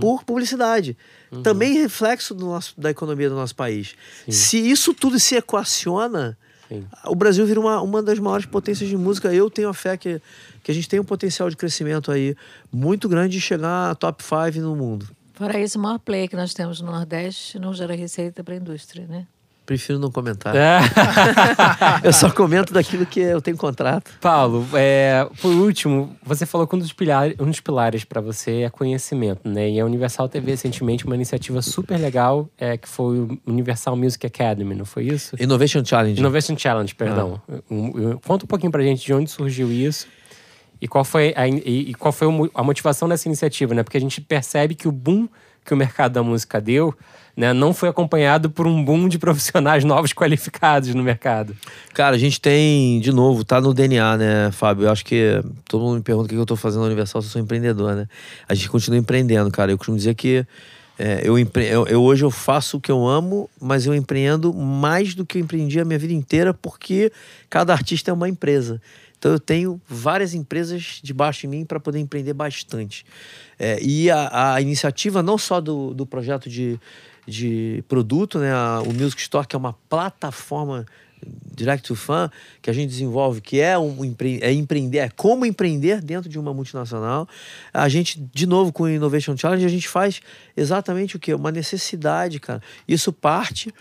por 0.00 0.24
publicidade. 0.24 0.96
Também 1.42 1.74
reflexo 1.74 2.34
do 2.34 2.46
nosso, 2.46 2.78
da 2.78 2.90
economia 2.90 3.28
do 3.28 3.34
nosso 3.34 3.54
país. 3.54 3.94
Se 4.28 4.58
isso 4.58 4.92
tudo 4.92 5.18
se 5.20 5.36
equaciona, 5.36 6.36
Sim. 6.68 6.84
o 7.06 7.14
Brasil 7.14 7.46
vira 7.46 7.60
uma, 7.60 7.80
uma 7.80 8.02
das 8.02 8.18
maiores 8.18 8.46
potências 8.46 8.88
de 8.88 8.96
música. 8.96 9.32
Eu 9.32 9.48
tenho 9.48 9.68
a 9.68 9.74
fé 9.74 9.96
que, 9.96 10.20
que 10.62 10.70
a 10.70 10.74
gente 10.74 10.88
tem 10.88 10.98
um 10.98 11.04
potencial 11.04 11.48
de 11.48 11.56
crescimento 11.56 12.10
aí 12.10 12.34
muito 12.72 13.08
grande 13.08 13.34
de 13.34 13.40
chegar 13.40 13.90
a 13.90 13.94
top 13.94 14.22
5 14.22 14.58
no 14.60 14.74
mundo. 14.74 15.08
Fora 15.34 15.58
isso, 15.58 15.78
o 15.78 15.82
maior 15.82 15.98
play 15.98 16.28
que 16.28 16.36
nós 16.36 16.52
temos 16.52 16.80
no 16.80 16.90
Nordeste 16.90 17.58
não 17.58 17.72
gera 17.72 17.94
receita 17.94 18.44
para 18.44 18.54
a 18.54 18.56
indústria, 18.56 19.06
né? 19.06 19.26
Prefiro 19.70 20.00
não 20.00 20.10
comentar. 20.10 20.52
É. 20.56 20.80
Eu 22.02 22.12
só 22.12 22.28
comento 22.28 22.74
daquilo 22.74 23.06
que 23.06 23.20
eu 23.20 23.40
tenho 23.40 23.56
contrato. 23.56 24.10
Paulo, 24.20 24.66
é, 24.74 25.24
por 25.40 25.52
último, 25.52 26.16
você 26.24 26.44
falou 26.44 26.66
que 26.66 26.74
um 26.74 26.78
dos 26.80 26.92
pilares, 26.92 27.36
um 27.38 27.46
dos 27.46 27.60
pilares 27.60 28.02
para 28.02 28.20
você 28.20 28.62
é 28.62 28.68
conhecimento, 28.68 29.48
né? 29.48 29.70
E 29.70 29.78
a 29.78 29.86
Universal 29.86 30.28
teve 30.28 30.50
recentemente 30.50 31.06
uma 31.06 31.14
iniciativa 31.14 31.62
super 31.62 31.96
legal, 32.00 32.48
é, 32.58 32.76
que 32.76 32.88
foi 32.88 33.20
o 33.20 33.38
Universal 33.46 33.94
Music 33.94 34.26
Academy, 34.26 34.74
não 34.74 34.84
foi 34.84 35.04
isso? 35.04 35.36
Innovation 35.38 35.84
Challenge. 35.84 36.18
Innovation 36.18 36.58
Challenge, 36.58 36.92
perdão. 36.92 37.40
Um- 37.70 38.18
Conta 38.26 38.46
um 38.46 38.48
pouquinho 38.48 38.72
pra 38.72 38.82
gente 38.82 39.06
de 39.06 39.14
onde 39.14 39.30
surgiu 39.30 39.70
isso 39.70 40.08
e 40.80 40.88
qual 40.88 41.04
foi 41.04 41.32
a, 41.36 41.46
e, 41.46 41.90
e 41.90 41.94
qual 41.94 42.10
foi 42.10 42.26
a 42.56 42.64
motivação 42.64 43.08
dessa 43.08 43.28
iniciativa, 43.28 43.72
né? 43.72 43.84
Porque 43.84 43.98
a 43.98 44.00
gente 44.00 44.20
percebe 44.20 44.74
que 44.74 44.88
o 44.88 44.92
boom 44.92 45.28
que 45.64 45.74
o 45.74 45.76
mercado 45.76 46.12
da 46.14 46.22
música 46.22 46.60
deu, 46.60 46.92
né, 47.36 47.52
não 47.52 47.72
foi 47.72 47.88
acompanhado 47.88 48.50
por 48.50 48.66
um 48.66 48.84
boom 48.84 49.08
de 49.08 49.18
profissionais 49.18 49.82
novos 49.84 50.12
qualificados 50.12 50.94
no 50.94 51.02
mercado. 51.02 51.56
Cara, 51.94 52.16
a 52.16 52.18
gente 52.18 52.40
tem, 52.40 53.00
de 53.00 53.12
novo, 53.12 53.44
tá 53.44 53.60
no 53.60 53.72
DNA, 53.72 54.16
né, 54.16 54.50
Fábio? 54.52 54.84
Eu 54.84 54.90
acho 54.90 55.04
que 55.04 55.42
todo 55.68 55.82
mundo 55.82 55.96
me 55.96 56.02
pergunta 56.02 56.26
o 56.26 56.28
que 56.28 56.36
eu 56.36 56.46
tô 56.46 56.56
fazendo 56.56 56.80
na 56.80 56.86
Universal 56.86 57.22
se 57.22 57.28
eu 57.28 57.32
sou 57.32 57.42
empreendedor, 57.42 57.94
né? 57.94 58.06
A 58.48 58.54
gente 58.54 58.68
continua 58.68 58.98
empreendendo, 58.98 59.50
cara. 59.50 59.70
Eu 59.72 59.78
costumo 59.78 59.96
dizer 59.96 60.14
que 60.14 60.44
é, 60.98 61.22
eu, 61.24 61.38
empre... 61.38 61.66
eu, 61.66 61.86
eu 61.86 62.02
hoje 62.02 62.22
eu 62.22 62.30
faço 62.30 62.76
o 62.76 62.80
que 62.80 62.92
eu 62.92 63.08
amo, 63.08 63.48
mas 63.58 63.86
eu 63.86 63.94
empreendo 63.94 64.52
mais 64.52 65.14
do 65.14 65.24
que 65.24 65.38
eu 65.38 65.42
empreendi 65.42 65.80
a 65.80 65.84
minha 65.84 65.98
vida 65.98 66.12
inteira, 66.12 66.52
porque 66.52 67.10
cada 67.48 67.72
artista 67.72 68.10
é 68.10 68.14
uma 68.14 68.28
empresa. 68.28 68.82
Então 69.18 69.32
eu 69.32 69.40
tenho 69.40 69.80
várias 69.88 70.34
empresas 70.34 71.00
debaixo 71.02 71.42
de 71.42 71.46
mim 71.46 71.64
para 71.64 71.80
poder 71.80 72.00
empreender 72.00 72.34
bastante. 72.34 73.06
É, 73.58 73.78
e 73.82 74.10
a, 74.10 74.54
a 74.54 74.60
iniciativa 74.60 75.22
não 75.22 75.38
só 75.38 75.58
do, 75.58 75.94
do 75.94 76.04
projeto 76.04 76.50
de, 76.50 76.78
de 77.30 77.84
produto, 77.88 78.38
né, 78.38 78.52
o 78.80 78.92
Music 78.92 79.20
Store, 79.22 79.46
que 79.46 79.56
é 79.56 79.58
uma 79.58 79.72
plataforma 79.88 80.84
direct 81.54 81.86
to 81.86 81.94
fan 81.94 82.30
que 82.62 82.70
a 82.70 82.72
gente 82.72 82.88
desenvolve, 82.88 83.40
que 83.40 83.60
é 83.60 83.78
um 83.78 83.98
é 84.40 84.52
empreender, 84.52 84.98
é 84.98 85.08
como 85.10 85.44
empreender 85.44 86.00
dentro 86.00 86.28
de 86.28 86.38
uma 86.38 86.52
multinacional. 86.54 87.28
A 87.72 87.88
gente, 87.88 88.20
de 88.32 88.46
novo, 88.46 88.72
com 88.72 88.84
o 88.84 88.88
Innovation 88.88 89.36
Challenge, 89.36 89.64
a 89.64 89.68
gente 89.68 89.88
faz 89.88 90.20
exatamente 90.56 91.16
o 91.16 91.18
que? 91.18 91.32
Uma 91.34 91.52
necessidade, 91.52 92.40
cara. 92.40 92.62
Isso 92.88 93.12
parte 93.12 93.72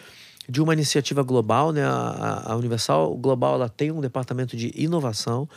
de 0.50 0.62
uma 0.62 0.74
iniciativa 0.74 1.22
global, 1.22 1.72
né? 1.72 1.84
A, 1.84 2.44
a- 2.48 2.56
Universal 2.56 3.16
Global 3.16 3.54
ela 3.56 3.70
tem 3.70 3.92
um 3.92 4.02
departamento 4.02 4.58
de 4.58 4.72
inovação, 4.76 5.48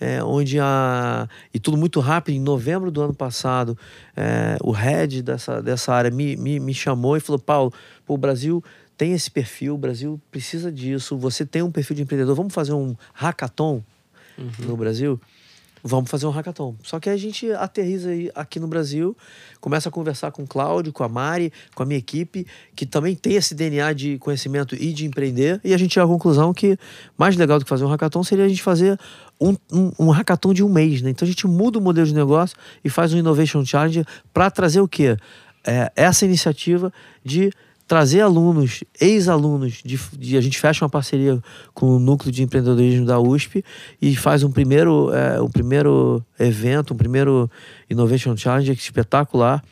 é, 0.00 0.22
onde 0.22 0.58
a 0.60 1.26
e 1.54 1.58
tudo 1.58 1.76
muito 1.76 2.00
rápido. 2.00 2.34
Em 2.34 2.40
novembro 2.40 2.90
do 2.90 3.00
ano 3.00 3.14
passado, 3.14 3.76
é, 4.16 4.56
o 4.62 4.70
head 4.70 5.22
dessa, 5.22 5.62
dessa 5.62 5.92
área 5.94 6.10
me, 6.10 6.36
me, 6.36 6.60
me 6.60 6.74
chamou 6.74 7.16
e 7.16 7.20
falou: 7.20 7.38
Paulo, 7.38 7.72
pô, 8.04 8.14
o 8.14 8.18
Brasil 8.18 8.62
tem 8.96 9.12
esse 9.12 9.30
perfil, 9.30 9.74
o 9.74 9.78
Brasil 9.78 10.20
precisa 10.30 10.70
disso. 10.70 11.16
Você 11.16 11.46
tem 11.46 11.62
um 11.62 11.70
perfil 11.70 11.96
de 11.96 12.02
empreendedor, 12.02 12.36
vamos 12.36 12.52
fazer 12.52 12.72
um 12.74 12.94
hackathon 13.14 13.82
no 14.66 14.76
Brasil? 14.76 15.20
Vamos 15.84 16.08
fazer 16.08 16.26
um 16.26 16.30
hackathon. 16.30 16.76
Só 16.84 17.00
que 17.00 17.10
a 17.10 17.16
gente 17.16 17.50
aterriza 17.52 18.10
aqui 18.36 18.60
no 18.60 18.68
Brasil, 18.68 19.16
começa 19.60 19.88
a 19.88 19.92
conversar 19.92 20.30
com 20.30 20.44
o 20.44 20.46
Cláudio, 20.46 20.92
com 20.92 21.02
a 21.02 21.08
Mari, 21.08 21.52
com 21.74 21.82
a 21.82 21.86
minha 21.86 21.98
equipe, 21.98 22.46
que 22.76 22.86
também 22.86 23.16
tem 23.16 23.34
esse 23.34 23.52
DNA 23.52 23.92
de 23.92 24.16
conhecimento 24.18 24.76
e 24.76 24.92
de 24.92 25.04
empreender, 25.06 25.60
e 25.64 25.74
a 25.74 25.76
gente 25.76 25.94
chega 25.94 26.04
à 26.04 26.08
conclusão 26.08 26.54
que 26.54 26.78
mais 27.18 27.36
legal 27.36 27.58
do 27.58 27.64
que 27.64 27.68
fazer 27.68 27.84
um 27.84 27.88
hackathon 27.88 28.22
seria 28.22 28.44
a 28.44 28.48
gente 28.48 28.62
fazer 28.62 28.96
um, 29.40 29.56
um, 29.72 29.92
um 29.98 30.10
hackathon 30.10 30.54
de 30.54 30.62
um 30.62 30.68
mês, 30.68 31.02
né? 31.02 31.10
Então 31.10 31.26
a 31.26 31.28
gente 31.28 31.48
muda 31.48 31.78
o 31.78 31.82
modelo 31.82 32.06
de 32.06 32.14
negócio 32.14 32.56
e 32.84 32.88
faz 32.88 33.12
um 33.12 33.18
Innovation 33.18 33.64
Challenge 33.64 34.04
para 34.32 34.50
trazer 34.50 34.80
o 34.80 34.86
quê? 34.86 35.16
É, 35.66 35.90
essa 35.96 36.24
iniciativa 36.24 36.92
de 37.24 37.52
trazer 37.86 38.20
alunos, 38.20 38.82
ex-alunos, 39.00 39.80
de, 39.84 39.98
de- 40.18 40.36
a 40.36 40.40
gente 40.40 40.58
fecha 40.58 40.84
uma 40.84 40.88
parceria 40.88 41.40
com 41.74 41.96
o 41.96 41.98
núcleo 41.98 42.32
de 42.32 42.42
empreendedorismo 42.42 43.04
da 43.04 43.18
USP 43.20 43.64
e 44.00 44.16
faz 44.16 44.42
um 44.42 44.50
primeiro, 44.50 45.12
é, 45.12 45.40
um 45.40 45.48
primeiro 45.50 46.24
evento, 46.38 46.94
um 46.94 46.96
primeiro 46.96 47.50
Innovation 47.90 48.36
Challenge 48.36 48.72
espetacular. 48.72 49.62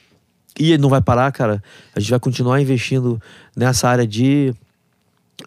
E 0.58 0.76
não 0.76 0.88
vai 0.88 1.00
parar, 1.00 1.30
cara. 1.32 1.62
A 1.94 2.00
gente 2.00 2.10
vai 2.10 2.20
continuar 2.20 2.60
investindo 2.60 3.20
nessa 3.56 3.88
área 3.88 4.06
de, 4.06 4.52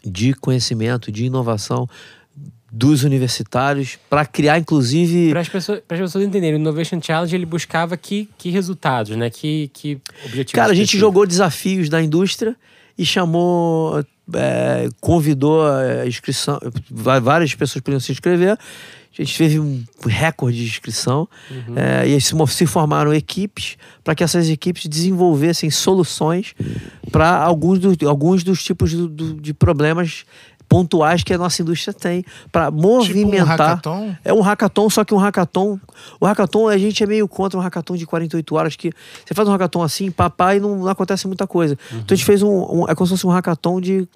de 0.03 0.33
conhecimento, 0.33 1.11
de 1.11 1.25
inovação 1.25 1.87
dos 2.75 3.03
universitários 3.03 3.99
para 4.09 4.25
criar, 4.25 4.57
inclusive. 4.57 5.29
Para 5.29 5.41
as 5.41 5.47
pessoas, 5.49 5.79
pras 5.87 5.99
pessoas 5.99 6.25
entenderem, 6.25 6.55
o 6.55 6.59
Innovation 6.59 6.99
Challenge 6.99 7.35
ele 7.35 7.45
buscava 7.45 7.95
que, 7.95 8.27
que 8.35 8.49
resultados, 8.49 9.15
né? 9.15 9.29
Que, 9.29 9.69
que 9.71 9.99
objetivos. 10.25 10.53
Cara, 10.53 10.71
a 10.71 10.75
gente 10.75 10.97
jogou 10.97 11.27
desafios 11.27 11.87
da 11.87 12.01
indústria 12.01 12.55
e 12.97 13.05
chamou, 13.05 14.03
é, 14.33 14.89
convidou 14.99 15.61
a 15.67 16.07
inscrição, 16.07 16.59
várias 16.89 17.53
pessoas 17.53 17.83
podiam 17.83 17.99
se 17.99 18.11
inscrever. 18.11 18.57
A 19.15 19.21
gente 19.23 19.37
teve 19.37 19.59
um 19.59 19.83
recorde 20.07 20.57
de 20.57 20.65
inscrição 20.65 21.29
é, 21.75 22.07
e 22.07 22.19
se, 22.19 22.33
formaram 22.65 23.13
equipes 23.13 23.77
para 24.03 24.15
que 24.15 24.23
essas 24.23 24.49
equipes 24.49 24.87
desenvolvessem 24.87 25.69
soluções 25.69 26.55
para 27.11 27.37
alguns, 27.37 27.77
do- 27.77 28.09
alguns 28.09 28.43
dos 28.43 28.63
tipos 28.63 28.91
do- 28.91 29.07
do- 29.07 29.33
de 29.39 29.53
problemas 29.53 30.25
pontuais 30.73 31.23
que 31.23 31.33
a 31.33 31.37
nossa 31.37 31.61
indústria 31.61 31.93
tem 31.93 32.25
para 32.51 32.65
Tipo 32.65 32.77
um 32.77 32.81
movimentar. 32.81 33.57
hackathon? 33.59 34.15
É 34.25 34.33
um 34.33 34.41
hackathon, 34.41 34.89
só 34.89 35.03
que 35.03 35.13
um 35.13 35.17
hackathon. 35.17 35.79
O 36.19 36.25
hackathon, 36.25 36.67
a 36.67 36.77
gente 36.77 37.03
é 37.03 37.07
meio 37.07 37.27
contra 37.27 37.59
um 37.59 37.61
hackathon 37.61 37.95
de 37.95 38.05
48 38.05 38.55
horas, 38.55 38.75
que 38.75 38.91
você 39.25 39.33
faz 39.33 39.47
um 39.47 39.51
hackathon 39.51 39.83
assim, 39.83 40.09
papai, 40.11 40.59
não, 40.59 40.79
não 40.79 40.87
acontece 40.89 41.27
muita 41.27 41.45
coisa. 41.47 41.77
Então 41.91 42.05
a 42.09 42.15
gente 42.15 42.25
fez 42.25 42.41
um, 42.41 42.49
um. 42.49 42.89
É 42.89 42.95
como 42.95 43.05
se 43.07 43.11
fosse 43.13 43.27
um 43.27 43.29
hackathon 43.29 43.79
de 43.79 44.07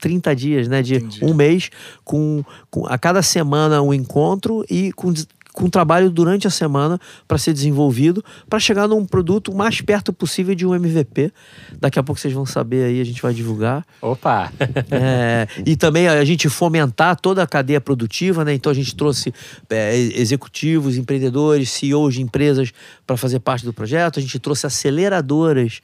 30 0.00 0.36
dias, 0.36 0.68
né? 0.68 0.82
De 0.82 0.96
Entendi. 0.96 1.24
um 1.24 1.32
mês, 1.32 1.70
com, 2.04 2.44
com 2.70 2.86
a 2.86 2.98
cada 2.98 3.22
semana 3.22 3.80
um 3.82 3.92
encontro 3.94 4.64
e 4.70 4.92
com. 4.92 5.12
Com 5.54 5.70
trabalho 5.70 6.10
durante 6.10 6.46
a 6.46 6.50
semana 6.50 6.98
para 7.26 7.38
ser 7.38 7.52
desenvolvido, 7.52 8.22
para 8.50 8.58
chegar 8.58 8.88
num 8.88 9.06
produto 9.06 9.52
o 9.52 9.56
mais 9.56 9.80
perto 9.80 10.12
possível 10.12 10.54
de 10.54 10.66
um 10.66 10.74
MVP. 10.74 11.32
Daqui 11.80 11.96
a 11.98 12.02
pouco 12.02 12.20
vocês 12.20 12.34
vão 12.34 12.44
saber 12.44 12.84
aí, 12.84 13.00
a 13.00 13.04
gente 13.04 13.22
vai 13.22 13.32
divulgar. 13.32 13.86
Opa! 14.02 14.52
É, 14.90 15.46
e 15.66 15.76
também 15.76 16.08
a 16.08 16.24
gente 16.24 16.48
fomentar 16.48 17.18
toda 17.18 17.42
a 17.42 17.46
cadeia 17.46 17.80
produtiva, 17.80 18.44
né? 18.44 18.54
Então 18.54 18.70
a 18.70 18.74
gente 18.74 18.94
trouxe 18.94 19.32
é, 19.70 19.96
executivos, 19.96 20.96
empreendedores, 20.96 21.70
CEOs 21.70 22.14
de 22.14 22.22
empresas 22.22 22.72
para 23.06 23.16
fazer 23.16 23.40
parte 23.40 23.64
do 23.64 23.72
projeto. 23.72 24.18
A 24.18 24.22
gente 24.22 24.38
trouxe 24.38 24.66
aceleradoras 24.66 25.80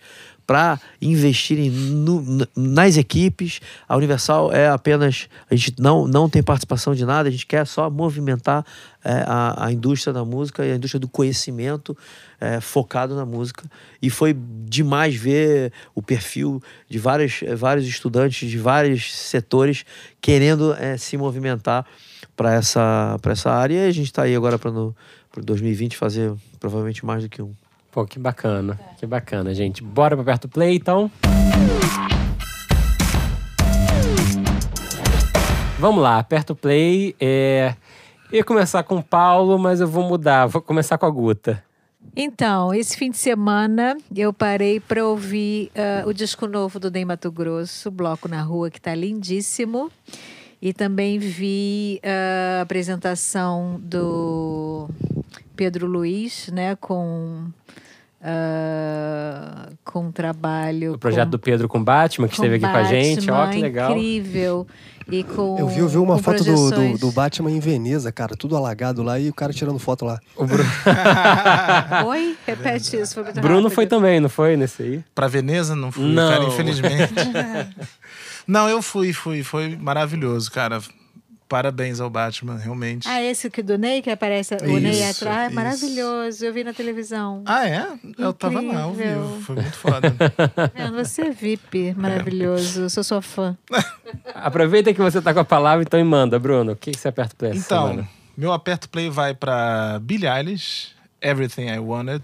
para 0.51 0.81
investirem 1.01 1.73
nas 2.57 2.97
equipes. 2.97 3.61
A 3.89 3.97
Universal 3.97 4.53
é 4.53 4.69
apenas. 4.69 5.29
A 5.49 5.55
gente 5.55 5.81
não, 5.81 6.09
não 6.09 6.29
tem 6.29 6.43
participação 6.43 6.93
de 6.93 7.05
nada, 7.05 7.29
a 7.29 7.31
gente 7.31 7.47
quer 7.47 7.65
só 7.65 7.89
movimentar 7.89 8.67
é, 9.05 9.23
a, 9.29 9.67
a 9.67 9.73
indústria 9.73 10.13
da 10.13 10.25
música 10.25 10.67
e 10.67 10.73
a 10.73 10.75
indústria 10.75 10.99
do 10.99 11.07
conhecimento 11.07 11.97
é, 12.41 12.61
focado 12.61 13.15
na 13.15 13.25
música. 13.25 13.63
E 14.03 14.11
foi 14.11 14.37
demais 14.65 15.15
ver 15.15 15.73
o 15.95 16.03
perfil 16.03 16.61
de 16.89 16.99
vários, 16.99 17.45
eh, 17.45 17.55
vários 17.55 17.87
estudantes 17.87 18.51
de 18.51 18.59
vários 18.59 19.15
setores 19.15 19.85
querendo 20.21 20.75
eh, 20.81 20.97
se 20.97 21.17
movimentar 21.17 21.87
para 22.37 22.55
essa, 22.55 23.17
essa 23.25 23.53
área. 23.53 23.85
E 23.85 23.87
a 23.87 23.93
gente 23.93 24.07
está 24.07 24.25
aí 24.25 24.35
agora 24.35 24.59
para 24.59 24.73
2020 25.37 25.97
fazer 25.97 26.35
provavelmente 26.59 27.07
mais 27.07 27.23
do 27.23 27.29
que 27.29 27.41
um. 27.41 27.55
Pô, 27.91 28.05
que 28.05 28.19
bacana. 28.19 28.79
Que 28.99 29.07
bacana, 29.07 29.53
gente. 29.53 29.83
Bora 29.83 30.15
pra 30.17 30.25
perto 30.25 30.47
do 30.47 30.53
play, 30.53 30.77
então? 30.77 31.11
Vamos 35.79 36.03
lá, 36.03 36.19
aperta 36.19 36.53
o 36.53 36.57
play. 36.57 37.17
É... 37.19 37.75
Ia 38.33 38.45
começar 38.45 38.85
com 38.85 38.99
o 38.99 39.03
Paulo, 39.03 39.59
mas 39.59 39.81
eu 39.81 39.89
vou 39.89 40.05
mudar. 40.05 40.47
Vou 40.47 40.63
começar 40.63 40.99
com 40.99 41.07
a 41.07 41.11
Guta. 41.11 41.65
Então, 42.15 42.73
esse 42.73 42.97
fim 42.97 43.11
de 43.11 43.17
semana 43.17 43.97
eu 44.15 44.33
parei 44.33 44.79
para 44.79 45.05
ouvir 45.05 45.71
ah, 45.75 46.07
o 46.07 46.13
disco 46.13 46.47
novo 46.47 46.79
do 46.79 46.91
Ney 46.91 47.05
Mato 47.05 47.31
Grosso, 47.31 47.91
Bloco 47.91 48.29
na 48.29 48.43
Rua, 48.43 48.71
que 48.71 48.79
está 48.79 48.95
lindíssimo. 48.95 49.91
E 50.63 50.73
também 50.73 51.19
vi 51.19 52.01
ah, 52.05 52.59
a 52.59 52.63
apresentação 52.63 53.81
do 53.83 54.89
Pedro 55.61 55.87
Luiz, 55.87 56.49
né, 56.51 56.75
com, 56.75 57.49
ah, 58.23 59.69
com 59.85 60.07
um 60.07 60.11
trabalho. 60.11 60.95
O 60.95 60.99
projeto 60.99 61.27
com, 61.27 61.31
do 61.33 61.39
Pedro 61.39 61.69
com 61.69 61.85
Batman, 61.85 62.29
que 62.29 62.35
com 62.35 62.43
esteve 62.43 62.57
aqui 62.65 62.73
com 62.73 62.81
a 62.81 62.85
gente. 62.85 63.31
Ó, 63.31 63.35
Batman, 63.35 63.53
que 63.53 63.61
legal. 63.61 63.91
Incrível. 63.91 64.67
E 65.11 65.23
com, 65.23 65.59
Eu 65.59 65.69
vi, 65.69 65.81
eu 65.81 65.89
vi 65.89 65.99
uma 65.99 66.15
com 66.15 66.23
foto 66.23 66.43
do, 66.43 66.71
do, 66.71 66.99
do 66.99 67.13
Batman 67.13 67.51
em 67.51 67.61
Veneza, 67.61 68.11
cara, 68.11 68.35
tudo 68.35 68.57
alagado 68.57 69.03
lá 69.03 69.21
e 69.21 69.29
o 69.29 69.35
cara 69.35 69.53
tirando 69.53 69.79
foto 69.79 70.07
lá. 70.07 70.19
O 70.35 70.47
Bruno, 70.47 70.65
Oi? 72.09 72.39
Repete 72.47 72.97
isso. 72.97 73.13
Foi 73.13 73.25
muito 73.25 73.39
Bruno 73.43 73.57
rápido. 73.57 73.75
foi 73.75 73.87
também, 73.87 74.19
não 74.19 74.31
foi 74.31 74.57
nesse 74.57 74.83
aí? 74.83 75.05
Pra 75.15 75.29
Veneza 75.29 75.77
não 75.77 75.93
fui, 75.93 76.05
Não. 76.05 76.31
cara, 76.33 76.45
infelizmente. 76.45 77.13
não, 78.49 78.67
eu 78.67 78.81
fui, 78.81 79.13
fui. 79.13 79.43
Foi 79.43 79.77
maravilhoso, 79.77 80.51
cara. 80.51 80.81
Parabéns 81.51 81.99
ao 81.99 82.09
Batman, 82.09 82.57
realmente. 82.59 83.09
Ah, 83.09 83.21
esse 83.21 83.51
que 83.51 83.61
do 83.61 83.77
Ney, 83.77 84.01
que 84.03 84.09
aparece 84.09 84.55
o 84.55 84.79
Ney 84.79 84.93
Isso, 84.93 85.25
atrás, 85.25 85.39
é 85.43 85.47
isso. 85.47 85.55
maravilhoso. 85.57 86.45
Eu 86.47 86.53
vi 86.55 86.63
na 86.63 86.73
televisão. 86.73 87.43
Ah, 87.45 87.69
é? 87.69 87.89
Eu 88.17 88.33
tava 88.33 88.61
lá 88.61 88.83
ao 88.83 88.93
Incrível. 88.93 89.23
vivo. 89.27 89.41
Foi 89.43 89.57
muito 89.57 89.77
foda. 89.77 90.15
Você 90.95 91.23
é 91.23 91.31
VIP, 91.31 91.93
maravilhoso. 91.97 92.83
Eu 92.83 92.91
sou 92.91 93.03
sua 93.03 93.21
fã. 93.21 93.57
Aproveita 94.33 94.95
que 94.95 95.01
você 95.01 95.21
tá 95.21 95.35
com 95.35 95.41
a 95.41 95.45
palavra, 95.45 95.83
então 95.83 95.99
e 95.99 96.05
manda, 96.05 96.39
Bruno. 96.39 96.73
O 96.73 96.77
que, 96.77 96.93
que 96.93 96.99
você 97.01 97.09
aperta 97.09 97.35
play 97.37 97.51
essa 97.51 97.59
Então, 97.61 97.89
semana? 97.89 98.09
meu 98.37 98.53
aperto 98.53 98.89
play 98.89 99.11
vai 99.11 99.35
pra 99.35 99.99
Billie 100.01 100.29
Eilish, 100.29 100.93
Everything 101.21 101.67
I 101.69 101.81
Wanted. 101.81 102.23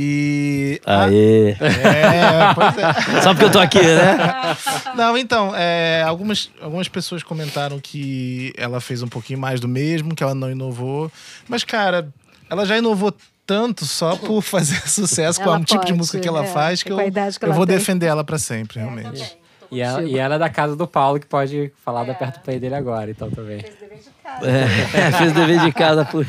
E. 0.00 0.80
Aê! 0.86 1.56
É, 1.58 2.54
pois 2.54 2.78
é. 2.78 3.18
Só 3.20 3.30
porque 3.34 3.46
eu 3.46 3.50
tô 3.50 3.58
aqui, 3.58 3.82
né? 3.82 4.16
Não, 4.94 5.18
então, 5.18 5.52
é, 5.56 6.04
algumas, 6.06 6.52
algumas 6.62 6.86
pessoas 6.86 7.24
comentaram 7.24 7.80
que 7.80 8.52
ela 8.56 8.80
fez 8.80 9.02
um 9.02 9.08
pouquinho 9.08 9.40
mais 9.40 9.58
do 9.58 9.66
mesmo, 9.66 10.14
que 10.14 10.22
ela 10.22 10.36
não 10.36 10.52
inovou. 10.52 11.10
Mas, 11.48 11.64
cara, 11.64 12.08
ela 12.48 12.64
já 12.64 12.78
inovou 12.78 13.12
tanto 13.44 13.84
só 13.84 14.14
por 14.14 14.40
fazer 14.42 14.88
sucesso 14.88 15.42
com 15.42 15.50
o 15.50 15.64
tipo 15.64 15.84
de 15.84 15.92
música 15.92 16.20
que 16.20 16.28
ela 16.28 16.44
é, 16.44 16.46
faz 16.46 16.80
que 16.84 16.92
eu, 16.92 16.96
que 16.96 17.46
eu 17.46 17.52
vou 17.52 17.66
tem. 17.66 17.76
defender 17.76 18.06
ela 18.06 18.22
pra 18.22 18.38
sempre, 18.38 18.78
realmente. 18.78 19.36
E 19.68 19.80
ela, 19.80 20.02
e 20.04 20.16
ela 20.16 20.36
é 20.36 20.38
da 20.38 20.48
casa 20.48 20.76
do 20.76 20.86
Paulo, 20.86 21.18
que 21.18 21.26
pode 21.26 21.72
falar 21.84 22.04
do 22.04 22.12
aperto 22.12 22.38
play 22.40 22.60
dele 22.60 22.76
agora, 22.76 23.10
então 23.10 23.28
também. 23.30 23.64
É, 24.42 25.12
fez 25.18 25.32
dever 25.32 25.60
de 25.60 25.72
casa 25.72 26.04
por. 26.04 26.26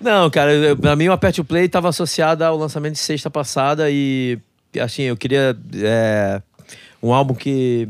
Não, 0.00 0.28
cara, 0.30 0.52
eu, 0.52 0.76
pra 0.76 0.96
mim 0.96 1.08
o 1.08 1.12
Aperte 1.12 1.40
o 1.40 1.44
Play 1.44 1.66
estava 1.66 1.88
associado 1.88 2.44
ao 2.44 2.56
lançamento 2.56 2.94
de 2.94 3.00
sexta 3.00 3.30
passada 3.30 3.90
e, 3.90 4.38
assim, 4.80 5.02
eu 5.02 5.16
queria. 5.16 5.56
é, 5.74 6.42
um 7.02 7.12
álbum 7.12 7.34
que. 7.34 7.88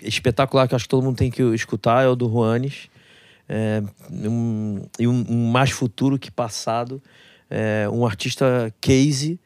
espetacular, 0.00 0.68
que 0.68 0.74
acho 0.74 0.84
que 0.84 0.88
todo 0.88 1.02
mundo 1.04 1.16
tem 1.16 1.30
que 1.30 1.42
escutar, 1.54 2.04
é 2.04 2.08
o 2.08 2.14
do 2.14 2.28
Juanes. 2.28 2.88
É, 3.48 3.82
um, 4.10 4.82
e 4.98 5.06
um, 5.06 5.24
um 5.28 5.50
mais 5.50 5.70
futuro 5.70 6.18
que 6.18 6.30
passado. 6.30 7.02
É, 7.50 7.88
um 7.92 8.06
artista 8.06 8.72
case, 8.80 9.38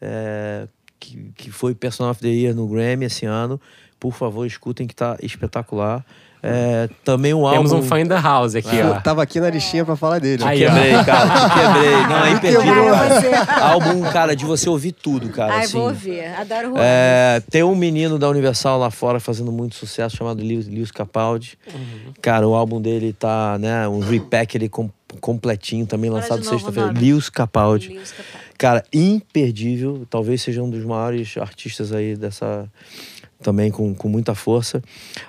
é, 0.00 0.68
que, 1.00 1.32
que 1.36 1.50
foi 1.50 1.74
Personal 1.74 2.10
of 2.12 2.20
the 2.20 2.28
Year 2.28 2.54
no 2.54 2.66
Grammy 2.68 3.06
esse 3.06 3.24
ano. 3.24 3.60
Por 3.98 4.12
favor, 4.12 4.46
escutem 4.46 4.86
que 4.86 4.94
tá 4.94 5.16
espetacular. 5.22 6.04
É, 6.48 6.88
também 7.04 7.34
um 7.34 7.48
Temos 7.50 7.72
álbum. 7.72 7.84
um 7.84 7.88
fã 7.88 8.00
in 8.00 8.06
the 8.06 8.20
house 8.20 8.54
aqui, 8.54 8.76
Eu 8.76 8.92
ó. 8.92 9.00
tava 9.00 9.22
aqui 9.22 9.40
na 9.40 9.50
listinha 9.50 9.84
pra 9.84 9.96
falar 9.96 10.18
dele. 10.20 10.44
Aí, 10.44 10.60
Quebrei, 10.60 10.92
cara. 11.04 11.48
Quebrei. 11.50 12.06
Não, 12.08 12.24
é 12.24 12.30
imperdível. 12.36 12.94
Álbum, 13.62 14.02
cara, 14.12 14.36
de 14.36 14.44
você 14.44 14.68
ouvir 14.68 14.92
tudo, 14.92 15.28
cara. 15.30 15.54
Ai, 15.54 15.64
assim. 15.64 15.72
vou 15.78 15.88
ouvir. 15.88 16.24
Adoro 16.24 16.74
o 16.74 16.76
É, 16.78 17.42
tem 17.50 17.62
um 17.62 17.74
menino 17.74 18.18
da 18.18 18.28
Universal 18.28 18.78
lá 18.78 18.90
fora 18.90 19.18
fazendo 19.18 19.50
muito 19.50 19.74
sucesso 19.74 20.16
chamado 20.16 20.42
Lewis, 20.42 20.68
Lewis 20.68 20.90
Capaldi. 20.90 21.58
Cara, 22.22 22.46
o 22.46 22.54
álbum 22.54 22.80
dele 22.80 23.12
tá, 23.12 23.58
né, 23.58 23.88
um 23.88 23.98
repack 24.00 24.56
ele 24.56 24.68
com- 24.68 24.90
completinho, 25.20 25.86
também 25.86 26.10
Fala 26.10 26.20
lançado 26.22 26.44
sexta-feira. 26.44 26.92
Lewis 26.92 27.28
Capaldi. 27.28 27.88
Lewis 27.88 28.10
Capaldi. 28.12 28.46
Cara, 28.58 28.84
imperdível. 28.92 30.06
Talvez 30.08 30.40
seja 30.42 30.62
um 30.62 30.70
dos 30.70 30.82
maiores 30.84 31.36
artistas 31.38 31.92
aí 31.92 32.16
dessa. 32.16 32.66
Também 33.42 33.70
com, 33.70 33.94
com 33.94 34.08
muita 34.08 34.34
força. 34.34 34.82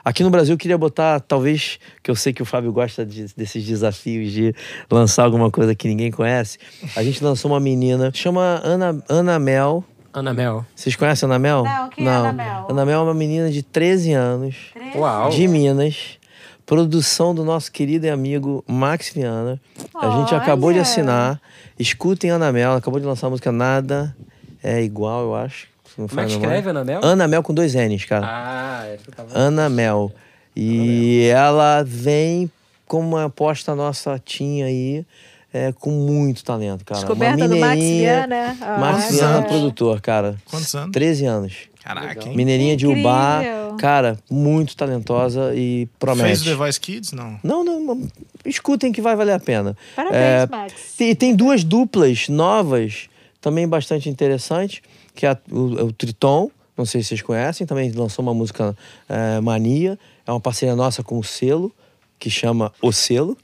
Aqui 0.03 0.23
no 0.23 0.29
Brasil 0.29 0.53
eu 0.53 0.57
queria 0.57 0.77
botar, 0.77 1.19
talvez, 1.19 1.77
que 2.01 2.09
eu 2.09 2.15
sei 2.15 2.31
que 2.31 2.41
o 2.41 2.45
Fábio 2.45 2.71
gosta 2.71 3.05
de- 3.05 3.27
desses 3.35 3.65
desafios 3.65 4.31
de 4.31 4.55
lançar 4.89 5.23
alguma 5.25 5.51
coisa 5.51 5.75
que 5.75 5.87
ninguém 5.89 6.09
conhece. 6.09 6.57
A 6.95 7.03
gente 7.03 7.21
lançou 7.23 7.51
uma 7.51 7.59
menina, 7.59 8.09
chama 8.13 8.61
Ana, 8.63 9.03
Ana 9.09 9.37
Mel. 9.37 9.83
Ana 10.13 10.33
Mel. 10.33 10.65
Vocês 10.73 10.95
conhecem 10.95 11.27
a 11.27 11.29
Ana 11.29 11.37
Mel? 11.39 11.63
Não, 11.63 11.89
quem 11.89 12.07
é 12.07 12.09
Ana 12.09 12.31
Mel? 12.33 12.65
Ana 12.69 12.85
Mel 12.85 12.99
é 13.01 13.03
uma 13.03 13.13
menina 13.13 13.51
de 13.51 13.61
13 13.61 14.13
anos, 14.13 14.55
Uau. 14.95 15.29
de 15.29 15.47
Minas. 15.47 16.17
Produção 16.65 17.33
do 17.35 17.43
nosso 17.45 17.71
querido 17.71 18.07
e 18.07 18.09
amigo 18.09 18.63
Max 18.67 19.09
Viana. 19.13 19.59
A 19.95 20.09
gente 20.19 20.33
acabou 20.35 20.71
de 20.71 20.79
Olha. 20.79 20.81
assinar. 20.81 21.41
Escutem 21.79 22.29
Ana 22.29 22.51
Mel, 22.51 22.73
acabou 22.73 22.99
de 22.99 23.05
lançar 23.05 23.27
a 23.27 23.29
música 23.29 23.51
Nada 23.51 24.15
é 24.63 24.81
Igual, 24.81 25.23
eu 25.23 25.35
acho. 25.35 25.67
Como 25.97 26.21
é 26.21 26.25
que 26.25 26.31
escreve 26.31 26.69
Ana 26.69 26.83
Mel? 26.83 26.99
Ana 27.03 27.27
Mel 27.27 27.41
com 27.41 27.53
dois 27.53 27.73
N's, 27.73 28.05
cara. 28.05 28.25
Ah, 28.25 28.85
essa 28.85 29.03
eu 29.07 29.13
tava... 29.13 29.29
Ana 29.37 29.67
Mel. 29.69 30.11
E 30.55 31.27
ela 31.33 31.83
vem 31.85 32.49
como 32.87 33.15
uma 33.15 33.25
aposta 33.25 33.75
nossa 33.75 34.19
tinha 34.23 34.65
aí, 34.65 35.05
é, 35.53 35.71
com 35.71 35.91
muito 35.91 36.43
talento, 36.43 36.85
cara. 36.85 36.99
Descoberta 36.99 37.37
Uma 37.37 37.47
do 37.47 37.57
Max 37.57 37.81
Viana. 37.81 38.57
Ah, 38.61 38.77
Max 38.79 39.11
Viana, 39.11 39.37
anos? 39.37 39.47
produtor, 39.49 40.01
cara. 40.01 40.35
Quantos 40.45 40.73
anos? 40.73 40.91
13 40.91 41.25
anos. 41.25 41.53
Caraca, 41.83 42.27
hein? 42.27 42.35
Mineirinha 42.35 42.75
de. 42.75 42.85
Ubá. 42.85 43.41
Cara, 43.79 44.17
muito 44.29 44.75
talentosa 44.75 45.53
e 45.55 45.87
promete. 45.99 46.27
Fez 46.27 46.41
o 46.41 46.45
The 46.45 46.55
Voice 46.55 46.79
Kids? 46.79 47.11
Não. 47.11 47.39
Não, 47.43 47.63
não, 47.63 47.79
não, 47.79 48.07
escutem 48.43 48.91
que 48.91 49.01
vai 49.01 49.15
valer 49.15 49.33
a 49.33 49.39
pena. 49.39 49.77
Parabéns, 49.95 50.21
É, 50.21 50.47
Max. 50.49 50.73
Tem, 50.97 51.15
tem 51.15 51.35
duas 51.35 51.63
duplas 51.63 52.27
novas, 52.27 53.07
também 53.39 53.67
bastante 53.67 54.09
interessantes, 54.09 54.81
que 55.17 55.25
é 55.25 55.29
a- 55.31 55.37
o, 55.51 55.79
é 55.79 55.83
o 55.83 55.91
Triton, 55.91 56.49
não 56.77 56.85
sei 56.85 57.01
se 57.01 57.09
vocês 57.09 57.21
conhecem, 57.23 57.65
também 57.65 57.91
lançou 57.91 58.21
uma 58.23 58.33
música 58.35 58.77
é, 59.09 59.41
Mania, 59.41 59.97
é 60.25 60.31
uma 60.31 60.39
parceria 60.39 60.75
nossa 60.75 61.01
com 61.03 61.17
o 61.17 61.23
selo, 61.23 61.73
que 62.19 62.29
chama 62.29 62.71
O 62.81 62.91
Selo, 62.91 63.35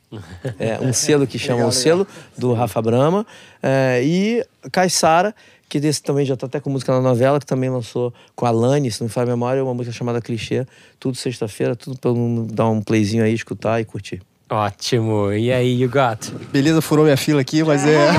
é 0.60 0.80
um 0.80 0.94
selo 0.94 1.28
que 1.28 1.38
chama 1.40 1.66
O 1.66 1.72
Selo, 1.72 2.08
do 2.38 2.54
Rafa 2.54 2.82
Brama, 2.82 3.26
é, 3.62 4.02
e 4.04 4.44
Caissara, 4.72 5.34
que 5.70 5.80
desse 5.80 6.02
também 6.04 6.26
já 6.26 6.36
tá 6.36 6.46
até 6.48 6.60
com 6.60 6.70
música 6.70 6.92
na 6.92 7.02
novela, 7.02 7.40
que 7.40 7.46
também 7.46 7.70
lançou 7.70 8.14
com 8.36 8.46
a 8.46 8.52
Lani, 8.52 8.92
se 8.92 9.02
não 9.02 9.08
me 9.08 9.12
falha 9.14 9.26
a 9.26 9.36
memória, 9.36 9.64
uma 9.64 9.74
música 9.74 9.96
chamada 9.96 10.22
Clichê. 10.22 10.66
Tudo 11.00 11.18
sexta-feira, 11.18 11.76
tudo 11.76 12.14
um- 12.14 12.46
dar 12.48 12.68
um 12.70 12.82
playzinho 12.82 13.24
aí, 13.24 13.34
escutar 13.34 13.80
e 13.82 13.86
curtir. 13.86 14.22
Ótimo. 14.50 15.32
E 15.34 15.52
aí, 15.52 15.82
you 15.82 15.90
got? 15.90 16.30
Beleza, 16.52 16.82
furou 16.82 17.06
minha 17.06 17.18
fila 17.18 17.42
aqui, 17.42 17.64
mas 17.64 17.84
é. 17.86 18.10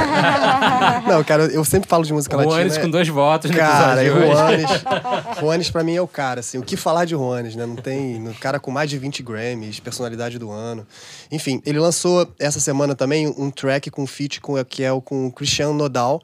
Não, 1.06 1.22
cara, 1.22 1.44
eu 1.44 1.64
sempre 1.64 1.88
falo 1.88 2.04
de 2.04 2.12
música 2.12 2.34
latina. 2.36 2.54
Juanes 2.56 2.76
é- 2.76 2.80
com 2.80 2.90
dois 2.90 3.06
votos 3.08 3.50
no 3.50 3.56
Cara, 3.56 4.02
e. 4.02 4.08
Juanes. 4.08 4.70
Juanes 5.38 5.70
pra 5.70 5.84
mim 5.84 5.94
é 5.94 6.00
o 6.02 6.08
cara, 6.08 6.40
assim. 6.40 6.58
O 6.58 6.62
que 6.62 6.76
falar 6.76 7.04
de 7.04 7.10
Juanes, 7.12 7.54
né? 7.54 7.66
Não 7.66 7.76
tem. 7.76 8.16
Um 8.26 8.32
cara 8.34 8.58
com 8.58 8.70
mais 8.70 8.90
de 8.90 8.98
20 8.98 9.22
Grammys, 9.22 9.78
personalidade 9.78 10.38
do 10.38 10.50
ano. 10.50 10.84
Enfim, 11.30 11.62
ele 11.64 11.78
lançou 11.78 12.26
essa 12.40 12.58
semana 12.58 12.94
também 12.96 13.28
um 13.38 13.50
track 13.50 13.90
com 13.90 14.06
feat 14.06 14.40
com, 14.40 14.62
que 14.64 14.82
é 14.82 14.90
o 14.92 15.00
com 15.00 15.26
o 15.26 15.32
Cristiano 15.32 15.72
Nodal, 15.74 16.20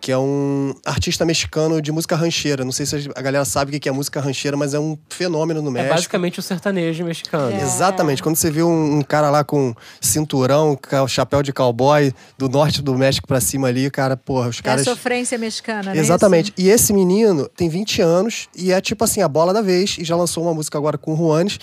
que 0.00 0.10
é 0.12 0.18
um 0.18 0.74
artista 0.84 1.24
mexicano 1.24 1.80
de 1.80 1.92
música 1.92 2.14
rancheira. 2.16 2.64
Não 2.64 2.72
sei 2.72 2.84
se 2.84 3.08
a 3.14 3.22
galera 3.22 3.44
sabe 3.44 3.74
o 3.76 3.80
que 3.80 3.88
é 3.88 3.92
música 3.92 4.20
rancheira, 4.20 4.56
mas 4.56 4.74
é 4.74 4.78
um 4.78 4.98
fenômeno 5.08 5.62
no 5.62 5.68
É 5.70 5.72
México. 5.72 5.94
basicamente 5.94 6.38
o 6.40 6.42
sertanejo 6.42 7.04
mexicano. 7.04 7.56
Exatamente. 7.56 8.22
Quando 8.22 8.36
você 8.36 8.50
vê 8.50 8.62
um, 8.62 8.98
um 8.98 9.02
cara 9.02 9.30
lá 9.30 9.44
com 9.46 9.74
cinturão, 10.00 10.78
chapéu 11.08 11.42
de 11.42 11.52
cowboy, 11.52 12.12
do 12.36 12.48
norte 12.48 12.82
do 12.82 12.94
México 12.96 13.26
pra 13.26 13.40
cima 13.40 13.68
ali, 13.68 13.90
cara, 13.90 14.16
porra, 14.16 14.48
os 14.48 14.56
É 14.56 14.60
a 14.60 14.62
caras. 14.62 14.84
sofrência 14.84 15.38
mexicana, 15.38 15.94
né? 15.94 15.98
Exatamente. 16.00 16.52
E 16.58 16.68
esse 16.68 16.92
menino 16.92 17.48
tem 17.56 17.68
20 17.68 18.02
anos 18.02 18.48
e 18.54 18.72
é 18.72 18.80
tipo 18.80 19.02
assim, 19.04 19.22
a 19.22 19.28
bola 19.28 19.52
da 19.52 19.62
vez, 19.62 19.96
e 19.98 20.04
já 20.04 20.16
lançou 20.16 20.42
uma 20.42 20.52
música 20.54 20.76
agora 20.76 20.98
com 20.98 21.14
o 21.14 21.16
Juanes. 21.16 21.58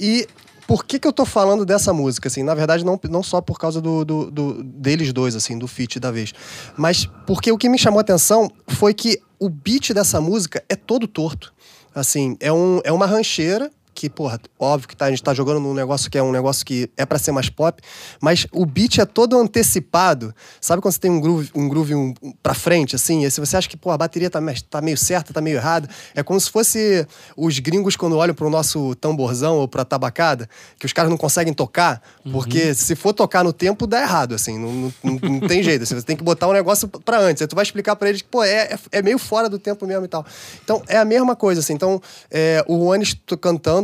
E 0.00 0.26
por 0.66 0.84
que, 0.84 0.98
que 0.98 1.06
eu 1.06 1.12
tô 1.12 1.24
falando 1.24 1.64
dessa 1.64 1.92
música? 1.92 2.26
Assim, 2.28 2.42
na 2.42 2.54
verdade, 2.54 2.84
não, 2.84 2.98
não 3.08 3.22
só 3.22 3.40
por 3.40 3.58
causa 3.58 3.80
do, 3.80 4.04
do- 4.04 4.30
do- 4.30 4.62
deles 4.64 5.12
dois, 5.12 5.36
assim, 5.36 5.56
do 5.58 5.68
feat 5.68 6.00
da 6.00 6.10
vez. 6.10 6.32
Mas 6.76 7.08
porque 7.26 7.52
o 7.52 7.58
que 7.58 7.68
me 7.68 7.78
chamou 7.78 7.98
a 7.98 8.00
atenção 8.00 8.50
foi 8.66 8.92
que 8.92 9.20
o 9.38 9.48
beat 9.48 9.92
dessa 9.92 10.20
música 10.20 10.64
é 10.68 10.74
todo 10.74 11.06
torto. 11.06 11.54
Assim, 11.94 12.36
é, 12.40 12.52
um, 12.52 12.80
é 12.84 12.90
uma 12.92 13.06
rancheira 13.06 13.70
que, 13.96 14.10
porra, 14.10 14.38
óbvio 14.60 14.88
que 14.88 14.94
tá, 14.96 15.06
a 15.06 15.10
gente 15.10 15.22
tá 15.22 15.32
jogando 15.32 15.58
num 15.58 15.72
negócio 15.74 16.10
que 16.10 16.18
é 16.18 16.22
um 16.22 16.30
negócio 16.30 16.64
que 16.66 16.88
é 16.96 17.06
pra 17.06 17.18
ser 17.18 17.32
mais 17.32 17.48
pop, 17.48 17.82
mas 18.20 18.46
o 18.52 18.66
beat 18.66 18.98
é 18.98 19.06
todo 19.06 19.36
antecipado. 19.38 20.34
Sabe 20.60 20.82
quando 20.82 20.92
você 20.92 21.00
tem 21.00 21.10
um 21.10 21.18
groove, 21.20 21.50
um 21.54 21.68
groove 21.68 21.94
um, 21.94 22.14
um 22.22 22.32
pra 22.42 22.52
frente, 22.54 22.94
assim? 22.94 23.24
E 23.24 23.30
se 23.30 23.40
você 23.40 23.56
acha 23.56 23.68
que, 23.68 23.76
pô, 23.76 23.90
a 23.90 23.96
bateria 23.98 24.28
tá, 24.28 24.38
tá 24.70 24.80
meio 24.82 24.96
certa, 24.98 25.32
tá 25.32 25.40
meio 25.40 25.56
errada, 25.56 25.88
é 26.14 26.22
como 26.22 26.38
se 26.38 26.50
fosse 26.50 27.06
os 27.36 27.58
gringos 27.58 27.96
quando 27.96 28.16
olham 28.16 28.34
pro 28.34 28.50
nosso 28.50 28.94
tamborzão 28.96 29.56
ou 29.56 29.66
pra 29.66 29.84
tabacada, 29.84 30.48
que 30.78 30.84
os 30.86 30.92
caras 30.92 31.10
não 31.10 31.16
conseguem 31.16 31.54
tocar, 31.54 32.02
porque 32.30 32.74
se 32.74 32.94
for 32.94 33.12
tocar 33.14 33.42
no 33.42 33.52
tempo, 33.52 33.86
dá 33.86 34.02
errado, 34.02 34.34
assim, 34.34 34.58
não, 34.58 34.72
não, 34.72 34.92
não- 35.02 35.30
não 35.30 35.40
tem 35.48 35.62
jeito. 35.62 35.82
assim, 35.82 35.94
você 35.94 36.04
tem 36.06 36.16
que 36.16 36.22
botar 36.24 36.48
um 36.48 36.52
negócio 36.52 36.86
pra 36.88 37.18
antes. 37.18 37.40
Aí 37.42 37.48
tu 37.48 37.56
vai 37.56 37.62
explicar 37.62 37.96
pra 37.96 38.08
eles 38.10 38.20
que, 38.22 38.28
pô, 38.28 38.42
é, 38.44 38.74
é, 38.74 38.78
é 38.92 39.02
meio 39.02 39.18
fora 39.18 39.48
do 39.48 39.58
tempo 39.58 39.86
mesmo 39.86 40.04
e 40.04 40.08
tal. 40.08 40.24
Então, 40.62 40.82
é 40.86 40.96
a 40.98 41.04
mesma 41.04 41.34
coisa, 41.34 41.60
assim. 41.60 41.72
Então, 41.72 42.00
é, 42.30 42.62
o 42.68 42.76
Juanes 42.78 43.14
tô 43.26 43.36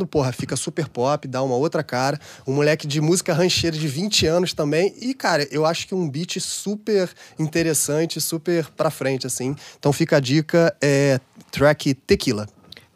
porra, 0.06 0.32
fica 0.32 0.56
super 0.56 0.88
pop, 0.88 1.26
dá 1.26 1.42
uma 1.42 1.56
outra 1.56 1.82
cara. 1.82 2.18
Um 2.46 2.54
moleque 2.54 2.86
de 2.86 3.00
música 3.00 3.32
rancheira 3.32 3.76
de 3.76 3.88
20 3.88 4.26
anos 4.26 4.52
também. 4.52 4.94
E, 5.00 5.14
cara, 5.14 5.46
eu 5.50 5.64
acho 5.66 5.86
que 5.86 5.94
um 5.94 6.08
beat 6.08 6.38
super 6.40 7.10
interessante, 7.38 8.20
super 8.20 8.66
pra 8.76 8.90
frente, 8.90 9.26
assim. 9.26 9.56
Então 9.78 9.92
fica 9.92 10.16
a 10.16 10.20
dica, 10.20 10.74
é 10.80 11.20
track 11.50 11.94
Tequila. 11.94 12.46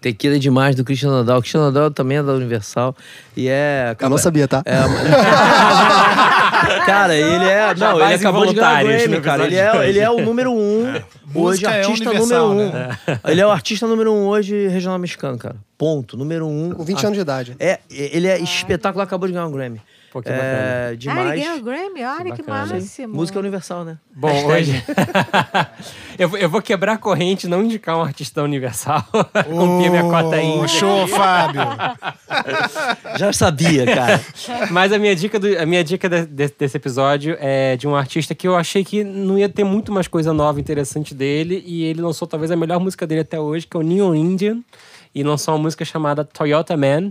Tequila 0.00 0.36
é 0.36 0.38
demais 0.38 0.76
do 0.76 0.84
Cristiano 0.84 1.16
Nadal. 1.16 1.38
O 1.38 1.40
Cristiano 1.40 1.66
Nadal 1.66 1.90
também 1.90 2.18
é 2.18 2.22
da 2.22 2.32
Universal. 2.32 2.94
E 3.36 3.48
é. 3.48 3.96
Eu 3.98 4.08
não 4.08 4.18
sabia, 4.18 4.46
tá? 4.46 4.62
Cara, 6.86 7.16
ele 7.16 7.44
é. 7.44 7.74
Não, 7.74 8.00
ele 8.00 8.14
acabou 8.14 8.46
de 8.46 8.54
ganhar 8.54 8.82
involuntários 8.82 9.02
Grammy, 9.02 9.16
no 9.16 9.22
cara. 9.22 9.44
Ele 9.46 9.56
é, 9.56 9.72
hoje. 9.72 9.88
ele 9.88 9.98
é 9.98 10.10
o 10.10 10.20
número 10.20 10.52
um. 10.52 10.92
Hoje, 10.92 11.04
Música 11.34 11.70
é 11.70 11.80
artista 11.80 12.08
universal, 12.10 12.48
número 12.48 12.68
um. 12.68 12.72
né? 12.72 12.98
Ele 13.26 13.40
é 13.40 13.46
o 13.46 13.50
artista 13.50 13.86
número 13.86 14.12
um 14.12 14.26
hoje 14.26 14.68
regional 14.68 14.98
mexicano, 14.98 15.36
cara. 15.36 15.56
Ponto. 15.78 16.16
Número 16.16 16.46
um. 16.46 16.70
Com 16.72 16.84
20 16.84 17.04
anos 17.04 17.16
de 17.16 17.20
idade. 17.22 17.56
É, 17.58 17.80
ele 17.90 18.26
é 18.26 18.38
espetacular, 18.38 19.04
acabou 19.04 19.26
de 19.28 19.34
ganhar 19.34 19.46
um 19.46 19.52
Grammy. 19.52 19.80
Pô, 20.12 20.22
que 20.22 20.28
é, 20.30 20.32
Ah, 20.32 20.88
ele 20.88 20.96
demais. 20.96 21.40
ganhou 21.40 21.58
o 21.58 21.62
Grammy? 21.62 22.02
Olha 22.04 22.32
que, 22.32 22.42
bacana. 22.42 22.66
máximo. 22.74 23.14
Música 23.14 23.38
universal, 23.38 23.84
né? 23.84 23.98
Bom, 24.14 24.46
hoje. 24.46 24.82
eu, 26.18 26.28
vou- 26.28 26.38
eu 26.38 26.48
vou 26.48 26.62
quebrar 26.62 26.94
a 26.94 26.98
corrente, 26.98 27.46
não 27.46 27.62
indicar 27.62 27.98
um 27.98 28.00
artista 28.02 28.42
universal. 28.42 29.04
Cumprir 29.44 29.88
a 29.88 29.90
minha 29.90 30.02
cota 30.04 30.36
aí. 30.36 30.68
Show, 30.68 31.06
Fábio. 31.08 31.60
Já 33.18 33.32
sabia, 33.32 33.84
cara. 33.84 34.20
Mas 34.70 34.92
a 34.92 34.98
minha 34.98 35.14
dica, 35.14 35.38
do- 35.38 35.58
a 35.58 35.66
minha 35.66 35.84
dica 35.84 36.08
de- 36.08 36.26
de- 36.26 36.54
desse 36.58 36.76
episódio 36.76 37.36
é 37.38 37.76
de 37.76 37.86
um 37.86 37.94
artista 37.94 38.34
que 38.34 38.46
eu 38.48 38.56
achei 38.56 38.84
que 38.84 39.04
não 39.04 39.38
ia 39.38 39.48
ter 39.48 39.64
muito 39.64 39.92
mais 39.92 40.08
coisa 40.08 40.32
nova 40.32 40.58
interessante 40.60 41.14
dele. 41.14 41.62
E 41.66 41.84
ele 41.84 42.00
lançou 42.00 42.26
talvez 42.26 42.50
a 42.50 42.56
melhor 42.56 42.80
música 42.80 43.06
dele 43.06 43.20
até 43.20 43.38
hoje, 43.38 43.66
que 43.66 43.76
é 43.76 43.80
o 43.80 43.82
Neon 43.82 44.14
Indian. 44.14 44.58
E 45.16 45.22
lançou 45.22 45.54
uma 45.54 45.62
música 45.62 45.82
chamada 45.82 46.22
Toyota 46.24 46.76
Man. 46.76 47.10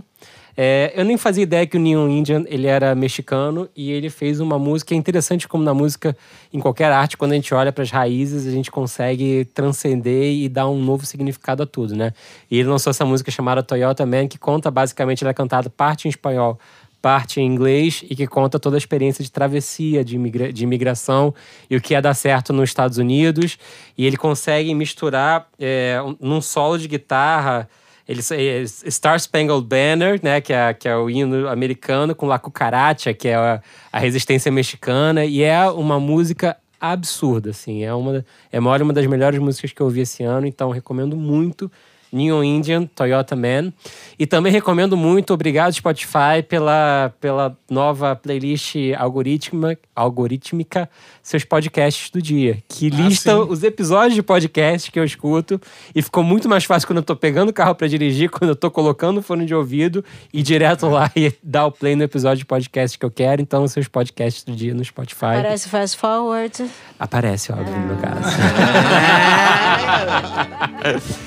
É, 0.56 0.92
eu 0.94 1.04
nem 1.04 1.18
fazia 1.18 1.42
ideia 1.42 1.66
que 1.66 1.76
o 1.76 1.80
Neon 1.80 2.08
Indian 2.08 2.44
ele 2.46 2.68
era 2.68 2.94
mexicano 2.94 3.68
e 3.76 3.90
ele 3.90 4.08
fez 4.08 4.38
uma 4.40 4.58
música 4.58 4.94
é 4.94 4.96
interessante 4.96 5.46
como 5.46 5.62
na 5.62 5.74
música 5.74 6.16
em 6.50 6.60
qualquer 6.60 6.90
arte 6.92 7.16
quando 7.16 7.32
a 7.32 7.34
gente 7.34 7.52
olha 7.52 7.70
para 7.72 7.82
as 7.82 7.90
raízes 7.90 8.46
a 8.46 8.50
gente 8.50 8.70
consegue 8.70 9.44
transcender 9.52 10.32
e 10.32 10.48
dar 10.48 10.66
um 10.66 10.80
novo 10.80 11.04
significado 11.04 11.62
a 11.64 11.66
tudo, 11.66 11.94
né? 11.94 12.12
E 12.50 12.58
ele 12.58 12.68
lançou 12.68 12.92
essa 12.92 13.04
música 13.04 13.30
chamada 13.30 13.62
Toyota 13.62 14.06
Man 14.06 14.28
que 14.28 14.38
conta 14.38 14.70
basicamente 14.70 15.22
ela 15.24 15.32
é 15.32 15.34
cantada 15.34 15.68
parte 15.68 16.06
em 16.06 16.08
espanhol 16.08 16.58
parte 17.02 17.40
em 17.40 17.46
inglês 17.46 18.02
e 18.08 18.16
que 18.16 18.26
conta 18.26 18.58
toda 18.58 18.76
a 18.76 18.78
experiência 18.78 19.22
de 19.22 19.30
travessia, 19.30 20.04
de, 20.04 20.16
imigra 20.16 20.52
de 20.52 20.64
imigração 20.64 21.34
e 21.68 21.76
o 21.76 21.80
que 21.80 21.92
ia 21.92 22.00
dar 22.00 22.14
certo 22.14 22.52
nos 22.52 22.70
Estados 22.70 22.98
Unidos. 22.98 23.58
E 23.96 24.06
ele 24.06 24.16
consegue 24.16 24.74
misturar 24.74 25.46
é, 25.58 26.00
um- 26.04 26.16
num 26.18 26.40
solo 26.40 26.78
de 26.78 26.88
guitarra. 26.88 27.68
Ele, 28.08 28.22
Star 28.22 29.18
Spangled 29.18 29.66
Banner, 29.66 30.20
né, 30.22 30.40
que 30.40 30.52
é, 30.52 30.72
que 30.72 30.88
é 30.88 30.96
o 30.96 31.10
hino 31.10 31.48
americano, 31.48 32.14
com 32.14 32.26
La 32.26 32.38
Cucaracha, 32.38 33.12
que 33.12 33.28
é 33.28 33.34
a, 33.34 33.60
a 33.92 33.98
resistência 33.98 34.50
mexicana, 34.52 35.24
e 35.24 35.42
é 35.42 35.68
uma 35.68 35.98
música 35.98 36.56
absurda, 36.80 37.50
assim. 37.50 37.82
É 37.82 37.92
uma, 37.92 38.24
é 38.52 38.60
uma 38.60 38.92
das 38.92 39.06
melhores 39.06 39.40
músicas 39.40 39.72
que 39.72 39.80
eu 39.80 39.86
ouvi 39.86 40.00
esse 40.00 40.22
ano, 40.22 40.46
então 40.46 40.70
recomendo 40.70 41.16
muito. 41.16 41.70
Neon 42.16 42.42
Indian, 42.42 42.86
Toyota 42.86 43.36
Man. 43.36 43.72
E 44.18 44.26
também 44.26 44.50
recomendo 44.50 44.96
muito, 44.96 45.34
obrigado 45.34 45.72
Spotify 45.74 46.42
pela, 46.48 47.12
pela 47.20 47.56
nova 47.70 48.16
playlist 48.16 48.76
algorítmica, 48.96 49.78
algorítmica 49.94 50.88
Seus 51.22 51.44
Podcasts 51.44 52.10
do 52.10 52.22
Dia, 52.22 52.58
que 52.68 52.88
lista 52.88 53.32
sim. 53.32 53.46
os 53.48 53.62
episódios 53.62 54.14
de 54.14 54.22
podcast 54.22 54.90
que 54.90 54.98
eu 54.98 55.04
escuto. 55.04 55.60
E 55.94 56.00
ficou 56.00 56.24
muito 56.24 56.48
mais 56.48 56.64
fácil 56.64 56.88
quando 56.88 56.98
eu 56.98 57.04
tô 57.04 57.14
pegando 57.14 57.50
o 57.50 57.52
carro 57.52 57.74
para 57.74 57.86
dirigir, 57.86 58.30
quando 58.30 58.50
eu 58.50 58.56
tô 58.56 58.70
colocando 58.70 59.18
o 59.18 59.22
fone 59.22 59.44
de 59.44 59.54
ouvido 59.54 60.04
e 60.32 60.42
direto 60.42 60.88
lá 60.88 61.10
e 61.14 61.32
dar 61.42 61.66
o 61.66 61.72
play 61.72 61.94
no 61.94 62.02
episódio 62.02 62.38
de 62.38 62.46
podcast 62.46 62.98
que 62.98 63.04
eu 63.04 63.10
quero. 63.10 63.42
Então, 63.42 63.68
seus 63.68 63.88
podcasts 63.88 64.42
do 64.42 64.52
dia 64.56 64.72
no 64.74 64.84
Spotify. 64.84 65.20
Parece 65.20 65.68
fast 65.68 65.96
forward. 65.98 66.64
Aparece, 66.98 67.52
óbvio, 67.52 67.78
no 67.78 67.86
meu 67.86 67.96
caso. 67.96 68.36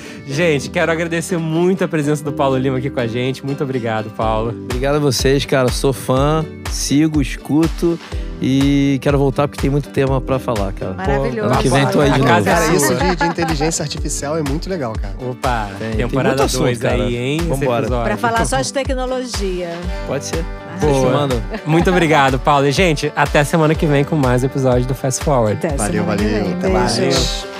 gente, 0.32 0.70
quero 0.70 0.90
agradecer 0.92 1.36
muito 1.36 1.84
a 1.84 1.88
presença 1.88 2.22
do 2.24 2.32
Paulo 2.32 2.56
Lima 2.56 2.78
aqui 2.78 2.88
com 2.90 3.00
a 3.00 3.06
gente. 3.06 3.44
Muito 3.44 3.62
obrigado, 3.64 4.10
Paulo. 4.10 4.50
Obrigado 4.64 4.96
a 4.96 4.98
vocês, 4.98 5.44
cara. 5.44 5.68
Sou 5.68 5.92
fã, 5.92 6.44
sigo, 6.70 7.20
escuto 7.20 7.98
e 8.42 8.98
quero 9.02 9.18
voltar 9.18 9.46
porque 9.48 9.60
tem 9.60 9.70
muito 9.70 9.88
tema 9.90 10.20
pra 10.20 10.38
falar, 10.38 10.72
cara. 10.72 10.94
Maravilhoso. 10.94 11.48
Ano 11.52 11.62
que 11.62 11.68
vem 11.68 11.86
tô 11.88 12.00
aí 12.00 12.10
de 12.12 12.20
casa 12.20 12.38
novo. 12.38 12.48
é 12.48 12.52
Cara, 12.52 12.74
isso 12.74 12.94
de, 12.94 13.16
de 13.16 13.24
inteligência 13.26 13.82
artificial 13.82 14.36
é 14.38 14.42
muito 14.42 14.68
legal, 14.70 14.92
cara. 14.94 15.14
Opa, 15.20 15.68
Tem- 15.78 15.88
tem 15.90 15.96
temporada 16.06 16.36
muito 16.36 16.44
assunto, 16.46 16.62
2 16.64 16.78
cara. 16.78 16.94
aí, 16.94 17.16
hein? 17.16 17.40
Vambora. 17.48 17.86
Pra 18.04 18.16
falar 18.16 18.44
só 18.44 18.60
de 18.60 18.72
tecnologia. 18.72 19.70
Pode 20.06 20.24
ser. 20.24 20.44
Boa. 20.80 21.28
Muito 21.66 21.90
obrigado, 21.90 22.38
Paulo. 22.38 22.66
E, 22.66 22.72
gente, 22.72 23.12
até 23.14 23.44
semana 23.44 23.74
que 23.74 23.84
vem 23.84 24.02
com 24.02 24.16
mais 24.16 24.42
episódio 24.42 24.86
do 24.86 24.94
Fast 24.94 25.22
Forward. 25.22 25.58
Até 25.58 25.76
Valeu, 25.76 26.00
semana 26.02 26.16
que 26.22 26.28
valeu. 26.28 26.52
Até 26.54 26.68
Beijo. 26.68 26.72
mais. 26.72 27.59